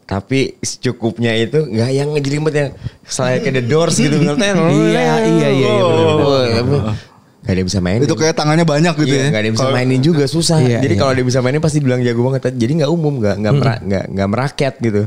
Tapi 0.04 0.60
secukupnya 0.60 1.32
itu 1.32 1.64
nggak 1.64 1.90
yang 1.94 2.08
ngejelimet 2.12 2.52
yang 2.52 2.70
selain 3.08 3.40
kayak 3.40 3.56
The 3.56 3.64
Doors 3.64 3.96
gitu 3.96 4.20
ngerti? 4.20 4.44
Iya, 4.44 4.60
iya, 4.68 5.08
iya, 5.24 5.48
iya, 5.48 5.70
bener-bener. 5.80 7.13
Gak 7.44 7.52
ada 7.52 7.58
yang 7.60 7.68
bisa 7.68 7.78
mainin. 7.78 8.00
Itu 8.02 8.16
kayak 8.16 8.34
tangannya 8.34 8.64
banyak 8.64 8.94
gitu 8.96 9.08
Iya, 9.10 9.20
ya. 9.20 9.28
nggak 9.28 9.36
ada 9.36 9.46
yang 9.46 9.54
bisa 9.54 9.64
Kalau- 9.64 9.76
mainin 9.76 10.00
juga 10.00 10.24
susah. 10.24 10.58
Iya, 10.58 10.80
Jadi 10.80 10.94
iya. 10.96 11.00
kalau 11.00 11.12
dia 11.12 11.24
bisa 11.24 11.38
mainin 11.38 11.60
pasti 11.60 11.78
bilang 11.78 12.00
jago 12.00 12.24
banget. 12.24 12.50
Jadi 12.50 12.72
nggak 12.80 12.88
umum, 12.88 13.20
nggak 13.20 13.36
nggak 13.38 13.54
mera- 13.54 13.82
nggak 13.82 14.04
nggak 14.10 14.28
merakyat 14.28 14.74
gitu. 14.80 15.02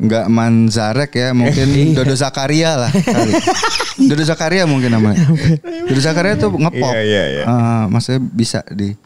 nggak 0.00 0.32
Manzarek 0.32 1.12
ya 1.12 1.28
mungkin 1.30 1.68
Iya. 1.76 1.92
Dodo 1.92 2.16
Zakaria 2.16 2.72
lah 2.74 2.88
kali. 2.88 3.32
Dodo 4.08 4.24
Zakaria 4.24 4.64
mungkin 4.64 4.88
namanya 4.90 5.20
Dodo 5.92 6.00
Zakaria 6.00 6.40
tuh 6.40 6.56
ngepop 6.56 6.96
Iya, 6.96 7.04
iya, 7.04 7.22
iya. 7.28 7.44
Eh, 7.44 7.84
maksudnya 7.86 8.24
bisa 8.24 8.64
di 8.66 8.96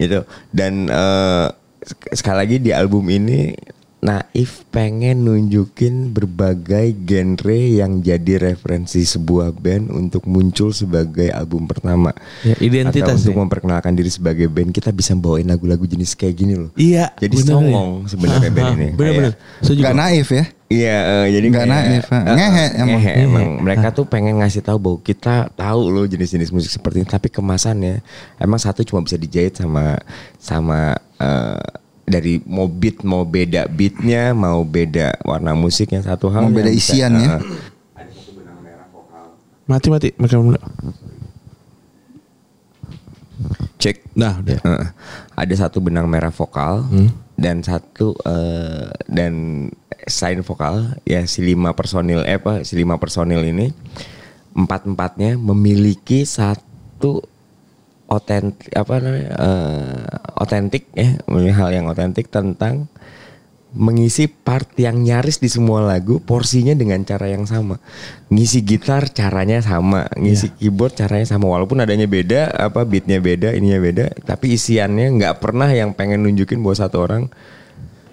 gitu 0.00 0.24
dan 0.48 0.88
eh, 0.88 1.46
sek- 1.84 2.16
sekali 2.16 2.36
lagi 2.38 2.56
di 2.56 2.72
album 2.72 3.04
ini 3.06 3.52
Naif 4.06 4.62
pengen 4.70 5.26
nunjukin 5.26 6.14
berbagai 6.14 6.94
genre 7.02 7.58
yang 7.58 7.98
jadi 7.98 8.38
referensi 8.38 9.02
sebuah 9.02 9.50
band 9.50 9.90
untuk 9.90 10.30
muncul 10.30 10.70
sebagai 10.70 11.26
album 11.28 11.66
pertama. 11.66 12.14
Ya, 12.46 12.54
identitas 12.62 13.18
Atau 13.18 13.26
untuk 13.26 13.34
ya. 13.34 13.40
memperkenalkan 13.42 13.98
diri 13.98 14.06
sebagai 14.06 14.46
band 14.46 14.70
kita 14.70 14.94
bisa 14.94 15.18
bawain 15.18 15.50
lagu-lagu 15.50 15.82
jenis 15.82 16.14
kayak 16.14 16.38
gini 16.38 16.54
loh. 16.54 16.70
iya 16.78 17.10
Jadi 17.18 17.34
songong 17.42 18.06
ya. 18.06 18.14
sebenarnya 18.14 18.50
band 18.54 18.70
ini. 18.78 18.88
Setuju, 19.58 19.80
nggak 19.82 19.96
Bang. 19.96 20.06
naif 20.06 20.30
ya 20.30 20.46
Iya, 20.66 20.96
eh, 21.22 21.26
jadi 21.30 21.46
Nggak 21.46 21.68
naif, 21.70 22.04
eh, 22.10 22.22
Ngehe 22.26 22.66
emang. 22.74 22.98
ngehe, 22.98 23.12
Ngehe. 23.14 23.22
emang. 23.22 23.46
Mereka 23.62 23.94
tuh 23.94 24.02
pengen 24.02 24.42
ngasih 24.42 24.66
tahu 24.66 24.78
bahwa 24.82 24.98
kita 24.98 25.46
tahu 25.54 25.94
loh 25.94 26.06
jenis-jenis 26.06 26.50
musik 26.50 26.74
seperti 26.74 27.02
ini, 27.02 27.06
tapi 27.06 27.30
kemasannya 27.30 28.02
emang 28.36 28.58
satu 28.58 28.82
cuma 28.82 28.98
bisa 28.98 29.14
dijahit 29.14 29.54
sama 29.54 29.94
sama 30.42 30.98
eh, 31.22 31.85
dari 32.06 32.38
mau 32.40 32.64
beat 32.64 33.02
mau 33.02 33.22
beda 33.22 33.66
beatnya 33.66 34.30
mau 34.30 34.62
beda 34.62 35.18
warna 35.20 35.52
musiknya 35.52 36.00
satu 36.00 36.26
hal 36.28 36.46
Mau 36.46 36.54
beda 36.54 36.66
yang 36.66 36.72
bisa- 36.72 36.94
isian 36.94 37.12
ya. 37.12 37.36
eh, 37.36 37.42
mati 39.66 39.88
mati 39.88 40.08
mikrofon 40.14 40.46
dulu. 40.48 40.60
cek 43.76 43.96
Nah, 44.14 44.40
udah. 44.40 44.56
Eh, 44.56 44.86
ada 45.36 45.54
satu 45.54 45.78
benang 45.78 46.06
merah 46.06 46.30
vokal 46.30 46.86
Hmm. 46.86 47.10
dan 47.34 47.60
satu 47.60 48.16
eh, 48.22 48.88
dan 49.06 49.32
selain 50.06 50.40
vokal 50.40 50.96
ya 51.02 51.20
si 51.24 51.42
lima 51.42 51.74
personil 51.74 52.22
eh 52.22 52.38
apa 52.38 52.62
si 52.62 52.72
lima 52.74 52.96
personil 52.96 53.42
ini 53.42 53.74
empat 54.54 54.86
empatnya 54.86 55.36
memiliki 55.36 56.22
satu 56.22 57.20
otentik 58.06 58.70
apa 58.74 59.02
namanya 59.02 59.30
eh, 59.34 60.02
otentik 60.38 60.86
ya 60.94 61.18
hal 61.54 61.70
yang 61.74 61.90
otentik 61.90 62.30
tentang 62.30 62.86
mengisi 63.76 64.24
part 64.26 64.72
yang 64.80 65.04
nyaris 65.04 65.36
di 65.36 65.52
semua 65.52 65.84
lagu 65.84 66.16
porsinya 66.24 66.72
dengan 66.72 67.04
cara 67.04 67.28
yang 67.28 67.44
sama. 67.44 67.76
Ngisi 68.32 68.64
gitar 68.64 69.12
caranya 69.12 69.60
sama. 69.60 70.08
Ngisi 70.16 70.56
keyboard 70.56 70.96
caranya 70.96 71.28
sama. 71.28 71.52
Walaupun 71.52 71.84
adanya 71.84 72.08
beda 72.08 72.56
apa 72.56 72.88
beatnya 72.88 73.20
beda 73.20 73.52
ininya 73.52 73.78
beda 73.78 74.04
tapi 74.24 74.56
isiannya 74.56 75.20
nggak 75.20 75.44
pernah 75.44 75.68
yang 75.68 75.92
pengen 75.92 76.24
nunjukin 76.24 76.64
bahwa 76.64 76.76
satu 76.78 77.04
orang 77.04 77.28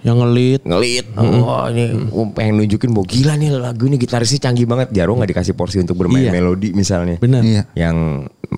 yang 0.03 0.19
ngelit. 0.19 0.61
Ngelit. 0.67 1.05
Oh 1.15 1.63
ini 1.71 2.11
gua 2.11 2.27
pengen 2.35 2.59
nunjukin 2.59 2.91
bahwa 2.91 3.07
gila 3.07 3.33
nih 3.39 3.49
lagu 3.55 3.83
ini 3.87 3.95
gitarisnya 3.95 4.39
canggih 4.43 4.67
banget. 4.67 4.91
Jaro 4.91 5.15
nggak 5.15 5.31
dikasih 5.31 5.55
porsi 5.55 5.79
untuk 5.79 5.95
bermain 5.95 6.27
Iya. 6.27 6.31
melodi 6.35 6.75
misalnya. 6.75 7.15
Benar. 7.17 7.41
Iya. 7.41 7.63
Yang 7.73 7.97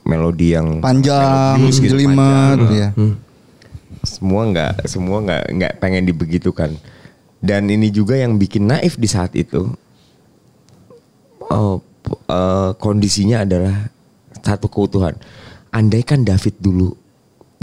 melodi 0.04 0.48
yang 0.52 0.82
panjang 0.82 1.62
melodius 1.62 1.78
gitu, 1.80 1.94
jelimet 1.96 2.18
panjang. 2.18 2.74
ya 2.74 2.90
semua 4.06 4.42
nggak 4.46 4.74
semua 4.86 5.18
nggak 5.22 5.44
nggak 5.54 5.74
pengen 5.78 6.04
dibegitukan. 6.06 6.74
Dan 7.42 7.70
ini 7.70 7.94
juga 7.94 8.18
yang 8.18 8.38
bikin 8.38 8.66
naif 8.66 8.98
di 8.98 9.06
saat 9.06 9.34
itu. 9.38 9.70
Oh, 11.46 11.78
eh, 12.26 12.72
kondisinya 12.78 13.46
adalah 13.46 13.90
satu 14.42 14.66
keutuhan. 14.66 15.14
Andaikan 15.70 16.26
David 16.26 16.58
dulu 16.58 16.94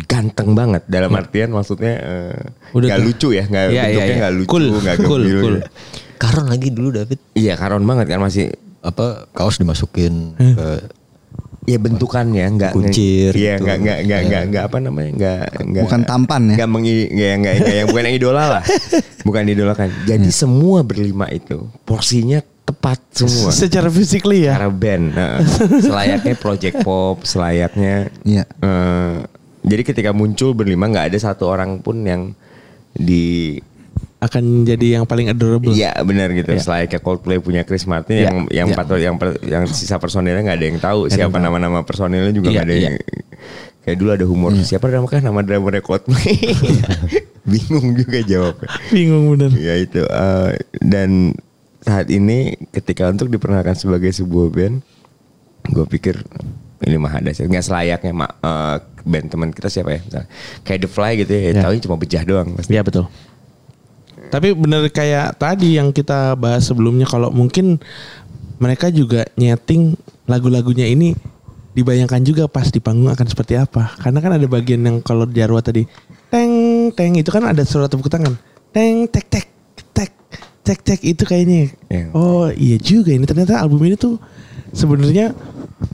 ganteng 0.03 0.53
banget 0.53 0.83
dalam 0.87 1.13
artian 1.13 1.51
maksudnya 1.51 1.95
eh, 1.97 2.43
Udah 2.73 2.87
nggak 2.89 2.99
tuh. 2.99 3.07
lucu 3.07 3.29
ya 3.33 3.45
nggak 3.45 3.65
Iya, 3.65 3.83
bentuknya 3.83 3.93
iya, 3.95 4.05
iya. 4.07 4.17
nggak 4.19 4.35
lucu 4.35 4.49
Cool, 4.49 4.67
nggak 4.75 4.97
cool, 4.99 5.23
gembil 5.23 5.39
cool. 5.39 5.57
gitu. 5.57 5.69
Karon 6.17 6.47
lagi 6.47 6.69
dulu 6.69 6.89
David 6.91 7.19
iya 7.33 7.55
karon 7.55 7.83
banget 7.83 8.07
kan 8.09 8.21
masih 8.21 8.47
apa 8.81 9.07
kaos 9.31 9.57
dimasukin 9.57 10.35
Hmm. 10.35 10.55
ke 10.55 10.69
ya 11.65 11.79
bentukannya 11.79 12.43
nggak 12.53 12.73
Kuncir 12.73 13.31
iya 13.33 13.55
gitu. 13.55 13.63
nggak 13.63 13.77
nggak 13.79 13.99
nggak 14.03 14.21
Iya. 14.21 14.29
nggak 14.29 14.43
nggak 14.49 14.65
apa 14.67 14.77
namanya 14.79 15.11
nggak 15.13 15.41
nggak 15.63 15.83
bukan 15.87 16.01
tampan 16.03 16.43
ya 16.45 16.55
nggak 16.59 16.71
mengi 16.73 16.97
nggak 17.07 17.55
yang 17.71 17.87
bukan 17.87 18.03
yang 18.03 18.17
idola 18.17 18.43
lah 18.51 18.65
bukan 19.27 19.43
idolakan 19.47 19.89
jadi 20.03 20.25
Iya. 20.25 20.35
semua 20.35 20.83
berlima 20.83 21.27
itu 21.29 21.63
porsinya 21.83 22.39
tepat 22.63 22.99
semua 23.13 23.51
secara 23.61 23.87
physically 23.89 24.43
ya 24.43 24.55
cara 24.57 24.71
band 24.71 25.05
nah, 25.13 25.39
selayaknya 25.87 26.35
project 26.35 26.83
pop 26.83 27.23
selayaknya 27.23 28.11
Iya. 28.23 28.43
eh, 28.59 29.17
jadi 29.63 29.83
ketika 29.83 30.11
muncul 30.11 30.53
berlima 30.53 30.87
nggak 30.87 31.15
ada 31.15 31.19
satu 31.19 31.47
orang 31.47 31.79
pun 31.79 32.03
yang 32.03 32.35
di 32.93 33.57
akan 34.23 34.63
jadi 34.63 35.03
yang 35.03 35.05
paling 35.05 35.27
adorable 35.27 35.75
Iya 35.75 35.99
benar 36.07 36.31
gitu. 36.31 36.55
Selayaknya 36.55 37.03
Coldplay 37.03 37.43
punya 37.43 37.67
Chris 37.67 37.91
Martin 37.91 38.23
Iya, 38.23 38.27
yang 38.31 38.37
yang 38.55 38.67
iya. 38.71 38.75
empat 38.79 38.87
yang 39.03 39.17
per- 39.19 39.43
yang 39.43 39.67
sisa 39.67 39.99
personilnya 39.99 40.47
nggak 40.47 40.59
ada 40.63 40.67
yang 40.71 40.79
tahu 40.79 41.01
siapa 41.11 41.43
nama-nama 41.43 41.83
personilnya 41.83 42.31
juga 42.31 42.55
Iya, 42.55 42.55
nggak 42.55 42.67
ada 42.71 42.75
iya. 42.75 42.85
yang 42.87 42.95
kayak 43.83 43.97
dulu 43.99 44.11
ada 44.15 44.27
humor 44.31 44.51
siapa 44.63 44.87
namanya 44.87 45.27
nama 45.27 45.41
drummernya 45.43 45.83
Coldplay. 45.83 46.39
Bingung 47.51 47.99
juga 47.99 48.23
jawabnya. 48.23 48.71
bingung 48.95 49.35
bener 49.35 49.51
ya 49.59 49.75
itu 49.75 50.07
eh, 50.07 50.51
dan 50.79 51.35
saat 51.83 52.07
ini 52.07 52.55
ketika 52.71 53.11
untuk 53.11 53.27
diperkenalkan 53.27 53.75
sebagai 53.75 54.15
sebuah 54.15 54.55
band, 54.55 54.87
gue 55.67 55.87
pikir 55.91 56.23
ini 56.83 56.97
mah 56.99 57.13
ada 57.15 57.31
sih 57.31 57.47
nggak 57.47 57.65
selayaknya 57.65 58.13
mak 58.13 58.31
eh, 58.41 58.77
band 59.03 59.27
teman 59.31 59.49
kita 59.51 59.69
siapa 59.69 59.91
ya 59.95 60.01
misalnya 60.03 60.29
kayak 60.63 60.79
The 60.83 60.89
Fly 60.89 61.13
gitu 61.23 61.33
ya, 61.33 61.41
Ya. 61.51 61.63
tahu 61.67 61.73
cuma 61.83 61.97
bejah 61.99 62.23
doang 62.23 62.49
pasti. 62.55 62.71
Iya 62.71 62.83
betul. 62.83 63.07
Tapi 64.31 64.49
bener 64.57 64.89
kayak 64.89 65.37
tadi 65.37 65.77
yang 65.77 65.93
kita 65.93 66.39
bahas 66.39 66.65
sebelumnya 66.65 67.05
kalau 67.05 67.29
mungkin 67.29 67.77
mereka 68.57 68.89
juga 68.89 69.27
nyeting 69.35 69.99
lagu-lagunya 70.25 70.87
ini 70.87 71.13
dibayangkan 71.75 72.23
juga 72.23 72.45
pas 72.47 72.71
di 72.71 72.79
panggung 72.79 73.11
akan 73.11 73.27
seperti 73.27 73.59
apa. 73.59 73.93
Karena 73.99 74.23
kan 74.23 74.33
ada 74.39 74.47
bagian 74.47 74.81
yang 74.87 74.97
kalau 75.03 75.27
Jarwa 75.29 75.61
tadi 75.61 75.85
teng 76.31 76.53
teng 76.95 77.19
itu 77.19 77.29
kan 77.29 77.45
ada 77.45 77.61
suara 77.67 77.91
tepuk 77.91 78.09
tangan. 78.09 78.39
Teng 78.71 79.11
tek 79.11 79.27
tek 79.29 79.47
tek 79.93 80.13
tek 80.63 80.79
tek 80.81 81.01
itu 81.03 81.27
kayaknya. 81.27 81.75
Iya. 81.91 82.07
Oh 82.15 82.49
iya 82.55 82.79
juga 82.79 83.13
ini 83.13 83.27
ternyata 83.27 83.59
album 83.61 83.83
ini 83.85 83.99
tuh 83.99 84.17
sebenarnya 84.73 85.37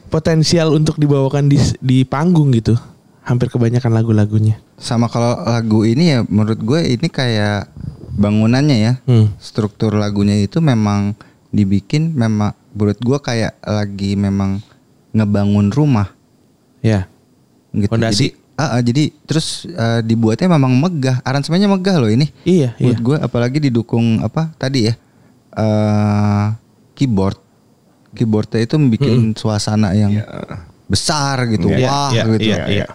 potensial 0.09 0.73
untuk 0.73 0.97
dibawakan 0.97 1.47
di 1.47 1.59
di 1.79 1.99
panggung 2.03 2.51
gitu. 2.51 2.75
Hampir 3.23 3.53
kebanyakan 3.53 3.93
lagu-lagunya. 3.93 4.57
sama 4.79 5.11
kalau 5.11 5.35
lagu 5.43 5.83
ini 5.83 6.05
ya 6.07 6.19
menurut 6.25 6.63
gue 6.63 6.81
ini 6.87 7.11
kayak 7.11 7.67
bangunannya 8.15 8.77
ya 8.79 8.93
Hmm. 9.05 9.27
struktur 9.37 9.91
lagunya 9.93 10.39
itu 10.39 10.63
memang 10.63 11.19
dibikin 11.51 12.15
memang 12.15 12.55
menurut 12.71 12.95
gua 12.99 13.19
kayak 13.19 13.59
lagi 13.59 14.15
memang 14.15 14.63
ngebangun 15.11 15.75
rumah 15.75 16.15
Ya. 16.79 17.11
gitu. 17.75 17.91
Fondasi. 17.91 18.15
Jadi, 18.15 18.27
ah, 18.55 18.79
ah, 18.79 18.81
jadi 18.81 19.03
terus 19.27 19.67
eh, 19.67 20.01
dibuatnya 20.01 20.47
memang 20.49 20.79
megah, 20.79 21.19
aransemennya 21.21 21.67
megah 21.67 21.99
loh 21.99 22.07
ini. 22.07 22.31
Iya, 22.43 22.79
iya. 22.79 22.95
Menurut 22.95 23.03
gue 23.03 23.17
apalagi 23.19 23.59
didukung 23.61 24.23
apa 24.23 24.55
tadi 24.55 24.87
ya 24.87 24.95
eh 25.53 26.47
keyboard, 26.95 27.35
keyboardnya 28.11 28.61
itu 28.63 28.77
bikin 28.79 29.33
suasana 29.35 29.93
yang 29.93 30.13
besar 30.87 31.45
gitu, 31.47 31.69
Iya, 31.69 31.85
wah 31.85 32.11
iya, 32.11 32.23
gitu. 32.25 32.45
iya, 32.45 32.59
iya. 32.67 32.87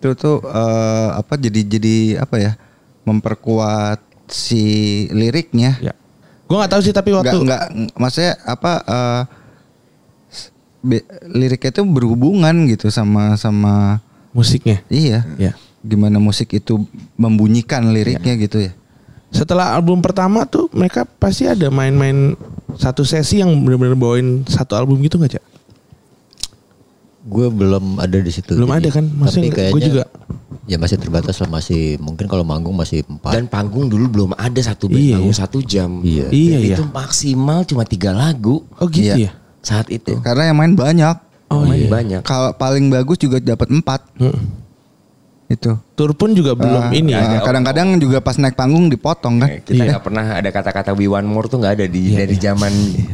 Itu 0.00 0.08
tuh 0.14 0.36
eh, 0.40 1.08
apa 1.12 1.36
jadi 1.36 1.60
jadi 1.60 1.96
apa 2.18 2.36
ya 2.36 2.52
memperkuat 3.04 4.00
si 4.26 4.62
liriknya. 5.10 5.76
Ya. 5.78 5.92
Gua 6.48 6.64
nggak 6.64 6.72
tahu 6.72 6.82
sih 6.82 6.90
tapi 6.90 7.12
waktu 7.12 7.36
Nggak 7.36 7.44
nggak 7.44 7.62
maksudnya 7.94 8.32
apa 8.42 8.72
eh, 8.80 9.22
s- 10.30 10.50
be- 10.80 11.04
liriknya 11.28 11.70
itu 11.70 11.82
berhubungan 11.84 12.54
gitu 12.66 12.88
sama 12.88 13.36
sama 13.36 14.00
musiknya. 14.32 14.80
iya. 14.88 15.28
Ya. 15.36 15.52
Gimana 15.80 16.16
musik 16.16 16.52
itu 16.52 16.80
membunyikan 17.14 17.92
liriknya 17.92 18.36
gitu 18.36 18.60
ya. 18.60 18.72
Setelah 19.30 19.78
album 19.78 20.02
pertama 20.02 20.42
tuh 20.42 20.66
mereka 20.74 21.06
pasti 21.06 21.46
ada 21.46 21.70
main-main 21.70 22.34
satu 22.74 23.06
sesi 23.06 23.38
yang 23.38 23.50
benar-benar 23.62 23.94
bawain 23.94 24.42
satu 24.44 24.74
album 24.74 24.98
gitu 25.00 25.16
nggak 25.16 25.38
cak? 25.38 25.44
Gue 27.20 27.46
belum 27.46 28.00
ada 28.00 28.18
di 28.18 28.32
situ. 28.32 28.56
Belum 28.56 28.72
ada 28.72 28.88
kan? 28.90 29.06
Maksudnya 29.06 29.52
Tapi 29.52 29.56
kayaknya 29.56 29.86
juga. 29.86 30.04
Ya 30.66 30.78
masih 30.78 30.98
terbatas 30.98 31.34
lah 31.38 31.50
masih 31.50 31.98
mungkin 31.98 32.26
kalau 32.26 32.42
manggung 32.42 32.74
masih 32.74 33.02
empat. 33.06 33.34
Dan 33.34 33.46
panggung 33.46 33.86
dulu 33.86 34.06
belum 34.06 34.30
ada 34.34 34.60
satu 34.62 34.86
band 34.86 35.02
Iya, 35.02 35.14
panggung 35.18 35.34
iya. 35.34 35.42
satu 35.42 35.58
jam. 35.62 35.90
Iya. 36.00 36.26
Iya, 36.30 36.56
Dan 36.56 36.62
iya. 36.66 36.76
Itu 36.78 36.84
maksimal 36.88 37.58
cuma 37.66 37.82
tiga 37.84 38.10
lagu 38.10 38.62
Oh 38.78 38.86
gitu 38.86 39.14
Iya. 39.14 39.30
ya. 39.30 39.32
saat 39.60 39.92
itu. 39.92 40.16
Karena 40.24 40.50
yang 40.50 40.56
main 40.58 40.74
banyak. 40.74 41.16
Oh 41.50 41.66
Main 41.66 41.86
iya. 41.86 41.90
banyak. 41.90 42.20
Kalau 42.24 42.54
paling 42.54 42.86
bagus 42.88 43.18
juga 43.18 43.38
dapat 43.38 43.68
empat. 43.68 44.00
Heeh. 44.16 44.38
Itu. 45.50 45.74
Tur 45.92 46.14
pun 46.14 46.30
juga 46.30 46.54
belum 46.54 46.88
Ah, 46.88 46.94
ini 46.94 47.10
ya. 47.10 47.20
ah, 47.20 47.42
Kadang-kadang 47.42 47.98
juga 47.98 48.22
pas 48.22 48.38
naik 48.38 48.54
panggung 48.54 48.86
dipotong 48.86 49.36
kan. 49.36 49.50
Eh, 49.50 49.58
Kita 49.60 49.82
Iya. 49.82 49.90
nggak 49.90 50.02
pernah 50.02 50.24
ada 50.32 50.46
kata-kata 50.48 50.90
we 50.92 51.04
one 51.04 51.26
more 51.26 51.44
tuh 51.44 51.58
nggak 51.58 51.74
ada 51.74 51.86
di 51.86 52.14
dari 52.14 52.36
zaman 52.36 52.70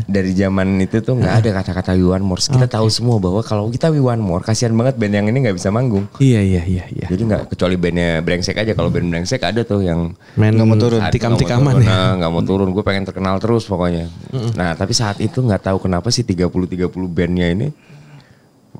dari 0.06 0.30
zaman 0.30 0.76
itu 0.78 1.00
tuh 1.00 1.16
nggak 1.16 1.34
ada 1.34 1.50
kata-kata 1.56 1.96
we 1.96 2.04
one 2.04 2.20
more. 2.20 2.36
Kita 2.36 2.68
tahu 2.68 2.86
semua 2.86 3.16
bahwa 3.16 3.40
kalau 3.40 3.66
kita 3.68 3.88
we 3.88 3.98
one 3.98 4.20
more, 4.20 4.38
kasihan 4.38 4.70
banget 4.70 4.94
band 4.96 5.14
yang 5.14 5.26
ini 5.26 5.38
nggak 5.42 5.56
bisa 5.56 5.72
manggung. 5.72 6.04
Iya 6.18 6.44
iya 6.44 6.62
iya 6.62 6.84
iya. 6.86 7.06
Jadi 7.08 7.22
nggak 7.24 7.42
kecuali 7.50 7.74
bandnya 7.74 8.20
brengsek 8.20 8.54
aja. 8.54 8.72
Kalau 8.72 8.92
band 8.92 9.08
brengsek 9.08 9.40
ada 9.40 9.60
tuh 9.62 9.80
yang 9.80 10.12
Main 10.34 10.52
Nggak 10.52 10.66
mau 10.66 10.76
turun. 10.76 11.00
tikam-tikaman 11.08 11.72
nggak 11.72 11.80
mau 11.80 11.80
turun, 11.80 11.88
ya. 11.88 11.96
nah, 11.96 12.10
nggak 12.14 12.30
mau 12.30 12.42
turun. 12.44 12.68
Gue 12.70 12.84
pengen 12.84 13.02
terkenal 13.02 13.40
terus 13.40 13.64
pokoknya. 13.64 14.12
Nah 14.52 14.76
tapi 14.76 14.92
saat 14.92 15.18
itu 15.18 15.40
nggak 15.40 15.64
tahu 15.64 15.80
kenapa 15.80 16.12
sih 16.12 16.20
30-30 16.22 16.52
bandnya 17.08 17.48
ini 17.48 17.66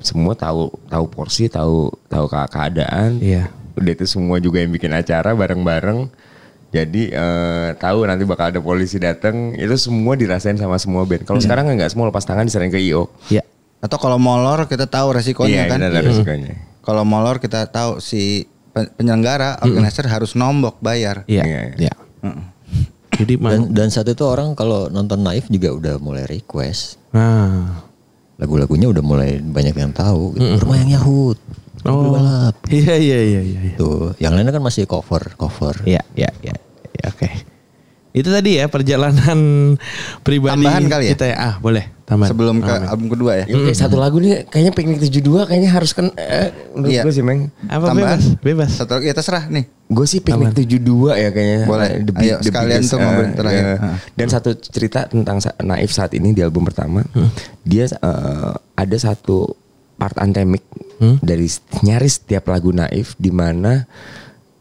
semua 0.00 0.32
tahu 0.32 0.68
tahu 0.86 1.04
porsi, 1.06 1.46
tahu 1.46 1.88
tahu 2.06 2.24
ke- 2.26 2.50
keadaan. 2.50 3.18
Iya. 3.18 3.48
Udah 3.74 3.92
itu 3.92 4.04
semua 4.04 4.36
juga 4.36 4.58
yang 4.58 4.70
bikin 4.70 4.90
acara 4.90 5.32
bareng-bareng. 5.32 6.08
Jadi 6.68 7.08
eh, 7.08 7.68
tahu 7.74 8.04
nanti 8.04 8.22
bakal 8.22 8.50
ada 8.50 8.60
polisi 8.60 8.96
datang. 8.96 9.52
Itu 9.52 9.76
semua 9.76 10.12
dirasain 10.12 10.54
sama 10.54 10.76
semua 10.76 11.04
band. 11.04 11.22
Kalau 11.22 11.38
sekarang 11.38 11.68
nggak 11.68 11.88
semua 11.88 12.06
lepas 12.06 12.22
tangan 12.22 12.44
diserahin 12.44 12.68
ke 12.68 12.80
IO. 12.82 13.08
Iya. 13.26 13.44
Atau 13.78 13.96
kalau 13.96 14.16
molor 14.16 14.64
kita 14.64 14.84
tahu 14.84 15.12
resikonya 15.12 15.62
Iya, 15.62 15.70
kan. 15.70 15.78
ada 15.80 16.00
resikonya. 16.00 16.52
Kalau 16.80 17.02
molor 17.02 17.36
kita 17.36 17.66
tahu 17.66 17.98
si 17.98 18.44
pe- 18.70 18.90
penyelenggara 18.92 19.60
organizer 19.60 20.04
harus 20.06 20.32
nombok 20.32 20.78
bayar. 20.78 21.22
Iya. 21.26 21.44
Iya, 21.44 21.60
Iya. 21.78 21.94
Jadi 23.12 23.34
Dan, 23.38 23.72
dan 23.72 23.88
saat 23.88 24.04
itu 24.06 24.20
orang 24.22 24.52
kalau 24.52 24.88
nonton 24.88 25.20
Naif 25.20 25.48
juga 25.48 25.72
udah 25.72 25.94
mulai 25.96 26.24
request. 26.24 27.00
nah. 27.10 27.84
Lagu-lagunya 28.36 28.92
udah 28.92 29.02
mulai 29.04 29.40
banyak 29.40 29.76
yang 29.76 29.92
tahu. 29.96 30.36
Gitu. 30.36 30.60
Rumah 30.64 30.76
yang 30.84 30.90
Yahud. 31.00 31.38
Oh. 31.86 32.12
Balap. 32.12 32.56
Iya 32.68 32.94
iya 32.98 33.18
iya 33.22 33.40
iya. 33.40 33.60
iya. 33.72 33.76
Tuh, 33.78 34.12
yang 34.18 34.34
lainnya 34.34 34.52
kan 34.52 34.64
masih 34.64 34.84
cover, 34.84 35.38
cover. 35.38 35.86
Iya, 35.86 36.02
iya, 36.18 36.30
iya. 36.42 36.56
Ya, 36.96 37.06
Oke. 37.12 37.55
Itu 38.16 38.28
tadi 38.28 38.56
ya 38.56 38.64
perjalanan 38.66 39.76
pribadi 40.26 40.64
Tambahan 40.64 40.88
kali 40.88 41.04
ya? 41.04 41.10
kita 41.12 41.24
ya. 41.26 41.36
Ah, 41.36 41.54
boleh. 41.58 41.84
Tambahan. 42.02 42.30
Sebelum 42.30 42.56
ke 42.56 42.64
Tambahan. 42.64 42.88
album 42.88 43.06
kedua 43.08 43.32
ya. 43.34 43.44
Ya, 43.44 43.54
oke, 43.58 43.72
satu 43.72 43.96
lagu 43.96 44.16
nih 44.16 44.46
kayaknya 44.46 44.72
piknik 44.72 44.98
72 45.00 45.20
kayaknya 45.44 45.70
harus 45.70 45.90
kan 45.90 46.06
eh, 46.14 46.48
menurut 46.72 46.88
Iya. 46.88 47.02
gue 47.02 47.12
sih 47.12 47.20
Meng. 47.20 47.50
apa 47.66 47.84
Tambahan. 47.84 48.16
bebas? 48.16 48.22
Bebas. 48.40 48.70
Satu 48.72 48.92
lagi 48.94 49.06
ya 49.06 49.14
terserah 49.14 49.44
nih. 49.46 49.64
Gue 49.86 50.06
sih 50.06 50.18
piknik 50.18 50.54
72 50.56 50.80
ya 51.12 51.28
kayaknya. 51.28 51.60
Boleh. 51.64 51.88
The 52.00 52.12
Ayo, 52.16 52.36
sekalian 52.40 52.78
biggest, 52.78 52.88
tuh 52.88 52.98
ngobrolin 52.98 53.26
eh, 53.26 53.36
terakhir. 53.36 53.64
Heeh. 53.68 53.94
Dan 54.14 54.26
satu 54.28 54.50
cerita 54.56 55.00
tentang 55.04 55.36
Sa- 55.38 55.58
Naif 55.60 55.90
saat 55.90 56.10
ini 56.12 56.30
di 56.30 56.40
album 56.40 56.62
pertama. 56.62 57.04
Dia 57.62 57.84
eh, 57.86 58.52
ada 58.54 58.96
satu 58.96 59.52
part 59.94 60.16
anthemic 60.16 60.62
dari 61.18 61.44
s- 61.44 61.60
nyaris 61.82 62.16
setiap 62.18 62.46
lagu 62.46 62.70
Naif 62.70 63.12
di 63.14 63.28
mana 63.28 63.84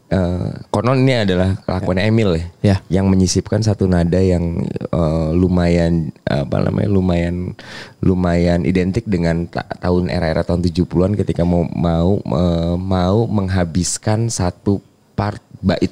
eh, 0.08 0.48
konon 0.68 1.02
ini 1.02 1.22
adalah 1.22 1.58
kelakuan 1.60 1.98
Emil 1.98 2.30
ya, 2.34 2.46
Ya. 2.62 2.76
yang 2.88 3.06
menyisipkan 3.06 3.60
satu 3.60 3.86
nada 3.86 4.18
yang 4.18 4.62
eh, 4.70 5.30
lumayan 5.32 6.14
apa 6.22 6.62
namanya 6.62 6.88
lumayan 6.88 7.54
lumayan 7.98 8.62
identik 8.62 9.02
dengan 9.04 9.46
ta- 9.46 9.66
tahun 9.78 10.06
era-era 10.06 10.42
tahun 10.42 10.62
70-an 10.62 11.16
ketika 11.16 11.42
mau 11.42 11.66
mau 11.66 12.18
eh, 12.18 12.76
mau 12.76 13.26
menghabiskan 13.26 14.28
satu 14.28 14.78
part 15.14 15.42
bait. 15.58 15.90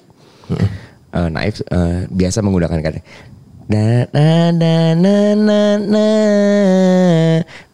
Eh, 1.14 1.28
Naif 1.30 1.62
eh, 1.64 2.06
biasa 2.06 2.42
menggunakan 2.42 2.78
kata 2.80 3.00
na 3.64 4.04
na 4.12 4.52
na 4.52 4.74
na 4.92 5.16
na 5.34 5.60
na 5.80 6.06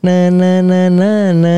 na 0.00 0.16
na 0.30 0.50
na 0.62 0.80
na 0.88 1.12
na 1.34 1.56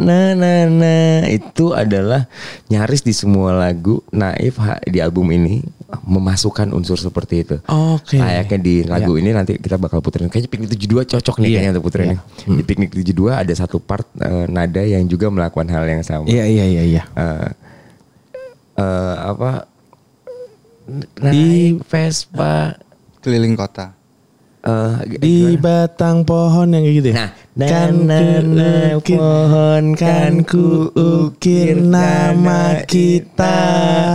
na 0.00 0.18
na 0.32 0.52
na 0.66 0.94
itu 1.28 1.76
adalah 1.76 2.24
nyaris 2.72 3.04
di 3.04 3.12
semua 3.12 3.52
lagu 3.52 4.00
Naif 4.10 4.56
di 4.88 4.98
album 5.04 5.28
ini 5.30 5.60
memasukkan 6.06 6.72
unsur 6.72 6.96
seperti 6.96 7.44
itu. 7.44 7.56
Oke. 7.68 8.16
Kayaknya 8.16 8.58
di 8.62 8.74
lagu 8.86 9.18
ini 9.20 9.34
nanti 9.34 9.58
kita 9.60 9.76
bakal 9.76 10.00
puterin. 10.00 10.30
Kayaknya 10.32 10.50
Piknik 10.50 10.70
72 10.80 11.18
cocok 11.18 11.36
nih 11.42 11.46
Iya, 11.46 11.56
kayaknya 11.58 11.72
untuk 11.76 11.86
puterin. 11.90 12.08
Di 12.46 12.62
Piknik 12.64 12.90
72 12.94 13.28
ada 13.34 13.52
satu 13.52 13.76
part 13.82 14.06
eh, 14.22 14.46
nada 14.48 14.82
yang 14.86 15.04
juga 15.04 15.28
melakukan 15.28 15.68
hal 15.68 15.84
yang 15.84 16.02
sama. 16.06 16.24
Iya 16.30 16.46
iya 16.46 16.64
iya 16.64 16.82
iya. 16.86 17.02
Eh, 17.12 17.48
eh, 18.78 19.14
apa 19.20 19.66
Di- 20.88 21.22
naik 21.22 21.86
Vespa 21.86 22.78
Keliling 23.20 23.54
kota. 23.54 23.96
eh, 24.60 25.16
Di 25.16 25.56
gimana? 25.56 25.60
batang 25.88 26.20
pohon 26.20 26.68
yang 26.68 26.84
kayak 26.84 26.96
gitu 26.98 27.08
ya. 27.10 27.16
Nah, 27.16 27.28
kan 27.66 27.92
na- 27.98 28.20
ku 28.20 28.44
na- 28.50 28.92
ukir, 28.94 29.16
pohon 29.16 29.84
kan 29.94 30.32
ku 30.42 30.64
ukir 30.92 31.76
nama 31.78 32.60
kita. 32.84 33.56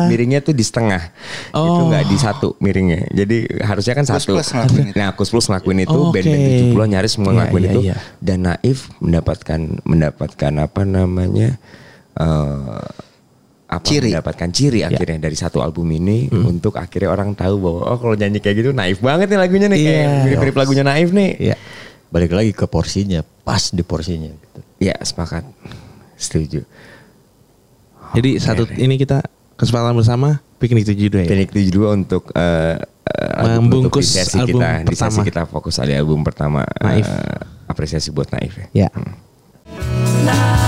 miringnya 0.06 0.40
tuh 0.40 0.53
di 0.53 0.61
setengah 0.61 1.02
itu 1.49 1.57
Oh. 1.57 1.90
nggak 1.90 2.06
di 2.06 2.14
satu 2.15 2.53
miringnya 2.60 3.10
jadi 3.11 3.38
harusnya 3.60 3.94
kan 3.95 4.06
satu 4.06 4.38
Plus 4.38 4.53
itu. 4.53 4.94
nah 4.94 5.10
Kus 5.11 5.30
Plus 5.30 5.45
ngelakuin 5.45 5.82
itu 5.82 5.98
Oke. 5.99 6.14
band-band 6.14 6.41
70 6.45 6.86
nyaris 6.88 7.11
semua 7.11 7.26
Iya, 7.27 7.36
ngelakuin 7.36 7.64
iya, 7.64 7.68
itu 7.68 7.80
iya. 7.84 7.95
dan 8.19 8.40
Naif 8.44 8.80
mendapatkan 8.99 9.60
mendapatkan 9.82 10.53
apa 10.60 10.82
namanya 10.84 11.57
eh, 12.15 12.86
apa 13.76 13.85
Ciri. 13.85 14.10
mendapatkan 14.10 14.49
ciri 14.49 14.80
Iya. 14.80 14.88
akhirnya 14.89 15.18
dari 15.22 15.34
satu 15.34 15.60
album 15.60 15.88
ini 15.89 16.26
untuk 16.27 16.76
akhirnya 16.76 17.10
orang 17.10 17.31
tahu 17.31 17.56
bahwa 17.57 17.81
oh 17.85 17.97
kalau 17.97 18.14
nyanyi 18.14 18.39
kayak 18.39 18.56
gitu 18.57 18.69
naif 18.72 18.99
banget 18.99 19.27
nih 19.27 19.38
lagunya 19.38 19.68
nih 19.68 19.80
kayak 19.80 19.95
Iya. 19.97 20.11
mirip-mirip 20.23 20.56
lagunya 20.56 20.84
naif 20.84 21.10
nih 21.10 21.31
Iya. 21.41 21.56
Balik 22.07 22.31
lagi 22.31 22.52
ke 22.52 22.65
porsinya, 22.65 23.19
pas 23.41 23.69
di 23.69 23.81
porsinya. 23.81 24.31
Gitu. 24.31 24.60
ya 24.81 24.95
sepakat 24.97 25.43
setuju 26.15 26.64
Jadi 28.11 28.38
satu 28.38 28.64
ini 28.72 28.95
kita 28.95 29.19
kesepakatan 29.53 29.91
bersama 29.93 30.30
piknik 30.56 30.84
72 30.85 31.23
ya. 31.23 31.27
Teknik 31.27 31.52
72 31.52 31.91
untuk 31.93 32.31
eh, 32.31 32.80
album- 33.35 33.68
Membungkus 33.84 34.07
untuk 34.31 34.39
album 34.41 34.47
kita 34.56 34.69
di 34.81 34.88
sesi 34.89 35.03
pertama. 35.06 35.23
kita 35.23 35.41
fokus 35.45 35.76
ada 35.77 35.91
album 35.93 36.19
pertama 36.22 36.64
Naif. 36.77 37.07
apresiasi 37.65 38.10
buat 38.10 38.27
Naif 38.30 38.56
ya. 38.72 38.88
Ya. 38.88 38.89
Radio 40.15 40.65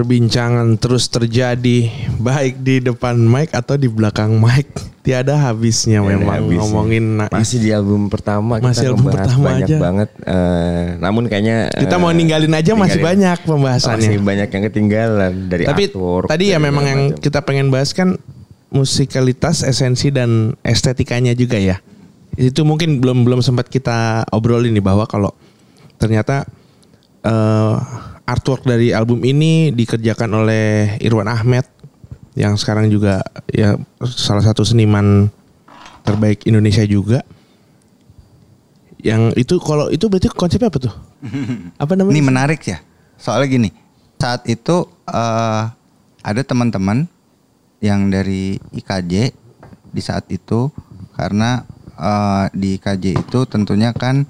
Perbincangan 0.00 0.80
terus 0.80 1.06
terjadi 1.06 1.92
baik 2.16 2.64
di 2.64 2.80
depan 2.80 3.20
mic 3.20 3.52
atau 3.52 3.76
di 3.76 3.84
belakang 3.84 4.32
mic. 4.32 4.64
Tiada 5.00 5.36
habisnya 5.38 6.00
Tiada 6.00 6.08
memang 6.10 6.40
habisnya. 6.40 6.56
ngomongin. 6.56 7.04
Masih 7.28 7.58
di 7.58 7.68
album 7.68 8.08
pertama 8.08 8.56
Masih 8.58 8.80
kita 8.82 8.90
album 8.90 9.04
pertama 9.06 9.44
banyak 9.46 9.68
aja. 9.68 9.76
banget. 9.76 10.08
eh, 10.22 10.84
namun 10.96 11.22
kayaknya 11.26 11.68
Kita 11.70 11.94
eh, 11.94 12.00
mau 12.00 12.08
ninggalin 12.10 12.48
aja 12.50 12.72
masih 12.72 12.96
ninggalin. 12.96 13.04
banyak 13.04 13.38
pembahasannya. 13.44 14.08
Masih 14.08 14.18
banyak 14.18 14.48
yang 14.48 14.62
ketinggalan 14.66 15.32
dari 15.46 15.64
Tapi 15.68 15.82
artwork, 15.86 16.26
tadi 16.26 16.44
ya 16.48 16.58
memang 16.58 16.84
yang 16.86 17.00
macam. 17.06 17.20
kita 17.20 17.38
pengen 17.42 17.68
bahas 17.68 17.92
kan 17.92 18.16
musikalitas, 18.70 19.60
esensi 19.60 20.08
dan 20.08 20.56
estetikanya 20.62 21.32
juga 21.32 21.60
ya. 21.60 21.76
Itu 22.32 22.64
mungkin 22.64 22.98
belum 22.98 23.20
belum 23.22 23.40
sempat 23.40 23.68
kita 23.68 24.24
obrolin 24.30 24.72
nih 24.72 24.80
bahwa 24.80 25.04
kalau 25.04 25.36
ternyata 25.94 26.48
eh, 27.20 27.76
artwork 28.30 28.62
dari 28.62 28.94
album 28.94 29.26
ini 29.26 29.74
dikerjakan 29.74 30.30
oleh 30.46 30.94
Irwan 31.02 31.26
Ahmed 31.26 31.66
yang 32.38 32.54
sekarang 32.54 32.86
juga 32.86 33.18
ya 33.50 33.74
salah 34.06 34.46
satu 34.46 34.62
seniman 34.62 35.26
terbaik 36.06 36.46
Indonesia 36.46 36.86
juga. 36.86 37.26
Yang 39.00 39.22
itu 39.40 39.54
kalau 39.58 39.90
itu 39.90 40.06
berarti 40.06 40.28
konsepnya 40.30 40.68
apa 40.68 40.78
tuh? 40.78 40.94
Apa 41.82 41.96
namanya? 41.96 42.14
Ini 42.14 42.22
menarik 42.22 42.60
ya. 42.68 42.84
Soalnya 43.16 43.48
gini, 43.48 43.70
saat 44.20 44.44
itu 44.44 44.84
eh, 45.08 45.62
ada 46.20 46.42
teman-teman 46.44 47.08
yang 47.80 48.12
dari 48.12 48.60
IKJ 48.76 49.32
di 49.90 50.02
saat 50.04 50.28
itu 50.28 50.68
karena 51.16 51.64
eh, 51.96 52.44
di 52.52 52.76
IKJ 52.76 53.24
itu 53.24 53.38
tentunya 53.48 53.96
kan 53.96 54.28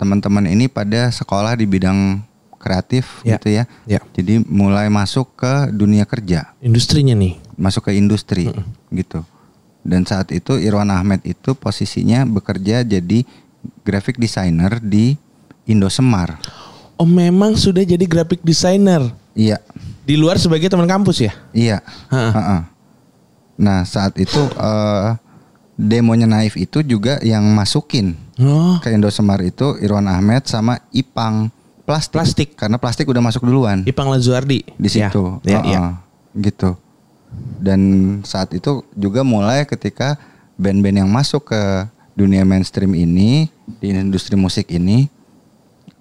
teman-teman 0.00 0.48
ini 0.48 0.72
pada 0.72 1.12
sekolah 1.12 1.52
di 1.60 1.68
bidang 1.68 2.27
kreatif 2.58 3.22
Ya, 3.22 3.34
gitu 3.34 3.48
ya. 3.52 3.64
ya. 3.84 4.00
Jadi 4.12 4.42
mulai 4.42 4.86
masuk 4.86 5.34
ke 5.34 5.70
dunia 5.70 6.02
kerja, 6.02 6.52
Industrinya 6.58 7.14
nih. 7.14 7.38
masuk 7.54 7.86
ke 7.86 7.94
industri 7.94 8.50
gitu. 8.88 9.22
Dan 9.80 10.04
saat 10.04 10.28
itu 10.30 10.54
Irwan 10.54 10.90
Ahmed 10.90 11.22
itu 11.22 11.54
posisinya 11.54 12.22
bekerja 12.22 12.82
jadi 12.82 13.24
graphic 13.80 14.14
designer 14.16 14.76
di 14.78 15.16
Indosemar. 15.64 16.36
Oh 16.94 17.04
memang 17.04 17.54
sudah 17.54 17.82
jadi 17.82 18.02
graphic 18.02 18.42
designer 18.42 19.06
Iya. 19.32 19.62
di 20.02 20.14
luar 20.14 20.34
sebagai 20.36 20.66
teman 20.66 20.84
kampus 20.84 21.20
ya? 21.20 21.32
Iya. 21.52 21.78
Ha-ha. 22.08 22.30
Ha-ha. 22.32 22.58
Nah 23.56 23.82
saat 23.82 24.16
itu 24.16 24.38
eh, 24.50 25.08
demonya 25.74 26.26
Naif 26.26 26.54
itu 26.54 26.82
juga 26.82 27.22
yang 27.22 27.46
masukin 27.48 28.18
Oh, 28.36 28.78
ke 28.78 28.90
Indosemar 28.90 29.42
itu 29.42 29.74
Irwan 29.78 30.06
Ahmed 30.06 30.44
sama 30.44 30.78
Ipang 30.90 31.50
plastik. 31.88 32.16
Plastik. 32.20 32.48
Karena 32.52 32.76
plastik 32.76 33.08
udah 33.08 33.24
masuk 33.24 33.48
duluan 33.48 33.80
Ipang 33.88 34.12
Lazuardi 34.12 34.60
di 34.76 34.88
situ. 34.92 35.40
Ya, 35.40 35.58
ya, 35.58 35.60
Ha-ha. 35.64 35.72
ya. 35.72 35.80
Gitu. 36.36 36.70
Dan 37.58 37.80
saat 38.28 38.52
itu 38.52 38.84
juga 38.92 39.24
mulai 39.24 39.64
ketika 39.64 40.20
band-band 40.60 41.00
yang 41.00 41.10
masuk 41.10 41.48
ke 41.48 41.62
dunia 42.12 42.44
mainstream 42.44 42.92
ini 42.92 43.48
di 43.78 43.94
industri 43.94 44.34
musik 44.34 44.68
ini 44.74 45.06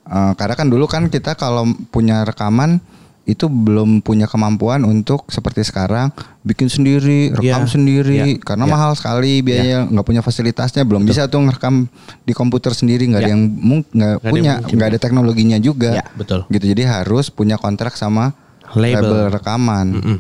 eh, 0.10 0.34
karena 0.36 0.56
kan 0.58 0.68
dulu 0.68 0.90
kan 0.90 1.08
kita 1.08 1.38
kalau 1.38 1.64
punya 1.94 2.26
rekaman 2.26 2.82
itu 3.28 3.46
belum 3.46 4.00
punya 4.00 4.24
kemampuan 4.24 4.82
untuk 4.82 5.28
seperti 5.28 5.60
sekarang 5.62 6.16
bikin 6.42 6.72
sendiri, 6.72 7.36
rekam 7.36 7.44
Ya, 7.44 7.68
sendiri 7.68 8.16
ya, 8.16 8.26
karena 8.40 8.64
ya. 8.64 8.72
mahal 8.72 8.96
sekali 8.96 9.44
biaya 9.44 9.84
nggak 9.84 10.02
punya 10.02 10.24
fasilitasnya 10.24 10.88
belum 10.88 11.04
bisa 11.04 11.28
tuh 11.28 11.44
ngerekam 11.44 11.92
di 12.24 12.32
komputer 12.32 12.72
sendiri 12.72 13.04
nggak 13.04 13.20
ada 13.20 13.28
Ya. 13.28 13.34
yang 13.36 13.44
nggak 13.92 14.16
punya 14.24 14.54
nggak 14.64 14.88
ada 14.90 14.98
teknologinya 14.98 15.60
juga 15.60 15.92
Ya, 15.94 16.08
betul. 16.16 16.48
gitu 16.48 16.66
jadi 16.66 16.88
harus 16.90 17.28
punya 17.28 17.60
kontrak 17.60 17.94
sama 17.94 18.32
Label. 18.72 19.04
label, 19.04 19.22
rekaman 19.30 19.88
Mm-mm. 19.94 20.18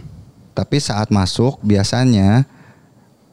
tapi 0.51 0.75
saat 0.77 1.07
masuk 1.07 1.63
biasanya 1.63 2.43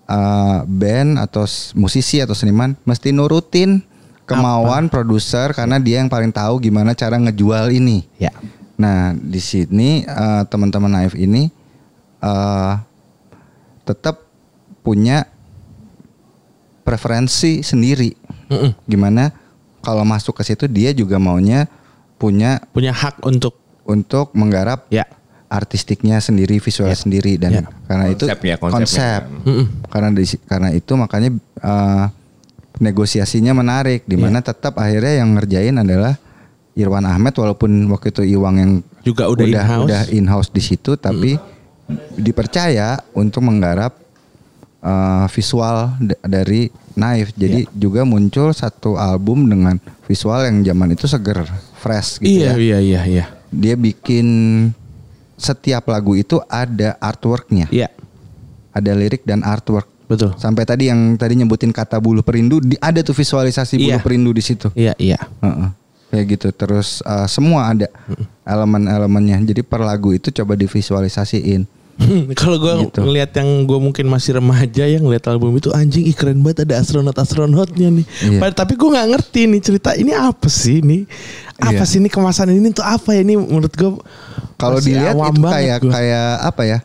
eh, 0.06 0.58
band 0.64 1.18
atau 1.18 1.44
musisi 1.74 2.22
atau 2.22 2.32
seniman 2.32 2.78
mesti 2.82 3.10
nurutin 3.10 3.82
kemauan 4.24 4.86
produser 4.86 5.50
karena 5.50 5.76
dia 5.76 5.98
yang 5.98 6.08
paling 6.08 6.30
tahu 6.30 6.56
gimana 6.58 6.94
cara 6.94 7.18
ngejual 7.18 7.68
ini. 7.70 8.08
Ya. 8.16 8.32
Nah 8.74 9.14
di 9.14 9.38
sini 9.38 10.02
eh, 10.02 10.42
teman-teman 10.46 10.90
Naif 10.90 11.14
ini 11.14 11.46
eh, 12.20 12.72
tetap 13.84 14.24
punya 14.80 15.24
preferensi 16.84 17.64
sendiri. 17.64 18.12
Mm-mm. 18.52 18.70
Gimana 18.84 19.32
kalau 19.80 20.04
masuk 20.04 20.36
ke 20.36 20.44
situ 20.44 20.68
dia 20.68 20.92
juga 20.92 21.16
maunya 21.16 21.64
punya 22.16 22.60
Punya 22.72 22.92
hak 22.92 23.20
untuk 23.24 23.56
untuk 23.84 24.32
menggarap 24.32 24.88
ya. 24.88 25.04
artistiknya 25.44 26.18
sendiri, 26.18 26.58
visual 26.58 26.90
Ya. 26.90 26.96
sendiri 26.96 27.36
dan 27.36 27.50
Ya. 27.52 27.62
karena 27.86 28.06
itu 28.10 28.24
Konsepnya, 28.26 28.56
konsepnya 28.58 28.80
konsep. 28.80 29.20
Mm-mm. 29.44 29.66
Karena 29.86 30.08
di, 30.10 30.24
karena 30.44 30.68
itu 30.72 30.92
makanya 30.96 31.30
eh, 31.62 32.04
negosiasinya 32.74 33.54
menarik 33.54 34.02
di 34.04 34.16
mana 34.18 34.42
Ya. 34.42 34.50
tetap 34.50 34.74
akhirnya 34.76 35.22
yang 35.22 35.36
ngerjain 35.38 35.76
adalah 35.78 36.18
Irwan 36.74 37.04
Ahmed 37.04 37.32
walaupun 37.32 37.70
waktu 37.88 38.10
itu 38.10 38.22
Iwang 38.34 38.56
yang 38.56 38.72
Juga 39.00 39.26
udah 39.26 39.44
in-house. 39.44 39.84
udah 39.84 40.02
in-house 40.10 40.50
di 40.50 40.60
situ 40.60 40.94
tapi 40.94 41.38
dipercaya 42.12 42.96
untuk 43.12 43.42
menggarap 43.42 43.94
eh, 44.80 45.26
visual 45.28 45.76
d- 45.98 46.18
dari 46.20 46.68
Naif. 46.94 47.34
Jadi 47.34 47.66
juga 47.72 48.02
muncul 48.02 48.50
satu 48.50 48.94
album 48.94 49.46
dengan 49.46 49.76
visual 50.04 50.44
yang 50.44 50.62
zaman 50.62 50.92
itu 50.92 51.04
seger, 51.04 51.42
fresh 51.76 52.18
gitu 52.18 52.42
Iya, 52.42 52.50
ya 52.50 52.56
iya, 52.56 52.78
iya, 52.78 53.00
iya. 53.04 53.24
dia 53.48 53.74
bikin 53.74 54.26
setiap 55.34 55.86
lagu 55.86 56.14
itu 56.14 56.38
ada 56.44 56.94
artworknya, 56.96 57.66
Iya, 57.68 57.90
ada 58.70 58.90
lirik 58.92 59.22
dan 59.22 59.42
artwork. 59.42 59.90
betul. 60.04 60.30
Sampai 60.36 60.62
tadi 60.62 60.86
yang 60.86 61.14
tadi 61.14 61.34
nyebutin 61.34 61.70
kata 61.70 61.98
bulu 61.98 62.20
perindu, 62.20 62.58
di- 62.58 62.78
ada 62.78 62.98
tuh 63.00 63.12
visualisasi 63.12 63.74
bulu 63.76 63.90
Iya. 63.90 63.98
perindu 63.98 64.30
di 64.30 64.40
situ. 64.40 64.70
Iya, 64.72 64.94
iya. 64.96 65.18
Heeh. 65.40 65.68
Kayak 66.14 66.26
gitu. 66.30 66.48
Terus 66.50 67.02
uh, 67.02 67.26
semua 67.26 67.68
ada 67.68 67.90
elemen-elemennya. 68.44 69.42
Jadi 69.44 69.60
per 69.60 69.82
lagu 69.82 70.10
itu 70.10 70.30
coba 70.30 70.54
divisualisasiin. 70.54 71.66
Kalau 72.34 72.58
gue 72.58 72.74
Gitu. 72.84 73.00
ngelihat 73.00 73.30
yang 73.34 73.46
gue 73.64 73.78
mungkin 73.78 74.06
masih 74.06 74.38
remaja 74.38 74.82
yang 74.84 75.02
ngeliat 75.02 75.26
album 75.26 75.54
itu 75.54 75.70
anjing 75.70 76.02
ih 76.04 76.12
keren 76.12 76.38
banget 76.38 76.66
ada 76.66 76.78
astronot 76.78 77.14
astronotnya 77.14 77.90
nih. 77.92 78.06
Iya. 78.24 78.38
Padahal- 78.38 78.58
Tapi 78.58 78.72
gue 78.74 78.88
nggak 78.90 79.08
ngerti 79.10 79.40
nih 79.46 79.60
cerita 79.60 79.90
ini 79.94 80.10
apa 80.10 80.46
sih 80.46 80.78
ini? 80.78 81.06
Apa 81.56 81.70
Iya. 81.76 81.86
sih 81.86 81.98
ini 81.98 82.08
kemasan 82.08 82.50
ini 82.50 82.70
tuh 82.70 82.82
apa 82.82 83.10
ya 83.10 83.22
ini 83.22 83.34
menurut 83.34 83.70
gue? 83.70 83.90
Kalau 84.54 84.78
dilihat 84.78 85.14
awam 85.14 85.34
itu 85.34 85.42
kayak 85.44 85.78
gua. 85.80 85.92
kayak 85.92 86.30
apa 86.42 86.62
ya? 86.64 86.78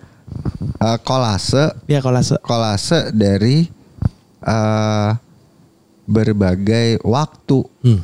Uh, 0.77 0.97
kolase 0.99 1.65
ya 1.85 1.99
kalau 1.99 2.22
se 2.22 2.38
kolase 2.39 3.10
dari 3.11 3.65
uh, 4.41 5.11
berbagai 6.06 7.01
waktu 7.01 7.65
hmm. 7.84 7.99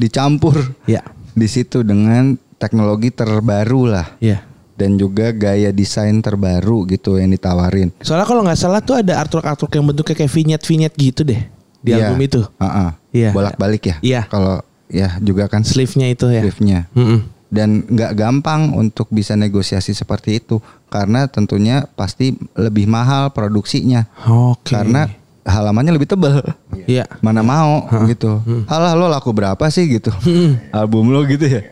Dicampur 0.00 0.56
ya 0.88 1.04
di 1.30 1.44
situ 1.44 1.84
dengan 1.84 2.34
teknologi 2.56 3.12
terbaru 3.12 3.82
lah. 3.86 4.08
ya. 4.18 4.40
dan 4.74 4.96
juga 4.96 5.28
gaya 5.28 5.68
desain 5.70 6.24
terbaru 6.24 6.88
gitu 6.88 7.20
yang 7.20 7.28
ditawarin. 7.28 7.92
Soalnya 8.00 8.24
kalau 8.24 8.40
nggak 8.40 8.56
salah 8.56 8.80
tuh 8.80 8.96
ada 8.96 9.20
artwork 9.20 9.44
artwork 9.44 9.76
yang 9.76 9.84
bentuknya 9.84 10.16
kayak 10.16 10.32
vignette 10.32 10.64
vignette 10.64 10.96
gitu 10.96 11.20
deh 11.20 11.36
di 11.84 11.92
Iya. 11.92 12.08
album 12.08 12.18
itu. 12.24 12.40
Heeh. 12.56 12.90
Iya. 13.12 13.30
Bolak-balik 13.30 13.82
ya. 13.84 13.96
Iya. 14.00 14.22
Kalau 14.26 14.64
ya 14.88 15.20
juga 15.20 15.52
kan 15.52 15.68
Sleeve-nya 15.68 16.08
itu 16.08 16.32
ya. 16.32 16.40
sleeve-nya. 16.40 16.88
Mm-mm. 16.96 17.20
Dan 17.52 17.84
nggak 17.84 18.12
gampang 18.16 18.72
untuk 18.72 19.12
bisa 19.12 19.36
negosiasi 19.36 19.92
seperti 19.92 20.40
itu 20.40 20.64
karena 20.88 21.28
tentunya 21.28 21.84
pasti 21.92 22.32
lebih 22.56 22.88
mahal 22.88 23.36
produksinya. 23.36 24.08
Oke. 24.24 24.72
Karena 24.72 25.12
halamannya 25.50 25.92
lebih 25.92 26.08
tebal. 26.08 26.40
Iya. 26.86 27.04
Mana 27.20 27.42
mau 27.42 27.84
gitu. 28.06 28.40
Halah 28.66 28.94
lo 28.94 29.06
laku 29.06 29.30
berapa 29.30 29.60
sih 29.68 29.86
gitu. 29.90 30.10
Album 30.70 31.10
lo 31.10 31.26
gitu 31.26 31.44
ya. 31.44 31.62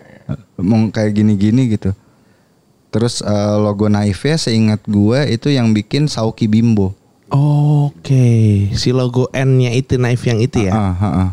Mau 0.59 0.91
kayak 0.91 1.15
gini-gini 1.15 1.73
gitu. 1.73 1.95
Terus 2.89 3.21
eh, 3.21 3.57
logo 3.57 3.87
Naifnya 3.87 4.37
seingat 4.37 4.81
gue 4.85 5.21
itu 5.29 5.49
yang 5.49 5.73
bikin 5.73 6.07
Sauki 6.07 6.47
Bimbo. 6.47 6.93
Oke, 7.29 8.25
si 8.73 8.89
logo 8.89 9.29
N-nya 9.31 9.73
itu 9.73 9.97
knife 9.97 10.25
yang 10.25 10.41
itu 10.41 10.65
ya. 10.65 10.73
Ah, 10.73 10.95
ah, 10.97 11.05
ah. 11.05 11.31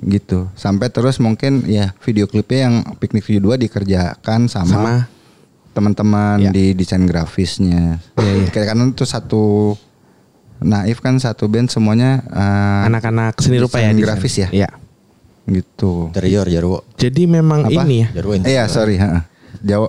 Gitu. 0.00 0.48
Sampai 0.56 0.88
terus 0.88 1.20
mungkin 1.20 1.64
ya 1.64 1.92
video 2.00 2.24
klipnya 2.24 2.68
yang 2.68 2.74
Piknik 2.96 3.20
Video 3.22 3.52
2 3.52 3.68
dikerjakan 3.68 4.48
sama, 4.48 4.64
Sama 4.66 4.94
teman-teman 5.74 6.38
Ya. 6.40 6.50
di 6.50 6.72
desain 6.72 7.04
grafisnya. 7.04 8.00
Iya. 8.16 8.48
Kayak 8.48 8.66
kan 8.72 8.78
itu 8.88 9.04
satu 9.04 9.76
Naif 10.60 10.98
kan 10.98 11.16
satu 11.16 11.46
band 11.46 11.68
semuanya 11.68 12.22
eh, 12.24 12.86
anak-anak 12.86 13.38
seni 13.38 13.58
rupa 13.58 13.78
ya 13.78 13.90
grafis 13.90 14.38
ya? 14.38 14.48
Iya. 14.50 14.70
gitu. 15.44 16.08
Interior 16.08 16.48
Jarwo. 16.48 16.78
Jadi 16.94 17.26
memang 17.26 17.68
Apa? 17.68 17.84
ini 17.84 18.00
ya. 18.00 18.08
Jarwo 18.14 18.32
Iya, 18.32 18.40
interior. 18.40 18.68
sorry, 18.70 18.96
heeh. 18.96 19.22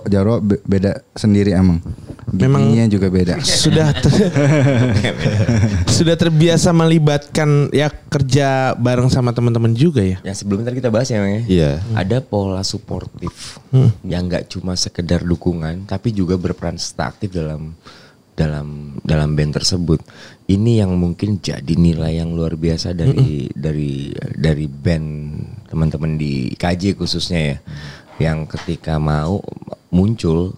Jawa 0.06 0.40
be- 0.40 0.60
beda 0.62 1.00
sendiri 1.12 1.52
emang. 1.52 1.80
memang 2.26 2.58
Giginya 2.66 2.86
juga 2.90 3.08
beda. 3.08 3.34
sudah 3.40 3.92
ter- 3.94 4.10
sudah 5.96 6.12
terbiasa 6.14 6.72
melibatkan 6.72 7.70
ya 7.70 7.86
kerja 7.88 8.74
bareng 8.74 9.06
sama 9.06 9.30
teman-teman 9.30 9.72
juga 9.72 10.00
ya. 10.00 10.18
Yang 10.22 10.42
sebelumnya 10.42 10.68
tadi 10.68 10.78
kita 10.80 10.90
bahas 10.90 11.08
ya, 11.08 11.20
ya. 11.20 11.40
Iya. 11.42 11.70
Ada 11.94 12.18
pola 12.20 12.60
suportif 12.60 13.60
Hmm. 13.68 13.92
yang 14.02 14.26
nggak 14.26 14.48
cuma 14.48 14.74
sekedar 14.74 15.22
dukungan, 15.22 15.84
tapi 15.84 16.10
juga 16.10 16.34
berperan 16.34 16.76
serta 16.76 17.08
aktif 17.08 17.30
dalam 17.30 17.72
dalam 18.36 19.00
dalam 19.00 19.32
band 19.32 19.56
tersebut. 19.56 20.04
Ini 20.46 20.84
yang 20.84 20.94
mungkin 20.94 21.42
jadi 21.42 21.74
nilai 21.74 22.22
yang 22.22 22.36
luar 22.36 22.54
biasa 22.54 22.94
dari 22.94 23.48
dari 23.50 24.12
dari 24.36 24.66
band 24.68 25.08
teman-teman 25.66 26.14
di 26.14 26.52
KJ 26.54 26.94
khususnya 26.94 27.40
ya, 27.40 27.58
yang 28.22 28.46
ketika 28.46 29.00
mau 29.00 29.42
muncul 29.90 30.54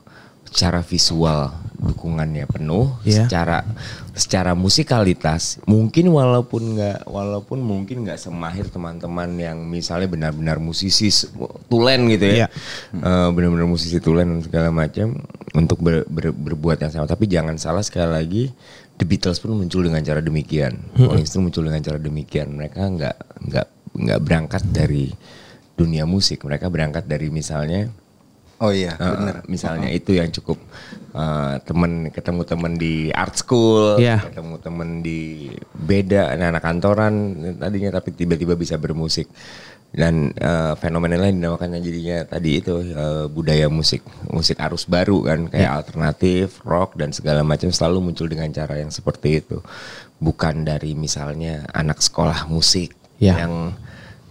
secara 0.49 0.81
visual 0.81 1.53
dukungannya 1.79 2.49
penuh, 2.49 2.91
Iya. 3.07 3.31
secara 3.31 3.63
secara 4.11 4.59
musikalitas 4.59 5.63
mungkin 5.63 6.11
walaupun 6.11 6.75
nggak 6.75 7.07
walaupun 7.07 7.63
mungkin 7.63 8.03
nggak 8.03 8.19
semahir 8.19 8.67
teman-teman 8.67 9.31
yang 9.39 9.63
misalnya 9.63 10.11
benar-benar 10.11 10.59
musisi 10.59 11.07
tulen 11.69 12.11
gitu 12.11 12.27
Iya. 12.27 12.49
ya 12.49 12.49
Eh, 12.99 13.29
benar-benar 13.31 13.71
musisi 13.71 14.03
tulen 14.03 14.27
dan 14.27 14.41
segala 14.43 14.75
macam 14.75 15.23
untuk 15.55 15.79
ber- 15.79 16.09
ber- 16.11 16.35
berbuat 16.35 16.83
yang 16.83 16.91
sama. 16.91 17.07
Tapi 17.07 17.31
jangan 17.31 17.55
salah 17.57 17.87
sekali 17.87 18.11
lagi 18.11 18.43
The 18.99 19.07
Beatles 19.07 19.39
pun 19.39 19.55
muncul 19.55 19.87
dengan 19.87 20.03
cara 20.03 20.19
demikian. 20.19 20.75
Rolling 20.99 21.23
Stones 21.23 21.47
muncul 21.47 21.63
dengan 21.63 21.79
cara 21.79 22.03
demikian. 22.03 22.59
Mereka 22.59 22.81
nggak 22.83 23.17
nggak 23.47 23.67
nggak 23.95 24.19
berangkat 24.19 24.63
dari 24.67 25.15
dunia 25.73 26.03
musik. 26.03 26.43
Mereka 26.43 26.67
berangkat 26.67 27.07
dari 27.07 27.31
misalnya 27.31 27.87
Oh 28.59 28.75
iya, 28.75 28.99
Uh, 28.99 29.15
bener. 29.15 29.37
misalnya 29.47 29.87
itu 29.87 30.19
yang 30.19 30.29
cukup 30.29 30.59
uh, 31.15 31.63
temen 31.63 32.11
ketemu 32.11 32.43
temen 32.43 32.73
di 32.75 33.07
art 33.11 33.35
school, 33.35 34.03
Iya. 34.03 34.19
ketemu 34.27 34.59
temen 34.59 34.89
di 34.99 35.47
beda 35.73 36.35
anak-anak 36.35 36.63
kantoran 36.63 37.15
tadinya 37.55 37.95
tapi 37.95 38.11
tiba-tiba 38.13 38.59
bisa 38.59 38.75
bermusik 38.75 39.31
dan 39.89 40.37
uh, 40.37 40.77
fenomena 40.77 41.17
lain 41.17 41.39
dinamakan 41.39 41.81
jadinya 41.81 42.21
tadi 42.21 42.61
itu 42.61 42.77
uh, 42.93 43.25
budaya 43.25 43.71
musik 43.71 44.03
musik 44.29 44.61
arus 44.61 44.85
baru 44.85 45.23
kan 45.23 45.47
kayak 45.49 45.73
alternatif, 45.79 46.61
rock 46.61 46.99
dan 46.99 47.15
segala 47.15 47.41
macam 47.41 47.71
selalu 47.71 48.11
muncul 48.11 48.27
dengan 48.27 48.51
cara 48.51 48.77
yang 48.77 48.91
seperti 48.91 49.41
itu 49.41 49.63
bukan 50.19 50.67
dari 50.67 50.93
misalnya 50.93 51.63
anak 51.71 52.03
sekolah 52.03 52.51
musik 52.51 52.91
Iya. 53.19 53.35
yang 53.47 53.55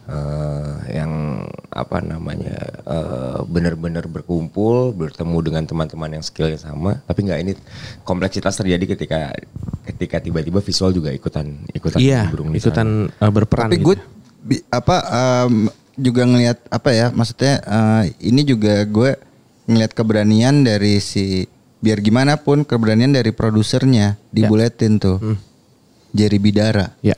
eh, 0.08 0.72
yang 0.94 1.44
apa 1.70 2.00
namanya 2.00 2.58
eh, 2.82 3.40
benar-benar 3.44 4.08
berkumpul 4.08 4.92
bertemu 4.92 5.38
dengan 5.42 5.64
teman-teman 5.64 6.10
yang 6.12 6.24
skillnya 6.24 6.58
sama 6.58 7.04
tapi 7.04 7.22
nggak 7.22 7.40
ini 7.40 7.54
kompleksitas 8.02 8.56
terjadi 8.56 8.96
ketika 8.96 9.36
ketika 9.86 10.18
tiba-tiba 10.20 10.60
visual 10.60 10.92
juga 10.92 11.12
ikutan 11.12 11.68
ikutan 11.70 12.00
Iya, 12.00 12.28
sana. 12.28 12.56
ikutan 12.56 12.88
uh, 13.14 13.32
berperan. 13.32 13.68
Tapi 13.68 13.78
gitu. 13.78 13.86
gue 13.86 13.96
bi- 14.42 14.66
apa 14.68 14.96
em, 15.46 15.68
juga 15.96 16.24
ngelihat 16.24 16.58
apa 16.68 16.90
ya 16.92 17.08
maksudnya 17.10 17.54
eh, 17.60 18.04
ini 18.22 18.42
juga 18.44 18.84
gue 18.84 19.12
ngelihat 19.66 19.92
keberanian 19.92 20.62
dari 20.62 20.98
si 20.98 21.44
biar 21.78 22.00
gimana 22.00 22.36
pun 22.36 22.64
keberanian 22.64 23.12
dari 23.12 23.30
produsernya 23.30 24.16
Ya. 24.18 24.20
dibuletin 24.34 24.98
tuh 24.98 25.20
Jerry 26.10 26.38
Bidara 26.38 26.96
Ya. 27.02 27.14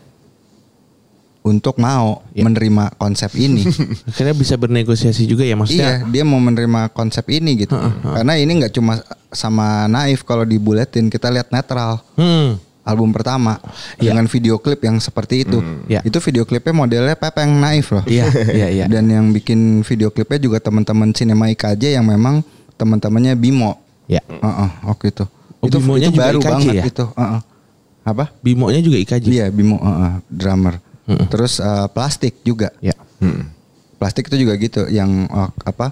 Untuk 1.49 1.75
mau 1.75 2.21
Ya. 2.31 2.45
menerima 2.45 2.93
konsep 2.95 3.33
ini. 3.33 3.65
Akhirnya 4.09 4.31
bisa 4.31 4.53
bernegosiasi 4.53 5.25
juga 5.25 5.41
ya 5.41 5.51
iya, 5.51 5.55
maksudnya. 5.55 5.93
dia 6.05 6.21
mau 6.21 6.37
menerima 6.37 6.87
konsep 6.89 7.25
ini 7.27 7.59
gitu. 7.59 7.73
Karena 8.05 8.37
ini 8.37 8.61
nggak 8.61 8.71
cuma 8.71 9.01
sama 9.27 9.85
Naif 9.85 10.21
kalau 10.21 10.41
dibuletin 10.43 11.07
kita 11.07 11.27
lihat 11.27 11.49
netral. 11.49 11.99
Hmm. 12.13 12.61
album 12.81 13.13
pertama 13.13 13.61
Iya. 13.97 14.09
dengan 14.09 14.25
video 14.25 14.57
klip 14.57 14.81
yang 14.81 14.97
seperti 14.97 15.45
itu. 15.45 15.61
Iya. 15.85 16.01
Itu 16.01 16.17
video 16.19 16.41
klipnya 16.41 16.73
modelnya 16.75 17.13
Pepeng 17.13 17.53
Naif 17.55 17.91
loh. 17.91 18.01
Iya, 18.03 18.25
iya, 18.49 18.67
iya. 18.71 18.85
Dan 18.87 19.05
yang 19.05 19.29
bikin 19.29 19.83
video 19.83 20.09
klipnya 20.09 20.41
juga 20.41 20.57
teman-teman 20.57 21.13
Cinema 21.13 21.45
IKJ 21.49 21.93
yang 21.93 22.07
memang 22.07 22.41
teman-temannya 22.75 23.37
Bimo. 23.37 23.77
Ya. 24.09 24.25
Heeh, 24.25 24.69
oke 24.85 25.05
itu. 25.05 25.21
Oh, 25.61 25.67
itu 25.67 25.77
Bimonya 25.77 26.07
itu 26.07 26.17
juga 26.17 26.23
baru 26.25 26.39
IKJ 26.39 26.49
banget 26.49 26.73
ya? 26.73 26.83
itu. 26.87 27.05
Heeh. 27.13 27.41
Apa? 28.01 28.25
Bimonya 28.41 28.81
juga 28.81 28.97
IKJ. 28.97 29.25
Iya, 29.27 29.45
Bimo 29.49 29.77
heeh, 29.77 30.11
drummer. 30.25 30.81
Terus 31.29 31.57
eh, 31.57 31.87
plastik 31.89 32.41
juga. 32.45 32.69
Ya. 32.83 32.93
Plastik 33.99 34.29
itu 34.31 34.45
juga 34.45 34.53
gitu 34.59 34.85
yang 34.89 35.25
eh, 35.25 35.51
apa? 35.65 35.87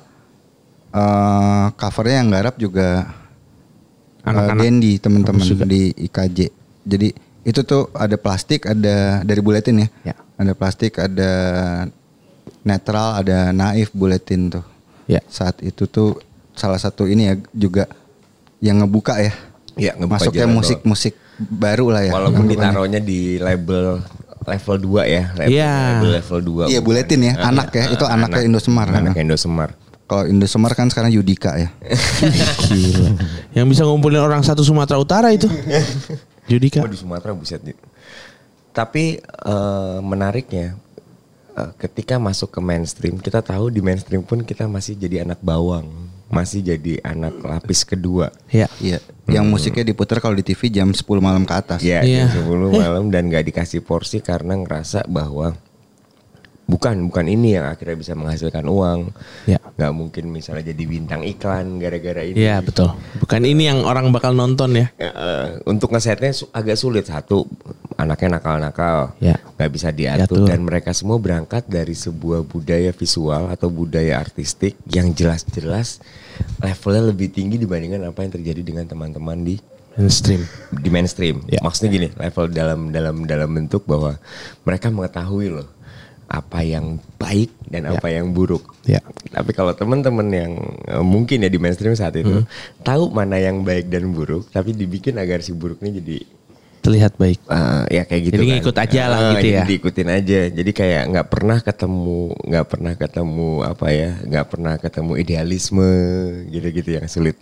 eh 0.88 1.68
covernya 1.76 2.18
yang 2.23 2.30
garap 2.31 2.56
juga 2.56 3.11
eh, 4.23 4.30
Anak-anak 4.30 4.64
Dendi 4.64 4.94
teman-teman 5.02 5.48
di 5.68 5.91
IKJ. 6.07 6.39
Jadi 6.88 7.10
itu 7.48 7.60
tuh 7.64 7.91
ada 7.95 8.15
plastik, 8.19 8.68
ada 8.68 9.23
dari 9.23 9.41
buletin 9.44 9.88
ya. 9.88 10.14
Ya. 10.14 10.15
Ada 10.38 10.53
plastik, 10.53 10.99
ada 11.02 11.31
netral, 12.61 13.23
ada 13.23 13.52
naif 13.56 13.89
buletin 13.95 14.52
tuh. 14.52 14.65
Ya. 15.07 15.23
Saat 15.27 15.64
itu 15.64 15.88
tuh 15.88 16.19
salah 16.57 16.80
satu 16.81 17.07
ini 17.07 17.31
ya 17.31 17.35
juga 17.56 17.88
yang 18.60 18.84
ngebuka 18.84 19.18
ya. 19.22 19.34
Iya, 19.77 19.94
ngebuka 19.94 20.27
Masuknya 20.27 20.48
musik-musik 20.49 21.14
baru 21.38 21.94
lah 21.94 22.03
ya. 22.03 22.11
Walaupun 22.18 22.45
ditaruhnya 22.49 23.02
di 23.02 23.38
label 23.38 24.02
level 24.47 25.03
2 25.03 25.03
ya, 25.11 25.23
level, 25.35 25.51
Iya. 25.51 25.73
label 25.99 26.11
level 26.23 26.39
2. 26.63 26.71
Iya, 26.71 26.79
buletin 26.79 27.19
ya, 27.19 27.33
anak 27.43 27.67
ya, 27.75 27.91
itu 27.91 28.05
anaknya 28.07 28.41
Indosemar. 28.47 28.87
Anak 28.87 29.19
Indosemar. 29.19 29.69
Kalau 30.07 30.23
Indosemar 30.23 30.71
kan 30.71 30.87
sekarang 30.87 31.11
Yudika 31.11 31.59
ya. 31.59 31.67
Gila. 32.71 33.11
Yang 33.51 33.65
bisa 33.75 33.81
ngumpulin 33.83 34.23
orang 34.23 34.39
satu 34.39 34.63
Sumatera 34.63 34.95
Utara 34.95 35.35
itu. 35.35 35.51
Judika. 36.47 36.79
Oh 36.79 36.87
di 36.87 36.95
Sumatera 36.95 37.35
buset. 37.35 37.59
Tapi 38.71 39.19
eh, 39.19 39.97
menariknya 39.99 40.79
eh, 41.59 41.71
ketika 41.75 42.15
masuk 42.15 42.55
ke 42.55 42.63
mainstream, 42.63 43.19
kita 43.19 43.43
tahu 43.43 43.67
di 43.67 43.83
mainstream 43.83 44.23
pun 44.23 44.47
kita 44.47 44.63
masih 44.71 44.95
jadi 44.95 45.27
anak 45.27 45.43
bawang, 45.43 45.91
masih 46.27 46.59
jadi 46.63 46.99
anak 47.03 47.39
lapis 47.39 47.87
kedua. 47.87 48.31
Ya. 48.51 48.67
Iya. 48.83 48.99
Yang 49.27 49.45
musiknya 49.47 49.83
diputar 49.83 50.19
kalau 50.19 50.35
di 50.35 50.43
TV 50.43 50.71
jam 50.71 50.91
10 50.91 51.03
malam 51.19 51.43
ke 51.43 51.53
atas. 51.55 51.79
Ya, 51.83 52.03
Iya. 52.03 52.31
jam 52.31 52.47
10 52.47 52.71
malam 52.71 53.03
dan 53.11 53.27
nggak 53.27 53.47
dikasih 53.51 53.83
porsi 53.83 54.19
karena 54.19 54.55
ngerasa 54.55 55.07
bahwa 55.07 55.55
bukan 56.68 57.07
bukan 57.07 57.26
ini 57.26 57.56
yang 57.56 57.65
akhirnya 57.65 57.95
bisa 57.95 58.14
menghasilkan 58.14 58.68
uang. 58.68 59.10
Ya. 59.48 59.57
Nggak 59.80 59.94
mungkin 59.95 60.23
misalnya 60.30 60.69
jadi 60.69 60.84
bintang 60.84 61.23
iklan 61.23 61.80
gara-gara 61.80 62.22
ini. 62.22 62.35
Iya 62.38 62.60
betul. 62.60 62.91
Bukan 63.18 63.41
ini 63.48 63.72
yang 63.72 63.88
orang 63.88 64.11
bakal 64.11 64.35
nonton 64.35 64.76
ya. 64.76 64.88
Ya, 64.99 65.11
eh, 65.15 65.48
untuk 65.64 65.95
ngesetnya 65.95 66.35
agak 66.52 66.76
sulit 66.76 67.07
satu 67.07 67.48
anaknya 67.95 68.38
nakal-nakal 68.38 69.15
Ya. 69.18 69.39
nggak 69.57 69.72
bisa 69.73 69.89
diatur 69.89 70.44
Diatur. 70.44 70.48
dan 70.52 70.60
mereka 70.61 70.91
semua 70.94 71.18
berangkat 71.18 71.65
dari 71.65 71.98
sebuah 71.98 72.45
budaya 72.45 72.94
visual 72.94 73.49
atau 73.49 73.72
budaya 73.73 74.22
artistik 74.22 74.77
yang 74.85 75.15
jelas-jelas 75.15 75.98
levelnya 76.61 77.10
lebih 77.10 77.34
tinggi 77.34 77.57
dibandingkan 77.57 78.06
apa 78.06 78.22
yang 78.22 78.31
terjadi 78.38 78.61
dengan 78.61 78.85
teman-teman 78.85 79.41
di 79.41 79.56
Mainstream. 79.98 80.45
di 80.69 80.89
mainstream. 80.94 81.41
Ya. 81.49 81.57
Maksudnya 81.65 81.89
gini, 81.89 82.07
level 82.14 82.53
dalam 82.53 82.94
dalam 82.94 83.26
dalam 83.26 83.49
bentuk 83.49 83.81
bahwa 83.89 84.22
mereka 84.61 84.94
mengetahui 84.94 85.49
loh 85.49 85.65
apa 86.27 86.59
yang 86.59 86.85
baik 87.15 87.49
dan 87.65 87.83
Ya. 87.83 87.95
apa 87.95 88.07
yang 88.07 88.29
buruk. 88.29 88.75
Ya. 88.83 88.99
Tapi 89.29 89.51
kalau 89.51 89.71
teman-teman 89.71 90.27
yang 90.27 90.51
eh, 90.85 90.99
mungkin 90.99 91.39
ya 91.39 91.47
di 91.47 91.55
mainstream 91.55 91.93
saat 91.93 92.15
itu 92.15 92.43
Hmm. 92.43 92.47
tahu 92.81 93.09
mana 93.09 93.35
yang 93.35 93.61
baik 93.61 93.87
dan 93.87 94.11
buruk, 94.11 94.47
tapi 94.47 94.71
dibikin 94.71 95.15
agar 95.15 95.39
si 95.39 95.51
buruknya 95.51 95.91
jadi 95.93 96.23
Terlihat 96.77 97.15
baik. 97.15 97.39
eh, 97.43 97.83
ya 97.91 98.03
kayak 98.05 98.21
gitu. 98.23 98.33
Jadi 98.33 98.45
kan. 98.45 98.55
ngikut 98.57 98.77
aja 98.77 99.01
lah 99.05 99.17
Eh, 99.17 99.23
gitu 99.25 99.35
jadi 99.37 99.49
ya. 99.49 99.63
Diikutin 99.65 100.07
aja. 100.09 100.39
Jadi 100.49 100.71
kayak 100.73 101.03
nggak 101.09 101.27
pernah 101.27 101.57
ketemu, 101.59 102.19
nggak 102.41 102.65
pernah 102.65 102.93
ketemu 102.93 103.49
apa 103.61 103.87
ya, 103.89 104.11
nggak 104.21 104.45
pernah 104.45 104.73
ketemu 104.77 105.11
idealisme 105.17 105.91
gitu-gitu 106.47 106.89
yang 106.91 107.07
sulit 107.07 107.35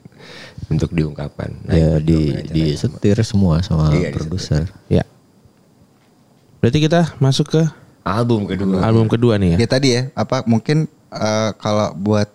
untuk 0.67 0.89
diungkapkan. 0.89 1.61
Nah, 1.63 1.73
ya 1.73 1.89
di 1.99 2.33
sama. 2.33 2.49
disetir 2.49 3.17
semua 3.21 3.55
sama 3.61 3.93
Iya, 3.93 4.09
produser. 4.11 4.65
Ya. 4.87 5.05
Berarti 6.57 6.79
kita 6.79 7.13
masuk 7.19 7.45
ke 7.51 7.61
album 8.05 8.45
kedua. 8.45 8.77
album 8.79 9.09
kedua 9.09 9.35
nih 9.35 9.57
ya. 9.57 9.57
Ya 9.59 9.67
tadi 9.67 9.87
ya, 9.91 10.01
apa 10.13 10.45
mungkin 10.45 10.85
eh, 11.09 11.51
kalau 11.57 11.91
buat 11.91 12.29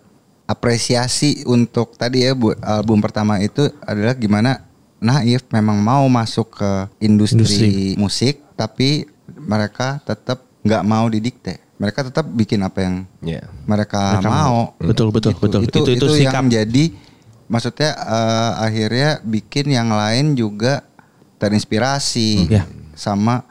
apresiasi 0.45 1.47
untuk 1.47 1.95
tadi 1.95 2.21
ya 2.21 2.35
buat 2.35 2.59
album 2.59 2.99
pertama 2.99 3.39
itu 3.39 3.71
adalah 3.81 4.11
gimana 4.13 4.67
Naif 4.99 5.47
memang 5.49 5.79
mau 5.79 6.05
masuk 6.05 6.53
ke 6.53 6.71
industri, 6.99 7.41
Industri. 7.41 7.73
musik 7.95 8.35
tapi 8.53 9.09
mereka 9.33 9.97
tetap 10.01 10.45
nggak 10.61 10.83
mau 10.83 11.07
didikte. 11.07 11.57
Mereka 11.75 12.05
tetap 12.05 12.29
bikin 12.29 12.61
apa 12.61 12.79
yang 12.79 12.95
Iya. 13.19 13.49
mereka, 13.65 14.21
Mereka 14.21 14.29
mau. 14.29 14.77
Betul, 14.77 15.09
betul, 15.09 15.33
betul. 15.33 15.65
Itu 15.65 15.81
Itu- 15.81 15.89
itu, 15.89 16.05
itu 16.05 16.21
sikap. 16.21 16.37
yang 16.37 16.53
jadi 16.53 16.83
maksudnya 17.47 17.91
eh, 17.97 18.51
akhirnya 18.61 19.09
bikin 19.25 19.65
yang 19.67 19.89
lain 19.89 20.37
juga 20.37 20.85
terinspirasi 21.41 22.45
Ya. 22.47 22.69
sama 22.93 23.41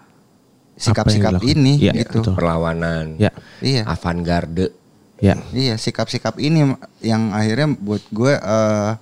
sikap-sikap 0.81 1.41
ini 1.43 1.77
Ya, 1.79 1.93
gitu. 1.93 2.25
betul. 2.25 2.35
perlawanan, 2.35 3.15
Ya. 3.17 3.31
Iya. 3.61 3.85
avant-garde. 3.85 4.73
Ya. 5.21 5.37
Iya 5.53 5.77
sikap-sikap 5.77 6.41
ini 6.41 6.65
yang 7.01 7.31
akhirnya 7.31 7.69
buat 7.71 8.01
gue 8.09 8.33
eh, 8.33 8.93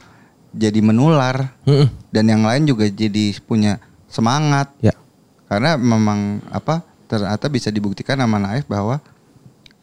jadi 0.51 0.81
menular 0.81 1.55
Mm-mm. 1.63 1.87
dan 2.11 2.25
yang 2.27 2.43
lain 2.43 2.67
juga 2.67 2.85
jadi 2.85 3.39
punya 3.41 3.79
semangat 4.07 4.75
Ya. 4.81 4.99
karena 5.47 5.79
memang 5.79 6.43
apa 6.51 6.83
ternyata 7.07 7.47
bisa 7.47 7.71
dibuktikan 7.71 8.19
sama 8.19 8.37
Naif 8.37 8.67
bahwa 8.67 8.99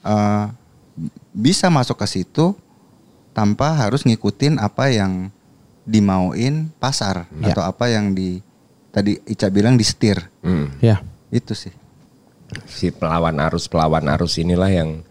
eh, 0.03 0.45
bisa 1.31 1.67
masuk 1.69 1.95
ke 1.97 2.07
situ 2.09 2.51
tanpa 3.31 3.71
harus 3.73 4.03
ngikutin 4.03 4.59
apa 4.59 4.87
yang 4.87 5.31
dimauin 5.83 6.67
pasar 6.75 7.31
Ya. 7.33 7.51
atau 7.51 7.63
apa 7.63 7.87
yang 7.87 8.11
di 8.11 8.43
tadi 8.89 9.23
Ica 9.23 9.47
bilang 9.47 9.75
di 9.75 9.83
setir 9.83 10.19
Hmm. 10.41 10.67
Ya. 10.79 10.99
itu 11.29 11.55
sih 11.55 11.71
si 12.69 12.93
pelawan 12.93 13.37
arus 13.49 13.65
pelawan 13.65 14.05
arus 14.05 14.37
inilah 14.37 14.69
yang 14.69 15.01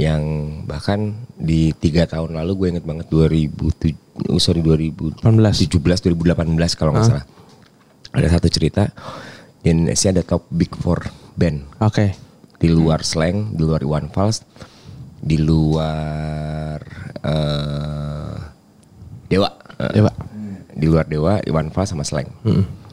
yang 0.00 0.22
bahkan 0.64 1.28
di 1.36 1.76
tiga 1.76 2.08
tahun 2.08 2.32
lalu 2.32 2.52
gue 2.56 2.68
inget 2.76 2.84
banget 2.88 3.06
2007 3.12 4.32
oh, 4.32 4.40
sorry 4.40 4.64
2017 4.64 5.20
2018 5.76 6.78
kalau 6.78 6.96
nggak 6.96 7.04
salah. 7.04 7.26
Ada 8.10 8.40
satu 8.40 8.48
cerita 8.48 8.88
di 9.60 9.70
Indonesia 9.70 10.08
ada 10.08 10.24
top 10.24 10.48
big 10.48 10.72
four 10.72 11.04
band. 11.36 11.68
Oke. 11.84 12.16
di 12.60 12.68
luar 12.68 13.00
slang 13.00 13.56
di 13.56 13.64
luar 13.64 13.80
Iwan 13.80 14.12
Fals 14.12 14.44
di 15.16 15.40
luar 15.40 16.76
eh, 17.24 18.36
Dewa. 19.32 19.48
Eh, 19.80 19.92
Dewa. 19.96 20.12
di 20.76 20.84
luar 20.84 21.08
Dewa 21.08 21.40
Iwan 21.40 21.72
Fals 21.72 21.96
sama 21.96 22.04
slang 22.04 22.28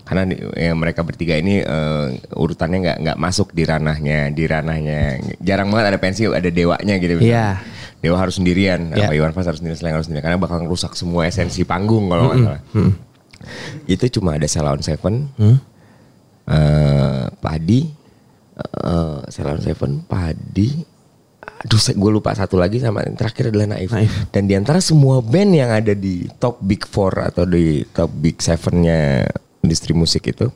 karena 0.08 0.24
ya, 0.56 0.72
mereka 0.72 1.04
bertiga 1.04 1.36
ini 1.36 1.60
eh, 1.60 2.08
urutannya 2.32 2.80
nggak 2.80 2.98
nggak 3.04 3.18
masuk 3.20 3.52
di 3.52 3.68
ranahnya 3.68 4.32
di 4.32 4.48
ranahnya 4.48 5.00
jarang 5.38 5.68
banget 5.68 5.92
ada 5.92 6.00
pensi 6.00 6.24
ada 6.26 6.48
dewanya 6.48 6.96
gitu 6.96 7.20
Iya. 7.20 7.60
Dewa 7.98 8.16
harus 8.16 8.38
sendirian 8.38 8.94
sama 8.94 9.12
Iwan 9.12 9.34
Fals 9.34 9.50
harus 9.50 9.60
sendirian 9.60 9.76
slang 9.76 9.94
harus 9.94 10.06
sendirian 10.06 10.24
karena 10.24 10.40
bakal 10.40 10.62
ngerusak 10.62 10.94
semua 10.94 11.26
esensi 11.26 11.66
panggung 11.66 12.08
kalau 12.08 12.30
nggak 12.30 12.40
salah 12.40 12.62
itu 13.86 14.06
cuma 14.14 14.38
ada 14.38 14.48
Sela 14.48 14.72
on 14.72 14.82
Seven 14.82 15.28
Hmm. 15.36 15.58
eh, 16.48 17.26
Padi 17.38 17.82
eh 18.58 19.18
Sela 19.28 19.54
on 19.54 19.62
Seven 19.62 20.02
Padi 20.02 20.96
Aduh, 21.58 21.80
gue 21.80 22.12
lupa 22.12 22.36
satu 22.36 22.54
lagi 22.54 22.78
sama 22.78 23.02
yang 23.02 23.18
terakhir 23.18 23.50
adalah 23.50 23.74
Naif. 23.74 23.90
Naif. 23.90 24.30
Dan 24.30 24.46
di 24.46 24.54
antara 24.54 24.78
semua 24.78 25.26
band 25.26 25.58
yang 25.58 25.74
ada 25.74 25.98
di 25.98 26.30
top 26.38 26.62
big 26.62 26.86
four 26.86 27.18
atau 27.18 27.50
di 27.50 27.82
top 27.88 28.14
big 28.14 28.38
sevennya 28.38 29.26
industri 29.68 29.92
musik 29.92 30.24
itu, 30.26 30.48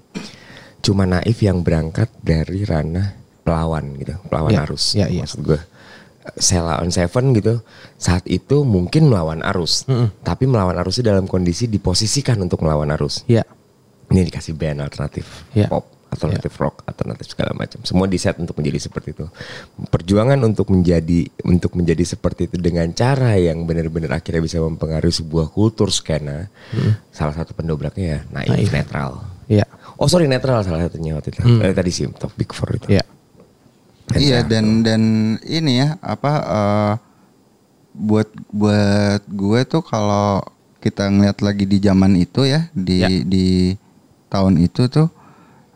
cuma 0.80 1.04
Naif 1.04 1.44
yang 1.44 1.60
berangkat 1.60 2.08
dari 2.18 2.64
ranah 2.64 3.12
pelawan 3.44 4.00
gitu, 4.00 4.16
pelawan 4.32 4.50
Ya, 4.50 4.64
arus. 4.64 4.84
ya, 4.96 5.12
ya. 5.12 5.28
Maksud 5.28 5.44
gue, 5.44 5.60
Sela 6.40 6.80
on 6.80 6.88
Seven 6.88 7.36
gitu, 7.36 7.60
saat 8.00 8.24
itu 8.24 8.64
mungkin 8.64 9.12
melawan 9.12 9.44
arus, 9.52 9.84
tapi 10.24 10.48
melawan 10.48 10.80
arusnya 10.80 11.12
dalam 11.12 11.28
kondisi 11.28 11.68
diposisikan 11.68 12.40
untuk 12.40 12.64
melawan 12.64 12.88
arus. 12.96 13.28
Ya. 13.28 13.44
Ini 14.08 14.24
dikasih 14.24 14.56
band 14.56 14.80
alternatif 14.80 15.28
Ya. 15.52 15.68
pop, 15.68 15.91
alternatif 16.12 16.52
rock, 16.60 16.84
alternatif 16.84 17.32
segala 17.32 17.56
macam. 17.56 17.80
Semua 17.82 18.06
di 18.06 18.20
set 18.20 18.36
untuk 18.36 18.54
menjadi 18.54 18.84
seperti 18.84 19.16
itu. 19.16 19.26
Perjuangan 19.88 20.38
untuk 20.44 20.68
menjadi 20.68 21.24
untuk 21.42 21.74
menjadi 21.74 22.04
seperti 22.04 22.52
itu 22.52 22.60
dengan 22.60 22.92
cara 22.92 23.40
yang 23.40 23.64
benar-benar 23.64 24.20
akhirnya 24.20 24.44
bisa 24.44 24.60
mempengaruhi 24.60 25.16
sebuah 25.16 25.48
kultur 25.50 25.88
skena. 25.88 26.52
Salah 27.10 27.32
satu 27.34 27.56
pendobraknya 27.56 28.06
ya 28.06 28.20
naif, 28.30 28.52
Naif. 28.52 28.70
netral. 28.70 29.24
Ya. 29.48 29.64
Oh 29.96 30.06
sorry 30.06 30.28
netral 30.28 30.60
salah 30.62 30.84
satunya 30.84 31.16
waktu 31.16 31.32
itu. 31.32 31.40
Eh, 31.42 31.72
tadi 31.72 31.90
sih 31.90 32.06
top 32.12 32.36
big 32.36 32.52
four 32.52 32.76
itu. 32.76 32.92
Ya. 32.92 33.04
Iya 34.12 34.44
dan 34.44 34.84
dan 34.84 35.02
ini 35.42 35.80
ya 35.80 35.96
apa 36.04 36.32
eh, 36.44 36.94
buat 37.92 38.28
buat 38.52 39.24
gue 39.26 39.60
tuh 39.64 39.80
kalau 39.82 40.44
kita 40.80 41.08
ngeliat 41.08 41.40
lagi 41.40 41.64
di 41.64 41.78
zaman 41.78 42.16
itu 42.16 42.44
ya 42.44 42.68
di 42.74 42.98
Ya. 43.00 43.08
di 43.08 43.76
tahun 44.28 44.60
itu 44.60 44.88
tuh 44.88 45.08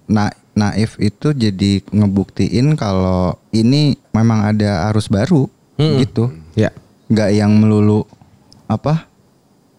na 0.06 0.30
naif 0.54 0.96
itu 0.98 1.32
jadi 1.32 1.84
ngebuktiin 1.86 2.76
kalau 2.76 3.36
ini 3.50 3.98
memang 4.12 4.54
ada 4.54 4.88
arus 4.90 5.08
baru 5.08 5.50
Mm-mm. 5.76 6.00
gitu 6.02 6.32
Ya. 6.54 6.72
nggak 7.08 7.30
yang 7.36 7.52
melulu 7.52 8.08
apa 8.66 9.06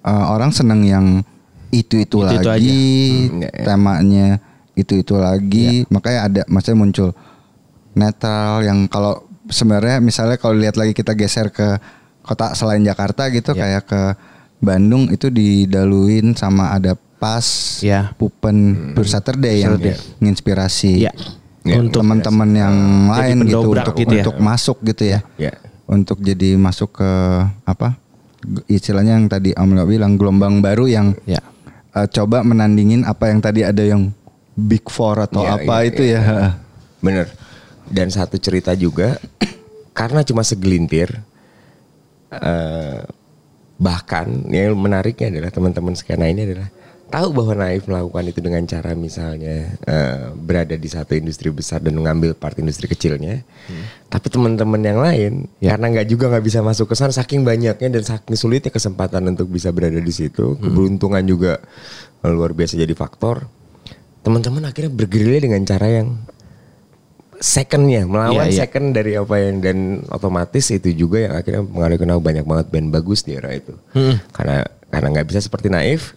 eh, 0.02 0.26
orang 0.26 0.52
seneng 0.52 0.84
yang 0.84 1.06
itu 1.70 1.98
itu 1.98 2.20
Itu-itu 2.22 2.46
lagi 2.46 2.82
Hmm, 3.26 3.42
ya, 3.42 3.50
ya. 3.50 3.64
temanya 3.64 4.28
itu 4.72 5.00
itu 5.00 5.14
lagi 5.16 5.88
makanya 5.88 6.20
ada 6.22 6.42
maksudnya 6.46 6.78
muncul 6.78 7.10
netral 7.92 8.60
yang 8.60 8.84
kalau 8.86 9.24
sebenarnya 9.48 9.98
misalnya 9.98 10.36
kalau 10.36 10.54
lihat 10.54 10.76
lagi 10.76 10.92
kita 10.92 11.16
geser 11.16 11.48
ke 11.48 11.80
kota 12.20 12.52
selain 12.52 12.82
Jakarta 12.82 13.30
gitu 13.30 13.54
Ya. 13.54 13.80
kayak 13.80 13.84
ke 13.86 14.02
Bandung 14.58 15.08
itu 15.08 15.28
didaluin 15.28 16.32
sama 16.32 16.72
ada 16.72 16.96
pas 17.26 17.46
Ya. 17.82 18.14
Pupen 18.14 18.56
Pure 18.94 19.10
Saturday 19.10 19.60
yang 19.60 19.74
Saturday. 19.74 19.98
menginspirasi 20.16 20.92
Ya. 21.02 21.12
Ya, 21.60 21.76
Untuk 21.76 21.98
teman-teman 21.98 22.46
yang 22.48 22.74
Jadi 23.02 23.10
lain 23.10 23.36
gitu 23.42 23.58
pendobrak 23.58 23.84
untuk 23.84 23.96
gitu 23.98 24.14
ya. 24.14 24.22
untuk 24.22 24.36
masuk 24.38 24.76
gitu 24.84 25.02
ya 25.04 25.20
Ya. 25.34 25.52
untuk 25.84 26.18
jadi 26.20 26.54
masuk 26.54 26.94
ke 26.94 27.10
apa 27.64 27.98
istilahnya 28.66 29.18
yang 29.18 29.26
tadi 29.26 29.50
Amel 29.52 29.82
bilang 29.84 30.14
gelombang 30.14 30.62
baru 30.62 30.86
yang 30.86 31.18
Ya. 31.26 31.42
eh, 31.90 32.06
coba 32.08 32.46
menandingin 32.46 33.02
apa 33.02 33.28
yang 33.28 33.42
tadi 33.42 33.66
ada 33.66 33.82
yang 33.82 34.14
big 34.54 34.86
four 34.86 35.18
atau 35.18 35.42
Ya, 35.42 35.58
apa 35.58 35.74
ya, 35.76 35.84
itu 35.84 36.02
ya. 36.06 36.20
ya. 36.22 36.48
Bener. 36.98 37.26
Dan 37.86 38.08
satu 38.08 38.34
cerita 38.36 38.70
juga 38.72 39.18
karena 39.90 40.22
cuma 40.22 40.42
segelintir 40.42 41.10
eh 42.28 43.02
bahkan 43.76 44.24
yang 44.48 44.72
menariknya 44.72 45.28
adalah 45.30 45.50
teman-teman 45.50 45.92
skena 45.92 46.26
ini 46.26 46.46
adalah 46.46 46.68
tahu 47.06 47.28
bahwa 47.32 47.54
Naif 47.56 47.86
melakukan 47.86 48.24
itu 48.26 48.40
dengan 48.40 48.62
cara 48.64 48.92
misalnya 48.92 49.74
eh, 49.78 50.30
berada 50.32 50.74
di 50.74 50.86
satu 50.86 51.14
industri 51.14 51.48
besar 51.48 51.78
dan 51.78 51.94
mengambil 51.94 52.32
part 52.32 52.56
industri 52.56 52.86
kecilnya. 52.86 53.46
Tapi 54.06 54.26
teman-teman 54.26 54.80
yang 54.80 54.98
lain 54.98 55.32
Ya. 55.58 55.74
karena 55.74 55.92
nggak 55.92 56.06
juga 56.06 56.28
nggak 56.28 56.44
bisa 56.44 56.60
masuk 56.60 56.90
ke 56.90 56.94
sana 56.94 57.10
saking 57.10 57.42
banyaknya 57.42 57.88
dan 57.88 58.02
saking 58.02 58.34
sulitnya 58.34 58.70
kesempatan 58.70 59.22
untuk 59.26 59.46
bisa 59.46 59.70
berada 59.70 59.96
di 59.96 60.10
situ, 60.10 60.58
keberuntungan 60.58 61.22
juga 61.22 61.62
luar 62.20 62.50
biasa 62.52 62.74
jadi 62.74 62.92
faktor. 62.92 63.46
Teman-teman 64.22 64.66
akhirnya 64.66 64.90
bergerilya 64.90 65.40
dengan 65.40 65.62
cara 65.62 65.86
yang 65.88 66.08
secondnya 67.36 68.08
melawan 68.08 68.48
Iya, 68.48 68.50
iya. 68.50 68.60
second 68.64 68.86
dari 68.90 69.12
apa 69.12 69.36
yang 69.36 69.60
dan 69.60 69.78
otomatis 70.08 70.72
itu 70.72 70.88
juga 70.90 71.20
yang 71.20 71.34
akhirnya 71.36 71.62
mengaruhi 71.62 72.00
kenal 72.00 72.18
banyak 72.18 72.42
banget 72.42 72.66
band 72.72 72.88
bagus 72.88 73.22
di 73.22 73.36
era 73.36 73.52
itu 73.52 73.76
karena 74.32 74.64
karena 74.88 75.08
nggak 75.12 75.26
bisa 75.28 75.44
seperti 75.44 75.68
naif 75.68 76.16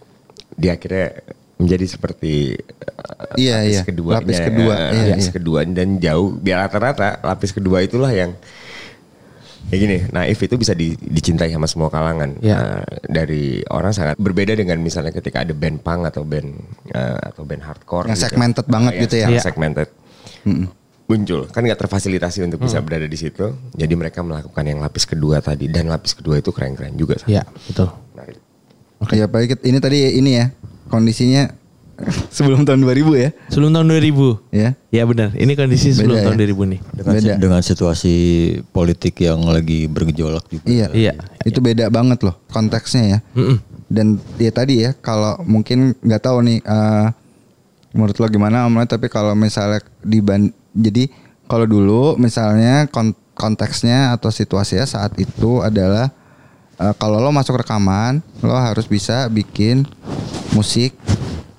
dia 0.54 0.74
akhirnya 0.74 1.22
menjadi 1.56 1.84
seperti 1.86 2.56
uh, 2.56 3.36
Iya, 3.36 3.60
lapis 3.60 3.76
iya. 3.76 3.82
kedua 3.84 4.12
Lapis 4.16 4.38
kedua, 4.40 4.74
iya, 4.90 5.02
lapis 5.12 5.28
iya. 5.28 5.34
kedua 5.34 5.60
dan 5.62 5.88
jauh 5.96 6.28
biar 6.34 6.58
rata-rata 6.64 7.20
lapis 7.20 7.52
kedua 7.52 7.78
itulah 7.80 8.08
yang 8.08 8.32
ya 9.70 9.76
gini 9.76 10.02
naif 10.10 10.40
itu 10.40 10.56
bisa 10.56 10.72
di- 10.72 10.96
dicintai 10.96 11.52
sama 11.52 11.68
semua 11.68 11.86
kalangan 11.86 12.34
Ya. 12.40 12.56
Nah, 12.58 12.82
dari 13.04 13.60
orang 13.68 13.92
sangat 13.92 14.16
berbeda 14.16 14.56
dengan 14.56 14.80
misalnya 14.80 15.12
ketika 15.12 15.44
ada 15.44 15.52
band 15.52 15.78
punk 15.78 16.08
atau 16.08 16.24
band 16.24 16.48
uh, 16.90 17.20
atau 17.22 17.44
band 17.44 17.62
hardcore 17.62 18.08
Yang 18.08 18.18
gitu. 18.18 18.26
segmented 18.26 18.66
banget 18.66 18.92
Iya, 18.92 19.02
gitu 19.04 19.14
ya. 19.14 19.22
sangat 19.22 19.36
Iya. 19.36 19.44
segmented 19.44 19.88
muncul 21.04 21.42
kan 21.46 21.60
nggak 21.60 21.74
terfasilitasi 21.76 22.46
untuk 22.46 22.62
bisa 22.62 22.78
berada 22.78 23.02
di 23.04 23.14
situ 23.14 23.50
jadi 23.74 23.94
mereka 23.94 24.22
melakukan 24.22 24.62
yang 24.62 24.78
lapis 24.78 25.04
kedua 25.04 25.38
tadi 25.38 25.66
dan 25.66 25.90
lapis 25.90 26.14
kedua 26.14 26.38
itu 26.38 26.50
keren-keren 26.50 26.94
juga. 26.94 27.18
Ya, 27.26 27.42
betul. 27.66 27.90
Menarik. 29.00 29.16
Ya 29.16 29.26
baik 29.26 29.48
ini 29.64 29.78
tadi 29.80 29.98
ini 30.20 30.30
ya 30.36 30.44
kondisinya 30.92 31.48
sebelum 32.36 32.64
tahun 32.64 32.80
2000 32.84 33.16
ya. 33.16 33.30
Sebelum 33.52 33.72
tahun 33.72 33.86
2000. 33.92 34.56
Ya. 34.56 34.68
Ya 34.88 35.02
benar. 35.04 35.32
Ini 35.36 35.52
kondisi 35.52 35.92
sebelum 35.92 36.16
Beda 36.16 36.32
tahun 36.32 36.36
ya? 36.40 36.46
2000 36.52 36.72
nih. 36.72 36.80
Dengan, 36.96 37.12
Beda. 37.16 37.32
dengan 37.36 37.60
situasi 37.60 38.14
politik 38.72 39.20
yang 39.20 39.40
lagi 39.44 39.84
bergejolak 39.88 40.44
juga. 40.48 40.64
Iya. 40.64 40.86
Iya. 40.92 41.12
Itu 41.44 41.60
beda 41.60 41.88
banget 41.92 42.24
loh 42.24 42.36
konteksnya 42.52 43.02
ya. 43.04 43.18
Mm-mm. 43.36 43.56
Dan 43.90 44.22
ya 44.38 44.52
tadi 44.54 44.86
ya 44.86 44.94
kalau 44.96 45.40
mungkin 45.44 45.98
nggak 46.00 46.22
tahu 46.22 46.40
nih 46.46 46.58
eh, 46.62 47.06
menurut 47.90 48.16
lo 48.22 48.26
gimana 48.30 48.64
Om 48.70 48.86
tapi 48.86 49.10
kalau 49.10 49.34
misalnya 49.34 49.82
di 50.00 50.22
jadi 50.70 51.10
kalau 51.50 51.66
dulu 51.66 52.14
misalnya 52.14 52.86
kon- 52.86 53.18
konteksnya 53.34 54.14
atau 54.14 54.30
situasinya 54.30 54.86
saat 54.86 55.18
itu 55.18 55.58
adalah 55.58 56.14
eh, 56.80 56.94
kalau 56.96 57.20
lo 57.20 57.30
masuk 57.30 57.60
rekaman 57.60 58.24
lo 58.40 58.56
harus 58.56 58.88
bisa 58.88 59.28
bikin 59.28 59.84
musik 60.56 60.96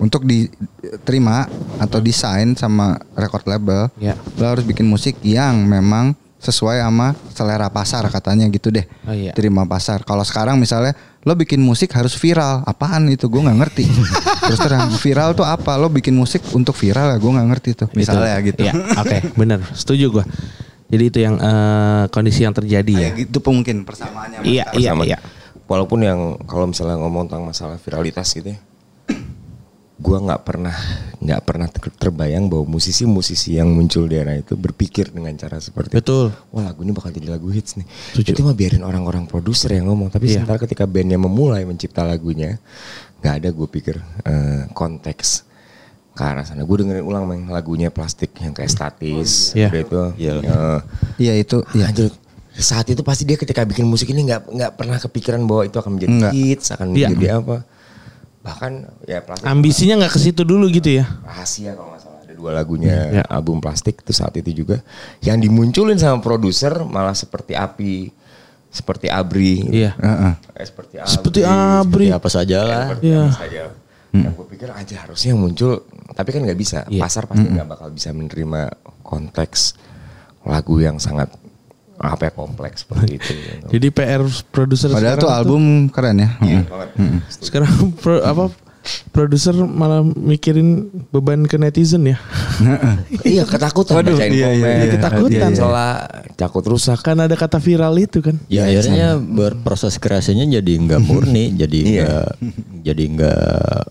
untuk 0.02 0.26
diterima 0.26 1.46
atau 1.78 2.02
desain 2.02 2.58
sama 2.58 2.98
record 3.14 3.46
label. 3.46 3.86
Ya. 4.02 4.18
lo 4.34 4.58
harus 4.58 4.66
bikin 4.66 4.82
musik 4.82 5.22
yang 5.22 5.62
memang 5.62 6.18
sesuai 6.42 6.82
sama 6.82 7.14
selera 7.30 7.70
pasar 7.70 8.02
katanya 8.10 8.50
gitu 8.50 8.74
deh. 8.74 8.82
Oh, 9.06 9.14
iya. 9.14 9.30
terima 9.30 9.62
pasar. 9.62 10.02
Kalau 10.02 10.26
sekarang 10.26 10.58
misalnya 10.58 10.98
lo 11.22 11.38
bikin 11.38 11.62
musik 11.62 11.94
harus 11.94 12.18
viral. 12.18 12.66
Apaan 12.66 13.06
itu? 13.06 13.30
Gue 13.30 13.46
nggak 13.46 13.58
ngerti. 13.62 13.86
Terus 14.50 14.58
terang 14.58 14.90
viral 14.90 15.38
tuh 15.38 15.46
apa? 15.46 15.78
Lo 15.78 15.86
bikin 15.86 16.18
musik 16.18 16.42
untuk 16.50 16.74
viral 16.74 17.14
ya? 17.14 17.16
Gue 17.22 17.30
nggak 17.30 17.48
ngerti 17.54 17.70
tuh. 17.78 17.88
Misalnya 17.94 18.34
gitu. 18.42 18.66
Ya, 18.66 18.74
oke, 18.74 19.38
benar. 19.38 19.62
Setuju 19.70 20.18
gua. 20.18 20.26
Jadi 20.92 21.04
itu 21.08 21.18
yang 21.18 21.40
eh, 21.40 22.04
kondisi 22.08 22.44
yang 22.44 22.52
terjadi 22.52 22.92
ya. 22.92 23.08
Gitu 23.16 23.40
mungkin 23.42 23.82
persamaannya 23.82 24.44
Iya, 24.44 24.68
iya, 24.76 24.92
Sama. 24.92 25.02
iya. 25.02 25.18
walaupun 25.64 26.04
yang 26.04 26.20
kalau 26.44 26.68
misalnya 26.68 27.00
ngomong 27.00 27.26
tentang 27.26 27.48
masalah 27.48 27.80
viralitas 27.80 28.28
gitu 28.30 28.52
ya 28.52 28.60
gua 29.96 30.18
nggak 30.18 30.42
pernah 30.42 30.74
nggak 31.16 31.40
pernah 31.46 31.68
ter- 31.70 31.94
terbayang 31.94 32.50
bahwa 32.50 32.76
musisi-musisi 32.76 33.54
yang 33.54 33.70
muncul 33.70 34.04
di 34.04 34.18
era 34.18 34.34
itu 34.34 34.52
berpikir 34.52 35.08
dengan 35.08 35.30
cara 35.32 35.62
seperti 35.62 35.94
Betul. 35.94 36.34
wah 36.50 36.66
lagu 36.66 36.82
ini 36.82 36.90
bakal 36.90 37.08
jadi 37.08 37.30
lagu 37.30 37.46
hits 37.48 37.78
nih 37.78 37.86
Setuju. 38.10 38.34
itu 38.34 38.40
mah 38.42 38.52
biarin 38.52 38.82
orang-orang 38.82 39.24
produser 39.24 39.70
yang 39.72 39.86
ngomong 39.86 40.10
tapi 40.10 40.26
Iya. 40.26 40.42
sementara 40.42 40.58
ketika 40.58 40.84
bandnya 40.84 41.16
memulai 41.16 41.62
mencipta 41.62 42.02
lagunya 42.02 42.58
nggak 43.22 43.34
ada 43.38 43.48
gue 43.48 43.68
pikir 43.70 43.96
eh, 44.26 44.66
konteks 44.74 45.46
ke 46.12 46.22
arah 46.22 46.42
sana 46.42 46.60
gue 46.60 46.76
dengerin 46.76 47.00
ulang 47.00 47.24
main 47.24 47.40
lagunya 47.46 47.88
plastik 47.88 48.36
yang 48.36 48.52
kayak 48.52 48.68
statis 48.68 49.52
Iya. 49.52 49.68
udah 49.68 49.80
itu 49.80 49.96
Iya. 50.18 50.32
eh, 50.38 50.80
Iya 51.18 51.32
itu 51.36 51.56
ya. 51.72 51.88
Anjir, 51.88 52.12
saat 52.52 52.84
itu 52.86 53.00
pasti 53.00 53.24
dia 53.24 53.34
ketika 53.34 53.62
bikin 53.62 53.84
musik 53.84 54.06
ini 54.06 54.20
nggak 54.22 54.40
nggak 54.46 54.70
pernah 54.74 54.98
kepikiran 54.98 55.40
bahwa 55.42 55.62
itu 55.62 55.72
akan 55.74 55.92
menjadi 55.94 56.12
Nggak. 56.14 56.32
hits, 56.34 56.66
akan 56.70 56.86
Iya. 56.90 57.08
menjadi 57.08 57.26
apa. 57.34 57.56
Bahkan 58.40 58.72
ya 59.06 59.18
plastik 59.20 59.46
Ambisinya 59.46 59.94
nggak 59.96 60.12
ke 60.12 60.20
situ 60.20 60.42
dulu 60.42 60.68
gitu 60.68 60.90
ya. 60.92 61.06
rahasia 61.22 61.72
kalau 61.72 61.90
nggak 61.90 62.02
salah 62.02 62.20
ada 62.20 62.34
dua 62.34 62.50
lagunya 62.52 62.92
Iya. 63.10 63.24
album 63.26 63.56
plastik 63.56 63.98
itu 63.98 64.12
saat 64.12 64.34
itu 64.34 64.52
juga 64.52 64.84
yang 65.20 65.38
dimunculin 65.38 65.96
sama 65.96 66.18
produser 66.18 66.76
malah 66.82 67.14
seperti 67.14 67.54
api 67.54 68.12
seperti 68.68 69.06
abri 69.06 69.64
Iya. 69.64 69.94
Heeh. 69.94 70.32
Eh, 70.54 70.66
seperti 70.66 70.94
abri 70.98 71.08
Seperti 71.08 71.40
Abri. 71.42 72.06
Ya 72.06 72.16
apa 72.16 72.28
saja 72.28 72.58
lah. 72.60 72.84
seperti 72.86 73.06
Iya. 73.06 73.22
apa 73.22 73.36
saja. 73.38 73.62
Yang 74.14 74.32
gue 74.32 74.46
pikir 74.46 74.68
aja 74.68 74.96
harusnya 75.00 75.32
yang 75.32 75.40
muncul 75.40 75.88
tapi 76.12 76.28
kan 76.30 76.40
nggak 76.40 76.54
bisa 76.54 76.84
Iya. 76.84 77.00
pasar 77.00 77.24
pasti 77.24 77.46
nggak 77.46 77.64
bakal 77.66 77.88
bisa 77.88 78.10
menerima 78.10 78.68
konteks 79.02 79.60
lagu 80.42 80.76
yang 80.76 80.96
sangat 80.96 81.32
apa 81.94 82.22
ya 82.24 82.32
kompleks 82.32 82.82
seperti 82.82 83.14
itu 83.14 83.30
gitu. 83.32 83.66
Jadi 83.70 83.86
PR 83.88 84.20
produser 84.44 84.90
Padahal 84.90 85.14
sekarang 85.14 85.22
tuh 85.22 85.30
album 85.30 85.62
keren 85.88 86.18
ya. 86.18 86.30
Iya 86.40 86.58
Heeh. 86.58 86.62
banget. 86.66 86.88
sekarang 87.30 87.72
pro- 87.94 88.20
apa 88.20 88.44
produser 89.10 89.54
malah 89.54 90.02
mikirin 90.02 90.90
beban 91.08 91.46
ke 91.46 91.56
netizen 91.56 92.06
ya. 92.06 92.18
iya 93.28 93.46
ketakutan 93.46 94.02
Waduh, 94.02 94.16
bacain 94.18 94.32
iya, 94.32 94.48
iya, 94.50 94.66
komen 94.66 94.76
iya, 94.76 94.92
ketakutan. 94.92 95.30
iya, 95.32 95.48
iya. 95.48 95.56
celah 95.56 95.92
takut 96.34 96.64
rusak 96.66 96.98
Kan 97.02 97.18
ada 97.18 97.34
kata 97.34 97.58
viral 97.58 97.94
itu 97.96 98.18
kan. 98.18 98.36
Ya 98.46 98.66
akhirnya 98.66 99.18
berproses 99.18 99.96
kreasinya 99.96 100.42
jadi 100.44 100.72
nggak 100.78 101.00
murni, 101.08 101.54
jadi 101.54 101.78
Iya. 101.82 102.02
nggak 102.02 102.30
jadi 102.82 103.04
nggak 103.14 103.40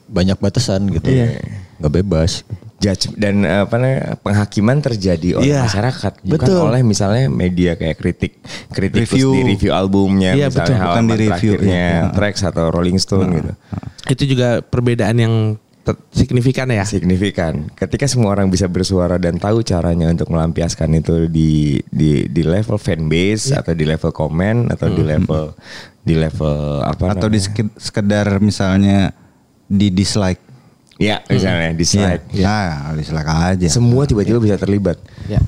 banyak 0.07 0.37
batasan 0.37 0.91
gitu, 0.91 1.07
Iya. 1.07 1.39
nggak 1.79 1.93
bebas. 2.01 2.43
Judge 2.81 3.13
dan 3.13 3.41
eh, 3.41 3.61
apa 3.61 3.75
namanya 3.75 4.01
penghakiman 4.17 4.81
terjadi 4.81 5.37
oleh 5.37 5.47
Iya, 5.47 5.61
masyarakat 5.63 6.13
bukan 6.23 6.47
betul. 6.49 6.61
oleh 6.65 6.81
misalnya 6.81 7.29
media 7.29 7.71
kayak 7.73 7.95
kritik 7.95 8.41
kritik 8.67 9.05
Review. 9.05 9.31
di 9.31 9.41
review 9.47 9.71
albumnya 9.71 10.33
Iya, 10.33 10.49
misalnya 10.49 10.65
betul. 10.73 10.87
Bukan 10.89 11.03
di 11.03 11.15
review, 11.15 11.29
terakhirnya 11.53 11.85
iya. 12.01 12.09
tracks 12.09 12.41
atau 12.41 12.65
Rolling 12.67 12.97
Stone 12.97 13.29
gitu 13.31 13.51
Itu 14.09 14.23
juga 14.25 14.47
perbedaan 14.59 15.15
yang 15.15 15.35
signifikan 16.09 16.69
ya. 16.69 16.85
signifikan 16.85 17.69
ketika 17.71 18.05
semua 18.05 18.31
orang 18.31 18.47
bisa 18.47 18.65
bersuara 18.65 19.17
dan 19.17 19.37
tahu 19.37 19.61
caranya 19.61 20.09
untuk 20.09 20.29
melampiaskan 20.29 20.93
itu 20.95 21.25
di 21.25 21.81
di 21.83 22.25
di 22.27 22.41
level 22.43 22.77
fanbase 22.77 23.49
Iya. 23.49 23.61
atau 23.61 23.73
di 23.73 23.85
level 23.85 24.11
komen 24.11 24.69
atau 24.69 24.87
di 24.87 25.01
level 25.01 25.43
di 25.99 26.13
level 26.15 26.81
apa 26.81 27.13
Atau 27.13 27.27
di 27.27 27.37
namanya? 27.37 27.45
seki- 27.47 27.75
sekedar 27.75 28.27
misalnya 28.37 29.13
di 29.63 29.89
dislike. 29.89 30.50
Ya 31.01 31.17
misalnya 31.25 31.73
dislike 31.73 32.29
Ya, 32.31 32.57
dislike 32.93 33.25
aja. 33.25 33.67
semua 33.67 34.05
tiba-tiba 34.05 34.37
bisa 34.37 34.55
terlibat 34.55 35.01
Ya. 35.25 35.41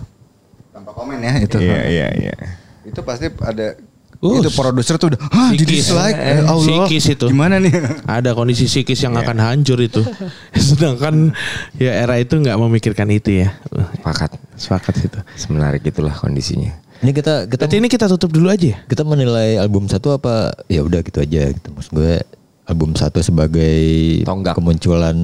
Tanpa 0.69 0.89
komen 0.91 1.19
ya 1.19 1.37
itu. 1.39 1.55
iya 1.55 1.79
iya 1.85 2.07
iya 2.11 2.35
Itu 2.81 2.99
pasti 3.01 3.29
ada 3.39 3.77
Uh, 4.17 4.39
itu 4.39 4.55
produser 4.55 4.95
tuh 4.95 5.11
udah 5.11 5.19
ah 5.27 5.51
di 5.51 5.67
psikis. 5.67 5.91
dislike 5.91 6.15
Eh, 6.15 6.39
ya 6.39 6.47
Allah. 6.47 6.63
psikis 6.87 7.05
itu. 7.11 7.25
Gimana 7.27 7.59
nih? 7.59 7.75
Ada 8.07 8.31
kondisi 8.31 8.71
psikis 8.71 9.03
yang 9.03 9.19
akan 9.19 9.35
hancur 9.35 9.75
itu. 9.77 9.99
Sedangkan 10.55 11.35
ya 11.75 11.91
era 11.93 12.15
itu 12.15 12.31
nggak 12.33 12.55
memikirkan 12.55 13.11
itu 13.11 13.43
ya. 13.43 13.51
sepakat 13.93 14.31
Sepakat 14.55 14.95
itu. 15.01 15.19
semenarik 15.35 15.83
itulah 15.83 16.15
kondisinya 16.15 16.71
Ini 16.99 17.11
kita 17.11 17.33
kita 17.45 17.67
Berarti 17.67 17.75
ini 17.75 17.87
kita 17.89 18.07
tutup 18.07 18.31
dulu 18.31 18.47
aja 18.47 18.63
ya. 18.65 18.77
kita 18.85 19.03
menilai 19.03 19.59
album 19.59 19.91
satu 19.91 20.15
apa 20.15 20.55
ya 20.65 20.79
udah 20.79 21.03
gitu 21.03 21.19
aja 21.19 21.51
gitu 21.51 21.67
maksud 21.69 21.91
gue 21.91 22.23
album 22.63 22.95
satu 22.95 23.19
sebagai 23.19 23.75
Tonggak. 24.23 24.55
kemunculan 24.55 25.17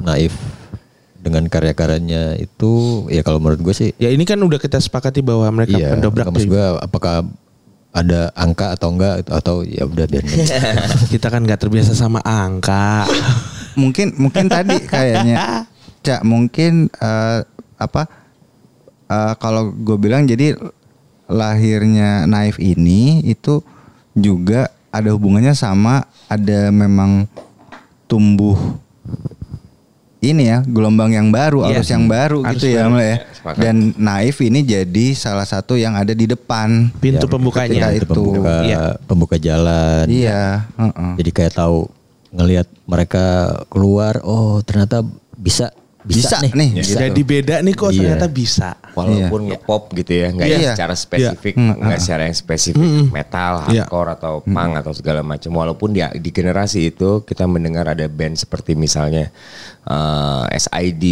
naif 0.00 0.34
dengan 1.24 1.48
karya-karyanya 1.48 2.36
itu 2.36 3.04
ya 3.08 3.24
kalau 3.24 3.40
menurut 3.40 3.64
gue 3.64 3.72
sih 3.72 3.90
Ya 3.96 4.12
ini 4.12 4.28
kan 4.28 4.36
udah 4.36 4.60
kita 4.60 4.76
sepakati 4.76 5.24
bahwa 5.24 5.48
mereka 5.48 5.74
iya 5.80 5.96
pendobrak 5.96 6.28
maksud 6.28 6.52
gue 6.52 6.64
apakah 6.84 7.24
ada 7.94 8.28
angka 8.34 8.74
atau 8.74 8.90
enggak 8.90 9.22
atau 9.30 9.62
ya 9.62 9.86
udah 9.86 10.04
biar 10.10 10.24
Kita 11.14 11.30
kan 11.30 11.46
nggak 11.46 11.62
terbiasa 11.62 11.94
sama 11.94 12.18
angka. 12.20 13.06
mungkin 13.78 14.14
mungkin 14.18 14.46
tadi 14.50 14.82
kayaknya 14.86 15.66
Cak 16.04 16.20
mungkin 16.26 16.90
eh, 16.90 17.40
apa 17.80 18.02
eh, 19.08 19.34
kalau 19.40 19.72
gue 19.72 19.96
bilang 19.96 20.28
jadi 20.28 20.58
lahirnya 21.30 22.28
Naif 22.28 22.60
ini 22.60 23.24
itu 23.24 23.64
juga 24.12 24.73
ada 24.94 25.10
hubungannya 25.10 25.50
sama 25.52 25.94
ada 26.26 26.70
memang 26.70 27.26
tumbuh 28.06 28.54
ini 30.20 30.48
ya 30.48 30.64
gelombang 30.64 31.12
yang 31.12 31.28
baru 31.28 31.60
Iya. 31.62 31.76
arus 31.76 31.88
yang 31.90 32.06
baru 32.06 32.40
Arus 32.40 32.52
gitu 32.56 32.66
ya 32.70 32.86
baru. 32.86 32.96
Ya. 32.96 33.16
sepakat. 33.28 33.60
dan 33.60 33.76
Naif 33.94 34.36
ini 34.40 34.60
jadi 34.62 35.06
salah 35.12 35.44
satu 35.44 35.76
yang 35.76 35.92
ada 35.92 36.12
di 36.12 36.24
depan 36.24 36.88
Pintu 36.96 37.26
Ya, 37.26 37.28
pembukanya. 37.28 37.92
itu 37.92 38.00
itu. 38.00 38.08
pembuka 38.08 38.54
Iya. 38.62 38.82
pembuka 39.04 39.36
jalan 39.36 40.04
iya 40.08 40.64
heeh. 40.72 41.12
jadi 41.18 41.30
kayak 41.30 41.52
tahu 41.54 41.90
ngelihat 42.30 42.66
mereka 42.84 43.24
keluar 43.68 44.24
oh 44.24 44.58
ternyata 44.60 45.04
bisa 45.34 45.70
bisa, 46.04 46.36
Bisa 46.36 46.36
nih, 46.44 46.52
nih, 46.52 46.70
Bisa. 46.78 46.98
Jadi 47.00 47.20
beda 47.20 47.54
nih 47.60 47.72
kok 47.72 47.88
Iya. 47.88 47.98
ternyata 48.14 48.26
bisa. 48.28 48.70
walaupun 48.94 49.40
ngepop 49.50 49.90
gitu 49.92 50.12
ya 50.14 50.28
nggak 50.30 50.46
Iya. 50.46 50.70
secara 50.70 50.94
spesifik 50.94 51.54
Iya. 51.56 51.72
nggak 51.74 51.98
secara 51.98 52.22
yang 52.24 52.36
spesifik 52.36 52.86
metal 53.10 53.52
Iya. 53.66 53.84
hardcore 53.84 54.10
atau 54.14 54.34
punk 54.40 54.72
atau 54.76 54.92
segala 54.92 55.20
macam 55.20 55.50
walaupun 55.50 55.90
di, 55.90 56.00
di 56.14 56.30
generasi 56.30 56.92
itu 56.92 57.24
kita 57.24 57.42
mendengar 57.44 57.88
ada 57.88 58.06
band 58.06 58.36
seperti 58.36 58.72
misalnya 58.74 59.34
eh, 59.82 60.44
SID 60.54 61.04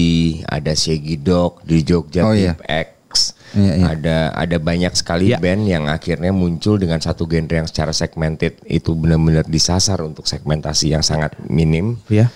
ada 0.46 0.72
Shaggy 0.72 1.16
Dog 1.18 1.60
di 1.62 1.82
Jogja 1.82 2.22
Oh, 2.22 2.32
iya. 2.32 2.54
X 2.62 3.34
Iya, 3.52 3.72
iya. 3.76 3.84
ada 3.92 4.16
ada 4.32 4.56
banyak 4.56 4.92
sekali 4.92 5.28
Iya. 5.28 5.36
band 5.36 5.62
yang 5.66 5.84
akhirnya 5.84 6.32
muncul 6.32 6.78
dengan 6.78 6.96
satu 6.96 7.26
genre 7.26 7.52
yang 7.54 7.68
secara 7.68 7.92
segmented 7.92 8.56
itu 8.64 8.94
benar-benar 8.94 9.44
disasar 9.44 10.00
untuk 10.00 10.24
segmentasi 10.24 10.92
yang 10.92 11.02
sangat 11.02 11.36
minim 11.42 12.00
Ya. 12.06 12.32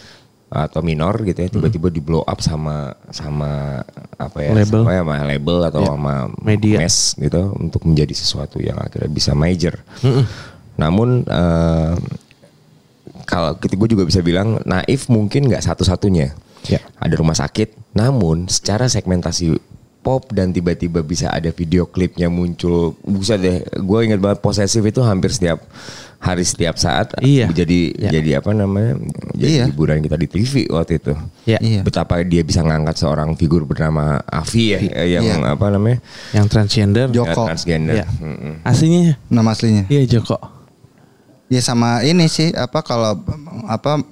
Atau 0.47 0.79
minor 0.79 1.19
gitu 1.23 1.37
ya 1.37 1.51
tiba-tiba 1.51 1.91
di 1.91 1.99
blow 1.99 2.23
up 2.23 2.39
sama 2.39 2.95
sama 3.11 3.83
apa 4.15 4.39
ya 4.41 4.55
Label. 4.55 4.87
sama, 4.87 4.93
ya, 4.95 5.03
sama 5.03 5.15
label 5.27 5.57
atau 5.65 5.81
Ya. 5.83 5.89
sama 5.91 6.15
Media. 6.41 6.77
mass 6.79 6.97
gitu 7.15 7.41
untuk 7.53 7.83
menjadi 7.83 8.15
sesuatu 8.15 8.63
yang 8.63 8.79
akhirnya 8.79 9.11
bisa 9.11 9.35
major. 9.35 9.75
Namun 10.77 11.27
eh, 11.27 11.95
kalau 13.25 13.59
kita 13.59 13.75
gue 13.75 13.89
juga 13.91 14.07
bisa 14.07 14.23
bilang 14.23 14.63
naif 14.63 15.09
mungkin 15.09 15.51
nggak 15.51 15.67
satu-satunya. 15.67 16.31
Ya. 16.67 16.79
Ada 16.97 17.15
rumah 17.17 17.35
sakit, 17.35 17.93
namun 17.93 18.47
secara 18.47 18.87
segmentasi 18.87 19.55
pop 20.07 20.31
dan 20.31 20.55
tiba-tiba 20.55 21.03
bisa 21.03 21.27
ada 21.29 21.51
video 21.51 21.83
klipnya 21.85 22.31
muncul. 22.31 22.95
Buset 23.03 23.43
deh, 23.43 23.59
gue 23.67 23.99
ingat 24.07 24.23
banget 24.23 24.39
posesif 24.39 24.79
itu 24.81 25.03
hampir 25.03 25.35
setiap 25.35 25.59
hari 26.17 26.43
setiap 26.43 26.79
saat 26.79 27.13
Iya. 27.21 27.51
jadi 27.53 27.81
Ya. 27.93 28.11
jadi 28.15 28.31
apa 28.41 28.51
namanya 28.51 28.97
jadi 29.35 29.53
Iya. 29.53 29.65
hiburan 29.69 29.99
kita 30.01 30.15
di 30.15 30.27
TV 30.27 30.65
waktu 30.71 30.97
itu. 30.97 31.13
Ya. 31.45 31.59
Iya. 31.59 31.83
Betapa 31.83 32.23
dia 32.23 32.41
bisa 32.41 32.63
ngangkat 32.63 32.97
seorang 32.97 33.35
figur 33.35 33.67
bernama 33.67 34.23
Avi 34.25 34.73
ya, 34.73 34.81
yang 35.05 35.27
Iya. 35.27 35.53
apa 35.53 35.67
namanya 35.69 35.99
Yang 36.33 36.47
transgender. 36.49 37.07
Joko. 37.11 37.45
ya, 37.45 37.53
transgender. 37.53 37.95
Iya. 38.01 38.07
Mm-mm. 38.17 38.55
Aslinya 38.63 39.19
nama 39.27 39.51
aslinya 39.53 39.85
iya 39.91 40.07
Joko. 40.07 40.39
Ya 41.47 41.61
sama 41.61 42.01
ini 42.03 42.27
sih 42.27 42.55
apa 42.55 42.81
kalau 42.81 43.23
apa 43.69 44.03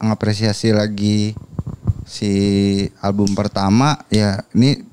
ngapresiasi 0.00 0.72
lagi 0.72 1.32
si 2.04 2.32
album 3.00 3.32
pertama 3.32 4.04
ya 4.08 4.44
ini 4.52 4.84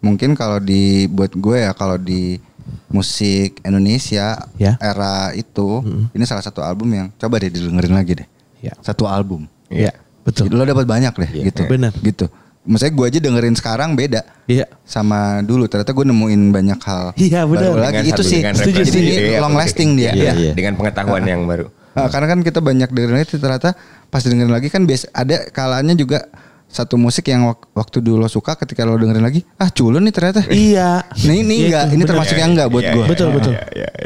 mungkin 0.00 0.32
kalau 0.32 0.58
di 0.58 1.04
buat 1.06 1.32
gue 1.32 1.56
ya 1.60 1.72
kalau 1.72 1.96
di 1.96 2.40
musik 2.88 3.60
Indonesia 3.62 4.40
Ya. 4.56 4.74
era 4.78 5.30
itu 5.32 5.82
ini 6.10 6.24
salah 6.24 6.42
satu 6.42 6.60
album 6.60 6.90
yang 6.90 7.06
coba 7.14 7.38
deh 7.38 7.50
didengerin 7.50 7.94
lagi 7.94 8.12
deh. 8.20 8.28
Ya. 8.60 8.74
Satu 8.80 9.06
album. 9.06 9.46
Iya. 9.68 9.94
Betul. 10.20 10.52
Lo 10.52 10.62
dapat 10.62 10.84
banyak 10.84 11.14
deh 11.16 11.30
Iya. 11.32 11.44
gitu. 11.50 11.62
Benar. 11.66 11.92
Gitu. 11.96 12.26
Maksudnya 12.60 12.92
gue 12.92 13.06
aja 13.08 13.18
dengerin 13.20 13.56
sekarang 13.56 13.96
beda 13.96 14.20
Iya. 14.44 14.68
sama 14.84 15.40
dulu. 15.40 15.64
Ternyata 15.64 15.96
gue 15.96 16.04
nemuin 16.04 16.42
banyak 16.52 16.80
hal. 16.84 17.04
Iya, 17.16 17.48
benar. 17.48 17.72
baru 17.72 17.80
lagi 17.80 17.94
Dengan 17.96 18.12
itu 18.12 18.22
sih. 18.22 18.38
dengan 18.44 18.54
Jadi 18.54 18.68
referensi 18.68 18.98
ini 18.98 19.12
ide 19.16 19.40
long 19.40 19.56
lasting 19.56 19.90
dia. 19.96 20.12
Iya, 20.12 20.32
Iya. 20.36 20.52
dengan 20.52 20.72
pengetahuan 20.76 21.24
yang 21.24 21.42
baru. 21.48 21.66
Ah, 21.90 22.06
karena 22.06 22.26
kan 22.28 22.40
kita 22.40 22.60
banyak 22.60 22.86
dengerin 22.86 23.24
itu 23.24 23.36
ternyata 23.36 23.74
pas 24.06 24.22
dengerin 24.22 24.52
lagi 24.52 24.68
kan 24.68 24.84
biasa 24.84 25.10
ada 25.10 25.50
kalanya 25.50 25.96
juga 25.96 26.28
satu 26.70 26.94
musik 26.94 27.26
yang 27.26 27.44
wak- 27.44 27.66
waktu 27.72 27.98
dulu 27.98 28.22
lo 28.22 28.28
suka 28.28 28.54
ketika 28.54 28.82
lo 28.82 28.94
dengerin 28.94 29.20
lagi 29.20 29.42
ah 29.56 29.68
culun 29.68 30.00
nih 30.00 30.14
ternyata. 30.14 30.40
Iya. 30.70 31.02
Nah, 31.02 31.34
ini 31.34 31.54
Iya, 31.60 31.66
enggak, 31.66 31.84
ini 31.92 32.02
termasuk 32.04 32.36
yang 32.36 32.50
enggak 32.54 32.68
buat 32.68 32.80
Iya, 32.80 32.92
gua. 32.92 33.02
iya, 33.02 33.10
Betul, 33.10 33.26
iya, 33.26 33.34
betul. 33.34 33.52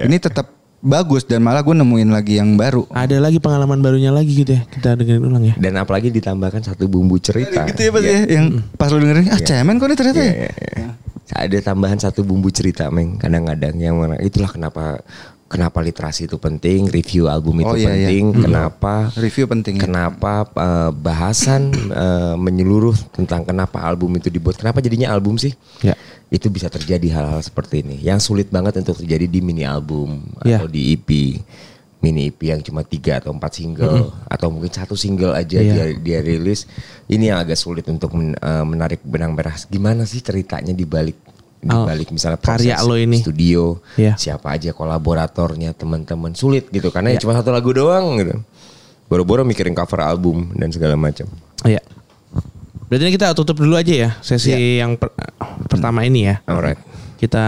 Ini 0.02 0.16
tetap 0.18 0.46
bagus 0.80 1.24
dan 1.24 1.40
malah 1.40 1.60
gue 1.60 1.72
nemuin 1.72 2.08
lagi 2.08 2.36
yang 2.36 2.56
baru. 2.56 2.84
Ada 2.90 3.16
lagi 3.16 3.36
pengalaman 3.38 3.80
barunya 3.80 4.08
lagi 4.08 4.32
gitu 4.34 4.52
ya. 4.52 4.64
Kita 4.64 4.92
dengerin 4.94 5.22
ulang 5.22 5.40
ya. 5.42 5.54
Dan 5.56 5.76
apalagi 5.76 6.08
ditambahkan 6.08 6.60
satu 6.62 6.84
bumbu 6.86 7.16
cerita. 7.16 7.64
Gitu 7.64 7.80
ya 7.84 7.90
pas 7.90 8.02
ya, 8.02 8.20
yang 8.26 8.46
pas 8.74 8.88
lu 8.88 9.00
dengerin 9.00 9.28
ah 9.28 9.38
cemen 9.38 9.76
kok 9.76 9.86
ini 9.86 9.96
ternyata 9.96 10.20
Iya, 10.20 10.48
ya. 10.48 10.88
Ada 11.34 11.56
tambahan 11.64 11.96
satu 11.96 12.20
bumbu 12.20 12.48
cerita, 12.48 12.84
Meng. 12.88 13.16
Kadang-kadang 13.16 13.74
yang 13.76 13.96
mana 13.96 14.20
itulah 14.20 14.46
kenapa 14.46 15.00
kenapa 15.46 15.78
literasi 15.78 16.26
itu 16.26 16.36
penting, 16.36 16.88
review 16.88 17.28
album 17.28 17.60
itu 17.60 17.68
Oh, 17.68 17.76
iya, 17.76 17.94
iya. 17.94 18.08
penting, 18.10 18.24
kenapa 18.42 19.12
Review 19.14 19.46
penting 19.46 19.74
ya. 19.78 19.82
Kenapa 19.84 20.32
eh, 20.48 20.90
bahasan 20.90 21.62
eh, 21.74 22.34
menyeluruh 22.34 22.96
tentang 23.12 23.44
kenapa 23.44 23.80
album 23.80 24.16
itu 24.16 24.28
dibuat, 24.28 24.56
kenapa 24.56 24.80
jadinya 24.80 25.12
album 25.12 25.36
sih? 25.36 25.52
Ya. 25.80 25.94
Itu 26.28 26.48
bisa 26.48 26.66
terjadi 26.66 27.06
hal-hal 27.12 27.40
seperti 27.40 27.86
ini. 27.86 28.00
Yang 28.00 28.26
sulit 28.26 28.48
banget 28.50 28.80
untuk 28.80 28.98
terjadi 28.98 29.26
di 29.26 29.38
mini 29.38 29.62
album 29.62 30.24
Ya. 30.42 30.58
atau 30.58 30.66
di 30.66 30.92
EP. 30.92 31.38
Mini 32.00 32.28
EP 32.28 32.36
yang 32.44 32.60
cuma 32.60 32.84
tiga 32.84 33.16
atau 33.16 33.32
empat 33.32 33.52
single 33.54 34.12
atau 34.28 34.52
mungkin 34.52 34.68
satu 34.68 34.92
single 34.92 35.32
aja 35.32 35.56
Iya. 35.56 35.72
dia 35.72 35.84
dia 35.96 36.18
rilis. 36.20 36.68
Ini 37.06 37.32
yang 37.32 37.38
agak 37.38 37.56
sulit 37.56 37.86
untuk 37.86 38.12
men- 38.12 38.34
eh, 38.34 38.64
menarik 38.64 39.00
benang 39.00 39.32
merah. 39.32 39.56
Gimana 39.64 40.04
sih 40.04 40.20
ceritanya 40.20 40.70
di 40.70 40.84
balik 40.84 41.16
di 41.64 41.72
Oh, 41.72 41.82
balik 41.82 42.08
misalnya 42.08 42.36
karya 42.36 42.76
proses 42.76 42.84
lo 42.84 42.94
ini. 42.94 43.18
studio, 43.18 43.80
Iya. 43.94 44.14
siapa 44.14 44.52
aja 44.52 44.70
kolaboratornya, 44.70 45.72
teman-teman 45.72 46.32
sulit 46.32 46.68
gitu 46.68 46.88
karena 46.88 47.10
ya 47.10 47.18
cuma 47.18 47.32
satu 47.32 47.48
lagu 47.48 47.70
doang 47.70 48.16
gitu. 48.16 48.36
Boro-boro 49.04 49.42
mikirin 49.42 49.72
cover 49.72 50.00
album 50.00 50.52
dan 50.52 50.68
segala 50.68 50.94
macam. 50.94 51.24
Iya. 51.62 51.80
Berarti 52.84 53.02
ini 53.02 53.12
kita 53.12 53.32
tutup 53.32 53.56
dulu 53.56 53.74
aja 53.74 53.90
ya 53.90 54.10
sesi 54.20 54.50
Iya. 54.50 54.84
yang 54.84 54.94
per- 54.94 55.16
pertama 55.66 56.02
ini 56.02 56.26
ya. 56.26 56.44
Alright. 56.44 56.76
Kita 57.14 57.40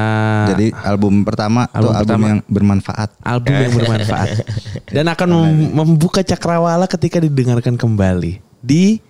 Jadi 0.48 0.72
album 0.78 1.20
pertama 1.20 1.68
Album 1.68 1.76
tuh 1.82 1.92
album 1.92 2.08
pertama. 2.08 2.26
yang 2.26 2.40
bermanfaat. 2.46 3.08
album 3.20 3.52
yang 3.52 3.72
bermanfaat 3.74 4.28
dan 4.96 5.04
akan 5.06 5.28
mem- 5.28 5.72
membuka 5.76 6.20
cakrawala 6.20 6.86
ketika 6.86 7.20
didengarkan 7.20 7.76
kembali 7.76 8.40
di 8.58 9.04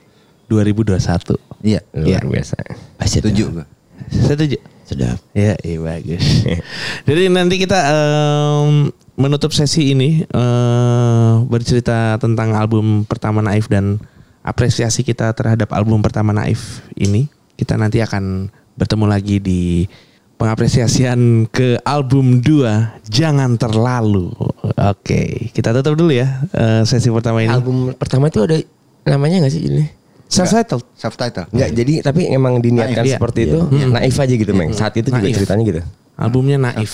2021. 0.47 1.39
Iya. 1.63 1.81
Luar 1.93 2.25
biasa. 2.25 2.57
Pasti 2.97 3.19
Setuju 3.19 3.45
gue. 3.53 3.67
Setuju. 4.09 4.59
Sedap. 4.87 5.19
Ya, 5.35 5.59
iya 5.67 5.79
bagus. 5.83 6.23
Jadi 7.11 7.27
nanti 7.27 7.59
kita 7.59 7.79
em, 7.91 8.95
menutup 9.19 9.51
sesi 9.51 9.91
ini 9.91 10.23
eh, 10.23 11.33
bercerita 11.51 12.15
tentang 12.23 12.55
album 12.55 13.03
pertama 13.03 13.43
Naif 13.43 13.67
dan 13.67 13.99
apresiasi 14.47 15.03
kita 15.03 15.35
terhadap 15.35 15.75
album 15.75 15.99
pertama 16.07 16.31
Naif 16.31 16.87
ini. 16.95 17.27
Kita 17.59 17.75
nanti 17.75 17.99
akan 17.99 18.47
bertemu 18.79 19.05
lagi 19.11 19.37
di 19.43 19.91
pengapresiasian 20.39 21.49
ke 21.51 21.81
album 21.83 22.39
2 22.45 23.11
Jangan 23.11 23.59
Terlalu. 23.59 24.31
Oke, 24.77 25.51
kita 25.51 25.75
tutup 25.75 25.99
dulu 25.99 26.15
ya 26.15 26.47
eh, 26.55 26.87
sesi 26.87 27.11
pertama 27.11 27.43
ini. 27.43 27.51
Album 27.51 27.91
pertama 27.99 28.31
itu 28.31 28.39
ada 28.39 28.63
namanya 29.03 29.51
gak 29.51 29.55
sih 29.55 29.67
ini? 29.67 30.06
Self-titled. 30.27 30.83
Subtitle. 30.93 31.47
Enggak, 31.55 31.71
jadi 31.73 31.93
tapi 32.03 32.27
emang 32.27 32.59
diniatkan 32.59 33.07
Naif, 33.07 33.11
iya. 33.11 33.17
seperti 33.17 33.41
itu 33.47 33.59
naif 33.87 34.17
aja 34.17 34.35
gitu, 34.35 34.53
Meng. 34.53 34.71
Saat 34.73 34.99
itu 34.99 35.09
juga 35.09 35.23
Naif. 35.23 35.37
ceritanya 35.37 35.63
gitu. 35.65 35.81
Albumnya 36.17 36.59
Naif. 36.59 36.91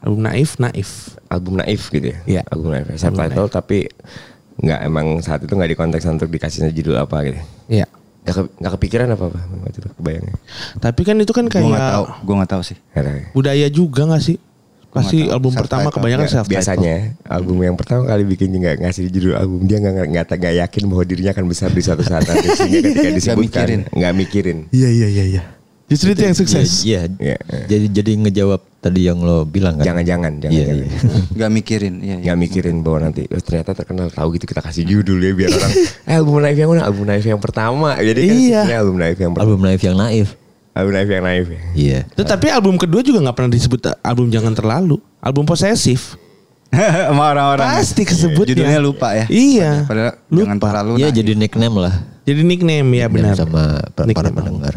Album 0.00 0.20
Naif, 0.22 0.50
Naif. 0.56 0.90
Album 1.28 1.52
naif 1.58 1.82
gitu 1.88 2.06
ya. 2.08 2.18
Iya. 2.24 2.42
Album 2.48 2.72
naif. 2.72 2.88
Subtitle 2.96 3.48
tapi 3.48 3.84
nggak 4.56 4.80
emang 4.82 5.06
saat 5.20 5.40
itu 5.40 5.52
nggak 5.52 5.70
di 5.72 5.78
konteks 5.78 6.04
untuk 6.06 6.28
dikasihnya 6.28 6.72
judul 6.72 6.96
apa 6.96 7.16
gitu. 7.22 7.40
Iya. 7.68 7.86
Gak, 8.20 8.34
ke- 8.36 8.52
nggak 8.60 8.72
kepikiran 8.76 9.08
apa 9.08 9.24
apa 9.28 9.40
waktu 9.64 9.78
itu 9.80 9.88
kebayangnya. 9.96 10.34
Tapi 10.76 11.00
kan 11.02 11.16
itu 11.16 11.32
kan 11.32 11.44
Gue 11.46 11.56
nggak 11.56 11.72
kayak 11.74 11.92
tahu, 11.92 12.04
gue 12.20 12.34
nggak 12.36 12.50
tahu 12.50 12.62
sih. 12.62 12.76
Ada. 12.92 13.10
budaya 13.32 13.66
juga 13.68 14.02
gak 14.06 14.20
sih? 14.22 14.36
Pasti 14.90 15.18
album 15.24 15.52
pertama 15.52 15.86
Self-title. 15.86 15.94
kebanyakan 15.96 16.20
Nggak, 16.20 16.34
self 16.34 16.44
title. 16.44 16.54
biasanya 16.56 16.94
album 17.24 17.56
yang 17.60 17.76
pertama 17.78 18.02
kali 18.04 18.22
bikin 18.24 18.48
nggak 18.50 18.76
ngasih 18.80 19.04
judul 19.06 19.34
album 19.34 19.60
dia 19.62 19.78
nggak 19.78 19.94
nggak 20.08 20.26
nggak 20.28 20.54
yakin 20.58 20.82
bahwa 20.84 21.04
dirinya 21.04 21.32
akan 21.32 21.46
besar 21.46 21.68
di 21.68 21.78
suatu 21.78 22.02
saat 22.02 22.22
nanti 22.24 22.46
sehingga 22.50 22.80
ketika 22.90 23.10
disebutkan 23.12 23.38
mikirin. 23.62 23.80
nggak 23.88 24.12
mikirin. 24.16 24.58
Iya 24.70 24.88
iya 24.90 25.08
iya 25.08 25.24
iya. 25.30 25.42
Justru 25.86 26.10
itu 26.10 26.22
yang 26.22 26.36
sukses. 26.36 26.82
Iya, 26.82 27.10
Iya. 27.12 27.34
Jadi 27.66 27.86
jadi 27.90 28.10
ngejawab 28.16 28.62
tadi 28.78 29.00
yang 29.04 29.18
lo 29.18 29.42
bilang 29.42 29.74
kan. 29.74 29.82
Jangan-jangan, 29.84 30.38
jangan, 30.38 30.54
Iya, 30.54 30.64
jangan. 30.64 30.78
iya. 30.80 30.90
Gak 31.40 31.50
mikirin. 31.50 31.94
Iya, 31.96 32.06
iya. 32.06 32.16
nggak 32.24 32.38
mikirin 32.40 32.76
bahwa 32.80 32.98
nanti 33.04 33.22
oh, 33.26 33.38
ternyata 33.38 33.70
terkenal 33.72 34.06
tahu 34.08 34.28
gitu 34.32 34.46
kita 34.46 34.58
kasih 34.60 34.82
judul 34.84 35.18
ya 35.18 35.32
biar 35.32 35.50
orang 35.50 35.72
eh 36.06 36.14
album 36.14 36.38
naif 36.38 36.54
yang 36.56 36.70
mana 36.70 36.82
album 36.84 37.04
naif 37.04 37.22
yang 37.24 37.38
pertama 37.38 37.94
jadi 37.96 38.20
kan 38.20 38.36
Iya. 38.38 38.62
album 38.76 38.96
naif 38.96 39.18
yang 39.18 39.30
pertama 39.30 39.44
Album 39.44 39.60
naif 39.60 39.80
yang 39.80 39.96
naif. 39.96 40.28
Album 40.80 40.92
naif 40.96 41.08
yang 41.12 41.24
naif 41.24 41.46
ya. 41.46 41.60
Iya. 41.76 42.00
Tetapi 42.16 42.46
album 42.48 42.74
kedua 42.80 43.04
juga 43.04 43.20
nggak 43.20 43.36
pernah 43.36 43.52
disebut 43.52 43.80
album 44.00 44.32
jangan 44.32 44.52
terlalu. 44.56 44.96
Album 45.20 45.44
posesif. 45.44 46.16
Sama 47.10 47.24
orang-orang. 47.34 47.66
Pasti 47.66 48.02
kesebutnya. 48.06 48.54
Judulnya 48.56 48.80
lupa 48.80 49.12
ya. 49.12 49.26
Iya. 49.28 49.84
Padahal 49.84 50.14
Lupa. 50.30 50.40
jangan 50.46 50.58
terlalu. 50.58 50.92
Iya 51.02 51.08
jadi 51.12 51.32
nickname 51.36 51.76
lah. 51.76 51.94
Jadi 52.24 52.40
nickname 52.46 52.88
ya 52.94 53.06
benar. 53.10 53.34
Sama 53.36 53.84
para 53.92 54.30
pendengar. 54.30 54.74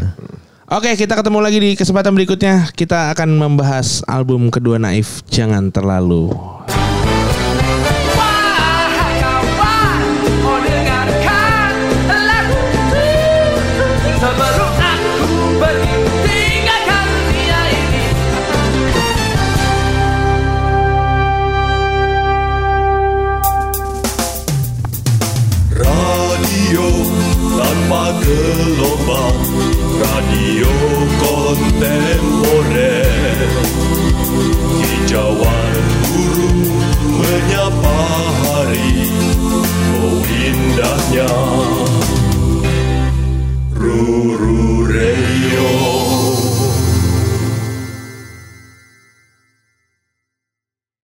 Oke, 0.74 0.90
kita 0.98 1.14
ketemu 1.14 1.38
lagi 1.38 1.58
di 1.62 1.72
kesempatan 1.78 2.18
berikutnya. 2.18 2.74
Kita 2.74 3.14
akan 3.14 3.38
membahas 3.38 4.02
album 4.10 4.50
kedua 4.50 4.82
Naif, 4.82 5.22
Jangan 5.30 5.70
Terlalu. 5.70 6.34